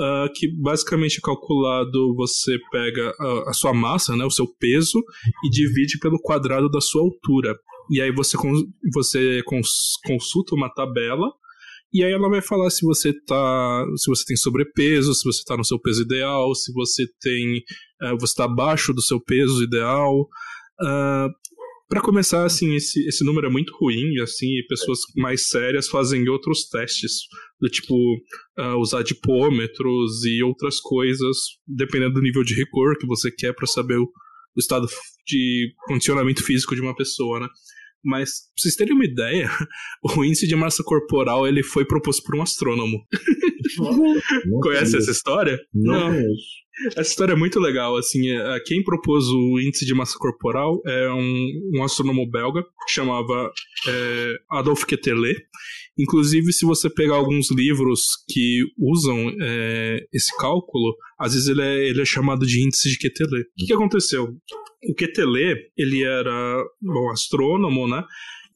uh, 0.00 0.32
que 0.34 0.48
basicamente 0.48 1.18
é 1.18 1.20
calculado, 1.20 2.14
você 2.16 2.58
pega 2.72 3.12
a, 3.20 3.50
a, 3.50 3.52
sua 3.52 3.74
massa, 3.74 4.16
né, 4.16 4.24
o 4.24 4.30
seu 4.30 4.46
peso, 4.58 4.98
e 5.44 5.50
divide 5.50 5.98
pelo 5.98 6.20
quadrado 6.20 6.70
da 6.70 6.80
sua 6.80 7.02
altura. 7.02 7.54
E 7.90 8.00
aí 8.00 8.10
você, 8.12 8.36
você 8.92 9.42
cons, 9.44 9.98
consulta 10.06 10.54
uma 10.54 10.72
tabela, 10.72 11.30
e 11.92 12.04
aí 12.04 12.12
ela 12.12 12.28
vai 12.28 12.40
falar 12.40 12.70
se 12.70 12.84
você 12.84 13.12
tá. 13.26 13.84
Se 13.96 14.08
você 14.08 14.24
tem 14.24 14.36
sobrepeso, 14.36 15.12
se 15.12 15.24
você 15.24 15.40
está 15.40 15.56
no 15.56 15.64
seu 15.64 15.78
peso 15.78 16.02
ideal, 16.02 16.54
se 16.54 16.72
você 16.72 17.04
tem. 17.20 17.58
Uh, 18.00 18.16
você 18.18 18.32
está 18.32 18.44
abaixo 18.44 18.94
do 18.94 19.02
seu 19.02 19.20
peso 19.20 19.62
ideal. 19.62 20.20
Uh, 20.80 21.28
para 21.90 22.00
começar, 22.00 22.44
assim, 22.44 22.76
esse, 22.76 23.04
esse 23.08 23.24
número 23.24 23.48
é 23.48 23.50
muito 23.50 23.76
ruim, 23.76 24.20
assim, 24.22 24.46
e 24.46 24.66
pessoas 24.68 25.00
mais 25.16 25.48
sérias 25.48 25.88
fazem 25.88 26.28
outros 26.28 26.68
testes, 26.68 27.22
do 27.60 27.68
tipo 27.68 27.94
uh, 28.56 28.76
usar 28.78 29.02
dipômetros 29.02 30.24
e 30.24 30.40
outras 30.40 30.78
coisas, 30.78 31.36
dependendo 31.66 32.14
do 32.14 32.22
nível 32.22 32.44
de 32.44 32.54
rigor 32.54 32.96
que 32.96 33.08
você 33.08 33.28
quer 33.28 33.52
para 33.52 33.66
saber 33.66 33.98
o, 33.98 34.04
o 34.04 34.60
estado 34.60 34.86
de 35.26 35.74
condicionamento 35.86 36.44
físico 36.44 36.76
de 36.76 36.80
uma 36.80 36.94
pessoa, 36.94 37.40
né? 37.40 37.48
Mas, 38.04 38.30
pra 38.30 38.62
vocês 38.62 38.74
terem 38.76 38.94
uma 38.94 39.04
ideia, 39.04 39.48
o 40.16 40.24
índice 40.24 40.46
de 40.46 40.56
massa 40.56 40.82
corporal 40.82 41.46
ele 41.46 41.62
foi 41.62 41.84
proposto 41.84 42.22
por 42.24 42.36
um 42.36 42.42
astrônomo. 42.42 42.98
Conhece 44.62 44.96
essa 44.96 45.10
história? 45.10 45.58
Não. 45.72 46.12
Não. 46.12 46.22
Essa 46.96 47.10
história 47.10 47.32
é 47.32 47.36
muito 47.36 47.60
legal, 47.60 47.96
assim, 47.96 48.30
é, 48.30 48.60
quem 48.64 48.82
propôs 48.82 49.26
o 49.26 49.60
índice 49.60 49.84
de 49.84 49.94
massa 49.94 50.16
corporal 50.18 50.80
é 50.86 51.10
um, 51.12 51.70
um 51.74 51.84
astrônomo 51.84 52.28
belga, 52.30 52.62
que 52.62 52.92
chamava 52.92 53.52
é, 53.86 54.34
Adolphe 54.50 54.86
Quetelet. 54.86 55.38
Inclusive, 56.00 56.52
se 56.52 56.64
você 56.64 56.88
pegar 56.88 57.16
alguns 57.16 57.50
livros 57.50 58.00
que 58.28 58.62
usam 58.78 59.30
é, 59.40 59.98
esse 60.12 60.34
cálculo, 60.38 60.94
às 61.18 61.34
vezes 61.34 61.48
ele 61.48 61.60
é, 61.60 61.88
ele 61.88 62.00
é 62.00 62.04
chamado 62.04 62.46
de 62.46 62.64
índice 62.64 62.88
de 62.88 62.98
Quetelet. 62.98 63.44
O 63.44 63.54
que, 63.58 63.66
que 63.66 63.72
aconteceu? 63.72 64.34
O 64.88 64.94
Quetelet, 64.94 65.58
ele 65.76 66.02
era 66.02 66.64
um 66.82 67.10
astrônomo, 67.10 67.86
né? 67.86 68.02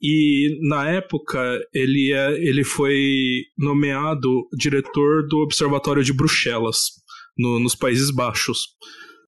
E 0.03 0.59
na 0.69 0.89
época 0.89 1.61
ele, 1.73 2.13
é, 2.13 2.33
ele 2.33 2.65
foi 2.65 3.43
nomeado 3.59 4.49
diretor 4.57 5.27
do 5.29 5.39
Observatório 5.39 6.03
de 6.03 6.13
Bruxelas 6.13 6.79
no, 7.37 7.61
nos 7.61 7.75
Países 7.75 8.11
Baixos. 8.11 8.69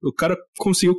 O 0.02 0.12
cara 0.12 0.36
conseguiu 0.58 0.96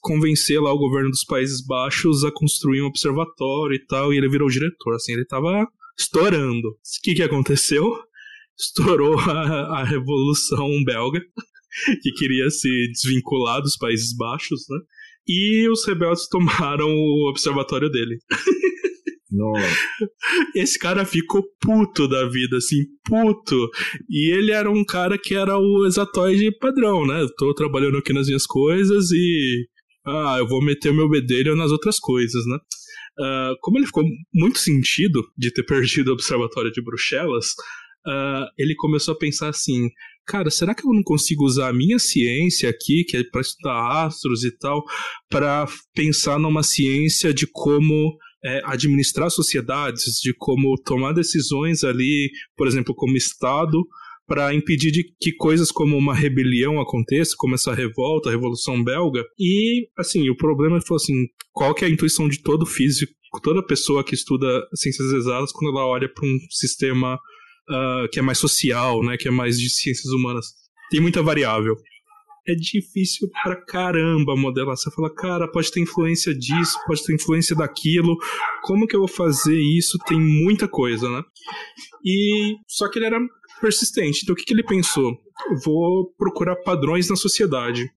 convencer 0.00 0.60
lá 0.60 0.72
o 0.72 0.78
governo 0.78 1.10
dos 1.10 1.24
Países 1.24 1.64
Baixos 1.64 2.24
a 2.24 2.30
construir 2.32 2.82
um 2.82 2.86
observatório 2.86 3.74
e 3.74 3.86
tal, 3.86 4.12
e 4.12 4.18
ele 4.18 4.28
virou 4.28 4.48
diretor. 4.48 4.94
Assim, 4.94 5.12
ele 5.12 5.24
tava 5.24 5.66
estourando. 5.98 6.68
O 6.68 6.76
que, 7.02 7.14
que 7.14 7.22
aconteceu? 7.22 7.84
Estourou 8.58 9.18
a, 9.18 9.80
a 9.80 9.84
Revolução 9.84 10.68
Belga, 10.84 11.20
que 12.02 12.12
queria 12.12 12.48
se 12.50 12.68
desvincular 12.92 13.60
dos 13.60 13.76
Países 13.76 14.14
Baixos, 14.16 14.62
né? 14.68 14.78
E 15.26 15.68
os 15.68 15.84
rebeldes 15.86 16.28
tomaram 16.30 16.88
o 16.88 17.28
observatório 17.28 17.90
dele. 17.90 18.18
Nossa. 19.30 19.76
Esse 20.54 20.78
cara 20.78 21.04
ficou 21.04 21.42
puto 21.60 22.06
da 22.06 22.28
vida, 22.28 22.58
assim, 22.58 22.84
puto. 23.04 23.68
E 24.08 24.32
ele 24.32 24.52
era 24.52 24.70
um 24.70 24.84
cara 24.84 25.18
que 25.18 25.34
era 25.34 25.58
o 25.58 25.84
exatoide 25.86 26.56
padrão, 26.58 27.04
né? 27.04 27.26
tô 27.36 27.52
trabalhando 27.52 27.98
aqui 27.98 28.12
nas 28.12 28.26
minhas 28.26 28.46
coisas 28.46 29.10
e. 29.10 29.66
Ah, 30.06 30.36
eu 30.38 30.46
vou 30.46 30.62
meter 30.62 30.90
o 30.90 30.94
meu 30.94 31.08
bedelho 31.08 31.56
nas 31.56 31.72
outras 31.72 31.98
coisas, 31.98 32.44
né? 32.46 32.58
Uh, 33.18 33.54
como 33.60 33.78
ele 33.78 33.86
ficou 33.86 34.04
muito 34.32 34.58
sentido 34.58 35.22
de 35.36 35.52
ter 35.52 35.62
perdido 35.66 36.08
o 36.08 36.14
Observatório 36.14 36.72
de 36.72 36.82
Bruxelas, 36.82 37.46
uh, 38.06 38.46
ele 38.58 38.74
começou 38.74 39.14
a 39.14 39.18
pensar 39.18 39.48
assim: 39.48 39.88
cara, 40.26 40.50
será 40.50 40.74
que 40.74 40.86
eu 40.86 40.92
não 40.92 41.02
consigo 41.02 41.44
usar 41.44 41.68
a 41.68 41.72
minha 41.72 41.98
ciência 41.98 42.68
aqui, 42.68 43.04
que 43.04 43.16
é 43.16 43.24
para 43.24 43.40
estudar 43.40 44.06
astros 44.06 44.44
e 44.44 44.50
tal, 44.50 44.82
para 45.28 45.66
pensar 45.94 46.38
numa 46.38 46.62
ciência 46.62 47.32
de 47.32 47.46
como 47.46 48.16
é, 48.44 48.60
administrar 48.64 49.30
sociedades, 49.30 50.20
de 50.22 50.34
como 50.36 50.76
tomar 50.82 51.12
decisões 51.12 51.82
ali, 51.82 52.30
por 52.56 52.66
exemplo, 52.66 52.94
como 52.94 53.16
Estado, 53.16 53.86
para 54.26 54.54
impedir 54.54 54.90
de 54.90 55.04
que 55.20 55.32
coisas 55.32 55.70
como 55.70 55.96
uma 55.96 56.14
rebelião 56.14 56.80
aconteça, 56.80 57.34
como 57.36 57.54
essa 57.54 57.74
revolta, 57.74 58.28
a 58.28 58.32
Revolução 58.32 58.82
Belga. 58.82 59.22
E, 59.38 59.88
assim, 59.98 60.28
o 60.30 60.36
problema 60.36 60.80
foi 60.80 60.96
assim, 60.96 61.26
qual 61.52 61.74
que 61.74 61.84
é 61.84 61.88
a 61.88 61.90
intuição 61.90 62.28
de 62.28 62.42
todo 62.42 62.64
físico, 62.64 63.12
toda 63.42 63.64
pessoa 63.64 64.04
que 64.04 64.14
estuda 64.14 64.46
ciências 64.74 65.12
exatas 65.12 65.52
quando 65.52 65.76
ela 65.76 65.86
olha 65.86 66.08
para 66.08 66.26
um 66.26 66.38
sistema 66.50 67.14
uh, 67.16 68.08
que 68.10 68.18
é 68.18 68.22
mais 68.22 68.38
social, 68.38 69.02
né, 69.02 69.16
que 69.16 69.28
é 69.28 69.30
mais 69.30 69.58
de 69.58 69.68
ciências 69.68 70.12
humanas? 70.12 70.46
Tem 70.90 71.00
muita 71.00 71.22
variável 71.22 71.76
é 72.46 72.54
difícil 72.54 73.28
pra 73.42 73.56
caramba 73.56 74.36
modelar. 74.36 74.76
Você 74.76 74.90
fala, 74.90 75.12
cara, 75.12 75.50
pode 75.50 75.70
ter 75.70 75.80
influência 75.80 76.34
disso, 76.34 76.78
pode 76.86 77.02
ter 77.02 77.14
influência 77.14 77.56
daquilo. 77.56 78.16
Como 78.62 78.86
que 78.86 78.94
eu 78.94 79.00
vou 79.00 79.08
fazer 79.08 79.58
isso? 79.58 79.98
Tem 80.06 80.18
muita 80.18 80.68
coisa, 80.68 81.08
né? 81.08 81.22
E 82.04 82.54
só 82.68 82.88
que 82.88 82.98
ele 82.98 83.06
era 83.06 83.18
persistente. 83.64 84.20
Então 84.22 84.34
o 84.34 84.36
que, 84.36 84.44
que 84.44 84.52
ele 84.52 84.62
pensou? 84.62 85.16
Vou 85.64 86.12
procurar 86.18 86.56
padrões 86.56 87.08
na 87.08 87.16
sociedade. 87.16 87.90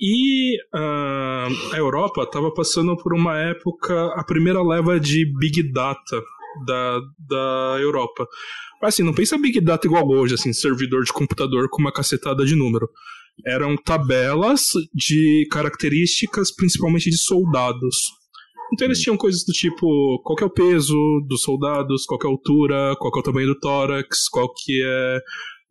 E 0.00 0.56
uh, 0.74 1.72
a 1.72 1.76
Europa 1.76 2.22
estava 2.22 2.52
passando 2.52 2.96
por 2.96 3.14
uma 3.14 3.38
época, 3.38 4.12
a 4.16 4.24
primeira 4.24 4.60
leva 4.60 4.98
de 4.98 5.24
Big 5.38 5.72
Data 5.72 6.22
da, 6.66 7.00
da 7.18 7.76
Europa. 7.80 8.26
Assim, 8.82 9.04
não 9.04 9.14
pensa 9.14 9.38
Big 9.38 9.60
Data 9.60 9.86
igual 9.86 10.08
hoje, 10.08 10.34
assim, 10.34 10.52
servidor 10.52 11.04
de 11.04 11.12
computador 11.12 11.68
com 11.70 11.80
uma 11.80 11.92
cacetada 11.92 12.44
de 12.44 12.56
número 12.56 12.88
eram 13.46 13.76
tabelas 13.76 14.72
de 14.92 15.46
características, 15.50 16.50
principalmente 16.54 17.10
de 17.10 17.18
soldados. 17.18 18.17
Então 18.72 18.86
eles 18.86 19.00
tinham 19.00 19.16
coisas 19.16 19.44
do 19.44 19.52
tipo 19.52 20.20
qual 20.22 20.36
é 20.40 20.44
o 20.44 20.50
peso 20.50 20.96
dos 21.26 21.42
soldados, 21.42 22.04
qual 22.04 22.20
é 22.22 22.26
a 22.26 22.30
altura, 22.30 22.96
qual 22.98 23.12
é 23.14 23.18
o 23.18 23.22
tamanho 23.22 23.46
do 23.48 23.58
tórax, 23.58 24.28
qual 24.28 24.52
que 24.52 24.82
é 24.82 25.18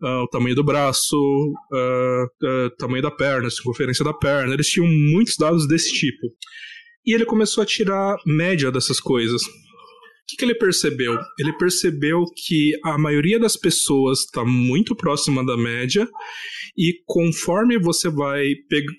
uh, 0.04 0.24
o 0.24 0.28
tamanho 0.28 0.56
do 0.56 0.64
braço, 0.64 1.16
uh, 1.16 2.26
uh, 2.26 2.70
tamanho 2.78 3.04
da 3.04 3.12
perna, 3.12 3.50
circunferência 3.50 4.04
da 4.04 4.14
perna. 4.14 4.54
Eles 4.54 4.68
tinham 4.68 4.88
muitos 4.88 5.38
dados 5.38 5.68
desse 5.68 5.94
tipo. 5.94 6.28
E 7.06 7.14
ele 7.14 7.26
começou 7.26 7.62
a 7.62 7.66
tirar 7.66 8.18
média 8.26 8.72
dessas 8.72 9.00
coisas 9.00 9.42
que, 10.28 10.36
que 10.36 10.44
ele 10.44 10.56
percebeu? 10.56 11.18
Ele 11.40 11.54
percebeu 11.54 12.26
que 12.36 12.74
a 12.84 12.98
maioria 12.98 13.40
das 13.40 13.56
pessoas 13.56 14.20
está 14.20 14.44
muito 14.44 14.96
próxima 14.96 15.44
da 15.46 15.56
média 15.56 16.08
e 16.78 17.02
conforme 17.06 17.80
você 17.80 18.10
vai 18.10 18.46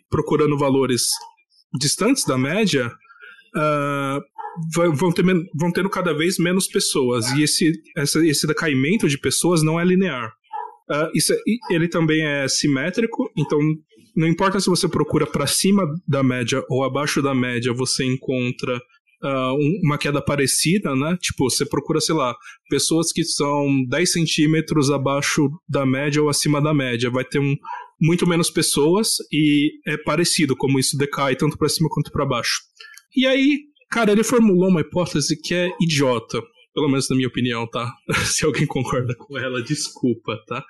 procurando 0.08 0.56
valores 0.56 1.02
distantes 1.78 2.24
da 2.24 2.38
média, 2.38 2.90
uh, 3.56 4.20
vão, 4.94 5.12
ter, 5.12 5.24
vão 5.54 5.72
tendo 5.72 5.90
cada 5.90 6.12
vez 6.12 6.38
menos 6.38 6.66
pessoas. 6.66 7.30
E 7.32 7.42
esse, 7.42 7.72
essa, 7.96 8.24
esse 8.26 8.46
decaimento 8.46 9.08
de 9.08 9.18
pessoas 9.18 9.62
não 9.62 9.78
é 9.78 9.84
linear. 9.84 10.32
Uh, 10.90 11.10
isso 11.14 11.32
é, 11.32 11.36
ele 11.70 11.88
também 11.88 12.24
é 12.24 12.48
simétrico, 12.48 13.30
então 13.36 13.58
não 14.16 14.26
importa 14.26 14.58
se 14.58 14.70
você 14.70 14.88
procura 14.88 15.26
para 15.26 15.46
cima 15.46 15.84
da 16.06 16.22
média 16.22 16.64
ou 16.68 16.82
abaixo 16.82 17.22
da 17.22 17.34
média, 17.34 17.72
você 17.72 18.04
encontra 18.04 18.76
uh, 19.22 19.54
uma 19.84 19.98
queda 19.98 20.20
parecida, 20.20 20.94
né? 20.94 21.16
Tipo, 21.20 21.48
você 21.50 21.66
procura, 21.66 22.00
sei 22.00 22.14
lá, 22.14 22.34
pessoas 22.68 23.12
que 23.12 23.22
são 23.22 23.84
10 23.88 24.12
centímetros 24.12 24.90
abaixo 24.90 25.48
da 25.68 25.84
média 25.84 26.22
ou 26.22 26.28
acima 26.28 26.60
da 26.60 26.74
média. 26.74 27.10
Vai 27.10 27.24
ter 27.24 27.38
um, 27.38 27.54
muito 28.00 28.26
menos 28.26 28.50
pessoas 28.50 29.16
e 29.32 29.72
é 29.86 29.96
parecido 29.96 30.56
como 30.56 30.78
isso 30.78 30.96
decai 30.96 31.36
tanto 31.36 31.58
para 31.58 31.68
cima 31.68 31.88
quanto 31.90 32.10
para 32.10 32.26
baixo. 32.26 32.60
E 33.14 33.26
aí, 33.26 33.60
cara, 33.90 34.12
ele 34.12 34.24
formulou 34.24 34.68
uma 34.68 34.80
hipótese 34.80 35.40
que 35.40 35.54
é 35.54 35.70
idiota 35.80 36.40
pelo 36.78 36.88
menos 36.88 37.08
na 37.10 37.16
minha 37.16 37.26
opinião, 37.26 37.66
tá? 37.66 37.92
Se 38.24 38.44
alguém 38.44 38.64
concorda 38.64 39.12
com 39.16 39.36
ela, 39.36 39.60
desculpa, 39.60 40.36
tá? 40.46 40.64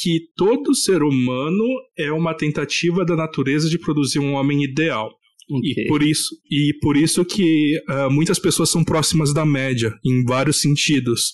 Que 0.00 0.20
todo 0.34 0.74
ser 0.74 1.02
humano 1.02 1.64
é 1.98 2.10
uma 2.10 2.32
tentativa 2.32 3.04
da 3.04 3.14
natureza 3.14 3.68
de 3.68 3.78
produzir 3.78 4.18
um 4.18 4.32
homem 4.32 4.64
ideal. 4.64 5.12
Okay. 5.48 5.84
E 5.84 5.86
por 5.88 6.02
isso, 6.02 6.34
e 6.50 6.72
por 6.80 6.96
isso 6.96 7.22
que 7.22 7.78
uh, 7.88 8.10
muitas 8.10 8.38
pessoas 8.38 8.70
são 8.70 8.82
próximas 8.82 9.34
da 9.34 9.44
média, 9.44 9.92
em 10.04 10.24
vários 10.24 10.60
sentidos. 10.60 11.32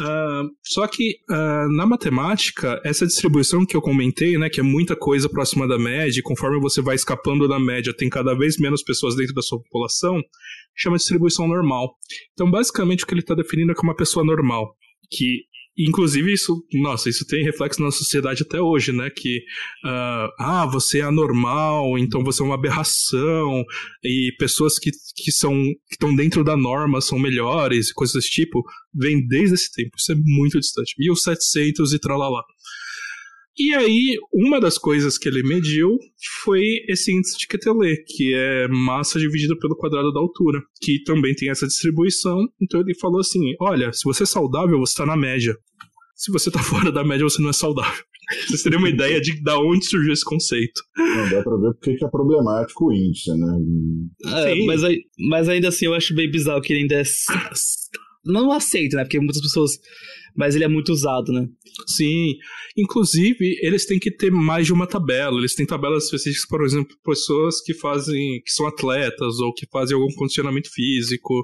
Uh, 0.00 0.48
só 0.64 0.86
que 0.86 1.16
uh, 1.28 1.76
na 1.76 1.84
matemática, 1.84 2.80
essa 2.84 3.06
distribuição 3.06 3.66
que 3.66 3.76
eu 3.76 3.82
comentei, 3.82 4.38
né, 4.38 4.48
que 4.48 4.60
é 4.60 4.62
muita 4.62 4.94
coisa 4.94 5.28
próxima 5.28 5.66
da 5.66 5.78
média, 5.78 6.20
e 6.20 6.22
conforme 6.22 6.60
você 6.60 6.80
vai 6.80 6.94
escapando 6.94 7.48
da 7.48 7.58
média, 7.58 7.92
tem 7.92 8.08
cada 8.08 8.34
vez 8.34 8.58
menos 8.58 8.82
pessoas 8.82 9.16
dentro 9.16 9.34
da 9.34 9.42
sua 9.42 9.60
população, 9.60 10.22
chama 10.76 10.96
distribuição 10.96 11.48
normal. 11.48 11.96
Então, 12.32 12.50
basicamente, 12.50 13.02
o 13.02 13.06
que 13.06 13.14
ele 13.14 13.20
está 13.20 13.34
definindo 13.34 13.72
é 13.72 13.74
que 13.74 13.80
é 13.80 13.88
uma 13.88 13.96
pessoa 13.96 14.24
normal, 14.24 14.72
que 15.10 15.44
Inclusive, 15.78 16.32
isso, 16.32 16.60
nossa, 16.72 17.08
isso 17.08 17.24
tem 17.24 17.44
reflexo 17.44 17.80
na 17.80 17.92
sociedade 17.92 18.42
até 18.42 18.60
hoje, 18.60 18.90
né? 18.90 19.08
Que, 19.10 19.38
uh, 19.84 20.28
ah, 20.40 20.68
você 20.70 20.98
é 20.98 21.02
anormal, 21.02 21.96
então 21.96 22.24
você 22.24 22.42
é 22.42 22.44
uma 22.44 22.56
aberração, 22.56 23.64
e 24.02 24.32
pessoas 24.38 24.76
que, 24.76 24.90
que 25.16 25.30
são 25.30 25.52
que 25.52 25.94
estão 25.94 26.14
dentro 26.16 26.42
da 26.42 26.56
norma 26.56 27.00
são 27.00 27.18
melhores, 27.18 27.92
coisas 27.92 28.14
desse 28.14 28.30
tipo, 28.30 28.64
vem 28.92 29.24
desde 29.28 29.54
esse 29.54 29.72
tempo. 29.72 29.90
Isso 29.96 30.10
é 30.10 30.16
muito 30.16 30.58
distante. 30.58 30.94
1700 30.98 31.92
e 31.92 31.98
tralalá. 32.00 32.42
E 33.58 33.74
aí, 33.74 34.16
uma 34.32 34.60
das 34.60 34.78
coisas 34.78 35.18
que 35.18 35.28
ele 35.28 35.42
mediu 35.42 35.98
foi 36.44 36.62
esse 36.88 37.12
índice 37.12 37.36
de 37.36 37.48
Quetelet, 37.48 38.04
que 38.06 38.32
é 38.32 38.68
massa 38.68 39.18
dividida 39.18 39.58
pelo 39.58 39.76
quadrado 39.76 40.12
da 40.12 40.20
altura, 40.20 40.62
que 40.80 41.02
também 41.02 41.34
tem 41.34 41.50
essa 41.50 41.66
distribuição. 41.66 42.38
Então 42.62 42.80
ele 42.80 42.94
falou 42.94 43.18
assim: 43.18 43.40
olha, 43.60 43.92
se 43.92 44.04
você 44.04 44.22
é 44.22 44.26
saudável, 44.26 44.78
você 44.78 44.92
está 44.92 45.04
na 45.04 45.16
média. 45.16 45.56
Se 46.14 46.30
você 46.30 46.50
está 46.50 46.62
fora 46.62 46.92
da 46.92 47.02
média, 47.02 47.24
você 47.24 47.42
não 47.42 47.50
é 47.50 47.52
saudável. 47.52 48.04
Vocês 48.46 48.62
teriam 48.62 48.80
uma 48.80 48.90
ideia 48.90 49.18
de 49.22 49.42
da 49.42 49.58
onde 49.58 49.86
surgiu 49.86 50.12
esse 50.12 50.22
conceito. 50.22 50.82
Não, 50.98 51.30
dá 51.30 51.42
pra 51.42 51.56
ver 51.56 51.72
porque 51.72 51.94
que 51.94 52.04
é 52.04 52.08
problemático 52.08 52.84
o 52.84 52.92
índice, 52.92 53.30
né? 53.30 53.58
É, 54.26 54.66
mas, 54.66 54.82
mas 55.30 55.48
ainda 55.48 55.68
assim 55.68 55.86
eu 55.86 55.94
acho 55.94 56.14
bem 56.14 56.30
bizarro 56.30 56.60
que 56.60 56.74
ele 56.74 56.82
ainda 56.82 56.96
é... 56.96 57.04
Não 58.26 58.52
aceita, 58.52 58.98
né? 58.98 59.04
Porque 59.04 59.18
muitas 59.18 59.40
pessoas 59.40 59.78
mas 60.38 60.54
ele 60.54 60.62
é 60.62 60.68
muito 60.68 60.92
usado, 60.92 61.32
né? 61.32 61.48
Sim. 61.88 62.36
Inclusive, 62.76 63.58
eles 63.60 63.84
têm 63.84 63.98
que 63.98 64.08
ter 64.08 64.30
mais 64.30 64.66
de 64.66 64.72
uma 64.72 64.86
tabela. 64.86 65.36
Eles 65.36 65.56
têm 65.56 65.66
tabelas 65.66 66.04
específicas, 66.04 66.46
por 66.46 66.64
exemplo, 66.64 66.96
pessoas 67.04 67.60
que 67.60 67.74
fazem. 67.74 68.40
que 68.44 68.52
são 68.52 68.64
atletas, 68.64 69.40
ou 69.40 69.52
que 69.52 69.66
fazem 69.70 69.96
algum 69.96 70.14
condicionamento 70.14 70.70
físico, 70.72 71.42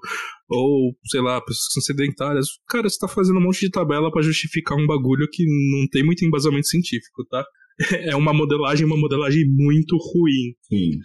ou, 0.48 0.96
sei 1.06 1.20
lá, 1.20 1.40
pessoas 1.40 1.66
que 1.66 1.72
são 1.72 1.82
sedentárias. 1.82 2.46
Cara, 2.68 2.88
você 2.88 2.96
tá 2.96 3.08
fazendo 3.08 3.40
um 3.40 3.42
monte 3.42 3.60
de 3.60 3.70
tabela 3.70 4.12
para 4.12 4.22
justificar 4.22 4.78
um 4.78 4.86
bagulho 4.86 5.26
que 5.28 5.44
não 5.44 5.88
tem 5.88 6.04
muito 6.04 6.24
embasamento 6.24 6.68
científico, 6.68 7.24
tá? 7.28 7.44
É 8.08 8.14
uma 8.14 8.32
modelagem, 8.32 8.86
uma 8.86 8.96
modelagem 8.96 9.44
muito 9.48 9.96
ruim. 9.96 10.54
Sim. 10.62 11.00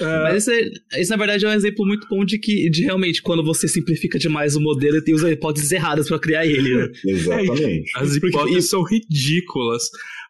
Uh... 0.00 0.22
Mas 0.24 0.48
esse, 0.48 0.72
esse, 0.94 1.10
na 1.10 1.16
verdade, 1.16 1.44
é 1.44 1.48
um 1.48 1.52
exemplo 1.52 1.86
muito 1.86 2.06
bom 2.08 2.24
de 2.24 2.38
que, 2.38 2.68
de 2.68 2.82
realmente, 2.82 3.22
quando 3.22 3.44
você 3.44 3.68
simplifica 3.68 4.18
demais 4.18 4.56
o 4.56 4.60
modelo, 4.60 5.02
tem 5.02 5.14
usa 5.14 5.30
hipóteses 5.30 5.70
erradas 5.70 6.08
para 6.08 6.18
criar 6.18 6.46
ele, 6.46 6.74
né? 6.74 6.88
Exatamente. 7.06 7.64
É, 7.64 8.00
as 8.00 8.16
hipóteses 8.16 8.68
são 8.68 8.82
ridículas. 8.82 9.84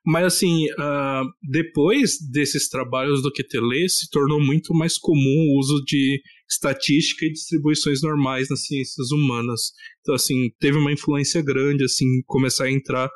Mas, 0.07 0.25
assim, 0.27 0.67
uh, 0.73 1.25
depois 1.43 2.19
desses 2.31 2.69
trabalhos 2.69 3.23
do 3.23 3.33
Quetelet, 3.33 3.89
se 3.89 4.11
tornou 4.11 4.39
muito 4.39 4.75
mais 4.75 4.99
comum 4.99 5.49
o 5.49 5.59
uso 5.59 5.83
de 5.87 6.21
estatística 6.51 7.25
e 7.25 7.33
distribuições 7.33 8.03
normais 8.03 8.51
nas 8.51 8.67
ciências 8.67 9.11
humanas. 9.11 9.73
Então, 10.03 10.15
assim, 10.15 10.51
teve 10.61 10.77
uma 10.77 10.93
influência 10.93 11.41
grande, 11.43 11.85
assim, 11.85 12.05
começar 12.27 12.65
a 12.65 12.71
entrar 12.71 13.09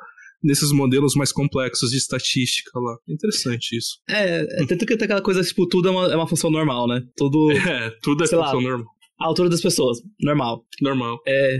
nesses 0.43 0.71
modelos 0.71 1.15
mais 1.15 1.31
complexos 1.31 1.91
de 1.91 1.97
estatística 1.97 2.71
lá. 2.79 2.97
Interessante 3.07 3.77
isso. 3.77 3.99
É, 4.09 4.41
é 4.41 4.65
tanto 4.65 4.85
que 4.85 4.97
tem 4.97 5.05
aquela 5.05 5.21
coisa, 5.21 5.43
tipo, 5.43 5.67
tudo 5.67 5.89
é 5.89 5.91
uma, 5.91 6.13
é 6.13 6.15
uma 6.15 6.27
função 6.27 6.49
normal, 6.49 6.87
né? 6.87 7.01
Tudo. 7.15 7.49
É, 7.69 7.91
tudo 8.01 8.23
é 8.23 8.27
função 8.27 8.39
lá, 8.39 8.53
normal. 8.53 8.87
A 9.19 9.25
altura 9.27 9.49
das 9.49 9.61
pessoas, 9.61 9.97
normal. 10.21 10.65
Normal. 10.81 11.19
É. 11.27 11.57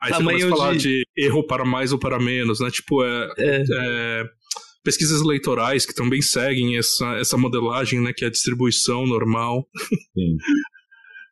Aí 0.00 0.10
Tamanho 0.10 0.38
você 0.38 0.44
começa 0.44 0.54
a 0.54 0.56
falar 0.56 0.76
de... 0.76 0.88
de... 0.88 1.06
erro 1.16 1.46
para 1.46 1.64
mais 1.64 1.92
ou 1.92 1.98
para 1.98 2.18
menos, 2.18 2.58
né? 2.60 2.70
Tipo, 2.70 3.04
é, 3.04 3.32
é. 3.38 3.64
é 3.70 4.24
pesquisas 4.84 5.22
eleitorais 5.22 5.86
que 5.86 5.94
também 5.94 6.20
seguem 6.20 6.76
essa, 6.76 7.16
essa 7.16 7.38
modelagem, 7.38 8.00
né, 8.00 8.12
que 8.14 8.24
é 8.24 8.28
a 8.28 8.30
distribuição 8.30 9.06
normal. 9.06 9.66
Sim. 10.14 10.36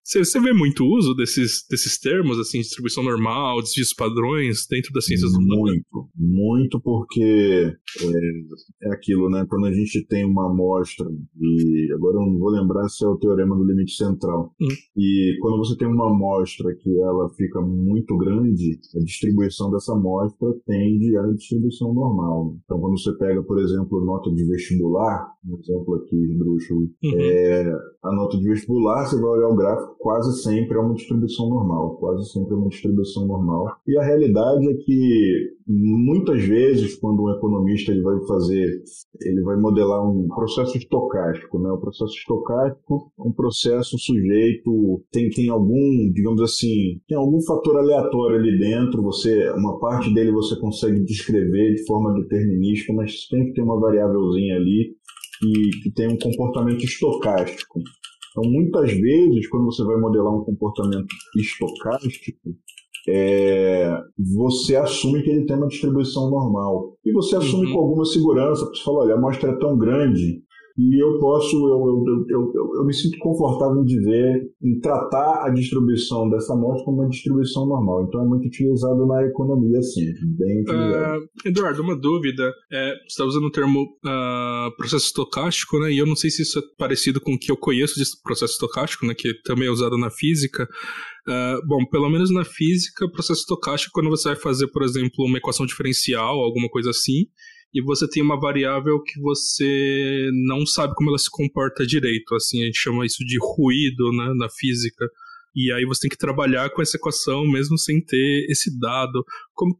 Você, 0.04 0.40
vê 0.40 0.52
muito 0.52 0.84
uso 0.84 1.14
desses, 1.14 1.64
desses 1.70 1.98
termos, 1.98 2.38
assim, 2.38 2.58
distribuição 2.58 3.04
normal, 3.04 3.62
desvios 3.62 3.94
padrões, 3.94 4.66
dentro 4.68 4.92
das 4.92 5.06
ciências 5.06 5.32
humanas? 5.32 5.76
Muito, 5.76 6.10
muito, 6.16 6.80
porque 6.80 7.22
é, 7.22 8.88
é, 8.88 8.92
aquilo, 8.92 9.30
né? 9.30 9.46
Quando 9.48 9.66
a 9.66 9.72
gente 9.72 10.04
tem 10.08 10.24
uma 10.24 10.50
amostra, 10.50 11.06
e 11.40 11.92
agora 11.94 12.16
eu 12.16 12.26
não 12.26 12.38
vou 12.38 12.50
lembrar 12.50 12.88
se 12.88 13.04
é 13.04 13.08
o 13.08 13.16
teorema 13.16 13.56
do 13.56 13.64
limite 13.64 13.94
central, 13.94 14.52
hum. 14.60 14.66
e 14.96 15.38
quando 15.40 15.58
você 15.58 15.76
tem 15.76 15.86
uma 15.86 16.10
amostra 16.10 16.74
que 16.74 16.90
ela 17.00 17.28
fica 17.36 17.60
muito 17.60 18.16
grande, 18.16 18.80
a 18.96 19.04
distribuição 19.04 19.70
dessa 19.70 19.92
amostra 19.92 20.48
tende 20.66 21.16
à 21.16 21.22
distribuição 21.32 21.94
normal. 21.94 22.56
Então, 22.64 22.80
quando 22.80 22.98
você 22.98 23.12
pega, 23.12 23.40
por 23.44 23.60
exemplo, 23.60 24.04
nota 24.04 24.30
de 24.32 24.44
vestibular, 24.44 25.32
um 25.46 25.58
exemplo 25.58 25.94
aqui, 25.94 26.16
esdrúxulo, 26.16 26.90
uhum. 27.04 27.20
é, 27.20 27.72
a 28.04 28.12
nota 28.14 28.36
de 28.36 28.48
vestibular, 28.48 29.06
você 29.06 29.20
vai 29.20 29.30
olhar 29.30 29.48
o 29.48 29.56
gráfico 29.56 29.91
quase 30.02 30.42
sempre 30.42 30.76
é 30.76 30.80
uma 30.80 30.94
distribuição 30.94 31.48
normal, 31.48 31.96
quase 31.96 32.28
sempre 32.30 32.54
é 32.54 32.56
uma 32.56 32.68
distribuição 32.68 33.26
normal. 33.26 33.76
E 33.86 33.96
a 33.96 34.02
realidade 34.02 34.68
é 34.68 34.74
que 34.74 35.52
muitas 35.66 36.42
vezes 36.42 36.96
quando 36.96 37.22
um 37.22 37.30
economista 37.30 37.92
ele 37.92 38.02
vai 38.02 38.18
fazer, 38.26 38.82
ele 39.22 39.42
vai 39.42 39.56
modelar 39.56 40.04
um 40.04 40.26
processo 40.26 40.76
estocástico, 40.76 41.58
né? 41.60 41.70
O 41.70 41.78
processo 41.78 42.12
estocástico 42.14 43.12
é 43.18 43.22
um 43.22 43.32
processo 43.32 43.96
sujeito 43.96 45.02
tem 45.12 45.30
tem 45.30 45.48
algum, 45.48 46.12
digamos 46.12 46.42
assim, 46.42 47.00
tem 47.06 47.16
algum 47.16 47.40
fator 47.42 47.78
aleatório 47.78 48.36
ali 48.38 48.58
dentro, 48.58 49.02
você 49.02 49.50
uma 49.52 49.78
parte 49.78 50.12
dele 50.12 50.32
você 50.32 50.58
consegue 50.58 51.00
descrever 51.04 51.74
de 51.74 51.86
forma 51.86 52.12
determinística, 52.14 52.92
mas 52.92 53.28
tem 53.28 53.46
que 53.46 53.52
ter 53.52 53.62
uma 53.62 53.78
variávelzinha 53.78 54.56
ali 54.56 54.96
que, 55.38 55.82
que 55.82 55.90
tem 55.92 56.08
um 56.08 56.18
comportamento 56.18 56.84
estocástico. 56.84 57.80
Então, 58.32 58.50
muitas 58.50 58.90
vezes, 58.92 59.48
quando 59.48 59.66
você 59.66 59.84
vai 59.84 59.96
modelar 59.98 60.34
um 60.34 60.44
comportamento 60.44 61.14
estocástico, 61.36 62.56
é, 63.08 63.94
você 64.34 64.76
assume 64.76 65.22
que 65.22 65.30
ele 65.30 65.44
tem 65.44 65.56
uma 65.56 65.68
distribuição 65.68 66.30
normal. 66.30 66.96
E 67.04 67.12
você 67.12 67.36
assume 67.36 67.66
uhum. 67.66 67.72
com 67.72 67.78
alguma 67.80 68.04
segurança, 68.04 68.64
porque 68.64 68.78
você 68.78 68.84
fala, 68.84 68.98
olha, 69.00 69.14
a 69.14 69.18
amostra 69.18 69.50
é 69.50 69.58
tão 69.58 69.76
grande 69.76 70.42
e 70.76 71.02
eu 71.02 71.18
posso, 71.18 71.56
eu, 71.56 72.04
eu, 72.28 72.52
eu, 72.54 72.72
eu, 72.76 72.84
me 72.84 72.94
sinto 72.94 73.18
confortável 73.18 73.82
em 73.82 73.84
dizer, 73.84 74.50
em 74.62 74.80
tratar 74.80 75.46
a 75.46 75.50
distribuição 75.50 76.30
dessa 76.30 76.54
amostra 76.54 76.84
como 76.84 77.02
uma 77.02 77.08
distribuição 77.08 77.66
normal. 77.66 78.04
Então 78.04 78.22
é 78.22 78.26
muito 78.26 78.46
utilizado 78.46 79.06
na 79.06 79.22
economia, 79.26 79.78
assim, 79.78 80.06
bem 80.36 80.62
utilizado. 80.62 81.24
Uh, 81.24 81.28
Eduardo, 81.48 81.82
uma 81.82 81.96
dúvida. 81.96 82.52
É, 82.72 82.94
você 82.94 83.06
está 83.08 83.24
usando 83.24 83.44
o 83.44 83.50
termo 83.50 83.82
uh, 83.82 84.74
processo 84.76 85.06
estocástico, 85.06 85.78
né? 85.78 85.92
E 85.92 85.98
eu 85.98 86.06
não 86.06 86.16
sei 86.16 86.30
se 86.30 86.42
isso 86.42 86.58
é 86.58 86.62
parecido 86.78 87.20
com 87.20 87.34
o 87.34 87.38
que 87.38 87.52
eu 87.52 87.56
conheço 87.56 88.02
de 88.02 88.04
processo 88.22 88.54
estocástico, 88.54 89.06
né? 89.06 89.14
Que 89.16 89.34
também 89.42 89.68
é 89.68 89.70
usado 89.70 89.98
na 89.98 90.10
física. 90.10 90.66
Uh, 91.28 91.66
bom, 91.66 91.84
pelo 91.86 92.08
menos 92.08 92.32
na 92.32 92.44
física, 92.44 93.08
processo 93.10 93.40
estocástico, 93.40 93.92
quando 93.92 94.10
você 94.10 94.30
vai 94.30 94.36
fazer, 94.36 94.68
por 94.68 94.82
exemplo, 94.82 95.24
uma 95.26 95.38
equação 95.38 95.66
diferencial, 95.66 96.40
alguma 96.40 96.68
coisa 96.68 96.90
assim, 96.90 97.26
e 97.74 97.82
você 97.82 98.06
tem 98.08 98.22
uma 98.22 98.38
variável 98.38 99.02
que 99.02 99.18
você 99.20 100.30
não 100.46 100.66
sabe 100.66 100.94
como 100.94 101.10
ela 101.10 101.18
se 101.18 101.30
comporta 101.30 101.86
direito. 101.86 102.34
Assim, 102.34 102.62
a 102.62 102.66
gente 102.66 102.78
chama 102.78 103.06
isso 103.06 103.24
de 103.24 103.38
ruído 103.40 104.12
né, 104.12 104.34
na 104.36 104.48
física. 104.50 105.08
e 105.56 105.72
aí 105.72 105.84
você 105.86 106.02
tem 106.02 106.10
que 106.10 106.18
trabalhar 106.18 106.68
com 106.70 106.82
essa 106.82 106.98
equação 106.98 107.46
mesmo 107.50 107.78
sem 107.78 108.04
ter 108.04 108.46
esse 108.50 108.78
dado. 108.78 109.24
Como, 109.54 109.74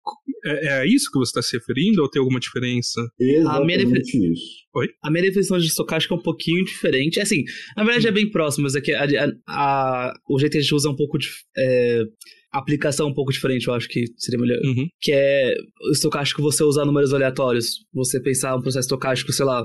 é, 0.45 0.67
é 0.69 0.73
a 0.81 0.87
isso 0.87 1.11
que 1.13 1.19
você 1.19 1.31
está 1.31 1.43
se 1.43 1.57
referindo 1.57 2.01
ou 2.01 2.09
tem 2.09 2.21
alguma 2.21 2.41
diferença? 2.41 3.01
Exatamente 3.21 4.33
isso. 4.33 4.63
Oi? 4.75 4.89
A 5.03 5.11
minha 5.11 5.25
definição 5.25 5.59
de 5.59 5.67
estocástica 5.67 6.15
é 6.15 6.17
um 6.17 6.23
pouquinho 6.23 6.65
diferente. 6.65 7.19
É 7.19 7.23
assim, 7.23 7.45
na 7.77 7.85
verdade 7.85 8.09
é 8.09 8.13
bem 8.13 8.31
próximo, 8.31 8.65
mas 8.65 8.75
é 8.75 8.81
que 8.81 8.93
a, 8.95 9.05
a, 9.05 9.33
a, 9.49 10.15
o 10.31 10.39
jeito 10.39 10.53
que 10.53 10.59
a 10.59 10.61
gente 10.63 10.75
usa 10.75 10.89
é 10.89 10.93
um 10.93 10.97
pouco 10.97 11.19
de. 11.19 11.29
É, 11.59 12.05
aplicação 12.53 13.09
um 13.09 13.15
pouco 13.15 13.33
diferente, 13.33 13.67
eu 13.67 13.75
acho 13.75 13.89
que 13.89 14.05
seria 14.17 14.41
melhor. 14.41 14.59
Uhum. 14.65 14.87
Que 15.01 15.13
é 15.13 15.55
o 15.89 15.93
estocástico 15.93 16.43
você 16.43 16.63
usar 16.63 16.85
números 16.85 17.15
aleatórios. 17.15 17.85
Você 17.95 18.21
pensar 18.21 18.57
um 18.57 18.61
processo 18.61 18.87
estocástico, 18.87 19.33
sei 19.33 19.47
lá, 19.47 19.65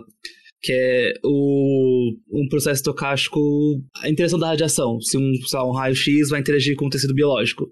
que 0.62 0.72
é 0.72 1.14
o, 1.24 2.14
um 2.32 2.48
processo 2.50 2.80
estocástico, 2.80 3.40
a 4.02 4.10
interação 4.10 4.40
da 4.40 4.48
radiação. 4.48 5.00
Se 5.02 5.18
um, 5.18 5.34
sei 5.46 5.60
lá, 5.60 5.68
um 5.68 5.74
raio-x 5.74 6.30
vai 6.30 6.40
interagir 6.40 6.76
com 6.76 6.86
um 6.86 6.90
tecido 6.90 7.14
biológico. 7.14 7.70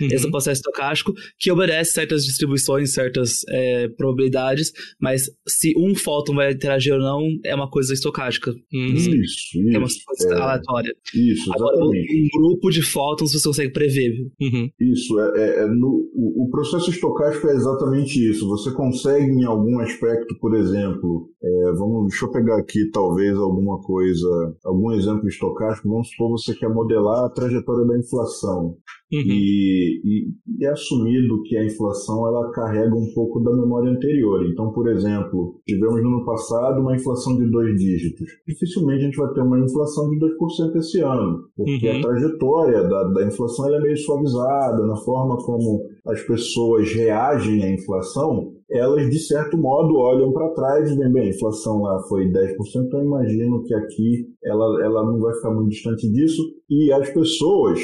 Uhum. 0.00 0.08
Esse 0.10 0.24
é 0.24 0.28
um 0.28 0.30
processo 0.30 0.60
estocástico 0.60 1.12
que 1.38 1.50
obedece 1.50 1.92
certas 1.92 2.24
distribuições, 2.24 2.92
certas 2.92 3.40
é, 3.48 3.88
probabilidades, 3.88 4.72
mas 5.00 5.22
se 5.48 5.72
um 5.76 5.94
fóton 5.94 6.34
vai 6.34 6.52
interagir 6.52 6.94
ou 6.94 7.00
não, 7.00 7.20
é 7.44 7.54
uma 7.54 7.70
coisa 7.70 7.92
estocástica. 7.92 8.50
Uhum. 8.72 8.94
Isso, 8.94 9.10
isso. 9.10 9.74
É 9.74 9.78
uma 9.78 9.88
coisa 10.06 10.34
é, 10.34 10.40
aleatória. 10.40 10.94
Isso, 11.14 11.52
Agora, 11.52 11.76
exatamente. 11.76 12.14
um 12.14 12.40
grupo 12.40 12.70
de 12.70 12.82
fótons 12.82 13.32
você 13.32 13.48
consegue 13.48 13.72
prever. 13.72 14.12
Uhum. 14.40 14.68
Isso, 14.80 15.18
é, 15.20 15.38
é, 15.38 15.62
é 15.62 15.66
no, 15.66 16.10
o, 16.14 16.44
o, 16.44 16.50
processo 16.50 16.90
estocástico 16.90 17.48
é 17.48 17.54
exatamente 17.54 18.30
isso. 18.30 18.48
Você 18.48 18.72
consegue, 18.72 19.30
em 19.30 19.44
algum 19.44 19.80
aspecto, 19.80 20.38
por 20.40 20.54
exemplo, 20.54 21.30
é, 21.42 21.72
vamos, 21.72 22.08
deixa 22.08 22.26
eu 22.26 22.30
pegar 22.30 22.58
aqui 22.58 22.90
talvez 22.90 23.36
alguma 23.36 23.80
coisa, 23.80 24.56
algum 24.64 24.92
exemplo 24.92 25.28
estocástico. 25.28 25.88
Vamos 25.88 26.08
supor 26.10 26.30
você 26.30 26.54
quer 26.54 26.68
modelar 26.68 27.24
a 27.24 27.30
trajetória 27.30 27.86
da 27.86 27.98
inflação. 27.98 28.76
Uhum. 29.12 29.20
E, 29.20 30.00
e, 30.04 30.28
e, 30.58 30.64
é 30.64 30.70
assumido 30.70 31.42
que 31.44 31.56
a 31.56 31.64
inflação 31.64 32.26
ela 32.26 32.50
carrega 32.50 32.94
um 32.94 33.12
pouco 33.14 33.40
da 33.40 33.52
memória 33.52 33.90
anterior. 33.90 34.44
Então, 34.50 34.72
por 34.72 34.88
exemplo, 34.88 35.60
tivemos 35.66 36.02
no 36.02 36.08
ano 36.08 36.24
passado 36.24 36.80
uma 36.80 36.96
inflação 36.96 37.36
de 37.36 37.48
dois 37.48 37.76
dígitos. 37.76 38.26
Dificilmente 38.46 39.02
a 39.02 39.04
gente 39.06 39.16
vai 39.16 39.32
ter 39.32 39.42
uma 39.42 39.60
inflação 39.60 40.10
de 40.10 40.18
2% 40.18 40.76
esse 40.76 41.00
ano, 41.00 41.44
porque 41.56 41.88
Uhum. 41.88 41.98
a 41.98 42.00
trajetória 42.00 42.82
da, 42.82 43.04
da 43.04 43.26
inflação 43.26 43.72
é 43.72 43.80
meio 43.80 43.96
suavizada 43.96 44.84
na 44.86 44.96
forma 44.96 45.36
como 45.38 45.82
as 46.06 46.20
pessoas 46.22 46.90
reagem 46.92 47.62
à 47.62 47.70
inflação. 47.72 48.52
Elas, 48.68 49.08
de 49.08 49.20
certo 49.20 49.56
modo, 49.56 49.96
olham 49.96 50.32
para 50.32 50.48
trás 50.48 50.90
e 50.90 50.94
dizem, 50.94 51.12
bem, 51.12 51.28
a 51.28 51.30
inflação 51.30 51.82
lá 51.82 52.02
foi 52.08 52.26
10%, 52.28 52.86
então 52.86 53.00
eu 53.00 53.06
imagino 53.06 53.62
que 53.62 53.72
aqui 53.72 54.26
ela, 54.42 54.84
ela 54.84 55.04
não 55.04 55.20
vai 55.20 55.32
ficar 55.34 55.52
muito 55.52 55.70
distante 55.70 56.10
disso. 56.10 56.42
E 56.68 56.92
as 56.92 57.08
pessoas, 57.10 57.80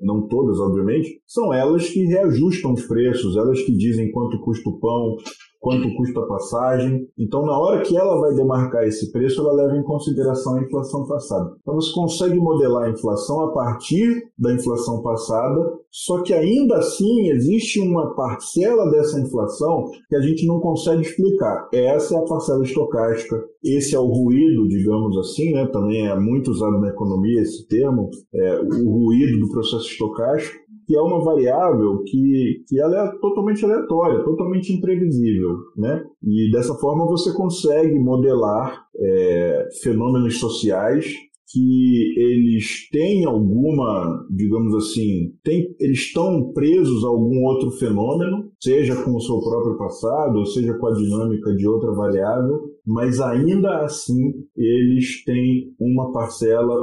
não 0.00 0.26
todas, 0.26 0.58
obviamente, 0.58 1.20
são 1.26 1.54
elas 1.54 1.88
que 1.88 2.04
reajustam 2.04 2.72
os 2.72 2.86
preços, 2.86 3.36
elas 3.36 3.62
que 3.62 3.72
dizem 3.72 4.10
quanto 4.10 4.40
custa 4.40 4.68
o 4.68 4.80
pão, 4.80 5.16
quanto 5.64 5.94
custa 5.96 6.20
a 6.20 6.26
passagem. 6.26 7.08
Então, 7.18 7.42
na 7.46 7.58
hora 7.58 7.80
que 7.80 7.96
ela 7.96 8.20
vai 8.20 8.34
demarcar 8.34 8.84
esse 8.84 9.10
preço, 9.10 9.40
ela 9.40 9.54
leva 9.54 9.74
em 9.76 9.82
consideração 9.82 10.56
a 10.56 10.62
inflação 10.62 11.06
passada. 11.06 11.50
Então, 11.62 11.74
você 11.74 11.90
consegue 11.92 12.36
modelar 12.36 12.84
a 12.84 12.90
inflação 12.90 13.40
a 13.40 13.52
partir 13.52 14.22
da 14.38 14.52
inflação 14.52 15.00
passada, 15.00 15.72
só 15.90 16.22
que 16.22 16.34
ainda 16.34 16.76
assim 16.76 17.30
existe 17.30 17.80
uma 17.80 18.14
parcela 18.14 18.90
dessa 18.90 19.18
inflação 19.18 19.90
que 20.08 20.16
a 20.16 20.20
gente 20.20 20.46
não 20.46 20.60
consegue 20.60 21.00
explicar. 21.00 21.68
Essa 21.72 22.16
é 22.16 22.18
a 22.18 22.24
parcela 22.24 22.62
estocástica. 22.62 23.42
Esse 23.64 23.94
é 23.94 23.98
o 23.98 24.06
ruído, 24.06 24.68
digamos 24.68 25.16
assim, 25.16 25.52
né? 25.52 25.66
também 25.68 26.06
é 26.06 26.20
muito 26.20 26.50
usado 26.50 26.78
na 26.78 26.88
economia 26.88 27.40
esse 27.40 27.66
termo, 27.66 28.10
é, 28.34 28.60
o 28.60 28.90
ruído 28.90 29.40
do 29.40 29.48
processo 29.48 29.86
estocástico 29.86 30.63
que 30.86 30.96
é 30.96 31.00
uma 31.00 31.22
variável 31.22 32.02
que, 32.04 32.62
que 32.66 32.80
ela 32.80 33.06
é 33.06 33.18
totalmente 33.18 33.64
aleatória, 33.64 34.24
totalmente 34.24 34.72
imprevisível, 34.72 35.56
né? 35.76 36.04
E 36.22 36.50
dessa 36.50 36.74
forma 36.74 37.06
você 37.06 37.32
consegue 37.32 37.98
modelar 37.98 38.84
é, 38.96 39.68
fenômenos 39.82 40.38
sociais 40.38 41.06
que 41.54 42.14
eles 42.18 42.88
têm 42.90 43.24
alguma, 43.24 44.26
digamos 44.28 44.74
assim, 44.74 45.32
tem, 45.44 45.72
eles 45.78 46.00
estão 46.00 46.52
presos 46.52 47.04
a 47.04 47.08
algum 47.08 47.44
outro 47.44 47.70
fenômeno, 47.70 48.50
seja 48.60 49.00
com 49.04 49.14
o 49.14 49.20
seu 49.20 49.38
próprio 49.40 49.78
passado, 49.78 50.36
ou 50.38 50.46
seja 50.46 50.74
com 50.74 50.88
a 50.88 50.94
dinâmica 50.94 51.54
de 51.54 51.68
outra 51.68 51.92
variável, 51.92 52.60
mas 52.84 53.20
ainda 53.20 53.84
assim 53.84 54.32
eles 54.56 55.24
têm 55.24 55.72
uma 55.78 56.10
parcela 56.12 56.74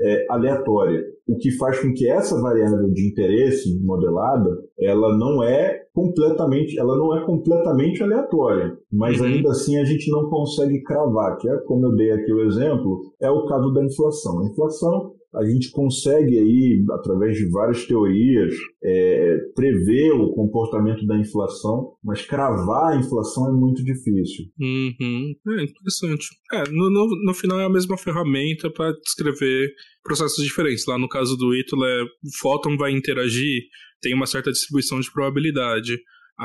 é, 0.00 0.26
aleatória, 0.30 1.02
o 1.28 1.36
que 1.36 1.50
faz 1.52 1.78
com 1.80 1.92
que 1.92 2.08
essa 2.08 2.40
variável 2.40 2.90
de 2.90 3.08
interesse 3.08 3.78
modelada, 3.84 4.50
ela 4.78 5.16
não 5.16 5.42
é 5.42 5.82
completamente, 5.94 6.78
ela 6.78 6.96
não 6.96 7.16
é 7.16 7.24
completamente 7.24 8.02
aleatória, 8.02 8.76
mas 8.90 9.20
Uhum. 9.20 9.26
ainda 9.26 9.50
assim 9.50 9.78
a 9.78 9.84
gente 9.84 10.10
não 10.10 10.28
consegue 10.28 10.82
cravar, 10.82 11.36
que 11.38 11.48
é 11.48 11.56
como 11.58 11.86
eu 11.86 11.94
dei 11.94 12.10
aqui 12.10 12.32
o 12.32 12.44
exemplo, 12.44 13.00
é 13.20 13.30
o 13.30 13.46
caso 13.46 13.70
da 13.72 13.84
inflação. 13.84 14.40
A 14.40 14.46
inflação 14.46 15.12
a 15.34 15.44
gente 15.44 15.70
consegue 15.70 16.38
aí, 16.38 16.84
através 16.90 17.36
de 17.36 17.50
várias 17.50 17.86
teorias, 17.86 18.54
é, 18.84 19.38
prever 19.54 20.12
o 20.12 20.30
comportamento 20.34 21.06
da 21.06 21.18
inflação, 21.18 21.94
mas 22.04 22.22
cravar 22.22 22.92
a 22.92 22.96
inflação 22.96 23.48
é 23.48 23.52
muito 23.52 23.82
difícil. 23.82 24.44
Uhum. 24.60 25.34
É 25.58 25.64
interessante. 25.64 26.26
É, 26.52 26.64
no, 26.70 26.90
no, 26.90 27.24
no 27.24 27.34
final 27.34 27.58
é 27.60 27.64
a 27.64 27.70
mesma 27.70 27.96
ferramenta 27.96 28.70
para 28.70 28.92
descrever 28.92 29.72
processos 30.02 30.44
diferentes. 30.44 30.84
Lá 30.86 30.98
no 30.98 31.08
caso 31.08 31.34
do 31.36 31.54
Ítalo, 31.54 31.84
é, 31.84 32.02
o 32.02 32.38
fóton 32.38 32.76
vai 32.76 32.92
interagir, 32.92 33.62
tem 34.02 34.14
uma 34.14 34.26
certa 34.26 34.50
distribuição 34.50 35.00
de 35.00 35.10
probabilidade. 35.10 35.96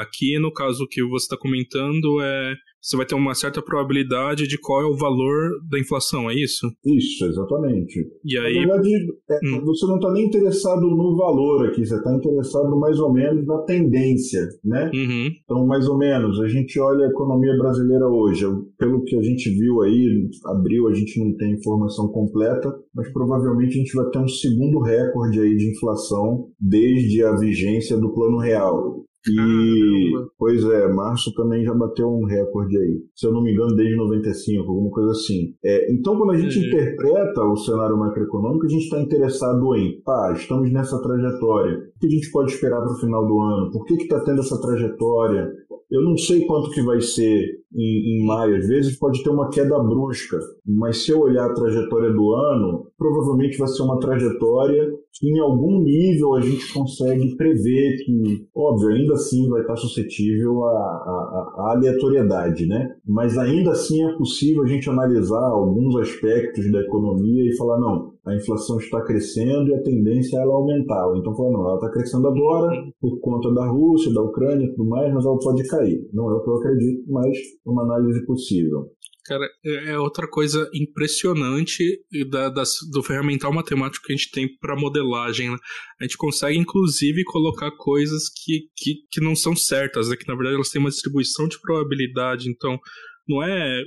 Aqui, 0.02 0.38
no 0.40 0.52
caso 0.52 0.88
que 0.90 1.02
você 1.04 1.26
está 1.26 1.38
comentando, 1.38 2.22
é 2.22 2.54
você 2.80 2.96
vai 2.96 3.06
ter 3.06 3.16
uma 3.16 3.34
certa 3.36 3.62
probabilidade 3.62 4.48
de 4.48 4.58
qual 4.58 4.82
é 4.82 4.86
o 4.86 4.96
valor 4.96 5.50
da 5.70 5.78
inflação, 5.80 6.30
é 6.30 6.36
isso? 6.36 6.68
Isso, 6.86 7.26
exatamente. 7.26 8.00
E 8.24 8.36
Na 8.40 8.44
aí. 8.46 8.54
verdade, 8.54 8.90
é, 9.30 9.40
Hum. 9.44 9.62
você 9.66 9.86
não 9.88 9.96
está 9.96 10.12
nem 10.14 10.26
interessado 10.26 10.82
no 10.82 11.18
valor 11.18 11.68
aqui, 11.68 11.86
você 11.86 11.96
está 11.98 12.16
interessado 12.16 12.80
mais 12.80 12.98
ou 13.00 13.12
menos 13.12 13.46
na 13.46 13.58
tendência, 13.64 14.40
né? 14.64 14.90
Uhum. 14.94 15.30
Então, 15.44 15.68
mais 15.68 15.88
ou 15.90 15.98
menos, 15.98 16.40
a 16.40 16.48
gente 16.48 16.80
olha 16.80 17.08
a 17.08 17.10
economia 17.10 17.58
brasileira 17.58 18.08
hoje. 18.08 18.46
Pelo 18.78 19.04
que 19.04 19.18
a 19.18 19.22
gente 19.22 19.50
viu 19.50 19.82
aí, 19.82 20.30
abril 20.46 20.88
a 20.88 20.94
gente 20.94 21.20
não 21.20 21.36
tem 21.36 21.54
informação 21.56 22.08
completa, 22.10 22.74
mas 22.96 23.12
provavelmente 23.12 23.72
a 23.76 23.80
gente 23.84 23.96
vai 23.96 24.10
ter 24.12 24.20
um 24.20 24.28
segundo 24.30 24.80
recorde 24.80 25.40
aí 25.42 25.58
de 25.58 25.72
inflação 25.72 26.48
desde 26.60 27.22
a 27.24 27.36
vigência 27.36 27.98
do 27.98 28.14
Plano 28.14 28.38
Real. 28.38 29.04
E, 29.32 30.12
Caramba. 30.12 30.32
pois 30.38 30.64
é, 30.64 30.88
março 30.94 31.34
também 31.34 31.64
já 31.64 31.74
bateu 31.74 32.08
um 32.08 32.26
recorde 32.26 32.78
aí. 32.78 33.02
Se 33.16 33.28
eu 33.28 33.32
não 33.32 33.42
me 33.44 33.52
engano, 33.52 33.76
desde 33.76 33.96
95, 33.96 34.70
alguma 34.72 34.92
coisa 34.92 35.12
assim. 35.12 35.54
É, 35.64 35.92
então, 35.94 36.18
quando 36.18 36.32
a 36.32 36.38
gente 36.38 36.58
Uhum. 36.60 36.66
interpreta 36.66 37.44
o 37.44 37.56
cenário 37.58 37.98
macroeconômico, 37.98 38.66
a 38.66 38.70
gente 38.70 38.84
está 38.84 39.00
interessado 39.02 39.76
em, 39.76 40.02
tá, 40.02 40.34
estamos 40.36 40.72
nessa 40.72 41.02
trajetória. 41.02 41.78
O 41.96 42.00
que 42.00 42.08
a 42.08 42.10
gente 42.10 42.32
pode 42.32 42.52
esperar 42.52 42.82
para 42.82 42.94
o 42.94 43.00
final 43.00 43.26
do 43.28 43.40
ano? 43.42 43.72
Por 43.72 43.86
que 43.86 43.94
está 43.96 44.20
tendo 44.22 44.40
essa 44.40 44.60
trajetória? 44.62 45.52
Eu 45.90 46.02
não 46.04 46.18
sei 46.18 46.46
quanto 46.46 46.70
que 46.72 46.82
vai 46.82 47.00
ser 47.00 47.46
em, 47.74 48.22
em 48.22 48.26
maio, 48.26 48.58
às 48.58 48.68
vezes 48.68 49.00
pode 49.00 49.24
ter 49.24 49.30
uma 49.30 49.50
queda 49.50 49.80
brusca, 49.80 50.38
mas 50.66 50.98
se 51.06 51.12
eu 51.12 51.20
olhar 51.22 51.46
a 51.46 51.54
trajetória 51.54 52.12
do 52.12 52.34
ano, 52.34 52.88
provavelmente 52.98 53.58
vai 53.58 53.68
ser 53.70 53.84
uma 53.84 53.98
trajetória 54.00 54.90
em 55.24 55.40
algum 55.40 55.82
nível 55.82 56.36
a 56.36 56.42
gente 56.42 56.74
consegue 56.74 57.36
prever 57.36 57.98
que, 58.06 58.48
óbvio, 58.56 58.90
ainda 58.90 59.14
assim 59.14 59.50
vai 59.50 59.62
estar 59.62 59.76
suscetível 59.76 60.64
à, 60.66 60.70
à, 60.70 61.54
à 61.58 61.72
aleatoriedade, 61.76 62.68
né? 62.68 62.96
Mas 63.06 63.38
ainda 63.38 63.72
assim 63.72 64.04
é 64.04 64.18
possível 64.18 64.64
a 64.64 64.68
gente 64.68 64.90
analisar 64.90 65.44
alguns 65.44 65.96
aspectos 65.98 66.72
da 66.72 66.82
economia 66.82 67.44
e 67.44 67.56
falar, 67.56 67.80
não, 67.80 68.14
a 68.28 68.36
inflação 68.36 68.78
está 68.78 69.02
crescendo 69.02 69.70
e 69.70 69.76
a 69.76 69.82
tendência 69.82 70.38
é 70.38 70.42
ela 70.42 70.54
aumentar. 70.54 71.06
Então 71.16 71.34
falar, 71.34 71.52
não, 71.52 71.66
ela 71.66 71.76
está 71.76 71.90
crescendo 71.90 72.28
agora 72.28 72.70
por 73.00 73.20
conta 73.20 73.54
da 73.54 73.66
Rússia, 73.68 74.14
da 74.14 74.22
Ucrânia 74.22 74.66
e 74.66 74.72
tudo 74.72 74.90
mais, 74.90 75.14
mas 75.14 75.26
ela 75.26 75.40
pode 75.40 75.66
cair. 75.68 76.08
Não 76.14 76.30
é 76.30 76.34
o 76.36 76.44
que 76.44 76.50
eu 76.50 76.56
acredito, 76.56 77.04
mas 77.08 77.38
é 77.38 77.70
uma 77.70 77.84
análise 77.84 78.26
possível. 78.26 78.90
Cara, 79.28 79.46
é 79.66 79.92
é 79.92 80.00
outra 80.00 80.28
coisa 80.28 80.70
impressionante 80.74 81.84
da, 82.30 82.50
das- 82.50 82.78
do 82.92 83.04
ferramental 83.04 83.52
matemático 83.54 84.06
que 84.06 84.14
a 84.14 84.16
gente 84.16 84.32
tem 84.32 84.48
para 84.60 84.76
modelagem. 84.80 85.50
Né? 85.52 85.58
A 86.00 86.04
gente 86.04 86.18
consegue, 86.18 86.58
inclusive, 86.58 87.24
colocar 87.26 87.72
coisas 87.78 88.30
que, 88.30 88.62
que, 88.76 88.96
que 89.12 89.22
não 89.22 89.36
são 89.36 89.56
certas, 89.56 90.10
né? 90.10 90.16
que 90.16 90.28
na 90.28 90.34
verdade 90.36 90.56
elas 90.56 90.70
têm 90.70 90.80
uma 90.80 90.90
distribuição 90.90 91.48
de 91.48 91.60
probabilidade. 91.60 92.50
Então, 92.50 92.80
não 93.28 93.44
é, 93.44 93.82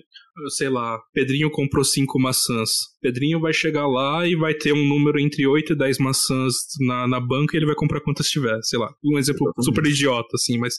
sei 0.51 0.69
lá, 0.69 0.99
Pedrinho 1.15 1.51
comprou 1.51 1.83
cinco 1.83 2.19
maçãs. 2.21 2.71
Pedrinho 3.01 3.41
vai 3.41 3.53
chegar 3.55 3.87
lá 3.87 4.27
e 4.27 4.37
vai 4.37 4.53
ter 4.53 4.75
um 4.75 4.87
número 4.87 5.19
entre 5.19 5.47
8 5.47 5.73
e 5.73 5.77
10 5.77 5.99
maçãs 5.99 6.53
na, 6.81 7.09
na 7.09 7.19
banca 7.21 7.57
e 7.57 7.59
ele 7.59 7.67
vai 7.67 7.75
comprar 7.75 8.03
quantas 8.03 8.29
tiver. 8.29 8.59
Sei 8.63 8.79
lá, 8.79 8.93
um 9.03 9.19
exemplo 9.19 9.47
Exatamente. 9.47 9.65
super 9.65 9.87
idiota, 9.87 10.29
assim, 10.35 10.59
mas 10.59 10.75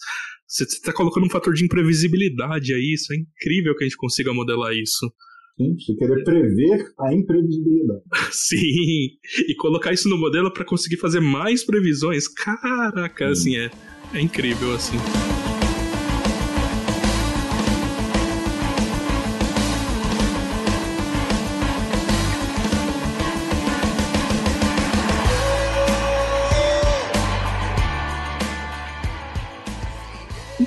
você 0.52 0.66
está 0.66 0.92
colocando 0.92 1.26
um 1.26 1.30
fator 1.30 1.54
de 1.54 1.64
imprevisibilidade 1.64 2.74
aí. 2.74 2.94
Isso 2.94 3.14
é 3.14 3.16
incrível 3.16 3.74
que 3.76 3.86
a 3.86 3.88
gente 3.88 3.96
consiga 3.96 4.34
modelar 4.34 4.74
isso. 4.74 5.12
Sim, 5.58 5.76
você 5.76 5.96
querer 5.96 6.24
prever 6.24 6.94
a 7.00 7.14
imprevisibilidade. 7.14 8.02
Sim, 8.32 9.10
e 9.48 9.56
colocar 9.58 9.94
isso 9.94 10.10
no 10.10 10.18
modelo 10.18 10.52
para 10.52 10.66
conseguir 10.66 10.98
fazer 10.98 11.22
mais 11.22 11.64
previsões. 11.64 12.28
Caraca, 12.28 13.28
hum. 13.28 13.32
assim, 13.32 13.58
é, 13.58 13.72
é 14.14 14.22
incrível, 14.22 14.74
assim. 14.74 14.98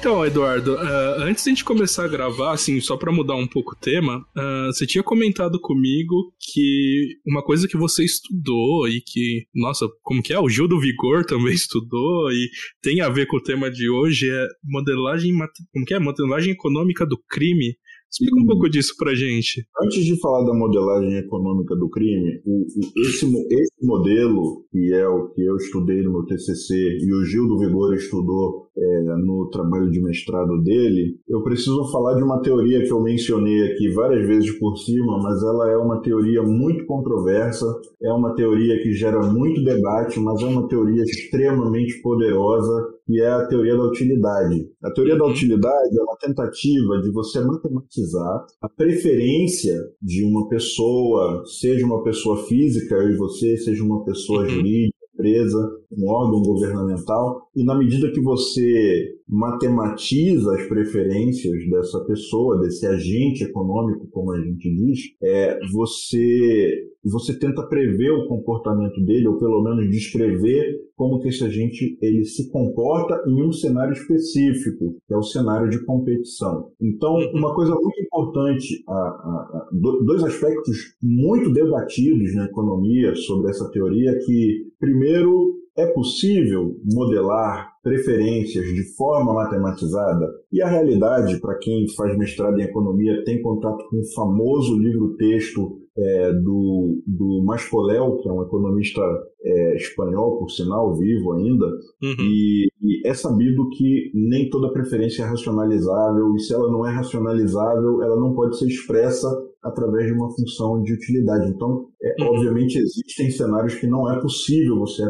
Então, 0.05 0.23
Eduardo, 0.23 0.75
uh, 0.75 1.23
antes 1.23 1.45
de 1.45 1.49
a 1.49 1.53
gente 1.55 1.65
começar 1.65 2.05
a 2.05 2.09
gravar, 2.09 2.53
assim, 2.53 2.79
só 2.79 2.95
para 2.95 3.11
mudar 3.11 3.37
um 3.37 3.47
pouco 3.47 3.73
o 3.73 3.75
tema, 3.75 4.19
uh, 4.37 4.67
você 4.67 4.87
tinha 4.87 5.03
comentado 5.03 5.59
comigo 5.59 6.31
que 6.39 7.17
uma 7.27 7.43
coisa 7.43 7.67
que 7.67 7.79
você 7.79 8.05
estudou 8.05 8.87
e 8.87 9.01
que, 9.01 9.47
nossa, 9.55 9.89
como 10.03 10.23
que 10.23 10.35
é? 10.35 10.39
O 10.39 10.47
Gil 10.47 10.69
do 10.69 10.79
Vigor 10.79 11.25
também 11.25 11.55
estudou 11.57 12.31
e 12.31 12.51
tem 12.83 13.01
a 13.01 13.09
ver 13.09 13.25
com 13.25 13.39
o 13.39 13.43
tema 13.43 13.71
de 13.71 13.89
hoje 13.89 14.29
é 14.29 14.47
modelagem, 14.63 15.33
como 15.73 15.87
que 15.87 15.95
é? 15.95 15.99
Modelagem 15.99 16.53
econômica 16.53 17.07
do 17.07 17.17
crime. 17.27 17.75
Explica 18.15 18.41
um 18.41 18.47
pouco 18.47 18.71
disso 18.71 18.95
pra 18.97 19.13
gente. 19.13 19.67
Antes 19.83 20.05
de 20.05 20.21
falar 20.21 20.45
da 20.45 20.55
modelagem 20.55 21.17
econômica 21.17 21.75
do 21.75 21.91
crime, 21.91 22.41
o, 22.47 22.63
o, 22.63 23.03
esse, 23.03 23.27
esse 23.27 23.85
modelo, 23.85 24.65
que 24.71 24.95
é 24.95 25.09
o 25.09 25.31
que 25.31 25.43
eu 25.43 25.57
estudei 25.57 26.01
no 26.01 26.13
meu 26.13 26.25
TCC 26.25 26.99
e 27.01 27.13
o 27.13 27.25
Gil 27.25 27.49
do 27.49 27.59
Vigor 27.59 27.93
estudou 27.93 28.69
é, 28.77 29.17
no 29.17 29.49
trabalho 29.51 29.91
de 29.91 30.01
mestrado 30.01 30.63
dele, 30.63 31.17
eu 31.29 31.43
preciso 31.43 31.91
falar 31.91 32.15
de 32.15 32.23
uma 32.23 32.41
teoria 32.41 32.85
que 32.85 32.93
eu 32.93 33.03
mencionei 33.03 33.73
aqui 33.73 33.89
várias 33.93 34.27
vezes 34.29 34.53
por 34.61 34.77
cima, 34.77 35.21
mas 35.21 35.43
ela 35.43 35.73
é 35.73 35.77
uma 35.77 36.01
teoria 36.01 36.43
muito 36.43 36.87
controversa, 36.87 37.67
é 38.01 38.13
uma 38.13 38.33
teoria 38.37 38.81
que 38.81 38.93
gera 38.93 39.21
muito 39.33 39.65
debate, 39.65 40.21
mas 40.21 40.41
é 40.41 40.47
uma 40.47 40.69
teoria 40.69 41.03
extremamente 41.03 42.01
poderosa 42.01 42.94
que 43.07 43.21
é 43.21 43.29
a 43.29 43.47
teoria 43.47 43.77
da 43.77 43.85
utilidade. 43.85 44.69
A 44.83 44.91
teoria 44.91 45.17
da 45.17 45.27
utilidade 45.27 45.99
é 45.99 46.03
uma 46.03 46.17
tentativa 46.17 47.01
de 47.03 47.11
você 47.11 47.41
matematizar 47.41 48.47
a 48.61 48.69
preferência 48.69 49.79
de 50.01 50.25
uma 50.25 50.49
pessoa, 50.49 51.45
seja 51.47 51.85
uma 51.85 52.03
pessoa 52.03 52.45
física, 52.47 52.95
eu 52.95 53.11
e 53.11 53.17
você, 53.17 53.57
seja 53.59 53.85
uma 53.85 54.05
pessoa 54.05 54.49
jurídica, 54.49 54.95
empresa, 55.15 55.59
um 55.93 56.11
órgão 56.11 56.43
governamental, 56.43 57.49
e 57.55 57.65
na 57.65 57.75
medida 57.75 58.11
que 58.11 58.21
você 58.21 59.15
matematiza 59.29 60.55
as 60.55 60.67
preferências 60.67 61.69
dessa 61.71 62.01
pessoa, 62.05 62.61
desse 62.61 62.87
agente 62.87 63.45
econômico, 63.45 64.07
como 64.11 64.33
a 64.33 64.41
gente 64.41 64.69
diz, 64.75 65.01
é, 65.23 65.59
você 65.73 66.91
você 67.05 67.39
tenta 67.39 67.63
prever 67.67 68.11
o 68.13 68.27
comportamento 68.27 68.99
dele, 69.05 69.29
ou 69.29 69.37
pelo 69.37 69.63
menos 69.63 69.91
descrever 69.91 70.81
como 70.97 71.21
que 71.21 71.29
esse 71.29 71.45
agente 71.45 71.99
ele 72.01 72.25
se 72.25 72.51
comporta 72.51 73.23
em 73.29 73.47
um 73.47 73.53
cenário 73.53 73.93
específico, 73.93 74.97
que 75.07 75.13
é 75.13 75.17
o 75.17 75.23
cenário 75.23 75.69
de 75.69 75.85
competição. 75.85 76.71
Então, 76.81 77.15
uma 77.35 77.55
coisa 77.55 77.75
muito 77.75 78.01
importante, 78.01 78.83
a, 78.89 78.93
a, 78.93 78.97
a, 78.97 79.69
dois 79.73 80.25
aspectos 80.25 80.97
muito 81.03 81.53
debatidos 81.53 82.35
na 82.35 82.47
economia 82.47 83.15
sobre 83.15 83.51
essa 83.51 83.71
teoria, 83.71 84.11
é 84.11 84.19
que, 84.21 84.69
primeiro, 84.79 85.64
é 85.77 85.87
possível 85.87 86.77
modelar 86.93 87.73
preferências 87.83 88.65
de 88.67 88.95
forma 88.97 89.35
matematizada? 89.35 90.27
E 90.53 90.63
a 90.63 90.69
realidade, 90.69 91.41
para 91.41 91.59
quem 91.59 91.89
faz 91.95 92.17
mestrado 92.17 92.59
em 92.59 92.65
economia, 92.65 93.25
tem 93.25 93.43
contato 93.43 93.85
com 93.89 94.01
o 94.01 94.15
famoso 94.15 94.79
livro-texto 94.79 95.81
é, 95.97 96.33
do, 96.33 97.03
do 97.07 97.45
Mascoléu, 97.45 98.19
que 98.19 98.29
é 98.29 98.33
um 98.33 98.43
economista 98.43 99.01
é, 99.43 99.77
espanhol, 99.77 100.39
por 100.39 100.51
sinal, 100.51 100.97
vivo 100.97 101.35
ainda, 101.35 101.67
uhum. 101.67 102.17
e, 102.21 102.69
e, 102.83 103.09
é 103.09 103.15
sabido 103.15 103.69
que 103.71 104.11
nem 104.13 104.51
toda 104.51 104.73
preferência 104.73 105.23
é 105.23 105.27
racionalizável, 105.27 106.35
e 106.35 106.41
se 106.41 106.53
ela 106.53 106.71
não 106.71 106.85
é 106.85 106.93
racionalizável, 106.93 108.03
ela 108.03 108.17
não 108.17 108.35
pode 108.35 108.59
ser 108.59 108.67
expressa 108.67 109.29
através 109.65 110.07
de 110.07 110.13
uma 110.13 110.31
função 110.31 110.83
de 110.83 110.93
utilidade. 110.93 111.51
Então, 111.51 111.87
é, 112.03 112.23
uhum. 112.23 112.29
obviamente, 112.29 112.79
existem 112.79 113.31
cenários 113.31 113.75
que 113.75 113.87
não 113.87 114.11
é 114.11 114.21
possível 114.21 114.79
você, 114.79 115.03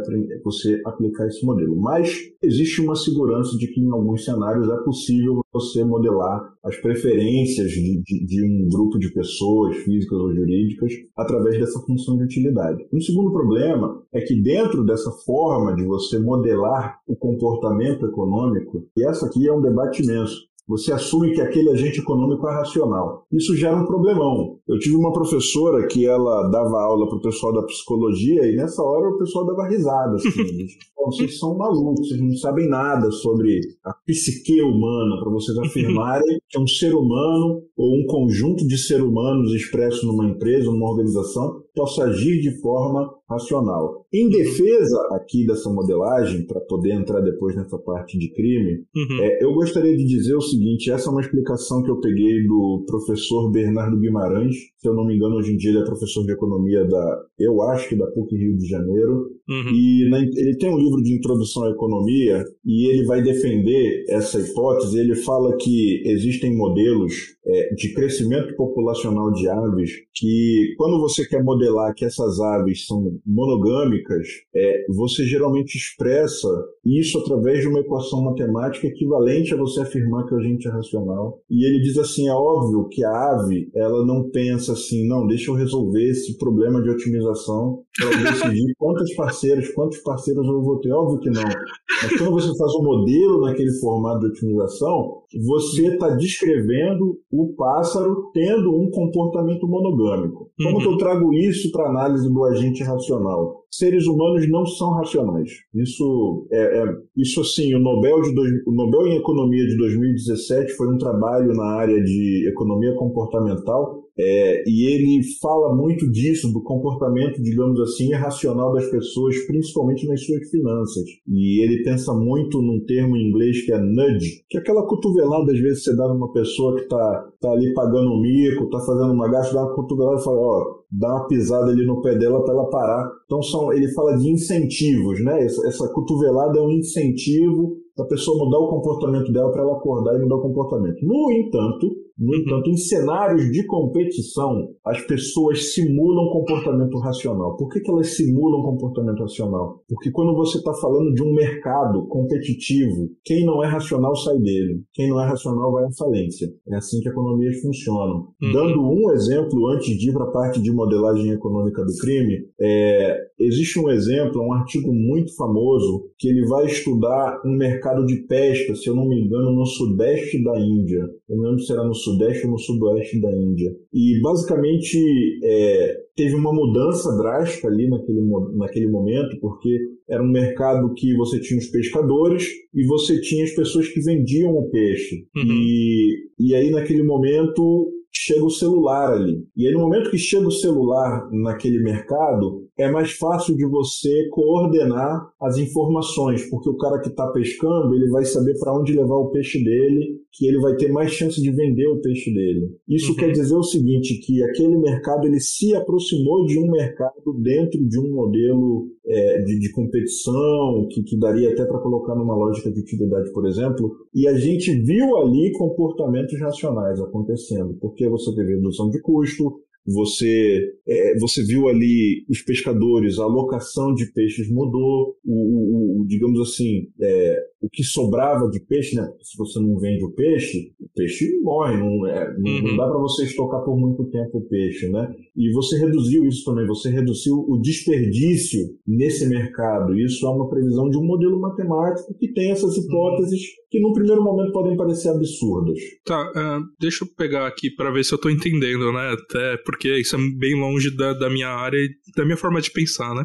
você 0.44 0.80
aplicar 0.86 1.26
esse 1.26 1.44
modelo, 1.44 1.76
mas 1.76 2.16
existe 2.42 2.80
uma 2.80 2.94
segurança 2.94 3.56
de 3.58 3.66
que 3.66 3.80
em 3.80 3.90
alguns 3.90 4.24
cenários 4.24 4.68
é 4.68 4.76
possível 4.84 5.40
você 5.52 5.84
modelar 5.84 6.52
as 6.64 6.76
preferências 6.76 7.70
de, 7.70 8.02
de, 8.02 8.26
de 8.26 8.44
um 8.44 8.68
grupo 8.68 8.98
de 8.98 9.12
pessoas, 9.12 9.76
físicas 9.78 10.18
ou 10.18 10.34
jurídicas, 10.34 10.92
através 11.16 11.58
dessa 11.58 11.80
função 11.80 12.16
de 12.16 12.24
utilidade. 12.24 12.86
Um 12.92 13.00
segundo 13.00 13.32
problema 13.32 14.02
é 14.12 14.20
que 14.20 14.40
dentro 14.40 14.84
dessa 14.84 15.10
forma 15.24 15.74
de 15.74 15.84
você 15.84 16.18
modelar 16.18 16.98
o 17.06 17.16
comportamento 17.16 18.06
econômico, 18.06 18.86
e 18.96 19.06
essa 19.06 19.26
aqui 19.26 19.48
é 19.48 19.52
um 19.52 19.60
debate 19.60 20.02
imenso, 20.02 20.48
você 20.66 20.92
assume 20.92 21.32
que 21.32 21.40
aquele 21.40 21.70
agente 21.70 22.00
econômico 22.00 22.48
é 22.48 22.52
racional. 22.52 23.26
Isso 23.32 23.54
gera 23.54 23.76
um 23.76 23.84
problemão. 23.84 24.58
Eu 24.66 24.78
tive 24.78 24.96
uma 24.96 25.12
professora 25.12 25.86
que 25.86 26.06
ela 26.06 26.48
dava 26.48 26.80
aula 26.80 27.06
para 27.06 27.18
o 27.18 27.22
pessoal 27.22 27.52
da 27.52 27.62
psicologia 27.62 28.46
e 28.46 28.56
nessa 28.56 28.82
hora 28.82 29.10
o 29.10 29.18
pessoal 29.18 29.46
dava 29.46 29.68
risada. 29.68 30.14
Assim, 30.14 30.66
vocês 31.04 31.38
são 31.38 31.56
malucos, 31.56 32.08
vocês 32.08 32.20
não 32.20 32.34
sabem 32.36 32.66
nada 32.68 33.10
sobre 33.10 33.60
a 33.84 33.92
psique 34.06 34.62
humana 34.62 35.20
para 35.20 35.30
vocês 35.30 35.56
afirmarem 35.58 36.38
que 36.48 36.58
um 36.58 36.66
ser 36.66 36.94
humano 36.94 37.62
ou 37.76 37.98
um 37.98 38.06
conjunto 38.06 38.66
de 38.66 38.78
seres 38.78 39.04
humanos 39.04 39.52
expresso 39.52 40.06
numa 40.06 40.26
empresa, 40.26 40.70
numa 40.70 40.90
organização, 40.90 41.62
possa 41.74 42.04
agir 42.04 42.40
de 42.40 42.60
forma 42.60 43.10
racional. 43.28 44.06
Em 44.12 44.28
defesa 44.28 44.96
aqui 45.12 45.46
dessa 45.46 45.68
modelagem, 45.70 46.46
para 46.46 46.60
poder 46.60 46.92
entrar 46.92 47.20
depois 47.20 47.56
nessa 47.56 47.78
parte 47.78 48.16
de 48.18 48.32
crime, 48.32 48.84
uhum. 48.94 49.20
é, 49.20 49.44
eu 49.44 49.52
gostaria 49.54 49.96
de 49.96 50.04
dizer 50.04 50.36
o 50.36 50.40
seguinte: 50.40 50.90
essa 50.90 51.08
é 51.08 51.12
uma 51.12 51.20
explicação 51.20 51.82
que 51.82 51.90
eu 51.90 52.00
peguei 52.00 52.46
do 52.46 52.84
professor 52.86 53.50
Bernardo 53.50 53.98
Guimarães, 53.98 54.54
se 54.78 54.88
eu 54.88 54.94
não 54.94 55.06
me 55.06 55.16
engano, 55.16 55.36
hoje 55.36 55.52
em 55.52 55.56
dia 55.56 55.70
ele 55.70 55.80
é 55.80 55.84
professor 55.84 56.24
de 56.24 56.32
economia 56.32 56.84
da, 56.84 57.22
eu 57.38 57.60
acho 57.62 57.88
que 57.88 57.96
da 57.96 58.06
PUC 58.06 58.36
Rio 58.36 58.56
de 58.56 58.66
Janeiro, 58.66 59.30
uhum. 59.48 59.70
e 59.72 60.08
na, 60.10 60.20
ele 60.20 60.56
tem 60.58 60.70
um 60.70 60.78
livro 60.78 61.02
de 61.02 61.16
introdução 61.16 61.64
à 61.64 61.70
economia 61.70 62.44
e 62.64 62.90
ele 62.90 63.04
vai 63.04 63.22
defender 63.22 64.04
essa 64.08 64.38
hipótese. 64.38 64.98
Ele 64.98 65.14
fala 65.16 65.56
que 65.56 66.02
existem 66.04 66.56
modelos 66.56 67.33
é, 67.46 67.74
de 67.74 67.92
crescimento 67.92 68.54
populacional 68.56 69.32
de 69.32 69.48
aves 69.48 69.90
que, 70.14 70.74
quando 70.76 71.00
você 71.00 71.26
quer 71.26 71.42
modelar 71.42 71.94
que 71.94 72.04
essas 72.04 72.40
aves 72.40 72.86
são 72.86 73.18
monogâmicas, 73.26 74.26
é, 74.54 74.86
você 74.88 75.24
geralmente 75.24 75.76
expressa 75.76 76.48
isso 76.84 77.18
através 77.18 77.60
de 77.60 77.68
uma 77.68 77.80
equação 77.80 78.22
matemática 78.22 78.86
equivalente 78.86 79.54
a 79.54 79.56
você 79.56 79.80
afirmar 79.80 80.26
que 80.26 80.34
o 80.34 80.38
agente 80.38 80.68
é 80.68 80.70
racional. 80.70 81.40
E 81.50 81.66
ele 81.66 81.82
diz 81.82 81.98
assim: 81.98 82.28
é 82.28 82.34
óbvio 82.34 82.88
que 82.88 83.04
a 83.04 83.32
ave 83.32 83.70
ela 83.74 84.04
não 84.04 84.30
pensa 84.30 84.72
assim, 84.72 85.06
não, 85.06 85.26
deixa 85.26 85.50
eu 85.50 85.54
resolver 85.54 86.04
esse 86.10 86.36
problema 86.38 86.82
de 86.82 86.90
otimização 86.90 87.82
para 87.98 88.10
decidir 88.32 88.74
quantas 88.78 89.14
parceiras, 89.14 89.68
quantos 89.70 89.98
parceiros 89.98 90.46
eu 90.46 90.62
vou 90.62 90.80
ter. 90.80 90.92
Óbvio 90.92 91.20
que 91.20 91.30
não. 91.30 91.42
Mas 91.42 92.18
quando 92.18 92.32
você 92.32 92.56
faz 92.56 92.72
um 92.74 92.82
modelo 92.82 93.40
naquele 93.42 93.72
formato 93.80 94.20
de 94.20 94.26
otimização, 94.26 95.22
você 95.42 95.88
está 95.88 96.10
descrevendo 96.10 97.18
o 97.42 97.54
pássaro 97.54 98.30
tendo 98.32 98.74
um 98.74 98.90
comportamento 98.90 99.66
monogâmico. 99.66 100.50
Como 100.62 100.76
uhum. 100.76 100.82
que 100.82 100.88
eu 100.88 100.96
trago 100.96 101.34
isso 101.34 101.70
para 101.72 101.88
análise 101.88 102.32
do 102.32 102.44
agente 102.44 102.82
racional? 102.82 103.64
seres 103.78 104.06
humanos 104.06 104.48
não 104.48 104.64
são 104.64 104.90
racionais. 104.90 105.50
Isso 105.74 106.46
é, 106.52 106.82
é 106.82 106.84
isso 107.16 107.40
assim, 107.40 107.74
o 107.74 107.80
Nobel 107.80 108.22
de 108.22 108.34
dois, 108.34 108.50
o 108.66 108.72
Nobel 108.72 109.06
em 109.08 109.16
economia 109.16 109.66
de 109.66 109.76
2017 109.76 110.72
foi 110.74 110.94
um 110.94 110.98
trabalho 110.98 111.52
na 111.54 111.74
área 111.74 112.00
de 112.02 112.48
economia 112.48 112.94
comportamental 112.94 114.03
é, 114.16 114.62
e 114.66 114.94
ele 114.94 115.22
fala 115.40 115.74
muito 115.74 116.10
disso, 116.10 116.52
do 116.52 116.62
comportamento, 116.62 117.42
digamos 117.42 117.80
assim, 117.80 118.10
irracional 118.10 118.72
das 118.72 118.86
pessoas, 118.88 119.36
principalmente 119.46 120.06
nas 120.06 120.24
suas 120.24 120.48
finanças. 120.50 121.04
E 121.26 121.64
ele 121.64 121.82
pensa 121.82 122.14
muito 122.14 122.62
num 122.62 122.84
termo 122.84 123.16
em 123.16 123.28
inglês 123.28 123.64
que 123.64 123.72
é 123.72 123.78
nudge, 123.78 124.44
que 124.48 124.56
é 124.56 124.60
aquela 124.60 124.86
cotovelada, 124.86 125.52
às 125.52 125.58
vezes, 125.58 125.82
você 125.82 125.96
dá 125.96 126.06
numa 126.06 126.32
pessoa 126.32 126.76
que 126.76 126.82
está 126.82 127.28
tá 127.40 127.50
ali 127.50 127.74
pagando 127.74 128.12
um 128.12 128.20
mico, 128.20 128.64
está 128.64 128.78
fazendo 128.80 129.12
uma 129.12 129.28
gasta, 129.28 129.54
dá 129.54 129.62
uma 129.62 129.74
cotovelada 129.74 130.20
e 130.20 130.24
fala, 130.24 130.38
ó, 130.38 130.64
dá 130.92 131.08
uma 131.08 131.26
pisada 131.26 131.72
ali 131.72 131.84
no 131.84 132.00
pé 132.00 132.16
dela 132.16 132.42
para 132.44 132.54
ela 132.54 132.70
parar. 132.70 133.10
Então 133.24 133.42
são, 133.42 133.72
ele 133.72 133.92
fala 133.94 134.16
de 134.16 134.30
incentivos, 134.30 135.22
né? 135.24 135.44
Essa, 135.44 135.66
essa 135.66 135.88
cotovelada 135.88 136.58
é 136.58 136.62
um 136.62 136.70
incentivo 136.70 137.78
para 137.96 138.04
a 138.04 138.08
pessoa 138.08 138.44
mudar 138.44 138.58
o 138.58 138.68
comportamento 138.68 139.32
dela 139.32 139.50
para 139.50 139.62
ela 139.62 139.76
acordar 139.76 140.16
e 140.16 140.22
mudar 140.22 140.36
o 140.36 140.42
comportamento. 140.42 141.04
No 141.04 141.32
entanto, 141.32 142.03
No 142.18 142.32
Uhum. 142.32 142.40
entanto, 142.40 142.70
em 142.70 142.76
cenários 142.76 143.50
de 143.50 143.66
competição, 143.66 144.68
as 144.84 145.00
pessoas 145.02 145.72
simulam 145.72 146.30
comportamento 146.30 146.98
racional. 146.98 147.56
Por 147.56 147.68
que, 147.68 147.80
que 147.80 147.90
elas 147.90 148.16
simulam 148.16 148.62
comportamento 148.62 149.20
racional? 149.20 149.82
Porque 149.88 150.10
quando 150.10 150.34
você 150.34 150.58
está 150.58 150.72
falando 150.74 151.12
de 151.12 151.22
um 151.22 151.34
mercado 151.34 152.06
competitivo, 152.06 153.10
quem 153.24 153.44
não 153.44 153.62
é 153.64 153.66
racional 153.66 154.14
sai 154.14 154.38
dele. 154.38 154.82
Quem 154.92 155.08
não 155.08 155.20
é 155.20 155.26
racional 155.26 155.72
vai 155.72 155.84
à 155.84 155.92
falência. 155.98 156.48
É 156.68 156.76
assim 156.76 157.00
que 157.00 157.08
economias 157.08 157.60
funcionam. 157.60 158.28
Uhum. 158.40 158.52
Dando 158.52 158.80
um 158.82 159.12
exemplo 159.12 159.66
antes 159.68 159.96
de 159.98 160.10
ir 160.10 160.12
para 160.12 160.24
a 160.24 160.30
parte 160.30 160.62
de 160.62 160.72
modelagem 160.72 161.30
econômica 161.32 161.84
do 161.84 161.92
crime, 162.00 162.46
é, 162.60 163.18
existe 163.40 163.78
um 163.78 163.90
exemplo, 163.90 164.40
um 164.40 164.52
artigo 164.52 164.92
muito 164.92 165.34
famoso, 165.36 166.10
que 166.18 166.28
ele 166.28 166.46
vai 166.46 166.66
estudar 166.66 167.40
um 167.44 167.56
mercado 167.56 168.06
de 168.06 168.26
pesca, 168.26 168.74
se 168.74 168.88
eu 168.88 168.94
não 168.94 169.08
me 169.08 169.20
engano, 169.20 169.52
no 169.52 169.66
sudeste 169.66 170.42
da 170.42 170.58
Índia. 170.58 171.04
Eu 171.28 171.36
não 171.36 171.44
lembro 171.44 171.60
se 171.60 171.72
era 171.72 171.84
no 171.84 171.94
sudeste 171.94 172.44
ou 172.46 172.52
no 172.52 172.58
sudoeste 172.58 173.20
da 173.20 173.30
Índia. 173.34 173.74
E 173.92 174.20
basicamente 174.20 174.98
é, 175.42 175.96
teve 176.14 176.34
uma 176.34 176.52
mudança 176.52 177.16
drástica 177.16 177.68
ali 177.68 177.88
naquele, 177.88 178.20
naquele 178.56 178.88
momento, 178.88 179.38
porque 179.40 179.78
era 180.08 180.22
um 180.22 180.30
mercado 180.30 180.92
que 180.94 181.16
você 181.16 181.40
tinha 181.40 181.58
os 181.58 181.66
pescadores 181.68 182.46
e 182.74 182.86
você 182.86 183.20
tinha 183.20 183.44
as 183.44 183.52
pessoas 183.52 183.88
que 183.88 184.00
vendiam 184.00 184.52
o 184.52 184.68
peixe. 184.70 185.26
Uhum. 185.34 185.50
E, 185.50 186.28
e 186.38 186.54
aí, 186.54 186.70
naquele 186.70 187.02
momento, 187.02 187.90
chega 188.16 188.44
o 188.44 188.50
celular 188.50 189.12
ali. 189.12 189.44
E 189.56 189.66
aí, 189.66 189.72
no 189.72 189.80
momento 189.80 190.10
que 190.10 190.18
chega 190.18 190.46
o 190.46 190.52
celular 190.52 191.28
naquele 191.32 191.80
mercado, 191.82 192.64
é 192.78 192.90
mais 192.90 193.12
fácil 193.12 193.56
de 193.56 193.66
você 193.66 194.28
coordenar 194.30 195.28
as 195.40 195.58
informações, 195.58 196.48
porque 196.50 196.68
o 196.68 196.76
cara 196.76 197.00
que 197.00 197.08
está 197.08 197.26
pescando, 197.28 197.94
ele 197.94 198.08
vai 198.10 198.24
saber 198.24 198.58
para 198.58 198.76
onde 198.76 198.92
levar 198.94 199.16
o 199.16 199.30
peixe 199.30 199.62
dele, 199.62 200.20
que 200.32 200.46
ele 200.46 200.58
vai 200.58 200.74
ter 200.74 200.90
mais 200.90 201.12
chance 201.12 201.40
de 201.40 201.50
vender 201.50 201.86
o 201.86 202.00
peixe 202.00 202.32
dele. 202.34 202.70
Isso 202.88 203.10
Uhum. 203.10 203.16
quer 203.16 203.30
dizer 203.30 203.54
o 203.54 203.62
seguinte, 203.62 204.18
que 204.18 204.42
aquele 204.42 204.76
mercado 204.78 205.26
ele 205.26 205.38
se 205.38 205.74
aproximou 205.74 206.44
de 206.46 206.58
um 206.58 206.70
mercado 206.70 207.32
dentro 207.40 207.78
de 207.86 208.00
um 208.00 208.12
modelo 208.12 208.88
é, 209.06 209.42
de, 209.42 209.58
de 209.58 209.70
competição, 209.70 210.88
que, 210.90 211.02
que 211.02 211.18
daria 211.18 211.50
até 211.50 211.64
para 211.64 211.78
colocar 211.78 212.14
numa 212.14 212.34
lógica 212.34 212.72
de 212.72 212.80
utilidade, 212.80 213.30
por 213.32 213.46
exemplo, 213.46 213.96
e 214.14 214.26
a 214.26 214.34
gente 214.34 214.72
viu 214.82 215.16
ali 215.18 215.52
comportamentos 215.52 216.40
racionais 216.40 217.00
acontecendo, 217.00 217.76
porque 217.80 218.03
você 218.08 218.34
teve 218.34 218.54
redução 218.56 218.90
de 218.90 219.00
custo, 219.00 219.60
você, 219.86 220.60
é, 220.88 221.18
você 221.18 221.42
viu 221.44 221.68
ali 221.68 222.24
os 222.28 222.40
pescadores, 222.40 223.18
a 223.18 223.24
alocação 223.24 223.94
de 223.94 224.10
peixes 224.12 224.50
mudou, 224.50 225.16
o, 225.24 225.34
o- 225.34 226.00
o- 226.02 226.06
digamos 226.06 226.40
assim, 226.40 226.88
é, 227.02 227.36
o 227.64 227.68
que 227.70 227.82
sobrava 227.82 228.48
de 228.50 228.60
peixe, 228.60 228.94
né? 228.96 229.08
Se 229.22 229.36
você 229.38 229.58
não 229.58 229.78
vende 229.78 230.04
o 230.04 230.10
peixe, 230.12 230.72
o 230.80 230.88
peixe 230.94 231.26
morre, 231.42 231.76
não, 231.76 232.06
é, 232.06 232.32
não- 232.38 232.52
não 232.62 232.70
Uhum. 232.70 232.76
dá 232.76 232.86
para 232.88 232.98
você 232.98 233.24
estocar 233.24 233.64
por 233.64 233.76
muito 233.78 234.04
tempo 234.10 234.38
o 234.38 234.48
peixe, 234.48 234.88
né? 234.90 235.08
E 235.36 235.50
você 235.52 235.78
reduziu 235.78 236.24
isso 236.26 236.44
também, 236.44 236.66
você 236.66 236.90
reduziu 236.90 237.34
o 237.34 237.58
desperdício 237.60 238.60
nesse 238.86 239.26
mercado. 239.28 239.98
Isso 239.98 240.26
é 240.26 240.30
uma 240.30 240.48
previsão 240.48 240.88
de 240.88 240.98
um 240.98 241.04
modelo 241.04 241.40
matemático 241.40 242.14
que 242.18 242.32
tem 242.32 242.50
essas 242.50 242.76
hipóteses 242.76 243.40
que, 243.70 243.80
num 243.80 243.92
primeiro 243.92 244.22
momento, 244.22 244.52
podem 244.52 244.76
parecer 244.76 245.08
absurdas. 245.08 245.78
Tá, 246.04 246.30
ah, 246.36 246.60
deixa 246.80 247.04
eu 247.04 247.08
pegar 247.16 247.46
aqui 247.46 247.70
pra 247.70 247.90
ver 247.90 248.04
se 248.04 248.14
eu 248.14 248.18
tô 248.20 248.30
entendendo, 248.30 248.92
né? 248.92 249.12
Até 249.14 249.56
porque 249.64 249.98
isso 249.98 250.14
é 250.14 250.18
bem 250.38 250.60
longe 250.60 250.94
da, 250.96 251.12
da 251.14 251.28
minha 251.30 251.48
área 251.48 251.76
e 251.78 251.88
da 252.16 252.24
minha 252.24 252.36
forma 252.36 252.60
de 252.60 252.70
pensar, 252.70 253.12
né? 253.14 253.24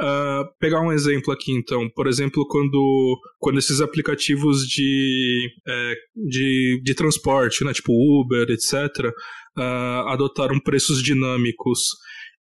Ah, 0.00 0.44
pegar 0.58 0.80
um 0.80 0.92
exemplo 0.92 1.32
aqui, 1.32 1.52
então. 1.52 1.88
Por 1.94 2.06
exemplo, 2.08 2.44
quando, 2.48 3.16
quando 3.38 3.58
esses 3.66 3.80
aplicativos 3.80 4.66
de, 4.66 5.48
é, 5.66 5.94
de, 6.14 6.80
de 6.82 6.94
transporte, 6.94 7.64
né? 7.64 7.72
Tipo 7.72 7.92
Uber, 7.92 8.46
etc., 8.50 9.12
ah, 9.58 10.12
adotaram 10.12 10.60
preços 10.60 11.02
dinâmicos 11.02 11.80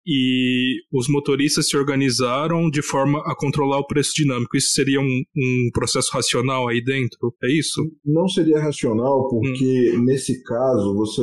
e 0.07 0.81
os 0.93 1.07
motoristas 1.10 1.68
se 1.68 1.76
organizaram 1.76 2.69
de 2.69 2.81
forma 2.81 3.19
a 3.26 3.35
controlar 3.35 3.80
o 3.80 3.88
preço 3.88 4.11
dinâmico. 4.15 4.56
Isso 4.56 4.73
seria 4.73 4.99
um, 5.02 5.22
um 5.35 5.69
processo 5.73 6.11
racional 6.14 6.68
aí 6.68 6.84
dentro? 6.84 7.34
É 7.43 7.52
isso? 7.52 7.81
Não 8.06 8.27
seria 8.27 8.60
racional, 8.61 9.27
porque 9.27 9.97
nesse 10.06 10.43
caso, 10.43 10.93
você, 10.93 11.22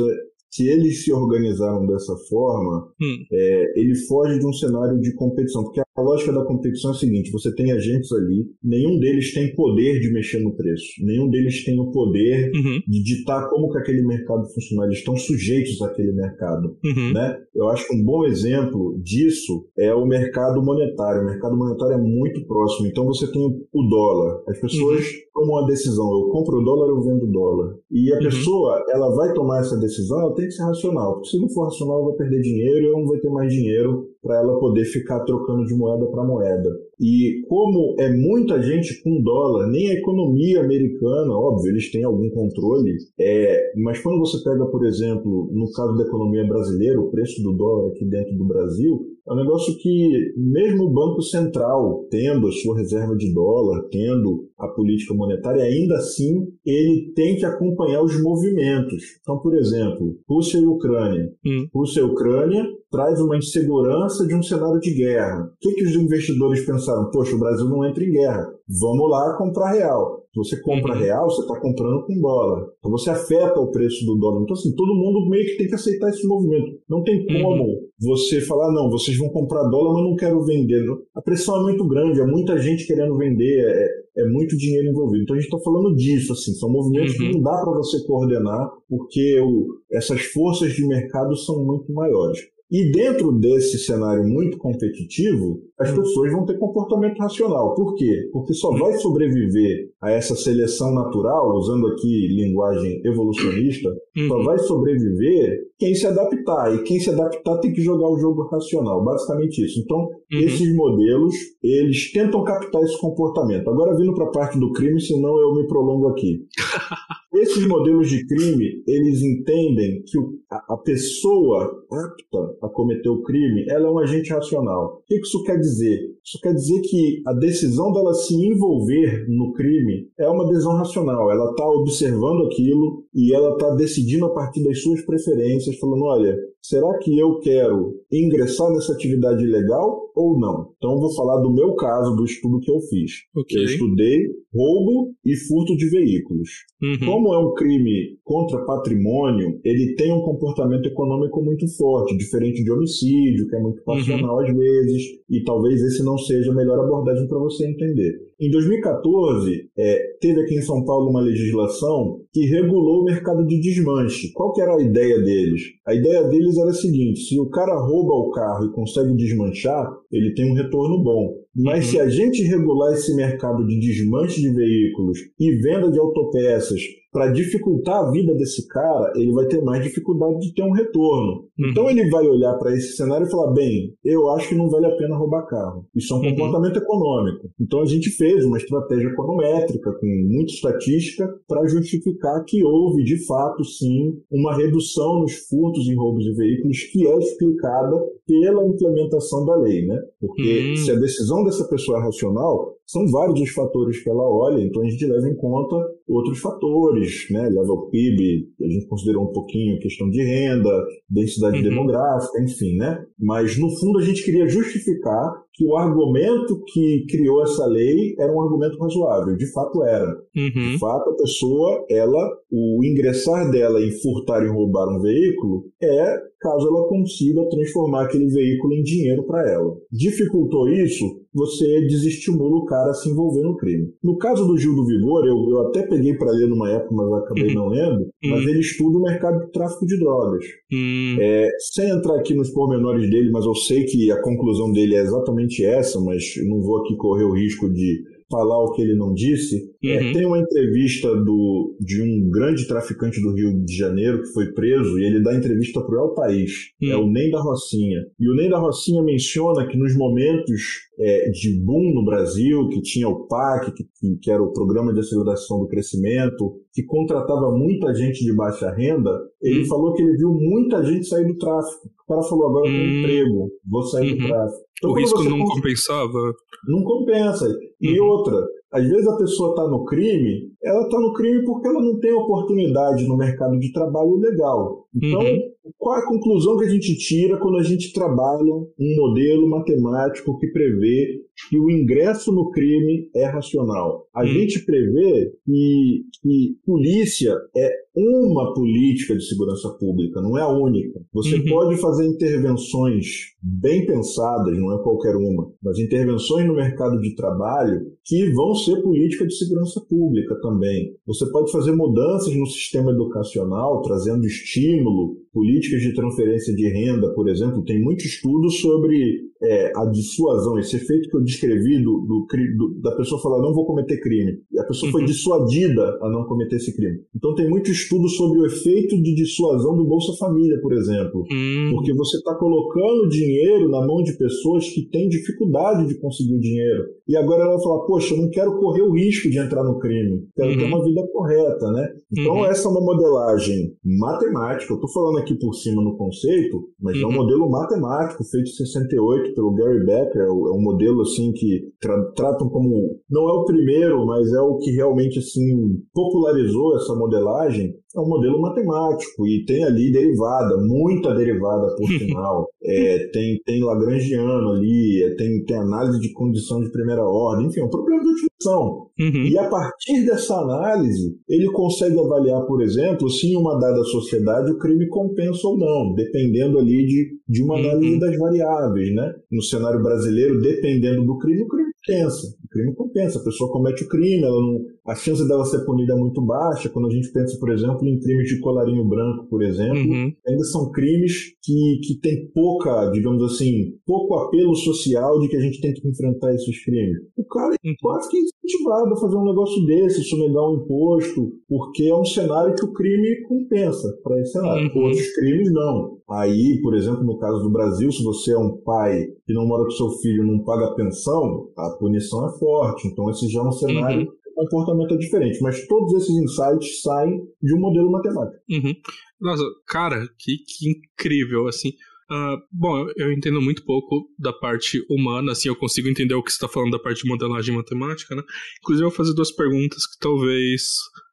se 0.51 0.67
eles 0.67 1.03
se 1.03 1.13
organizaram 1.13 1.87
dessa 1.87 2.13
forma, 2.29 2.91
Hum. 3.01 3.23
é, 3.31 3.79
ele 3.79 3.95
foge 4.07 4.37
de 4.39 4.45
um 4.45 4.53
cenário 4.53 4.99
de 4.99 5.15
competição. 5.15 5.63
Porque 5.63 5.79
a 5.95 6.01
lógica 6.01 6.31
da 6.33 6.43
competição 6.43 6.91
é 6.91 6.93
a 6.93 6.97
seguinte: 6.97 7.31
você 7.31 7.53
tem 7.55 7.71
agentes 7.71 8.11
ali, 8.11 8.45
nenhum 8.63 8.99
deles 8.99 9.33
tem 9.33 9.53
poder 9.55 9.99
de 9.99 10.11
mexer 10.11 10.39
no 10.39 10.55
preço, 10.55 10.85
nenhum 11.01 11.29
deles 11.29 11.63
tem 11.63 11.79
o 11.79 11.91
poder 11.91 12.51
Uhum, 12.55 12.81
de 12.87 13.03
ditar 13.03 13.49
como 13.49 13.69
que 13.71 13.77
aquele 13.77 14.01
mercado 14.05 14.45
funciona. 14.53 14.85
Eles 14.85 14.99
estão 14.99 15.15
sujeitos 15.15 15.81
àquele 15.81 16.11
mercado. 16.13 16.77
uhum. 16.83 17.13
né? 17.13 17.37
Eu 17.55 17.69
acho 17.69 17.87
que 17.87 17.95
um 17.95 18.03
bom 18.03 18.25
exemplo 18.25 18.99
disso 19.03 19.67
é 19.77 19.93
o 19.93 20.05
mercado 20.05 20.61
monetário. 20.63 21.21
O 21.21 21.25
mercado 21.25 21.55
monetário 21.55 21.93
é 21.95 22.01
muito 22.01 22.45
próximo. 22.47 22.87
Então 22.87 23.05
você 23.05 23.31
tem 23.31 23.41
o 23.41 23.83
dólar. 23.89 24.41
As 24.47 24.59
pessoas 24.59 25.05
tomam 25.33 25.63
a 25.63 25.67
decisão: 25.67 26.05
eu 26.11 26.29
compro 26.31 26.59
o 26.59 26.63
dólar, 26.63 26.87
eu 26.89 27.01
vendo 27.03 27.25
o 27.25 27.31
dólar. 27.31 27.75
E 27.91 28.11
a 28.11 28.17
Uhum. 28.17 28.23
pessoa, 28.23 28.83
ela 28.89 29.13
vai 29.15 29.33
tomar 29.33 29.59
essa 29.61 29.77
decisão, 29.77 30.19
ela 30.21 30.33
tem 30.35 30.45
que 30.45 30.51
ser 30.53 30.63
racional. 30.63 31.13
Porque 31.15 31.29
se 31.29 31.39
não 31.39 31.49
for 31.49 31.65
racional, 31.65 31.97
ela 31.99 32.07
vai 32.09 32.17
perder 32.17 32.41
dinheiro 32.41 32.79
e 32.83 32.87
ela 32.87 32.99
não 32.99 33.07
vai 33.07 33.19
ter 33.19 33.29
mais 33.29 33.53
dinheiro 33.53 34.07
para 34.23 34.39
ela 34.39 34.57
poder 34.57 34.85
ficar 34.85 35.19
trocando 35.25 35.65
de 35.65 35.75
moeda 35.75 36.05
para 36.07 36.23
moeda. 36.23 36.69
E 36.99 37.41
como 37.49 37.95
é 37.99 38.09
muita 38.09 38.61
gente 38.63 39.03
com 39.03 39.21
dólar, 39.21 39.67
nem 39.67 39.89
a 39.89 39.95
economia 39.95 40.61
americana, 40.61 41.33
óbvio, 41.33 41.71
eles 41.71 41.91
têm 41.91 42.05
algum 42.05 42.29
controle, 42.29 42.95
é, 43.19 43.73
mas 43.83 43.99
quando 43.99 44.19
você 44.19 44.41
pega, 44.41 44.65
por 44.65 44.85
exemplo, 44.85 45.49
no 45.51 45.69
caso 45.73 45.97
da 45.97 46.05
economia 46.05 46.47
brasileira, 46.47 46.99
o 46.99 47.11
preço 47.11 47.43
do 47.43 47.51
dólar 47.51 47.89
aqui 47.89 48.05
dentro 48.05 48.37
do 48.37 48.45
Brasil, 48.45 49.12
é 49.27 49.33
um 49.33 49.37
negócio 49.37 49.77
que, 49.77 50.33
mesmo 50.37 50.83
o 50.85 50.93
Banco 50.93 51.21
Central 51.21 52.05
tendo 52.11 52.47
a 52.47 52.51
sua 52.51 52.77
reserva 52.77 53.15
de 53.15 53.33
dólar, 53.33 53.83
tendo 53.91 54.49
a 54.59 54.67
política 54.67 55.13
monetária, 55.13 55.63
ainda 55.63 55.95
assim 55.95 56.47
ele 56.65 57.11
tem 57.15 57.35
que 57.35 57.45
acompanhar 57.45 58.01
os 58.03 58.21
movimentos. 58.21 59.03
Então, 59.21 59.39
por 59.39 59.55
exemplo, 59.55 60.15
Rússia 60.27 60.57
e 60.57 60.65
Ucrânia. 60.65 61.29
Hum. 61.45 61.67
Rússia 61.73 62.01
e 62.01 62.03
Ucrânia 62.03 62.65
traz 62.91 63.19
uma 63.21 63.37
insegurança 63.37 64.25
de 64.27 64.35
um 64.35 64.43
cenário 64.43 64.79
de 64.79 64.93
guerra. 64.93 65.45
O 65.45 65.57
que, 65.59 65.73
que 65.73 65.83
os 65.85 65.95
investidores 65.95 66.65
pensaram? 66.65 67.09
Poxa, 67.11 67.35
o 67.35 67.39
Brasil 67.39 67.67
não 67.67 67.83
entra 67.85 68.03
em 68.03 68.11
guerra. 68.11 68.45
Vamos 68.81 69.09
lá 69.09 69.35
comprar 69.37 69.71
real. 69.73 70.21
Se 70.33 70.37
você 70.37 70.61
compra 70.61 70.93
Uhum. 70.93 70.99
real, 70.99 71.29
você 71.29 71.41
está 71.41 71.59
comprando 71.59 72.05
com 72.05 72.19
dólar. 72.19 72.65
Então 72.79 72.91
você 72.91 73.09
afeta 73.09 73.59
o 73.59 73.71
preço 73.71 74.05
do 74.05 74.15
dólar. 74.15 74.41
Então, 74.43 74.53
assim, 74.53 74.73
todo 74.75 74.95
mundo 74.95 75.29
meio 75.29 75.45
que 75.45 75.57
tem 75.57 75.67
que 75.67 75.75
aceitar 75.75 76.09
esse 76.09 76.27
movimento. 76.27 76.79
Não 76.89 77.03
tem 77.03 77.19
Uhum. 77.19 77.82
Você 77.99 78.41
falar, 78.41 78.71
não, 78.73 78.89
vocês 78.89 79.17
vão 79.17 79.29
comprar 79.29 79.63
dólar, 79.69 79.93
mas 79.93 80.03
não 80.03 80.15
quero 80.15 80.43
vender. 80.45 80.83
A 81.15 81.21
pressão 81.21 81.57
é 81.59 81.63
muito 81.63 81.87
grande, 81.87 82.19
é 82.19 82.25
muita 82.25 82.57
gente 82.57 82.85
querendo 82.87 83.15
vender, 83.17 83.59
é, 83.65 84.21
é 84.21 84.25
muito 84.29 84.57
dinheiro 84.57 84.89
envolvido. 84.89 85.23
Então 85.23 85.35
a 85.35 85.39
gente 85.39 85.49
está 85.49 85.63
falando 85.63 85.95
disso, 85.95 86.33
assim, 86.33 86.53
são 86.53 86.69
movimentos 86.71 87.13
Uhum. 87.19 87.27
que 87.27 87.33
não 87.33 87.41
dá 87.41 87.61
para 87.63 87.73
você 87.73 88.03
coordenar, 88.05 88.69
porque 88.89 89.39
o- 89.41 89.67
essas 89.91 90.21
forças 90.25 90.73
de 90.73 90.85
mercado 90.87 91.35
são 91.37 91.63
muito 91.65 91.91
maiores. 91.93 92.39
E 92.73 92.91
dentro 92.91 93.31
desse 93.33 93.77
cenário 93.77 94.23
muito 94.27 94.57
competitivo, 94.57 95.61
as 95.79 95.91
Hum. 95.91 95.97
pessoas 96.01 96.31
vão 96.31 96.43
ter 96.45 96.57
comportamento 96.57 97.19
racional. 97.19 97.75
Por 97.75 97.93
quê? 97.95 98.29
Porque 98.31 98.51
só 98.53 98.71
vai 98.75 98.93
sobreviver 98.97 99.91
a 100.01 100.09
essa 100.11 100.35
seleção 100.35 100.91
natural, 100.93 101.55
usando 101.55 101.85
aqui 101.89 102.27
linguagem 102.29 102.99
evolucionista, 103.05 103.89
só 104.27 104.37
Uhum. 104.37 104.43
vai 104.43 104.57
sobreviver 104.59 105.67
quem 105.77 105.93
se 105.93 106.07
adaptar. 106.07 106.73
E 106.73 106.83
quem 106.83 106.99
se 106.99 107.09
adaptar 107.11 107.59
tem 107.59 107.71
que 107.73 107.81
jogar 107.81 108.09
o 108.09 108.17
jogo 108.17 108.41
racional. 108.51 109.03
Basicamente 109.03 109.63
isso. 109.63 109.79
Então, 109.79 109.99
Uhum. 109.99 110.39
esses 110.39 110.75
modelos, 110.75 111.35
eles 111.63 112.11
tentam 112.11 112.43
captar 112.43 112.81
esse 112.81 112.99
comportamento. 112.99 113.69
Agora, 113.69 113.95
vindo 113.95 114.13
para 114.15 114.25
a 114.25 114.31
parte 114.31 114.57
do 114.59 114.71
crime, 114.71 114.99
senão 114.99 115.37
eu 115.39 115.53
me 115.53 115.67
prolongo 115.67 116.07
aqui. 116.07 116.45
Esses 117.33 117.67
modelos 117.67 118.09
de 118.09 118.25
crime, 118.27 118.83
eles 118.87 119.21
entendem 119.23 120.03
que 120.05 120.17
a 120.51 120.77
pessoa 120.77 121.65
apta 121.91 122.55
a 122.63 122.69
cometer 122.69 123.09
o 123.09 123.21
crime, 123.21 123.65
ela 123.67 123.87
é 123.87 123.91
um 123.91 123.99
agente 123.99 124.31
racional. 124.31 125.01
O 125.01 125.05
que 125.05 125.15
isso 125.15 125.43
quer 125.43 125.57
dizer? 125.59 125.99
Isso 126.23 126.39
quer 126.41 126.53
dizer 126.53 126.79
que 126.81 127.21
a 127.27 127.33
decisão 127.33 127.91
dela 127.91 128.13
se 128.13 128.33
envolver 128.33 129.25
no 129.27 129.51
crime 129.53 130.07
é 130.17 130.27
uma 130.29 130.47
decisão 130.47 130.73
racional. 130.73 131.29
Ela 131.29 131.51
está 131.51 131.67
observando 131.67 132.45
aquilo 132.45 133.03
e 133.13 133.33
ela 133.35 133.53
está 133.53 133.75
decidindo 133.75 134.25
a 134.25 134.33
partir 134.33 134.63
das 134.63 134.81
suas 134.81 135.01
preferências, 135.01 135.77
falando, 135.77 136.03
olha, 136.05 136.35
será 136.61 136.97
que 136.99 137.19
eu 137.19 137.39
quero 137.39 137.99
ingressar 138.11 138.71
nessa 138.71 138.93
atividade 138.93 139.43
ilegal 139.43 140.11
ou 140.15 140.39
não? 140.39 140.73
Então, 140.77 140.93
eu 140.93 140.99
vou 140.99 141.15
falar 141.15 141.41
do 141.41 141.53
meu 141.53 141.73
caso, 141.75 142.15
do 142.15 142.25
estudo 142.25 142.59
que 142.59 142.71
eu 142.71 142.79
fiz. 142.79 143.11
Okay. 143.35 143.59
Eu 143.59 143.65
estudei 143.65 144.27
roubo 144.53 145.13
e 145.25 145.35
furto 145.35 145.75
de 145.75 145.89
veículos. 145.89 146.49
Uhum. 146.81 146.99
Como 147.05 147.33
é 147.33 147.39
um 147.39 147.53
crime 147.53 148.17
contra 148.23 148.63
patrimônio, 148.65 149.59
ele 149.63 149.95
tem 149.95 150.13
um 150.13 150.21
comportamento 150.21 150.85
econômico 150.85 151.41
muito 151.43 151.67
forte, 151.75 152.17
diferente 152.17 152.63
de 152.63 152.71
homicídio, 152.71 153.47
que 153.47 153.55
é 153.55 153.59
muito 153.59 153.83
passional 153.83 154.35
uhum. 154.35 154.41
às 154.41 154.55
vezes, 154.55 155.03
e 155.29 155.43
talvez 155.43 155.81
esse 155.81 156.03
não 156.03 156.17
seja 156.17 156.51
a 156.51 156.55
melhor 156.55 156.79
abordagem 156.79 157.27
para 157.27 157.39
você 157.39 157.67
entender. 157.67 158.33
Em 158.39 158.49
2014, 158.49 159.69
é, 159.77 159.99
teve 160.19 160.41
aqui 160.41 160.55
em 160.55 160.61
São 160.61 160.83
Paulo 160.83 161.09
uma 161.09 161.21
legislação 161.21 162.19
que 162.33 162.45
regulou 162.45 163.01
o 163.01 163.05
mercado 163.05 163.45
de 163.45 163.59
desmanche. 163.59 164.31
Qual 164.33 164.51
que 164.51 164.61
era 164.61 164.75
a 164.75 164.81
ideia 164.81 165.19
deles? 165.21 165.61
A 165.87 165.95
ideia 165.95 166.23
deles 166.23 166.57
era 166.57 166.71
a 166.71 166.73
seguinte: 166.73 167.21
se 167.21 167.39
o 167.39 167.49
cara 167.49 167.73
rouba 167.79 168.13
o 168.13 168.31
carro 168.31 168.65
e 168.65 168.73
consegue 168.73 169.15
desmanchar, 169.15 169.89
ele 170.13 170.33
tem 170.33 170.51
um 170.51 170.55
retorno 170.55 171.03
bom. 171.03 171.33
Mas 171.55 171.85
uhum. 171.85 171.91
se 171.91 171.99
a 171.99 172.09
gente 172.09 172.43
regular 172.43 172.93
esse 172.93 173.15
mercado 173.15 173.65
de 173.65 173.79
desmanche 173.79 174.41
de 174.41 174.53
veículos 174.53 175.19
e 175.39 175.55
venda 175.57 175.91
de 175.91 175.99
autopeças 175.99 176.79
para 177.13 177.31
dificultar 177.31 178.03
a 178.03 178.11
vida 178.11 178.33
desse 178.33 178.67
cara, 178.67 179.13
ele 179.15 179.31
vai 179.31 179.45
ter 179.45 179.61
mais 179.61 179.83
dificuldade 179.83 180.39
de 180.39 180.53
ter 180.53 180.63
um 180.63 180.71
retorno. 180.71 181.47
Uhum. 181.57 181.69
Então 181.69 181.89
ele 181.89 182.09
vai 182.09 182.27
olhar 182.27 182.55
para 182.55 182.75
esse 182.75 182.97
cenário 182.97 183.27
e 183.27 183.29
falar: 183.29 183.53
bem, 183.53 183.93
eu 184.03 184.29
acho 184.31 184.49
que 184.49 184.55
não 184.55 184.69
vale 184.69 184.87
a 184.87 184.95
pena 184.95 185.15
roubar 185.15 185.45
carro. 185.45 185.85
Isso 185.95 186.11
é 186.13 186.17
um 186.17 186.21
uhum. 186.21 186.29
comportamento 186.31 186.77
econômico. 186.77 187.49
Então 187.61 187.81
a 187.81 187.85
gente 187.85 188.09
fez 188.09 188.43
uma 188.43 188.57
estratégia 188.57 189.09
econométrica 189.09 189.91
com 189.93 190.07
muita 190.27 190.51
estatística 190.51 191.29
para 191.47 191.67
justificar 191.67 192.43
que 192.45 192.63
houve 192.63 193.03
de 193.03 193.23
fato 193.27 193.63
sim 193.63 194.17
uma 194.31 194.55
redução 194.55 195.19
nos 195.19 195.33
furtos 195.47 195.87
e 195.87 195.93
roubos 195.93 196.23
de 196.23 196.33
veículos 196.33 196.81
que 196.91 197.07
é 197.07 197.17
explicada 197.19 197.95
pela 198.25 198.65
implementação 198.65 199.45
da 199.45 199.55
lei, 199.57 199.85
né? 199.85 200.01
Porque 200.19 200.69
uhum. 200.69 200.77
se 200.77 200.91
a 200.91 200.95
decisão 200.95 201.43
dessa 201.43 201.65
pessoa 201.67 201.99
é 201.99 202.01
racional, 202.01 202.73
são 202.85 203.09
vários 203.09 203.39
os 203.39 203.49
fatores 203.49 204.03
que 204.03 204.09
ela 204.09 204.23
olha, 204.23 204.61
então 204.61 204.81
a 204.81 204.89
gente 204.89 205.05
leva 205.05 205.27
em 205.27 205.35
conta 205.35 205.75
outros 206.07 206.39
fatores, 206.39 207.27
né? 207.31 207.41
Leva 207.49 207.71
o 207.71 207.89
PIB, 207.89 208.49
a 208.61 208.67
gente 208.67 208.87
considerou 208.87 209.23
um 209.23 209.31
pouquinho 209.31 209.79
questão 209.79 210.09
de 210.09 210.21
renda, 210.21 210.69
densidade 211.09 211.57
uhum. 211.57 211.63
demográfica, 211.63 212.41
enfim, 212.43 212.75
né? 212.75 213.03
Mas 213.17 213.57
no 213.57 213.69
fundo 213.79 213.99
a 213.99 214.01
gente 214.03 214.23
queria 214.23 214.47
justificar 214.47 215.42
que 215.53 215.65
o 215.65 215.77
argumento 215.77 216.63
que 216.73 217.05
criou 217.09 217.43
essa 217.43 217.65
lei 217.67 218.15
era 218.19 218.33
um 218.33 218.41
argumento 218.41 218.77
razoável. 218.77 219.35
De 219.35 219.51
fato 219.51 219.83
era. 219.83 220.09
Uhum. 220.35 220.71
De 220.71 220.79
fato, 220.79 221.11
a 221.11 221.15
pessoa, 221.15 221.85
ela, 221.89 222.29
o 222.51 222.83
ingressar 222.83 223.51
dela 223.51 223.79
em 223.79 223.91
furtar 224.01 224.43
e 224.43 224.49
roubar 224.49 224.87
um 224.89 224.99
veículo 224.99 225.65
é 225.81 226.33
caso 226.43 226.67
ela 226.67 226.87
consiga 226.87 227.47
transformar 227.49 228.03
aquele 228.03 228.27
veículo 228.27 228.73
em 228.73 228.83
dinheiro 228.83 229.23
para 229.23 229.49
ela. 229.49 229.73
Dificultou 229.89 230.67
isso, 230.67 231.05
você 231.33 231.81
desestimula 231.87 232.57
o 232.57 232.65
cara 232.65 232.91
a 232.91 232.93
se 232.93 233.09
envolver 233.09 233.41
no 233.41 233.55
crime. 233.55 233.87
No 234.03 234.17
caso 234.17 234.45
do 234.45 234.57
Gil 234.57 234.75
do 234.75 234.85
Vigor, 234.85 235.25
eu, 235.25 235.37
eu 235.49 235.67
até 235.67 235.83
peguei 235.83 236.15
para 236.15 236.31
ler 236.31 236.47
numa 236.47 236.69
época, 236.69 236.93
mas 236.93 237.23
acabei 237.23 237.47
uhum. 237.47 237.53
não 237.53 237.67
lendo, 237.69 238.01
uhum. 238.01 238.29
mas 238.29 238.45
ele 238.45 238.59
estuda 238.59 238.97
o 238.97 239.01
mercado 239.01 239.45
de 239.45 239.51
tráfico 239.51 239.85
de 239.85 239.97
drogas. 239.97 240.43
Uhum. 240.71 241.17
É, 241.19 241.49
sem 241.73 241.89
entrar 241.89 242.17
aqui 242.17 242.35
nos 242.35 242.51
pormenores 242.51 243.09
dele, 243.09 243.31
mas 243.31 243.45
eu 243.45 243.55
sei 243.55 243.85
que 243.85 244.11
a 244.11 244.21
conclusão 244.21 244.71
dele 244.71 244.95
é 244.95 245.01
exatamente 245.01 245.42
essa, 245.63 245.99
mas 245.99 246.23
não 246.47 246.61
vou 246.61 246.77
aqui 246.77 246.95
correr 246.95 247.25
o 247.25 247.33
risco 247.33 247.71
de 247.71 248.03
falar 248.33 248.63
o 248.63 248.71
que 248.71 248.81
ele 248.81 248.95
não 248.95 249.13
disse. 249.13 249.61
É, 249.83 249.87
uhum. 249.87 250.09
É, 250.09 250.13
tem 250.13 250.25
uma 250.25 250.39
entrevista 250.39 251.15
do, 251.15 251.75
de 251.79 252.01
um 252.01 252.31
grande 252.31 252.67
traficante 252.67 253.21
do 253.21 253.33
Rio 253.33 253.63
de 253.63 253.77
Janeiro 253.77 254.23
que 254.23 254.33
foi 254.33 254.51
preso 254.53 254.97
e 254.97 255.05
ele 255.05 255.21
dá 255.21 255.35
entrevista 255.35 255.81
para 255.81 255.95
o 255.95 256.07
El 256.07 256.13
País. 256.15 256.51
Uhum. 256.81 256.91
É 256.91 256.97
o 256.97 257.07
Nem 257.07 257.29
da 257.29 257.39
Rocinha. 257.39 257.99
E 258.19 258.29
o 258.29 258.35
Nem 258.35 258.49
da 258.49 258.57
Rocinha 258.57 259.03
menciona 259.03 259.67
que 259.67 259.77
nos 259.77 259.95
momentos 259.95 260.61
é, 260.99 261.29
de 261.29 261.59
boom 261.63 261.93
no 261.93 262.03
Brasil, 262.03 262.69
que 262.69 262.81
tinha 262.81 263.07
o 263.07 263.27
PAC, 263.27 263.71
que, 263.73 263.85
que 264.21 264.31
era 264.31 264.41
o 264.41 264.51
Programa 264.51 264.93
de 264.93 264.99
Aceleração 264.99 265.59
do 265.59 265.67
Crescimento, 265.67 266.55
que 266.73 266.83
contratava 266.83 267.51
muita 267.51 267.93
gente 267.93 268.23
de 268.23 268.33
baixa 268.33 268.71
renda, 268.71 269.11
ele 269.41 269.59
uhum. 269.59 269.65
falou 269.65 269.93
que 269.93 270.01
ele 270.01 270.17
viu 270.17 270.33
muita 270.33 270.83
gente 270.83 271.07
sair 271.07 271.27
do 271.27 271.37
tráfico. 271.37 271.87
O 272.03 272.07
cara 272.07 272.23
falou, 272.23 272.49
agora 272.49 272.67
eu 272.67 272.71
tenho 272.71 272.83
hum. 272.83 272.99
emprego, 272.99 273.51
vou 273.69 273.83
sair 273.83 274.15
do 274.15 274.21
uhum. 274.21 274.27
tráfico. 274.27 274.62
Então, 274.83 274.91
o 274.91 274.93
risco 274.93 275.23
não 275.23 275.39
cons... 275.39 275.53
compensava? 275.55 276.33
Não 276.67 276.83
compensa. 276.83 277.47
E 277.79 277.99
uhum. 277.99 278.07
outra, 278.07 278.45
às 278.71 278.83
vezes 278.83 279.07
a 279.07 279.17
pessoa 279.17 279.51
está 279.51 279.67
no 279.67 279.85
crime, 279.85 280.51
ela 280.61 280.83
está 280.83 280.99
no 280.99 281.13
crime 281.13 281.43
porque 281.45 281.67
ela 281.67 281.81
não 281.81 281.99
tem 281.99 282.13
oportunidade 282.13 283.07
no 283.07 283.17
mercado 283.17 283.57
de 283.59 283.71
trabalho 283.71 284.15
legal. 284.15 284.87
Então, 284.95 285.21
uhum. 285.21 285.39
qual 285.77 285.97
é 285.97 285.99
a 285.99 286.07
conclusão 286.07 286.57
que 286.57 286.65
a 286.65 286.69
gente 286.69 286.97
tira 286.97 287.37
quando 287.37 287.59
a 287.59 287.63
gente 287.63 287.93
trabalha 287.93 288.53
um 288.53 288.95
modelo 288.97 289.49
matemático 289.49 290.37
que 290.37 290.47
prevê 290.47 291.21
que 291.49 291.59
o 291.59 291.69
ingresso 291.69 292.31
no 292.31 292.51
crime 292.51 293.09
é 293.15 293.25
racional? 293.25 294.07
A 294.13 294.21
uhum. 294.21 294.27
gente 294.27 294.65
prevê 294.65 295.31
que, 295.45 296.03
que 296.21 296.57
polícia 296.65 297.35
é 297.55 297.83
uma 297.95 298.53
política 298.53 299.15
de 299.15 299.23
segurança 299.23 299.69
pública, 299.79 300.21
não 300.21 300.37
é 300.37 300.41
a 300.41 300.47
única. 300.47 300.99
Você 301.13 301.35
uhum. 301.35 301.45
pode 301.45 301.77
fazer 301.77 302.07
intervenções 302.07 303.33
bem 303.41 303.85
pensadas, 303.85 304.57
não 304.57 304.73
é 304.73 304.81
qualquer 304.81 305.15
uma, 305.15 305.51
mas 305.61 305.77
intervenções 305.77 306.47
no 306.47 306.55
mercado 306.55 306.99
de 306.99 307.15
trabalho 307.15 307.81
que 308.03 308.31
vão 308.31 308.55
ser 308.55 308.81
política 308.81 309.27
de 309.27 309.35
segurança 309.35 309.81
pública 309.87 310.35
também. 310.41 310.95
Você 311.05 311.29
pode 311.31 311.51
fazer 311.51 311.71
mudanças 311.71 312.35
no 312.35 312.47
sistema 312.47 312.91
educacional, 312.91 313.81
trazendo 313.81 314.25
estímulo, 314.25 315.17
políticas 315.31 315.81
de 315.81 315.93
transferência 315.93 316.53
de 316.55 316.67
renda, 316.69 317.13
por 317.13 317.29
exemplo. 317.29 317.63
Tem 317.63 317.81
muito 317.81 318.05
estudo 318.05 318.49
sobre 318.49 319.23
é, 319.41 319.71
a 319.75 319.85
dissuasão, 319.85 320.57
esse 320.57 320.75
efeito 320.75 321.09
que 321.09 321.17
eu 321.17 321.22
descrevi 321.23 321.81
do, 321.83 322.01
do, 322.01 322.27
do, 322.57 322.81
da 322.81 322.95
pessoa 322.95 323.21
falar 323.21 323.41
não 323.41 323.53
vou 323.53 323.65
cometer 323.65 323.99
crime. 323.99 324.39
E 324.51 324.59
a 324.59 324.63
pessoa 324.63 324.87
uhum. 324.87 324.91
foi 324.91 325.05
dissuadida 325.05 325.97
a 326.01 326.09
não 326.09 326.25
cometer 326.25 326.57
esse 326.57 326.75
crime. 326.75 326.99
Então 327.15 327.35
tem 327.35 327.49
muito 327.49 327.71
estudo 327.71 328.07
sobre 328.09 328.39
o 328.39 328.45
efeito 328.45 329.01
de 329.01 329.15
dissuasão 329.15 329.75
do 329.75 329.85
Bolsa 329.85 330.13
Família, 330.17 330.59
por 330.61 330.73
exemplo. 330.73 331.25
Uhum. 331.31 331.71
Porque 331.71 331.93
você 331.93 332.17
está 332.17 332.35
colocando 332.35 333.09
dinheiro 333.09 333.69
na 333.69 333.85
mão 333.85 334.03
de 334.03 334.17
pessoas 334.17 334.67
que 334.69 334.87
têm 334.89 335.09
dificuldade 335.09 335.87
de 335.87 335.99
conseguir 335.99 336.39
dinheiro. 336.39 336.85
E 337.07 337.17
agora 337.17 337.43
ela 337.43 337.55
vai 337.55 337.63
falar, 337.63 337.85
poxa, 337.85 338.13
eu 338.13 338.21
não 338.21 338.29
quero 338.29 338.57
correr 338.59 338.81
o 338.81 338.93
risco 338.93 339.29
de 339.29 339.37
entrar 339.37 339.63
no 339.63 339.79
crime. 339.79 340.27
Quero 340.35 340.51
uhum. 340.51 340.57
ter 340.57 340.65
uma 340.65 340.83
vida 340.83 341.07
correta, 341.11 341.71
né? 341.71 341.89
Então 342.11 342.35
uhum. 342.35 342.45
essa 342.45 342.67
é 342.67 342.71
uma 342.71 342.81
modelagem 342.81 343.73
matemática. 343.83 344.71
Eu 344.71 344.77
estou 344.77 344.91
falando 344.91 345.19
aqui 345.19 345.35
por 345.35 345.53
cima 345.53 345.81
no 345.83 345.97
conceito, 345.97 346.69
mas 346.79 346.97
é 346.97 347.05
um 347.05 347.09
uhum. 347.09 347.15
modelo 347.15 347.49
matemático 347.49 348.23
feito 348.23 348.49
em 348.49 348.53
68 348.53 349.35
pelo 349.35 349.53
Gary 349.53 349.85
Becker, 349.85 350.21
é, 350.21 350.25
é 350.25 350.31
um 350.31 350.61
modelo 350.61 351.01
assim 351.13 351.31
que 351.31 351.71
tra 351.79 352.11
tratam 352.15 352.49
como 352.49 352.99
não 353.09 353.29
é 353.29 353.33
o 353.33 353.45
primeiro, 353.45 354.05
mas 354.05 354.31
é 354.33 354.41
o 354.41 354.57
que 354.57 354.71
realmente 354.71 355.19
assim 355.19 355.79
popularizou 355.93 356.75
essa 356.75 356.95
modelagem 356.95 357.73
é 357.95 357.99
um 357.99 358.07
modelo 358.07 358.41
matemático 358.41 359.27
e 359.27 359.45
tem 359.45 359.63
ali 359.63 359.91
derivada, 359.91 360.57
muita 360.57 361.13
derivada 361.13 361.75
por 361.75 361.87
sinal. 361.97 362.47
é, 362.63 363.09
tem, 363.11 363.39
tem 363.45 363.63
Lagrangiano 363.63 364.51
ali, 364.51 365.03
é, 365.03 365.15
tem, 365.15 365.43
tem 365.45 365.57
análise 365.57 365.99
de 365.99 366.11
condição 366.13 366.61
de 366.61 366.71
primeira 366.71 367.03
ordem, 367.03 367.47
enfim, 367.47 367.59
é 367.59 367.65
um 367.65 367.69
problema 367.69 368.01
de 368.01 368.09
utilização. 368.09 368.87
Uhum. 368.99 369.25
E 369.25 369.37
a 369.37 369.49
partir 369.49 370.05
dessa 370.05 370.35
análise, 370.35 371.17
ele 371.27 371.51
consegue 371.51 371.99
avaliar, 371.99 372.45
por 372.45 372.61
exemplo, 372.61 373.09
se 373.09 373.27
em 373.27 373.35
uma 373.35 373.59
dada 373.59 373.83
sociedade 373.83 374.51
o 374.51 374.57
crime 374.57 374.87
compensa 374.87 375.47
ou 375.47 375.57
não, 375.57 375.93
dependendo 375.95 376.59
ali 376.59 376.85
de, 376.85 377.11
de 377.27 377.43
uma 377.43 377.57
análise 377.57 377.93
uhum. 377.93 377.99
das 377.99 378.17
variáveis. 378.17 378.93
Né? 378.93 379.13
No 379.31 379.41
cenário 379.41 379.81
brasileiro, 379.81 380.39
dependendo 380.39 381.03
do 381.03 381.17
crime, 381.17 381.43
o 381.43 381.47
crime 381.47 381.71
compensa. 381.85 382.27
O 382.43 382.47
crime 382.49 382.75
compensa. 382.75 383.19
A 383.19 383.23
pessoa 383.23 383.51
comete 383.51 383.83
o 383.83 383.87
crime, 383.87 384.23
ela 384.23 384.39
não, 384.39 384.59
a 384.85 384.95
chance 384.95 385.25
dela 385.27 385.45
ser 385.45 385.65
punida 385.65 385.93
é 385.93 385.95
muito 385.95 386.21
baixa. 386.21 386.69
Quando 386.69 386.87
a 386.87 386.91
gente 386.91 387.11
pensa, 387.11 387.37
por 387.39 387.49
exemplo, 387.51 387.87
em 387.87 387.99
crimes 387.99 388.27
de 388.27 388.39
colarinho 388.41 388.83
branco, 388.83 389.27
por 389.29 389.41
exemplo, 389.41 389.77
uhum. 389.77 390.11
ainda 390.27 390.43
são 390.43 390.69
crimes 390.71 391.33
que, 391.41 391.79
que 391.83 391.99
têm 392.01 392.29
pouca, 392.33 392.89
digamos 392.91 393.23
assim, 393.23 393.77
pouco 393.85 394.15
apelo 394.15 394.53
social 394.55 395.19
de 395.19 395.29
que 395.29 395.37
a 395.37 395.39
gente 395.39 395.61
tem 395.61 395.73
que 395.73 395.87
enfrentar 395.87 396.33
esses 396.33 396.63
crimes. 396.65 396.97
O 397.17 397.25
cara 397.25 397.55
é 397.55 397.67
uhum. 397.67 397.75
quase 397.81 398.09
que 398.09 398.17
incentivado 398.17 398.93
a 398.93 398.99
fazer 398.99 399.15
um 399.15 399.25
negócio 399.25 399.65
desse, 399.65 400.03
sonegar 400.03 400.49
um 400.49 400.55
imposto, 400.55 401.31
porque 401.47 401.85
é 401.85 401.95
um 401.95 402.05
cenário 402.05 402.53
que 402.53 402.65
o 402.65 402.73
crime 402.73 403.21
compensa 403.27 403.87
para 404.03 404.19
esse 404.19 404.33
cenário. 404.33 404.69
Uhum. 404.75 404.83
Outros 404.83 405.15
crimes 405.15 405.53
não. 405.53 405.97
Aí, 406.09 406.59
por 406.61 406.75
exemplo, 406.75 407.05
no 407.05 407.17
caso 407.17 407.41
do 407.41 407.49
Brasil, 407.49 407.89
se 407.89 408.03
você 408.03 408.33
é 408.33 408.37
um 408.37 408.57
pai 408.57 409.05
que 409.25 409.33
não 409.33 409.47
mora 409.47 409.63
com 409.63 409.71
seu 409.71 409.89
filho 410.01 410.23
e 410.23 410.27
não 410.27 410.43
paga 410.43 410.75
pensão, 410.75 411.47
a 411.57 411.69
punição 411.79 412.27
é 412.27 412.37
forte. 412.37 412.89
Então, 412.89 413.09
esse 413.09 413.29
já 413.29 413.39
é 413.39 413.43
um 413.43 413.51
cenário 413.51 414.01
uhum 414.01 414.22
comportamento 414.35 414.93
é 414.93 414.97
diferente, 414.97 415.39
mas 415.41 415.65
todos 415.67 415.93
esses 415.93 416.09
insights 416.09 416.81
saem 416.81 417.21
de 417.41 417.55
um 417.55 417.59
modelo 417.59 417.91
matemático. 417.91 418.41
Uhum. 418.49 418.73
Nossa, 419.21 419.43
cara, 419.67 420.07
que, 420.19 420.37
que 420.37 420.69
incrível, 420.69 421.47
assim. 421.47 421.69
Uh, 422.11 422.37
bom, 422.51 422.85
eu, 422.97 423.11
entendo 423.11 423.41
muito 423.41 423.63
pouco 423.63 424.07
da 424.19 424.33
parte 424.33 424.83
humana, 424.89 425.31
assim, 425.31 425.47
eu 425.47 425.55
consigo 425.55 425.87
entender 425.87 426.13
o 426.13 426.21
que 426.21 426.31
você 426.31 426.35
está 426.35 426.47
falando 426.47 426.71
da 426.71 426.79
parte 426.79 427.03
de 427.03 427.09
modelagem 427.09 427.55
matemática, 427.55 428.15
né? 428.15 428.21
Inclusive, 428.59 428.85
eu 428.85 428.89
vou 428.89 428.97
fazer 428.97 429.13
duas 429.13 429.31
perguntas 429.31 429.87
que 429.87 429.97
talvez 429.99 430.61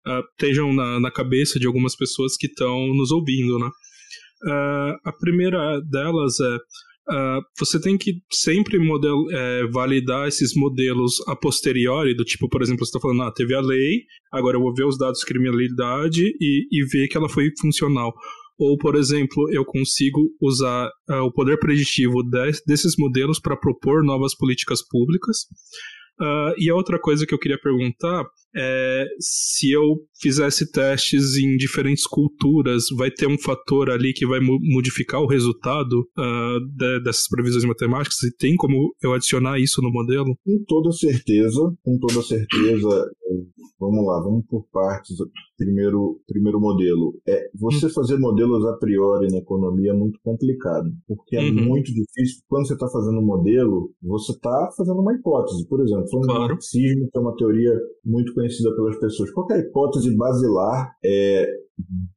uh, 0.06 0.20
estejam 0.32 0.72
na, 0.72 1.00
na 1.00 1.10
cabeça 1.10 1.58
de 1.58 1.66
algumas 1.66 1.96
pessoas 1.96 2.36
que 2.36 2.46
estão 2.46 2.88
nos 2.94 3.12
ouvindo, 3.12 3.58
né? 3.58 3.70
Uh, 4.42 4.96
a 5.04 5.12
primeira 5.18 5.80
delas 5.80 6.40
é 6.40 6.58
Uh, 7.10 7.42
você 7.58 7.80
tem 7.80 7.98
que 7.98 8.22
sempre 8.30 8.78
model, 8.78 9.16
é, 9.32 9.66
validar 9.72 10.28
esses 10.28 10.54
modelos 10.54 11.14
a 11.26 11.34
posteriori, 11.34 12.14
do 12.14 12.24
tipo, 12.24 12.48
por 12.48 12.62
exemplo, 12.62 12.86
você 12.86 12.90
está 12.90 13.00
falando, 13.00 13.22
ah, 13.22 13.32
teve 13.32 13.52
a 13.52 13.60
lei, 13.60 14.04
agora 14.32 14.56
eu 14.56 14.60
vou 14.60 14.72
ver 14.72 14.84
os 14.86 14.96
dados 14.96 15.18
de 15.18 15.26
criminalidade 15.26 16.22
e, 16.40 16.68
e 16.70 16.86
ver 16.86 17.08
que 17.08 17.16
ela 17.16 17.28
foi 17.28 17.50
funcional. 17.60 18.14
Ou, 18.56 18.76
por 18.76 18.94
exemplo, 18.94 19.50
eu 19.50 19.64
consigo 19.64 20.20
usar 20.40 20.86
uh, 21.08 21.22
o 21.22 21.32
poder 21.32 21.58
preditivo 21.58 22.22
de, 22.22 22.52
desses 22.66 22.94
modelos 22.96 23.40
para 23.40 23.56
propor 23.56 24.04
novas 24.04 24.36
políticas 24.36 24.86
públicas. 24.86 25.46
Uh, 26.20 26.52
e 26.58 26.70
a 26.70 26.74
outra 26.74 26.98
coisa 27.00 27.26
que 27.26 27.34
eu 27.34 27.38
queria 27.38 27.58
perguntar 27.58 28.22
é 28.54 29.04
se 29.18 29.70
eu 29.70 29.96
fizesse 30.20 30.70
testes 30.70 31.36
em 31.36 31.56
diferentes 31.56 32.06
culturas, 32.06 32.84
vai 32.96 33.10
ter 33.10 33.26
um 33.26 33.38
fator 33.38 33.90
ali 33.90 34.12
que 34.12 34.26
vai 34.26 34.40
modificar 34.40 35.20
o 35.20 35.26
resultado 35.26 36.00
uh, 36.18 36.60
de, 36.76 37.00
dessas 37.00 37.28
previsões 37.28 37.64
matemáticas? 37.64 38.22
E 38.22 38.36
tem 38.36 38.56
como 38.56 38.94
eu 39.02 39.12
adicionar 39.12 39.58
isso 39.58 39.80
no 39.82 39.90
modelo? 39.90 40.36
Com 40.44 40.64
toda 40.66 40.92
certeza, 40.92 41.60
com 41.82 41.98
toda 41.98 42.22
certeza. 42.22 43.10
Vamos 43.78 44.04
lá, 44.04 44.20
vamos 44.20 44.44
por 44.46 44.66
partes. 44.70 45.16
Primeiro, 45.56 46.20
primeiro 46.26 46.60
modelo. 46.60 47.18
É, 47.26 47.50
você 47.58 47.86
hum. 47.86 47.90
fazer 47.90 48.18
modelos 48.18 48.64
a 48.66 48.76
priori 48.76 49.28
na 49.30 49.38
economia 49.38 49.92
é 49.92 49.94
muito 49.94 50.18
complicado, 50.22 50.90
porque 51.06 51.36
é 51.36 51.40
uhum. 51.40 51.66
muito 51.66 51.86
difícil. 51.86 52.42
Quando 52.48 52.66
você 52.66 52.74
está 52.74 52.88
fazendo 52.88 53.18
um 53.18 53.24
modelo, 53.24 53.90
você 54.02 54.32
está 54.32 54.70
fazendo 54.76 55.00
uma 55.00 55.14
hipótese. 55.14 55.66
Por 55.66 55.80
exemplo, 55.80 56.08
falando 56.10 56.26
claro. 56.26 56.42
do 56.42 56.48
marxismo, 56.50 57.08
que 57.10 57.18
é 57.18 57.20
uma 57.20 57.36
teoria 57.36 57.72
muito 58.04 58.34
conhecida 58.40 58.74
pelas 58.74 58.98
pessoas. 58.98 59.30
Qual 59.30 59.46
é 59.50 59.54
a 59.54 59.58
hipótese 59.58 60.16
basilar 60.16 60.96
é, 61.04 61.46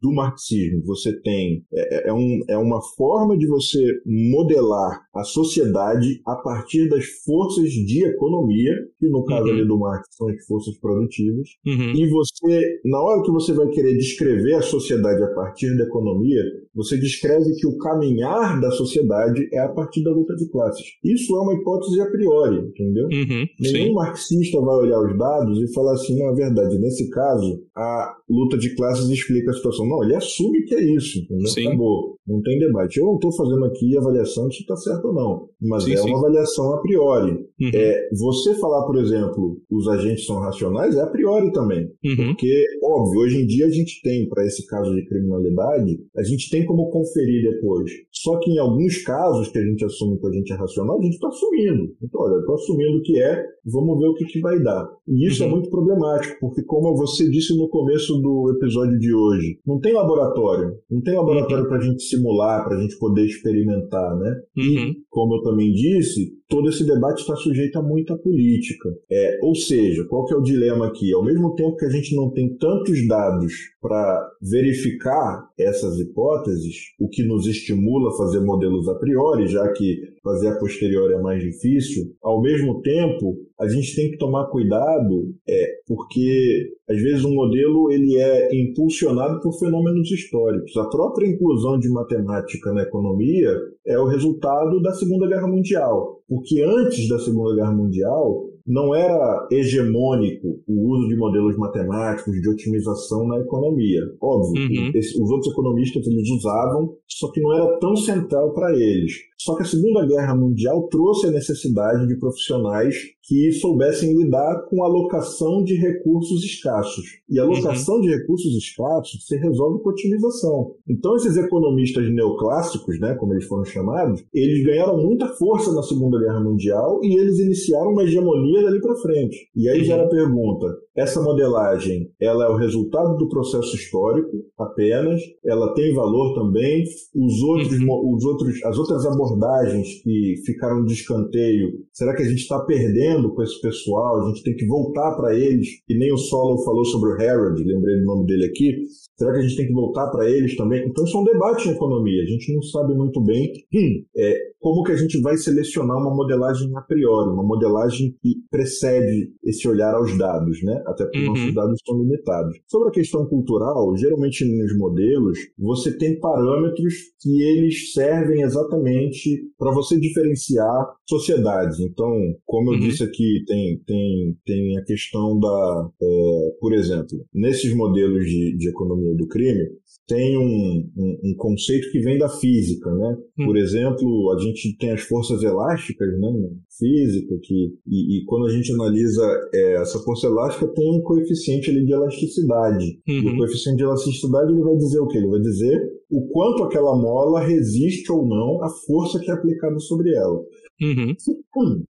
do 0.02 0.14
marxismo. 0.14 0.84
Você 0.86 1.20
tem 1.22 1.64
é, 1.74 2.10
é, 2.10 2.14
um, 2.14 2.40
é 2.50 2.58
uma 2.58 2.82
forma 2.96 3.38
de 3.38 3.48
você 3.48 3.82
modelar 4.06 5.02
a 5.16 5.24
sociedade 5.24 6.22
a 6.26 6.36
partir 6.36 6.90
das 6.90 7.06
forças 7.26 7.70
de 7.70 8.06
economia, 8.06 8.74
que 9.00 9.08
no 9.10 9.24
caso 9.26 9.48
uhum. 9.48 9.54
ali 9.54 9.68
do 9.68 9.80
Marx 9.80 10.08
são 10.12 10.28
as 10.30 10.46
forças 10.46 10.78
produtivas, 10.80 11.50
uhum. 11.66 11.94
e 11.96 12.10
você, 12.10 12.80
na 12.86 13.02
hora 13.02 13.24
que 13.24 13.32
você 13.32 13.54
vai 13.54 13.68
querer 13.70 13.96
descrever 13.98 14.56
a 14.56 14.62
sociedade 14.62 15.22
a 15.24 15.34
partir 15.34 15.76
da 15.78 15.84
economia, 15.84 16.42
você 16.76 16.98
descreve 16.98 17.54
que 17.56 17.68
o 17.68 17.78
caminhar 17.78 18.60
da 18.60 18.72
sociedade 18.72 19.48
é 19.54 19.60
a 19.60 19.70
partir 19.70 20.04
da 20.04 20.12
luta 20.12 20.36
de 20.36 20.50
classes. 20.50 20.86
Isso 21.04 21.36
é 21.36 21.40
uma 21.40 21.54
hipótese 21.54 22.02
a 22.02 22.10
priori, 22.10 22.68
entendeu? 22.68 23.06
Uhum. 23.06 23.46
Nenhum 23.60 23.88
Sim. 23.88 23.94
marxista 23.94 24.60
vai 24.60 24.76
olhar 24.78 25.00
os 25.00 25.18
dados 25.18 25.62
e 25.62 25.74
falar 25.74 25.94
assim, 25.94 26.18
não, 26.18 26.32
é 26.32 26.34
verdade, 26.36 26.80
nesse 26.80 27.10
caso, 27.10 27.64
a 27.76 28.16
luta 28.30 28.58
de 28.58 28.76
classes 28.76 29.10
explica 29.10 29.53
a 29.54 29.58
situação. 29.58 29.88
Não, 29.88 30.04
ele 30.04 30.16
assume 30.16 30.64
que 30.64 30.76
é 30.76 30.84
isso, 30.84 31.20
entendeu? 31.20 31.48
Sim. 31.48 31.68
Acabou. 31.68 32.18
Não 32.28 32.42
tem 32.42 32.58
debate. 32.58 33.00
Eu 33.00 33.06
não 33.06 33.16
estou 33.16 33.32
fazendo 33.36 33.66
aqui 33.66 33.98
avaliação 33.98 34.50
se 34.50 34.62
está 34.62 34.76
certo 34.76 35.08
ou 35.10 35.14
não, 35.14 35.50
mas 35.62 35.84
sim, 35.84 35.94
é 35.94 35.98
sim. 35.98 36.10
uma 36.10 36.20
avaliação 36.20 36.74
a 36.74 36.82
priori. 36.82 37.32
Uhum. 37.32 37.72
É, 37.74 38.10
você 38.12 38.56
falar, 38.56 38.86
por 38.86 38.98
exemplo, 38.98 39.58
os 39.70 39.88
agentes 39.88 40.26
são 40.26 40.40
racionais 40.40 40.96
é 40.96 41.02
a 41.02 41.08
priori 41.08 41.52
também. 41.52 41.90
Uhum. 42.04 42.28
Porque, 42.28 42.66
óbvio, 42.84 43.22
hoje 43.22 43.42
em 43.42 43.46
dia 43.46 43.66
a 43.66 43.70
gente 43.70 44.02
tem, 44.02 44.28
para 44.30 44.46
esse 44.46 44.66
caso 44.68 44.94
de 44.96 45.06
criminalidade, 45.06 46.00
a 46.16 46.24
gente 46.24 46.50
tem 46.50 46.66
como 46.66 46.90
conferir 46.90 47.52
depois. 47.52 47.92
Só 48.12 48.40
que 48.40 48.52
em 48.52 48.60
alguns 48.60 49.04
casos 49.04 49.50
que 49.50 49.58
a 49.58 49.66
gente 49.66 49.84
assume 49.84 50.20
que 50.20 50.28
a 50.28 50.32
gente 50.32 50.54
é 50.54 50.56
racional, 50.56 51.00
a 51.00 51.04
gente 51.04 51.16
está 51.16 51.28
assumindo. 51.28 51.94
Então, 52.02 52.22
olha, 52.22 52.34
eu 52.34 52.40
estou 52.40 52.56
assumindo 52.56 53.02
que 53.04 53.22
é, 53.22 53.44
vamos 53.66 54.00
ver 54.00 54.08
o 54.08 54.14
que, 54.14 54.26
que 54.26 54.40
vai 54.40 54.62
dar. 54.62 54.90
E 55.08 55.28
isso 55.28 55.44
é 55.44 55.46
uhum. 55.46 55.52
é 55.52 55.56
muito 55.56 55.70
problemático, 55.70 56.38
porque 56.40 56.64
como 56.64 56.96
você 56.96 57.30
disse 57.30 57.56
no 57.58 57.70
começo 57.70 58.20
do 58.22 58.52
episódio 58.56 58.98
de 58.98 59.14
hoje, 59.14 59.60
não 59.66 59.80
tem 59.80 59.94
laboratório. 59.94 60.78
Não 60.90 61.02
tem 61.02 61.16
laboratório 61.16 61.64
uhum. 61.64 61.70
para 61.70 61.78
a 61.78 61.82
gente 61.82 62.04
simular, 62.16 62.64
para 62.64 62.78
a 62.78 62.82
gente 62.82 62.98
poder 62.98 63.26
experimentar, 63.26 64.16
né? 64.18 64.42
Uhum. 64.58 64.90
E, 64.90 64.96
como 65.10 65.36
eu 65.36 65.42
também 65.42 65.72
disse, 65.72 66.32
todo 66.54 66.70
esse 66.70 66.86
debate 66.86 67.22
está 67.22 67.36
sujeito 67.36 67.80
a 67.80 67.82
muita 67.82 68.16
política. 68.16 68.88
É, 69.12 69.40
ou 69.42 69.56
seja, 69.56 70.06
qual 70.08 70.24
que 70.24 70.36
é 70.36 70.38
o 70.38 70.44
dilema 70.44 70.86
aqui? 70.86 71.12
Ao 71.12 71.26
mesmo 71.26 71.56
tempo 71.56 71.76
que 71.76 71.86
a 71.86 71.90
gente 71.90 72.16
não 72.16 72.30
tem 72.32 72.56
tantos 72.58 73.08
dados 73.08 73.54
para 73.82 74.32
verificar 74.40 75.50
essas 75.58 76.00
hipóteses, 76.00 76.76
o 77.00 77.10
que 77.10 77.24
nos 77.24 77.48
estimula 77.48 78.10
a 78.10 78.18
fazer 78.18 78.40
modelos 78.42 78.88
a 78.88 78.94
priori, 78.94 79.48
já 79.48 79.68
que 79.74 80.00
fazer 80.24 80.50
a 80.50 80.60
posteriori 80.60 81.14
é 81.14 81.22
mais 81.22 81.42
difícil, 81.42 82.14
ao 82.22 82.40
mesmo 82.40 82.82
tempo 82.82 83.36
a 83.60 83.68
gente 83.68 83.96
tem 83.96 84.12
que 84.12 84.18
tomar 84.18 84.48
cuidado, 84.48 85.34
é, 85.48 85.68
porque 85.88 86.70
às 86.90 87.02
vezes 87.02 87.24
um 87.24 87.34
modelo 87.34 87.92
ele 87.92 88.18
é 88.18 88.50
impulsionado 88.54 89.40
por 89.42 89.58
fenômenos 89.58 90.12
históricos. 90.12 90.76
A 90.78 90.90
própria 90.90 91.28
inclusão 91.28 91.80
de 91.80 91.90
matemática 91.90 92.74
na 92.74 92.84
economia 92.84 93.52
é 93.86 93.98
o 93.98 94.08
resultado 94.08 94.82
da 94.82 94.94
Segunda 94.94 95.28
Guerra 95.28 95.48
Mundial, 95.48 96.23
porque 96.34 96.64
antes 96.64 97.08
da 97.08 97.20
Segunda 97.20 97.54
Guerra 97.54 97.72
Mundial 97.72 98.50
não 98.66 98.96
era 98.96 99.48
hegemônico 99.52 100.62
o 100.68 100.94
uso 100.94 101.08
de 101.10 101.16
modelos 101.18 101.58
matemáticos 101.58 102.34
de 102.42 102.50
otimização 102.50 103.28
na 103.28 103.40
economia. 103.40 104.02
Óbvio, 104.22 104.64
uhum. 104.64 104.92
esse, 104.96 105.22
os 105.22 105.30
outros 105.30 105.52
economistas 105.52 106.08
eles 106.08 106.30
usavam, 106.30 106.96
só 107.08 107.30
que 107.32 107.42
não 107.42 107.54
era 107.54 107.80
tão 107.80 107.96
central 107.96 108.54
para 108.54 108.72
eles. 108.72 109.14
Só 109.38 109.56
que 109.56 109.64
a 109.64 109.66
Segunda 109.66 110.06
Guerra 110.08 110.36
Mundial 110.36 110.88
trouxe 110.88 111.28
a 111.28 111.32
necessidade 111.32 112.08
de 112.08 112.18
profissionais 112.18 112.96
que 113.24 113.52
soubessem 113.54 114.14
lidar 114.14 114.66
com 114.70 114.84
a 114.84 114.88
alocação 114.88 115.64
de 115.64 115.76
recursos 115.76 116.44
escassos. 116.44 117.06
E 117.30 117.40
a 117.40 117.44
alocação 117.44 117.96
uhum. 117.96 118.02
de 118.02 118.10
recursos 118.10 118.56
escassos 118.56 119.26
se 119.26 119.36
resolve 119.38 119.82
com 119.82 119.90
otimização. 119.90 120.76
Então, 120.88 121.16
esses 121.16 121.36
economistas 121.36 122.10
neoclássicos, 122.14 123.00
né, 123.00 123.16
como 123.16 123.34
eles 123.34 123.46
foram 123.46 123.66
chamados, 123.66 124.24
eles 124.34 124.64
ganharam 124.66 124.98
muita 125.02 125.28
força 125.28 125.74
na 125.74 125.84
Segunda 125.84 126.20
Guerra 126.20 126.42
Mundial 126.42 127.00
e 127.04 127.18
eles 127.18 127.40
iniciaram 127.40 127.92
uma 127.92 128.04
hegemonia 128.04 128.53
dali 128.62 128.80
para 128.82 128.96
frente. 128.98 129.50
E 129.56 129.70
aí 129.70 129.80
uhum. 129.80 129.86
gera 129.86 130.04
a 130.04 130.10
pergunta: 130.10 130.68
essa 130.96 131.22
modelagem, 131.22 132.12
ela 132.20 132.46
é 132.46 132.50
o 132.50 132.58
resultado 132.58 133.18
do 133.18 133.30
processo 133.30 133.76
histórico 133.76 134.30
apenas? 134.58 135.22
Ela 135.46 135.74
tem 135.74 135.94
valor 135.94 136.36
também? 136.36 136.84
Os 137.16 137.42
outros, 137.42 137.80
uhum. 137.80 138.16
os 138.16 138.26
outros, 138.26 138.64
as 138.64 138.78
outras 138.78 139.06
abordagens 139.06 140.02
que 140.04 140.36
ficaram 140.46 140.84
de 140.84 140.94
escanteio, 140.94 141.72
será 141.92 142.16
que 142.16 142.24
a 142.24 142.30
gente 142.30 142.42
está 142.42 142.60
perdendo 142.60 143.34
com 143.34 143.42
esse 143.42 143.60
pessoal? 143.62 144.22
A 144.22 144.28
gente 144.30 144.44
tem 144.44 144.56
que 144.56 144.68
voltar 144.68 145.16
para 145.16 145.36
eles? 145.36 145.68
Que 145.88 145.98
nem 145.98 146.14
o 146.14 146.18
Solo 146.18 146.64
falou 146.64 146.86
sobre 146.86 147.12
o 147.12 147.14
Harold, 147.14 147.64
lembrei 147.64 147.98
do 147.98 148.06
nome 148.06 148.26
dele 148.26 148.46
aqui. 148.46 148.84
Será 149.18 149.32
que 149.32 149.40
a 149.40 149.42
gente 149.42 149.56
tem 149.56 149.68
que 149.68 149.74
voltar 149.74 150.08
para 150.10 150.30
eles 150.30 150.56
também? 150.56 150.86
Então, 150.88 151.04
isso 151.06 151.16
é 151.18 151.22
um 151.22 151.24
debate 151.24 151.70
em 151.70 151.72
economia. 151.72 152.24
A 152.24 152.26
gente 152.26 152.54
não 152.54 152.62
sabe 152.64 152.94
muito 152.96 153.22
bem 153.22 153.52
hum, 153.74 154.04
é, 154.18 154.53
como 154.64 154.82
que 154.82 154.94
a 154.94 154.96
gente 154.96 155.20
vai 155.20 155.36
selecionar 155.36 155.98
uma 155.98 156.16
modelagem 156.16 156.72
a 156.78 156.82
priori, 156.82 157.32
uma 157.32 157.44
modelagem 157.44 158.16
que 158.22 158.36
precede 158.50 159.34
esse 159.44 159.68
olhar 159.68 159.94
aos 159.94 160.18
dados, 160.18 160.64
né? 160.64 160.82
Até 160.88 161.04
porque 161.04 161.20
uhum. 161.20 161.26
nossos 161.26 161.54
dados 161.54 161.80
são 161.86 161.98
limitados. 162.02 162.58
Sobre 162.68 162.88
a 162.88 162.92
questão 162.94 163.26
cultural, 163.26 163.94
geralmente 163.98 164.46
nos 164.46 164.78
modelos, 164.78 165.38
você 165.60 165.98
tem 165.98 166.18
parâmetros 166.18 166.94
que 167.20 167.44
eles 167.44 167.92
servem 167.92 168.42
exatamente 168.42 169.44
para 169.60 169.74
você 169.74 170.00
diferenciar 170.00 170.94
sociedades. 171.10 171.82
Então, 171.82 172.10
como 172.46 172.70
eu 172.70 172.76
uhum. 172.76 172.88
disse 172.88 173.04
aqui, 173.04 173.44
tem, 173.46 173.78
tem, 173.86 174.38
tem 174.46 174.78
a 174.78 174.84
questão 174.86 175.38
da, 175.42 175.90
é, 176.02 176.56
por 176.62 176.74
exemplo, 176.74 177.26
nesses 177.34 177.76
modelos 177.76 178.26
de, 178.26 178.56
de 178.56 178.70
economia 178.70 179.14
do 179.18 179.28
crime, 179.28 179.68
tem 180.08 180.38
um, 180.38 180.90
um, 180.98 181.20
um, 181.24 181.36
conceito 181.38 181.90
que 181.92 182.00
vem 182.00 182.18
da 182.18 182.30
física, 182.30 182.92
né? 182.94 183.18
Hum. 183.40 183.46
Por 183.46 183.58
exemplo, 183.58 184.34
a 184.36 184.42
gente 184.42 184.76
tem 184.78 184.92
as 184.92 185.02
forças 185.02 185.42
elásticas, 185.42 186.08
né? 186.20 186.30
Física, 186.78 187.36
que, 187.42 187.74
e, 187.88 188.20
e 188.20 188.26
quando 188.26 188.48
a 188.48 188.50
gente 188.50 188.72
analisa 188.74 189.24
é, 189.54 189.82
essa 189.82 190.00
força 190.00 190.28
elástica, 190.28 190.68
tem 190.68 190.90
um 190.92 191.02
coeficiente 191.02 191.70
ali 191.70 191.86
de 191.86 191.94
elasticidade. 191.94 192.86
Uhum. 193.08 193.16
E 193.16 193.26
o 193.26 193.30
uhum. 193.30 193.38
coeficiente 193.38 193.78
de 193.78 193.84
elasticidade 193.84 194.52
ele 194.52 194.64
vai 194.64 194.76
dizer 194.76 195.00
o 195.00 195.08
quê? 195.08 195.18
Ele 195.18 195.30
vai 195.30 195.40
dizer 195.40 195.80
o 196.12 196.28
quanto 196.28 196.64
aquela 196.64 196.96
mola 196.96 197.42
resiste 197.42 198.12
ou 198.12 198.28
não 198.28 198.64
à 198.64 198.70
força 198.86 199.20
que 199.20 199.32
é 199.32 199.34
aplicada 199.34 199.80
sobre 199.80 200.14
ela. 200.14 200.40
Uhum. 200.82 201.16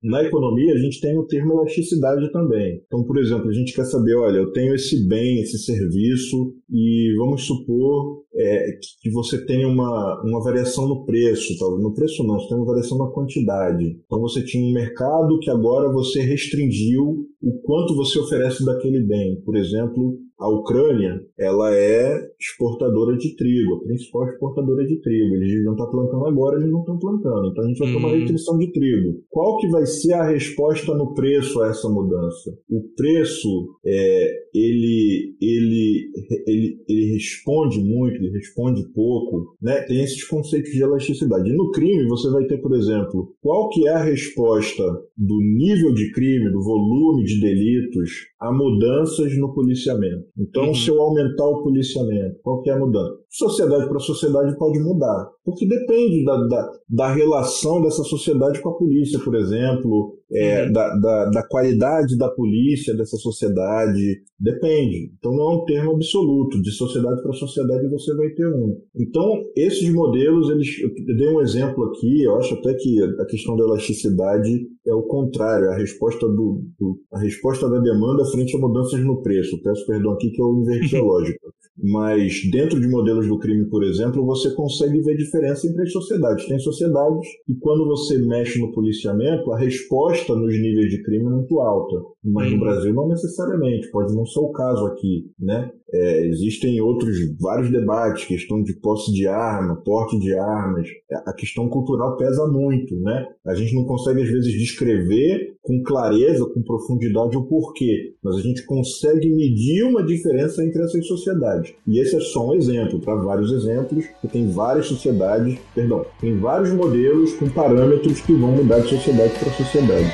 Na 0.02 0.22
economia, 0.22 0.74
a 0.74 0.78
gente 0.78 1.00
tem 1.00 1.16
o 1.18 1.26
termo 1.26 1.52
elasticidade 1.52 2.30
também. 2.32 2.82
Então, 2.86 3.04
por 3.04 3.18
exemplo, 3.18 3.48
a 3.48 3.52
gente 3.52 3.74
quer 3.74 3.84
saber, 3.84 4.16
olha, 4.16 4.38
eu 4.38 4.52
tenho 4.52 4.74
esse 4.74 5.06
bem, 5.06 5.40
esse 5.40 5.58
serviço, 5.58 6.54
e 6.70 7.14
vamos 7.18 7.46
supor 7.46 8.24
é, 8.34 8.78
que 9.02 9.10
você 9.10 9.44
tem 9.44 9.66
uma, 9.66 10.22
uma 10.24 10.42
variação 10.42 10.88
no 10.88 11.04
preço. 11.04 11.58
Talvez 11.58 11.82
no 11.82 11.94
preço 11.94 12.24
não, 12.24 12.38
você 12.38 12.48
tem 12.48 12.56
uma 12.56 12.66
variação 12.66 12.98
na 12.98 13.10
quantidade. 13.10 14.00
Então, 14.06 14.20
você 14.20 14.42
tinha 14.42 14.64
um 14.64 14.72
mercado 14.72 15.38
que 15.40 15.50
agora 15.50 15.92
você 15.92 16.20
restringiu 16.20 17.26
o 17.42 17.60
quanto 17.62 17.94
você 17.94 18.18
oferece 18.18 18.64
daquele 18.64 19.00
bem. 19.00 19.40
Por 19.44 19.56
exemplo, 19.56 20.18
a 20.40 20.48
Ucrânia 20.48 21.20
ela 21.38 21.74
é 21.74 22.18
exportadora 22.40 23.16
de 23.16 23.36
trigo, 23.36 23.74
a 23.74 23.84
principal 23.84 24.26
exportadora 24.28 24.86
de 24.86 25.00
trigo. 25.00 25.34
Eles 25.36 25.64
não 25.64 25.72
estão 25.72 25.86
tá 25.86 25.92
plantando 25.92 26.26
agora, 26.26 26.58
eles 26.58 26.70
não 26.70 26.80
estão 26.80 26.98
plantando. 26.98 27.48
Então 27.50 27.64
a 27.64 27.68
gente 27.68 27.78
vai 27.78 27.88
ter 27.88 27.96
uma 27.96 28.08
hum. 28.08 28.18
restrição 28.18 28.58
de 28.58 28.72
trigo. 28.72 29.22
Qual 29.28 29.58
que 29.58 29.68
vai 29.68 29.84
ser 29.84 30.14
a 30.14 30.30
resposta 30.30 30.94
no 30.94 31.12
preço 31.12 31.62
a 31.62 31.68
essa 31.68 31.88
mudança? 31.88 32.56
O 32.70 32.82
preço 32.96 33.76
é, 33.84 34.30
ele, 34.54 35.36
ele, 35.40 36.10
ele, 36.46 36.84
ele 36.88 37.12
responde 37.12 37.78
muito, 37.78 38.16
ele 38.16 38.30
responde 38.30 38.82
pouco, 38.94 39.56
né? 39.60 39.82
Tem 39.82 40.02
esses 40.02 40.24
conceitos 40.24 40.70
de 40.70 40.82
elasticidade. 40.82 41.50
E 41.50 41.56
no 41.56 41.70
crime 41.70 42.08
você 42.08 42.30
vai 42.30 42.44
ter, 42.46 42.58
por 42.58 42.74
exemplo, 42.74 43.34
qual 43.42 43.68
que 43.68 43.86
é 43.86 43.92
a 43.92 44.02
resposta 44.02 44.82
do 45.20 45.38
nível 45.38 45.92
de 45.92 46.10
crime, 46.12 46.50
do 46.50 46.62
volume 46.62 47.24
de 47.24 47.38
delitos 47.42 48.10
a 48.40 48.50
mudanças 48.50 49.36
no 49.38 49.52
policiamento. 49.52 50.24
Então, 50.38 50.68
uhum. 50.68 50.74
se 50.74 50.88
eu 50.88 50.98
aumentar 50.98 51.44
o 51.44 51.62
policiamento, 51.62 52.40
qual 52.42 52.62
que 52.62 52.70
é 52.70 52.72
a 52.72 52.78
mudança? 52.78 53.18
Sociedade 53.28 53.86
para 53.86 53.98
sociedade 53.98 54.56
pode 54.56 54.80
mudar, 54.80 55.30
porque 55.44 55.68
depende 55.68 56.24
da, 56.24 56.36
da, 56.46 56.70
da, 56.88 57.12
relação 57.12 57.82
dessa 57.82 58.02
sociedade 58.02 58.62
com 58.62 58.70
a 58.70 58.78
polícia, 58.78 59.18
por 59.18 59.34
exemplo, 59.34 60.14
é, 60.32 60.64
uhum. 60.64 60.72
da, 60.72 60.96
da, 60.96 61.30
da, 61.30 61.42
qualidade 61.42 62.16
da 62.16 62.28
polícia 62.28 62.94
dessa 62.94 63.16
sociedade, 63.16 64.22
depende. 64.38 65.12
Então, 65.18 65.32
não 65.32 65.50
é 65.50 65.56
um 65.56 65.64
termo 65.64 65.92
absoluto, 65.92 66.62
de 66.62 66.70
sociedade 66.70 67.22
para 67.22 67.32
sociedade 67.32 67.88
você 67.88 68.14
vai 68.14 68.28
ter 68.30 68.46
um. 68.46 68.78
Então, 68.96 69.42
esses 69.56 69.92
modelos, 69.92 70.48
eles, 70.50 70.78
eu 70.80 71.16
dei 71.16 71.28
um 71.28 71.40
exemplo 71.40 71.84
aqui, 71.84 72.22
eu 72.22 72.36
acho 72.36 72.54
até 72.54 72.74
que 72.74 73.02
a 73.02 73.24
questão 73.26 73.56
da 73.56 73.64
elasticidade 73.64 74.68
é 74.86 74.94
o 74.94 75.02
contrário, 75.02 75.66
é 75.66 75.74
a 75.74 75.78
resposta, 75.78 76.26
do, 76.26 76.62
do 76.78 77.00
a 77.12 77.18
resposta 77.18 77.68
da 77.68 77.78
demanda 77.78 78.24
frente 78.26 78.56
a 78.56 78.60
mudanças 78.60 79.00
no 79.00 79.22
preço. 79.22 79.60
Peço 79.62 79.86
perdão 79.86 80.12
aqui 80.12 80.30
que 80.30 80.40
eu 80.40 80.60
inverti 80.62 80.96
a 80.96 81.02
lógica. 81.04 81.48
Mas 81.82 82.42
dentro 82.50 82.78
de 82.78 82.88
modelos 82.88 83.26
do 83.26 83.38
crime, 83.38 83.64
por 83.68 83.82
exemplo, 83.82 84.24
você 84.24 84.54
consegue 84.54 85.00
ver 85.00 85.16
diferença 85.16 85.66
entre 85.66 85.82
as 85.82 85.92
sociedades. 85.92 86.46
Tem 86.46 86.58
sociedades 86.58 87.26
que 87.46 87.54
quando 87.58 87.86
você 87.86 88.18
mexe 88.18 88.58
no 88.58 88.72
policiamento, 88.72 89.50
a 89.52 89.58
resposta 89.58 90.19
nos 90.28 90.60
níveis 90.60 90.90
de 90.90 91.02
crime 91.02 91.30
muito 91.30 91.60
alta. 91.60 91.96
Mas 92.24 92.52
no. 92.52 92.60
Brasil 92.60 92.94
não 92.94 93.08
necessariamente, 93.08 93.90
pode 93.90 94.14
não 94.14 94.24
ser 94.24 94.40
o 94.40 94.52
caso 94.52 94.86
aqui, 94.86 95.30
né? 95.38 95.70
É, 95.92 96.26
existem 96.26 96.80
outros 96.80 97.16
vários 97.40 97.70
debates, 97.70 98.24
questão 98.24 98.62
de 98.62 98.74
posse 98.74 99.12
de 99.12 99.26
arma, 99.26 99.76
porte 99.76 100.18
de 100.18 100.32
armas. 100.34 100.88
A 101.26 101.32
questão 101.32 101.68
cultural 101.68 102.16
pesa 102.16 102.46
muito, 102.46 102.94
né? 103.00 103.26
A 103.46 103.54
gente 103.54 103.74
não 103.74 103.84
consegue 103.84 104.22
às 104.22 104.28
vezes 104.28 104.52
descrever 104.52 105.54
com 105.62 105.82
clareza, 105.82 106.44
com 106.46 106.62
profundidade 106.62 107.36
o 107.36 107.44
porquê, 107.44 108.14
mas 108.22 108.36
a 108.36 108.40
gente 108.40 108.64
consegue 108.64 109.28
medir 109.28 109.84
uma 109.84 110.02
diferença 110.02 110.64
entre 110.64 110.82
essas 110.82 111.06
sociedades. 111.06 111.74
E 111.86 112.00
esse 112.00 112.16
é 112.16 112.20
só 112.20 112.48
um 112.48 112.54
exemplo, 112.54 113.00
para 113.00 113.16
vários 113.16 113.52
exemplos, 113.52 114.06
que 114.20 114.28
tem 114.28 114.50
várias 114.50 114.86
sociedades, 114.86 115.58
perdão, 115.74 116.04
tem 116.20 116.36
vários 116.38 116.72
modelos 116.72 117.34
com 117.34 117.48
parâmetros 117.48 118.20
que 118.20 118.32
vão 118.32 118.52
mudar 118.52 118.80
de 118.80 118.88
sociedade 118.88 119.38
para 119.38 119.52
sociedade. 119.52 120.10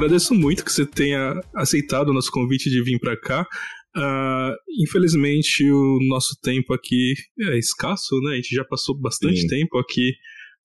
Agradeço 0.00 0.34
muito 0.34 0.64
que 0.64 0.72
você 0.72 0.86
tenha 0.86 1.38
aceitado 1.54 2.08
o 2.08 2.14
nosso 2.14 2.30
convite 2.32 2.70
de 2.70 2.82
vir 2.82 2.98
para 2.98 3.18
cá. 3.20 3.46
Uh, 3.94 4.54
infelizmente, 4.82 5.70
o 5.70 5.98
nosso 6.08 6.38
tempo 6.42 6.72
aqui 6.72 7.12
é 7.38 7.58
escasso, 7.58 8.18
né? 8.22 8.32
A 8.32 8.36
gente 8.36 8.54
já 8.54 8.64
passou 8.64 8.98
bastante 8.98 9.42
Sim. 9.42 9.46
tempo 9.46 9.78
aqui 9.78 10.12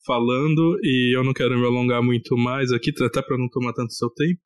falando 0.06 0.80
e 0.82 1.18
eu 1.18 1.24
não 1.24 1.34
quero 1.34 1.60
me 1.60 1.66
alongar 1.66 2.02
muito 2.02 2.38
mais 2.38 2.72
aqui, 2.72 2.92
até 3.04 3.22
para 3.22 3.38
não 3.38 3.50
tomar 3.50 3.74
tanto 3.74 3.94
seu 3.94 4.10
tempo. 4.10 4.40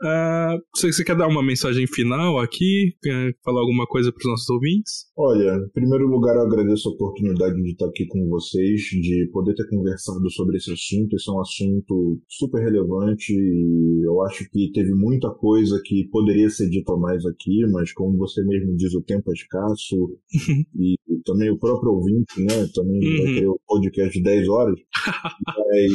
Uh, 0.00 0.62
você, 0.74 0.92
você, 0.92 1.02
quer 1.02 1.16
dar 1.16 1.26
uma 1.26 1.42
mensagem 1.42 1.84
final 1.88 2.38
aqui? 2.38 2.94
Quer 3.02 3.34
falar 3.44 3.60
alguma 3.60 3.84
coisa 3.86 4.12
para 4.12 4.20
os 4.20 4.26
nossos 4.26 4.48
ouvintes? 4.48 5.06
Olha, 5.16 5.56
em 5.56 5.72
primeiro 5.72 6.06
lugar, 6.06 6.36
eu 6.36 6.42
agradeço 6.42 6.88
a 6.88 6.92
oportunidade 6.92 7.60
de 7.60 7.72
estar 7.72 7.86
aqui 7.86 8.06
com 8.06 8.28
vocês, 8.28 8.80
de 8.80 9.28
poder 9.32 9.54
ter 9.54 9.68
conversado 9.68 10.30
sobre 10.30 10.56
esse 10.56 10.72
assunto. 10.72 11.16
Esse 11.16 11.28
é 11.28 11.32
um 11.32 11.40
assunto 11.40 12.20
super 12.28 12.62
relevante 12.62 13.32
e 13.32 14.06
eu 14.06 14.22
acho 14.22 14.48
que 14.50 14.70
teve 14.72 14.92
muita 14.94 15.30
coisa 15.30 15.80
que 15.84 16.08
poderia 16.12 16.48
ser 16.48 16.68
dita 16.70 16.96
mais 16.96 17.26
aqui, 17.26 17.66
mas 17.72 17.92
como 17.92 18.16
você 18.16 18.42
mesmo 18.44 18.76
diz, 18.76 18.94
o 18.94 19.02
tempo 19.02 19.32
é 19.32 19.34
escasso 19.34 20.16
e, 20.78 20.94
também 21.24 21.50
o 21.50 21.58
próprio 21.58 21.90
ouvinte, 21.90 22.40
né? 22.40 22.68
Também 22.72 23.00
uhum. 23.00 23.24
vai 23.24 23.34
ter 23.34 23.48
o 23.48 23.60
podcast 23.66 24.16
de 24.16 24.22
10 24.22 24.48
horas. 24.48 24.78
mas 25.44 25.92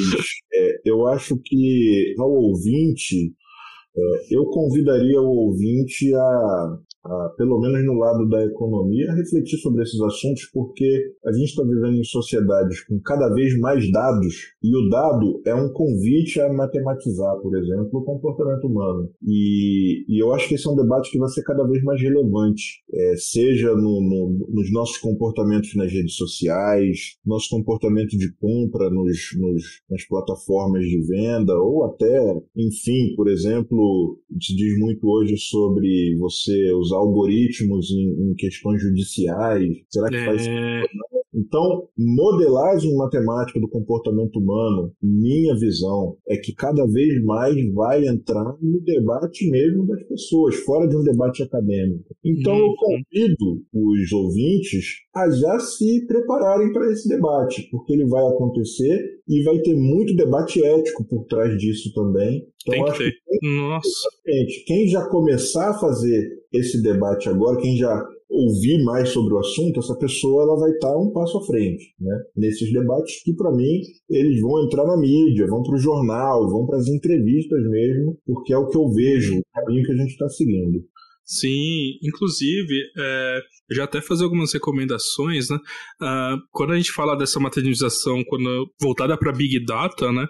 é, 0.53 0.81
eu 0.85 1.07
acho 1.07 1.37
que 1.37 2.13
ao 2.19 2.29
ouvinte 2.29 3.33
eu 4.31 4.45
convidaria 4.45 5.21
o 5.21 5.29
ouvinte 5.29 6.13
a 6.15 6.79
a, 7.05 7.29
pelo 7.37 7.59
menos 7.59 7.85
no 7.85 7.93
lado 7.93 8.27
da 8.29 8.43
economia, 8.45 9.11
a 9.11 9.15
refletir 9.15 9.57
sobre 9.57 9.83
esses 9.83 9.99
assuntos, 10.01 10.49
porque 10.53 11.13
a 11.25 11.31
gente 11.33 11.49
está 11.49 11.63
vivendo 11.63 11.97
em 11.97 12.03
sociedades 12.03 12.81
com 12.85 12.99
cada 13.01 13.33
vez 13.33 13.57
mais 13.59 13.91
dados, 13.91 14.53
e 14.63 14.75
o 14.75 14.89
dado 14.89 15.41
é 15.45 15.53
um 15.53 15.71
convite 15.73 16.39
a 16.39 16.51
matematizar, 16.51 17.37
por 17.41 17.57
exemplo, 17.57 17.99
o 17.99 18.05
comportamento 18.05 18.67
humano. 18.67 19.09
E, 19.21 20.05
e 20.07 20.23
eu 20.23 20.33
acho 20.33 20.47
que 20.47 20.55
esse 20.55 20.67
é 20.67 20.71
um 20.71 20.75
debate 20.75 21.11
que 21.11 21.19
vai 21.19 21.29
ser 21.29 21.43
cada 21.43 21.65
vez 21.67 21.83
mais 21.83 22.01
relevante, 22.01 22.83
é, 22.93 23.15
seja 23.17 23.75
no, 23.75 24.01
no, 24.01 24.47
nos 24.49 24.71
nossos 24.71 24.97
comportamentos 24.97 25.75
nas 25.75 25.91
redes 25.91 26.15
sociais, 26.15 27.17
nosso 27.25 27.49
comportamento 27.49 28.17
de 28.17 28.33
compra 28.35 28.89
nos, 28.89 29.35
nos, 29.37 29.63
nas 29.89 30.07
plataformas 30.07 30.83
de 30.83 31.05
venda, 31.05 31.53
ou 31.55 31.83
até, 31.85 32.33
enfim, 32.55 33.13
por 33.15 33.27
exemplo, 33.27 33.82
se 34.41 34.55
diz 34.55 34.77
muito 34.79 35.07
hoje 35.09 35.37
sobre 35.37 36.15
você 36.17 36.73
usar 36.73 36.97
algoritmos 36.97 37.91
em, 37.91 38.31
em 38.31 38.33
questões 38.35 38.81
judiciais? 38.81 39.77
Será 39.89 40.09
que 40.09 40.15
é... 40.15 40.25
faz 40.25 40.47
então, 41.33 41.87
modelagem 41.97 42.95
matemática 42.95 43.59
do 43.59 43.67
comportamento 43.67 44.37
humano, 44.37 44.93
minha 45.01 45.55
visão, 45.55 46.15
é 46.27 46.37
que 46.37 46.53
cada 46.53 46.85
vez 46.85 47.23
mais 47.23 47.55
vai 47.73 48.05
entrar 48.05 48.55
no 48.61 48.79
debate 48.81 49.49
mesmo 49.49 49.87
das 49.87 50.03
pessoas, 50.03 50.55
fora 50.57 50.87
de 50.87 50.95
um 50.95 51.03
debate 51.03 51.41
acadêmico. 51.41 52.15
Então, 52.23 52.55
eu 52.55 52.67
uhum. 52.67 52.75
convido 52.75 53.63
os 53.73 54.11
ouvintes 54.11 55.01
a 55.15 55.29
já 55.29 55.59
se 55.59 56.05
prepararem 56.05 56.71
para 56.71 56.91
esse 56.91 57.09
debate, 57.09 57.67
porque 57.71 57.93
ele 57.93 58.05
vai 58.05 58.25
acontecer 58.27 59.13
e 59.27 59.43
vai 59.43 59.59
ter 59.59 59.75
muito 59.75 60.15
debate 60.15 60.63
ético 60.63 61.03
por 61.05 61.25
trás 61.25 61.57
disso 61.57 61.93
também. 61.93 62.45
Então, 62.67 62.73
Tem 62.73 62.85
que 62.85 62.97
ter. 62.97 63.11
Que, 63.11 63.57
Nossa. 63.57 64.09
Quem 64.65 64.87
já 64.87 65.05
começar 65.09 65.71
a 65.71 65.79
fazer 65.79 66.29
esse 66.53 66.81
debate 66.81 67.27
agora, 67.27 67.59
quem 67.59 67.75
já 67.75 68.05
ouvir 68.33 68.83
mais 68.83 69.09
sobre 69.09 69.33
o 69.33 69.39
assunto, 69.39 69.79
essa 69.79 69.95
pessoa 69.95 70.43
ela 70.43 70.59
vai 70.59 70.71
estar 70.71 70.97
um 70.97 71.11
passo 71.11 71.37
à 71.37 71.45
frente, 71.45 71.93
né? 71.99 72.17
Nesses 72.35 72.71
debates 72.73 73.23
que 73.23 73.33
para 73.33 73.51
mim 73.51 73.81
eles 74.09 74.41
vão 74.41 74.65
entrar 74.65 74.85
na 74.85 74.97
mídia, 74.97 75.47
vão 75.47 75.61
para 75.61 75.75
o 75.75 75.79
jornal, 75.79 76.49
vão 76.49 76.65
para 76.65 76.77
as 76.77 76.87
entrevistas 76.87 77.63
mesmo, 77.69 78.17
porque 78.25 78.53
é 78.53 78.57
o 78.57 78.67
que 78.67 78.77
eu 78.77 78.91
vejo, 78.91 79.37
o 79.37 79.43
caminho 79.53 79.85
que 79.85 79.91
a 79.91 79.95
gente 79.95 80.11
está 80.11 80.27
seguindo. 80.29 80.83
Sim, 81.25 81.97
inclusive, 82.03 82.73
é, 82.97 83.39
já 83.71 83.85
até 83.85 84.01
fazer 84.01 84.25
algumas 84.25 84.51
recomendações, 84.51 85.49
né? 85.49 85.55
Uh, 86.01 86.37
quando 86.51 86.73
a 86.73 86.75
gente 86.75 86.91
fala 86.91 87.15
dessa 87.15 87.39
materialização 87.39 88.23
quando 88.27 88.69
voltada 88.81 89.17
para 89.17 89.31
Big 89.31 89.63
Data, 89.65 90.11
né? 90.11 90.27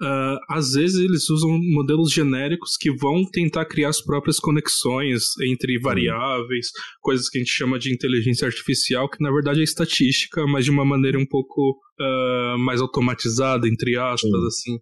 Uh, 0.00 0.38
às 0.48 0.72
vezes 0.72 0.98
eles 0.98 1.28
usam 1.28 1.50
modelos 1.74 2.10
genéricos 2.10 2.70
que 2.78 2.90
vão 2.90 3.22
tentar 3.30 3.66
criar 3.66 3.90
as 3.90 4.00
próprias 4.00 4.38
conexões 4.38 5.38
entre 5.42 5.78
variáveis, 5.78 6.68
coisas 7.02 7.28
que 7.28 7.36
a 7.36 7.40
gente 7.42 7.52
chama 7.52 7.78
de 7.78 7.92
inteligência 7.92 8.46
artificial, 8.46 9.10
que 9.10 9.22
na 9.22 9.30
verdade 9.30 9.60
é 9.60 9.62
estatística, 9.62 10.46
mas 10.46 10.64
de 10.64 10.70
uma 10.70 10.86
maneira 10.86 11.18
um 11.18 11.26
pouco 11.26 11.78
uh, 12.00 12.58
mais 12.58 12.80
automatizada, 12.80 13.68
entre 13.68 13.98
aspas, 13.98 14.30
Sim. 14.30 14.46
assim. 14.46 14.78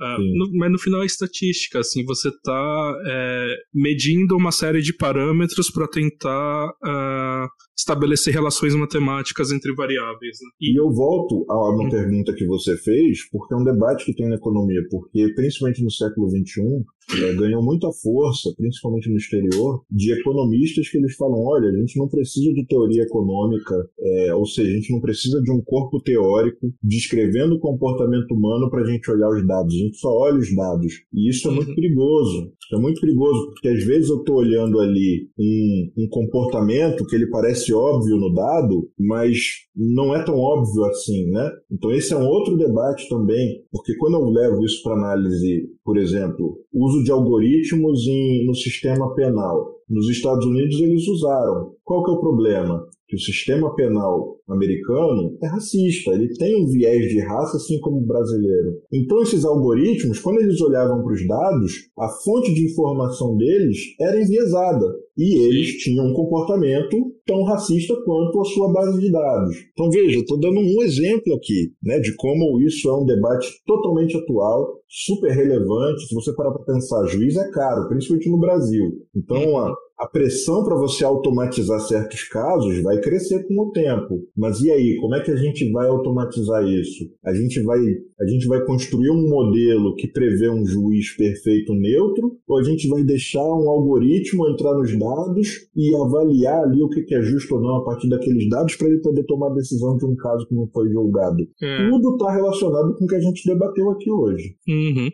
Uh, 0.00 0.20
no, 0.20 0.58
mas 0.58 0.70
no 0.70 0.78
final 0.78 1.02
é 1.02 1.06
estatística, 1.06 1.78
assim, 1.78 2.04
você 2.04 2.28
está 2.28 3.02
é, 3.06 3.56
medindo 3.72 4.36
uma 4.36 4.52
série 4.52 4.82
de 4.82 4.92
parâmetros 4.94 5.70
para 5.70 5.88
tentar 5.88 6.68
uh, 6.68 7.48
estabelecer 7.76 8.34
relações 8.34 8.74
matemáticas 8.74 9.50
entre 9.52 9.74
variáveis. 9.74 10.38
Né? 10.42 10.50
E... 10.60 10.72
e... 10.72 10.76
eu 10.76 10.92
volto 10.92 11.46
a 11.48 11.70
uma 11.70 11.86
hum. 11.86 11.88
pergunta 11.88 12.34
que 12.34 12.46
você 12.46 12.76
fez, 12.76 13.28
porque 13.30 13.54
é 13.54 13.56
um 13.56 13.64
debate 13.64 14.04
que 14.04 14.14
tem 14.14 14.28
na 14.28 14.36
economia, 14.36 14.82
porque 14.90 15.32
principalmente 15.34 15.82
no 15.82 15.90
século 15.90 16.28
XXI, 16.28 16.84
é, 17.14 17.34
ganhou 17.34 17.62
muita 17.62 17.88
força, 17.92 18.52
principalmente 18.56 19.08
no 19.08 19.16
exterior, 19.16 19.82
de 19.90 20.12
economistas 20.12 20.88
que 20.88 20.98
eles 20.98 21.14
falam: 21.16 21.38
olha, 21.38 21.68
a 21.68 21.76
gente 21.76 21.98
não 21.98 22.08
precisa 22.08 22.52
de 22.52 22.66
teoria 22.66 23.02
econômica, 23.02 23.74
é, 24.00 24.34
ou 24.34 24.44
seja, 24.44 24.70
a 24.70 24.74
gente 24.74 24.92
não 24.92 25.00
precisa 25.00 25.40
de 25.40 25.52
um 25.52 25.62
corpo 25.62 26.00
teórico 26.00 26.72
descrevendo 26.82 27.54
o 27.54 27.60
comportamento 27.60 28.32
humano 28.32 28.68
para 28.70 28.82
a 28.82 28.90
gente 28.90 29.10
olhar 29.10 29.28
os 29.28 29.46
dados, 29.46 29.74
a 29.74 29.78
gente 29.78 29.96
só 29.98 30.08
olha 30.08 30.38
os 30.38 30.54
dados. 30.54 30.92
E 31.12 31.30
isso 31.30 31.48
é 31.48 31.52
muito 31.52 31.68
uhum. 31.68 31.74
perigoso. 31.74 32.52
É 32.72 32.76
muito 32.76 33.00
perigoso, 33.00 33.50
porque 33.50 33.68
às 33.68 33.84
vezes 33.84 34.10
eu 34.10 34.18
estou 34.18 34.38
olhando 34.38 34.80
ali 34.80 35.28
um, 35.38 35.92
um 35.98 36.08
comportamento 36.08 37.06
que 37.06 37.14
ele 37.14 37.30
parece 37.30 37.72
óbvio 37.72 38.16
no 38.16 38.34
dado, 38.34 38.90
mas 38.98 39.38
não 39.74 40.14
é 40.16 40.24
tão 40.24 40.34
óbvio 40.34 40.84
assim, 40.86 41.30
né? 41.30 41.48
Então 41.70 41.92
esse 41.92 42.12
é 42.12 42.16
um 42.16 42.26
outro 42.26 42.56
debate 42.56 43.08
também, 43.08 43.62
porque 43.70 43.96
quando 43.98 44.14
eu 44.14 44.24
levo 44.30 44.64
isso 44.64 44.82
para 44.82 44.96
análise, 44.96 45.68
por 45.84 45.96
exemplo, 45.96 46.58
uso 46.76 47.02
de 47.02 47.10
algoritmos 47.10 48.06
em, 48.06 48.46
no 48.46 48.54
sistema 48.54 49.14
penal. 49.14 49.76
Nos 49.88 50.08
Estados 50.10 50.44
Unidos 50.44 50.80
eles 50.80 51.06
usaram. 51.08 51.74
Qual 51.84 52.04
que 52.04 52.10
é 52.10 52.14
o 52.14 52.20
problema? 52.20 52.85
Que 53.08 53.16
o 53.16 53.20
sistema 53.20 53.74
penal 53.74 54.36
americano 54.48 55.36
é 55.42 55.46
racista, 55.48 56.12
ele 56.12 56.28
tem 56.34 56.62
um 56.62 56.66
viés 56.66 57.08
de 57.08 57.20
raça 57.20 57.56
assim 57.56 57.78
como 57.80 57.98
o 57.98 58.06
brasileiro. 58.06 58.80
Então 58.92 59.22
esses 59.22 59.44
algoritmos, 59.44 60.20
quando 60.20 60.40
eles 60.40 60.60
olhavam 60.60 61.02
para 61.02 61.12
os 61.12 61.26
dados, 61.26 61.72
a 61.98 62.08
fonte 62.24 62.54
de 62.54 62.64
informação 62.64 63.36
deles 63.36 63.78
era 64.00 64.20
enviesada 64.20 64.86
e 65.16 65.38
eles 65.46 65.78
tinham 65.78 66.06
um 66.06 66.12
comportamento 66.12 66.96
tão 67.26 67.42
racista 67.42 67.94
quanto 68.04 68.40
a 68.40 68.44
sua 68.44 68.72
base 68.72 69.00
de 69.00 69.10
dados. 69.10 69.56
Então 69.72 69.90
veja, 69.90 70.20
estou 70.20 70.38
dando 70.38 70.60
um 70.60 70.82
exemplo 70.82 71.34
aqui, 71.34 71.72
né, 71.82 71.98
de 71.98 72.14
como 72.16 72.60
isso 72.60 72.88
é 72.88 72.96
um 72.96 73.04
debate 73.04 73.48
totalmente 73.66 74.16
atual, 74.16 74.80
super 74.88 75.30
relevante. 75.30 76.06
Se 76.06 76.14
você 76.14 76.32
parar 76.34 76.52
para 76.52 76.74
pensar, 76.74 77.06
juiz 77.06 77.36
é 77.36 77.50
caro, 77.50 77.88
principalmente 77.88 78.30
no 78.30 78.38
Brasil. 78.38 78.92
Então 79.14 79.58
a, 79.58 79.74
a 79.98 80.06
pressão 80.06 80.62
para 80.62 80.76
você 80.76 81.04
automatizar 81.04 81.80
certos 81.80 82.24
casos 82.24 82.82
vai 82.82 83.00
crescer 83.00 83.46
com 83.46 83.58
o 83.60 83.72
tempo. 83.72 84.28
Mas 84.36 84.60
e 84.60 84.70
aí, 84.70 84.96
como 85.00 85.14
é 85.14 85.20
que 85.20 85.30
a 85.30 85.36
gente 85.36 85.70
vai 85.72 85.88
automatizar 85.88 86.62
isso? 86.64 87.10
A 87.24 87.32
gente 87.32 87.62
vai, 87.62 87.78
a 87.78 88.26
gente 88.26 88.46
vai 88.46 88.62
construir 88.64 89.10
um 89.10 89.28
modelo 89.28 89.94
que 89.96 90.06
prevê 90.06 90.50
um 90.50 90.66
juiz 90.66 91.16
perfeito 91.16 91.74
neutro, 91.74 92.36
ou 92.46 92.58
a 92.58 92.62
gente 92.62 92.88
vai 92.88 93.02
deixar 93.04 93.42
um 93.42 93.70
algoritmo 93.70 94.48
entrar 94.48 94.74
nos 94.74 94.96
dados 94.98 95.68
e 95.74 95.94
avaliar 95.96 96.64
ali 96.64 96.82
o 96.82 96.88
que 96.88 97.14
é 97.14 97.22
justo 97.22 97.54
ou 97.54 97.62
não 97.62 97.76
a 97.76 97.84
partir 97.84 98.08
daqueles 98.08 98.48
dados 98.48 98.76
para 98.76 98.88
ele 98.88 99.00
poder 99.00 99.24
tomar 99.24 99.50
a 99.50 99.54
decisão 99.54 99.96
de 99.96 100.04
um 100.04 100.14
caso 100.16 100.46
que 100.46 100.54
não 100.54 100.68
foi 100.72 100.90
julgado? 100.90 101.46
É. 101.62 101.88
Tudo 101.88 102.12
está 102.12 102.32
relacionado 102.32 102.94
com 102.96 103.04
o 103.04 103.08
que 103.08 103.14
a 103.14 103.20
gente 103.20 103.46
debateu 103.46 103.90
aqui 103.90 104.10
hoje. 104.10 104.56
Uhum. 104.68 105.10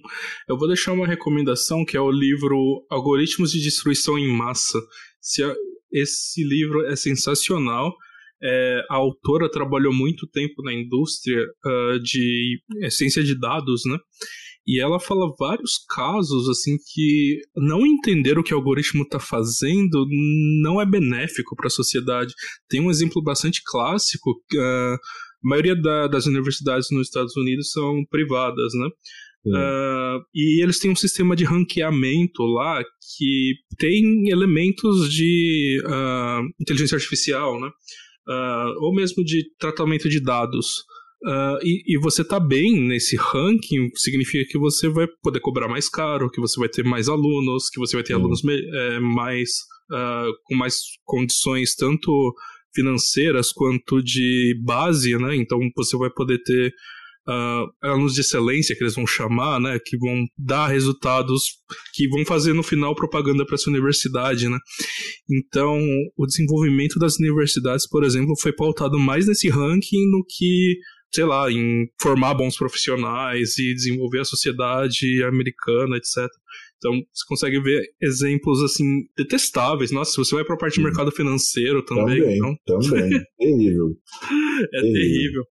Eu 0.48 0.58
vou 0.58 0.66
deixar 0.66 0.92
uma 0.92 1.06
recomendação 1.06 1.84
que 1.84 1.96
é 1.96 2.00
o 2.00 2.10
livro 2.10 2.84
Algoritmos 2.90 3.52
de 3.52 3.60
Destruição 3.60 4.18
em 4.18 4.36
Massa. 4.36 4.71
Esse 5.92 6.44
livro 6.44 6.86
é 6.86 6.96
sensacional. 6.96 7.94
É, 8.44 8.82
a 8.90 8.96
autora 8.96 9.50
trabalhou 9.50 9.92
muito 9.92 10.26
tempo 10.26 10.62
na 10.62 10.72
indústria 10.72 11.40
uh, 11.64 12.00
de 12.00 12.60
ciência 12.90 13.22
de 13.22 13.38
dados, 13.38 13.82
né? 13.86 13.96
E 14.66 14.80
ela 14.80 15.00
fala 15.00 15.34
vários 15.38 15.84
casos 15.88 16.48
assim 16.48 16.76
que 16.92 17.40
não 17.56 17.84
entender 17.84 18.38
o 18.38 18.44
que 18.44 18.54
o 18.54 18.56
algoritmo 18.56 19.02
está 19.02 19.18
fazendo 19.18 20.06
não 20.62 20.80
é 20.80 20.86
benéfico 20.86 21.56
para 21.56 21.66
a 21.66 21.70
sociedade. 21.70 22.32
Tem 22.68 22.80
um 22.80 22.90
exemplo 22.90 23.22
bastante 23.22 23.60
clássico. 23.64 24.30
Uh, 24.30 24.94
a 24.94 25.48
maioria 25.48 25.74
da, 25.74 26.06
das 26.06 26.26
universidades 26.26 26.88
nos 26.92 27.08
Estados 27.08 27.36
Unidos 27.36 27.72
são 27.72 28.04
privadas, 28.08 28.72
né? 28.74 28.88
Uh, 29.44 30.22
e 30.32 30.62
eles 30.62 30.78
têm 30.78 30.90
um 30.90 30.96
sistema 30.96 31.34
de 31.34 31.44
ranqueamento 31.44 32.44
lá 32.44 32.82
que 33.16 33.54
tem 33.76 34.28
elementos 34.28 35.12
de 35.12 35.82
uh, 35.84 36.46
inteligência 36.60 36.94
artificial, 36.94 37.60
né? 37.60 37.68
Uh, 38.28 38.84
ou 38.84 38.94
mesmo 38.94 39.24
de 39.24 39.44
tratamento 39.58 40.08
de 40.08 40.20
dados. 40.20 40.84
E, 41.62 41.94
e, 41.94 42.00
você 42.00 42.24
tá 42.24 42.40
bem 42.40 42.80
nesse 42.80 43.14
ranking 43.14 43.90
significa 43.94 44.44
que 44.44 44.58
você 44.58 44.88
vai 44.88 45.06
poder 45.22 45.38
cobrar 45.38 45.68
mais 45.68 45.88
caro, 45.88 46.28
que 46.28 46.40
você 46.40 46.58
vai 46.58 46.68
ter 46.68 46.82
mais 46.82 47.08
alunos, 47.08 47.70
que 47.70 47.78
você 47.78 47.94
vai 47.94 48.02
ter 48.02 48.14
alunos 48.14 48.42
é, 48.44 48.98
mais 48.98 49.50
com 50.44 50.56
mais 50.56 50.80
condições 51.04 51.76
tanto 51.76 52.34
financeiras 52.74 53.52
quanto 53.52 54.02
de 54.02 54.60
base, 54.64 55.16
né? 55.16 55.36
Então 55.36 55.60
você 55.76 55.96
vai 55.96 56.10
poder 56.10 56.42
ter 56.42 56.74
uh, 57.28 57.70
alunos 57.82 58.14
de 58.14 58.20
excelência, 58.20 58.76
que 58.76 58.82
eles 58.82 58.94
vão 58.94 59.06
chamar, 59.06 59.60
né, 59.60 59.78
que 59.84 59.96
vão 59.96 60.26
dar 60.38 60.68
resultados, 60.68 61.42
que 61.94 62.08
vão 62.08 62.24
fazer 62.24 62.52
no 62.52 62.62
final 62.62 62.94
propaganda 62.94 63.44
para 63.44 63.54
essa 63.54 63.70
universidade, 63.70 64.48
né. 64.48 64.58
Então, 65.30 65.78
o 66.16 66.26
desenvolvimento 66.26 66.98
das 66.98 67.16
universidades, 67.18 67.88
por 67.88 68.04
exemplo, 68.04 68.34
foi 68.40 68.52
pautado 68.52 68.98
mais 68.98 69.26
nesse 69.26 69.48
ranking 69.48 70.10
do 70.10 70.24
que 70.28 70.76
sei 71.14 71.24
lá, 71.26 71.50
em 71.52 71.86
formar 72.00 72.32
bons 72.32 72.56
profissionais 72.56 73.58
e 73.58 73.74
desenvolver 73.74 74.20
a 74.20 74.24
sociedade 74.24 75.22
americana, 75.24 75.96
etc. 75.98 76.26
Então, 76.82 77.00
você 77.14 77.24
consegue 77.28 77.60
ver 77.60 77.80
exemplos, 78.02 78.60
assim, 78.60 79.04
detestáveis. 79.16 79.92
Nossa, 79.92 80.10
se 80.10 80.16
você 80.16 80.34
vai 80.34 80.44
para 80.44 80.56
a 80.56 80.58
parte 80.58 80.74
de 80.74 80.82
mercado 80.82 81.12
financeiro 81.12 81.80
também. 81.84 82.18
Também, 82.18 82.36
então... 82.36 82.56
também. 82.66 83.10
terrível. 83.38 83.96
É 84.60 84.80
terrível. 84.80 84.92
terrível. 84.92 85.44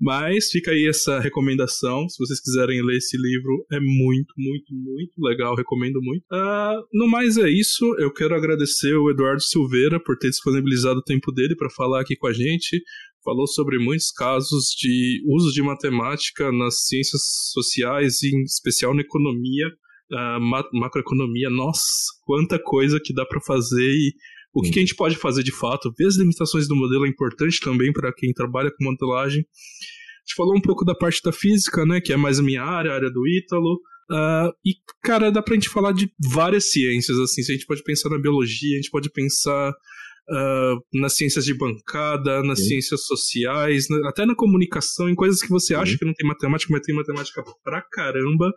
Mas 0.00 0.48
fica 0.48 0.70
aí 0.70 0.88
essa 0.88 1.20
recomendação. 1.20 2.08
Se 2.08 2.16
vocês 2.18 2.40
quiserem 2.40 2.82
ler 2.82 2.96
esse 2.96 3.18
livro, 3.18 3.66
é 3.70 3.78
muito, 3.78 4.32
muito, 4.38 4.74
muito 4.74 5.12
legal. 5.18 5.54
Recomendo 5.54 6.00
muito. 6.00 6.22
Uh, 6.32 6.82
no 6.94 7.06
mais 7.06 7.36
é 7.36 7.50
isso. 7.50 7.84
Eu 7.98 8.10
quero 8.10 8.34
agradecer 8.34 8.94
o 8.94 9.10
Eduardo 9.10 9.42
Silveira 9.42 10.02
por 10.02 10.16
ter 10.16 10.30
disponibilizado 10.30 11.00
o 11.00 11.04
tempo 11.04 11.30
dele 11.32 11.54
para 11.54 11.68
falar 11.68 12.00
aqui 12.00 12.16
com 12.16 12.28
a 12.28 12.32
gente 12.32 12.82
falou 13.24 13.46
sobre 13.46 13.78
muitos 13.78 14.10
casos 14.10 14.68
de 14.78 15.22
uso 15.26 15.52
de 15.52 15.60
matemática 15.60 16.50
nas 16.50 16.86
ciências 16.86 17.20
sociais, 17.52 18.22
em 18.22 18.42
especial 18.44 18.94
na 18.94 19.02
economia, 19.02 19.66
uh, 20.12 20.78
macroeconomia, 20.78 21.50
nossa, 21.50 21.82
quanta 22.24 22.58
coisa 22.58 23.00
que 23.02 23.14
dá 23.14 23.24
para 23.24 23.40
fazer 23.40 23.90
e 23.90 24.12
o 24.54 24.62
que, 24.62 24.70
que, 24.70 24.78
a 24.78 24.82
gente 24.82 24.96
pode 24.96 25.16
fazer 25.16 25.42
de 25.42 25.52
fato. 25.52 25.92
Ver 25.96 26.06
as 26.06 26.16
limitações 26.16 26.66
do 26.66 26.74
modelo 26.74 27.06
é 27.06 27.08
importante 27.08 27.60
também 27.60 27.92
para 27.92 28.12
quem 28.12 28.32
trabalha 28.32 28.70
com 28.70 28.84
modelagem. 28.84 29.40
A 29.40 30.20
gente 30.26 30.36
falou 30.36 30.56
um 30.56 30.60
pouco 30.60 30.84
da 30.84 30.94
parte 30.94 31.22
da 31.22 31.32
física, 31.32 31.86
né, 31.86 32.00
que 32.00 32.12
é 32.12 32.16
mais 32.16 32.38
a 32.40 32.42
minha 32.42 32.62
área, 32.62 32.90
a 32.90 32.94
área 32.94 33.10
do 33.10 33.26
Ítalo. 33.28 33.80
Uh, 34.10 34.50
e, 34.64 34.74
cara, 35.02 35.30
dá 35.30 35.42
pra 35.42 35.54
gente 35.54 35.68
falar 35.68 35.92
de 35.92 36.10
várias 36.32 36.70
ciências, 36.72 37.18
assim. 37.18 37.42
Se 37.42 37.52
a 37.52 37.54
gente 37.54 37.66
pode 37.66 37.82
pensar 37.82 38.08
na 38.08 38.18
biologia, 38.18 38.74
a 38.74 38.80
gente 38.80 38.90
pode 38.90 39.10
pensar 39.10 39.70
uh, 39.70 40.98
nas 40.98 41.14
ciências 41.16 41.44
de 41.44 41.54
bancada, 41.54 42.42
nas 42.42 42.60
Sim. 42.60 42.68
ciências 42.68 43.04
sociais, 43.04 43.86
até 44.06 44.24
na 44.24 44.34
comunicação, 44.34 45.08
em 45.08 45.14
coisas 45.14 45.42
que 45.42 45.48
você 45.48 45.74
acha 45.74 45.92
Sim. 45.92 45.98
que 45.98 46.04
não 46.04 46.14
tem 46.14 46.26
matemática, 46.26 46.72
mas 46.72 46.82
tem 46.82 46.94
matemática 46.94 47.42
pra 47.62 47.82
caramba. 47.82 48.52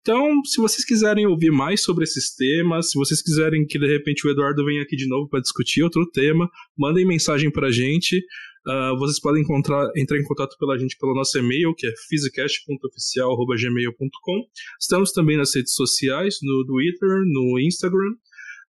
Então, 0.00 0.44
se 0.44 0.60
vocês 0.60 0.84
quiserem 0.84 1.26
ouvir 1.26 1.50
mais 1.50 1.82
sobre 1.82 2.04
esses 2.04 2.34
temas, 2.34 2.90
se 2.90 2.98
vocês 2.98 3.22
quiserem 3.22 3.66
que 3.66 3.78
de 3.78 3.86
repente 3.86 4.26
o 4.26 4.30
Eduardo 4.30 4.62
venha 4.64 4.82
aqui 4.82 4.96
de 4.96 5.08
novo 5.08 5.28
para 5.28 5.40
discutir 5.40 5.82
outro 5.82 6.04
tema, 6.10 6.48
mandem 6.76 7.06
mensagem 7.06 7.50
para 7.50 7.68
a 7.68 7.72
gente. 7.72 8.18
Uh, 8.66 8.98
vocês 8.98 9.20
podem 9.20 9.42
encontrar, 9.42 9.88
entrar 9.96 10.18
em 10.18 10.24
contato 10.24 10.56
pela 10.58 10.76
gente 10.78 10.96
pelo 10.98 11.14
nosso 11.14 11.38
e-mail, 11.38 11.74
que 11.74 11.86
é 11.86 11.92
physicast.oficial.gmail.com. 12.08 14.46
Estamos 14.80 15.12
também 15.12 15.36
nas 15.36 15.54
redes 15.54 15.74
sociais, 15.74 16.38
no 16.42 16.66
Twitter, 16.66 17.22
no 17.26 17.60
Instagram. 17.60 18.14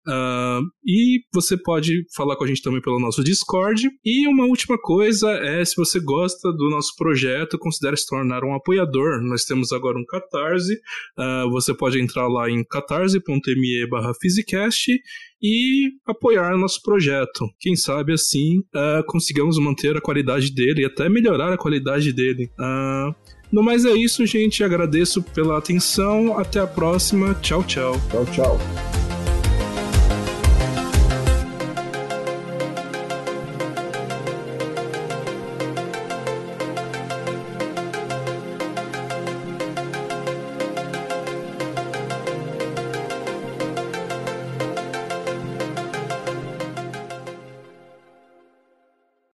Uh, 0.09 0.65
e 0.83 1.21
você 1.31 1.55
pode 1.55 2.03
falar 2.15 2.35
com 2.35 2.43
a 2.43 2.47
gente 2.47 2.63
também 2.63 2.81
pelo 2.81 2.99
nosso 2.99 3.23
Discord. 3.23 3.87
E 4.03 4.27
uma 4.27 4.45
última 4.45 4.75
coisa 4.79 5.29
é: 5.31 5.63
se 5.63 5.75
você 5.75 5.99
gosta 5.99 6.51
do 6.51 6.67
nosso 6.69 6.95
projeto, 6.97 7.59
considere 7.59 7.95
se 7.95 8.07
tornar 8.07 8.43
um 8.43 8.55
apoiador. 8.55 9.21
Nós 9.21 9.45
temos 9.45 9.71
agora 9.71 9.99
um 9.99 10.05
Catarse. 10.05 10.73
Uh, 11.17 11.47
você 11.51 11.73
pode 11.73 12.01
entrar 12.01 12.27
lá 12.27 12.49
em 12.49 12.61
catarse.me/physicast 12.63 14.99
e 15.41 15.91
apoiar 16.05 16.57
nosso 16.57 16.81
projeto. 16.81 17.47
Quem 17.59 17.75
sabe 17.75 18.13
assim 18.13 18.59
uh, 18.59 19.03
consigamos 19.07 19.59
manter 19.59 19.95
a 19.95 20.01
qualidade 20.01 20.51
dele 20.51 20.81
e 20.81 20.85
até 20.85 21.07
melhorar 21.07 21.53
a 21.53 21.57
qualidade 21.57 22.11
dele. 22.11 22.49
Uh, 22.59 23.13
no 23.51 23.63
mais 23.63 23.85
é 23.85 23.93
isso, 23.93 24.25
gente. 24.25 24.63
Agradeço 24.63 25.21
pela 25.21 25.57
atenção. 25.57 26.37
Até 26.37 26.59
a 26.59 26.67
próxima. 26.67 27.33
Tchau, 27.35 27.63
tchau. 27.63 27.93
Tchau, 28.11 28.25
tchau. 28.25 28.98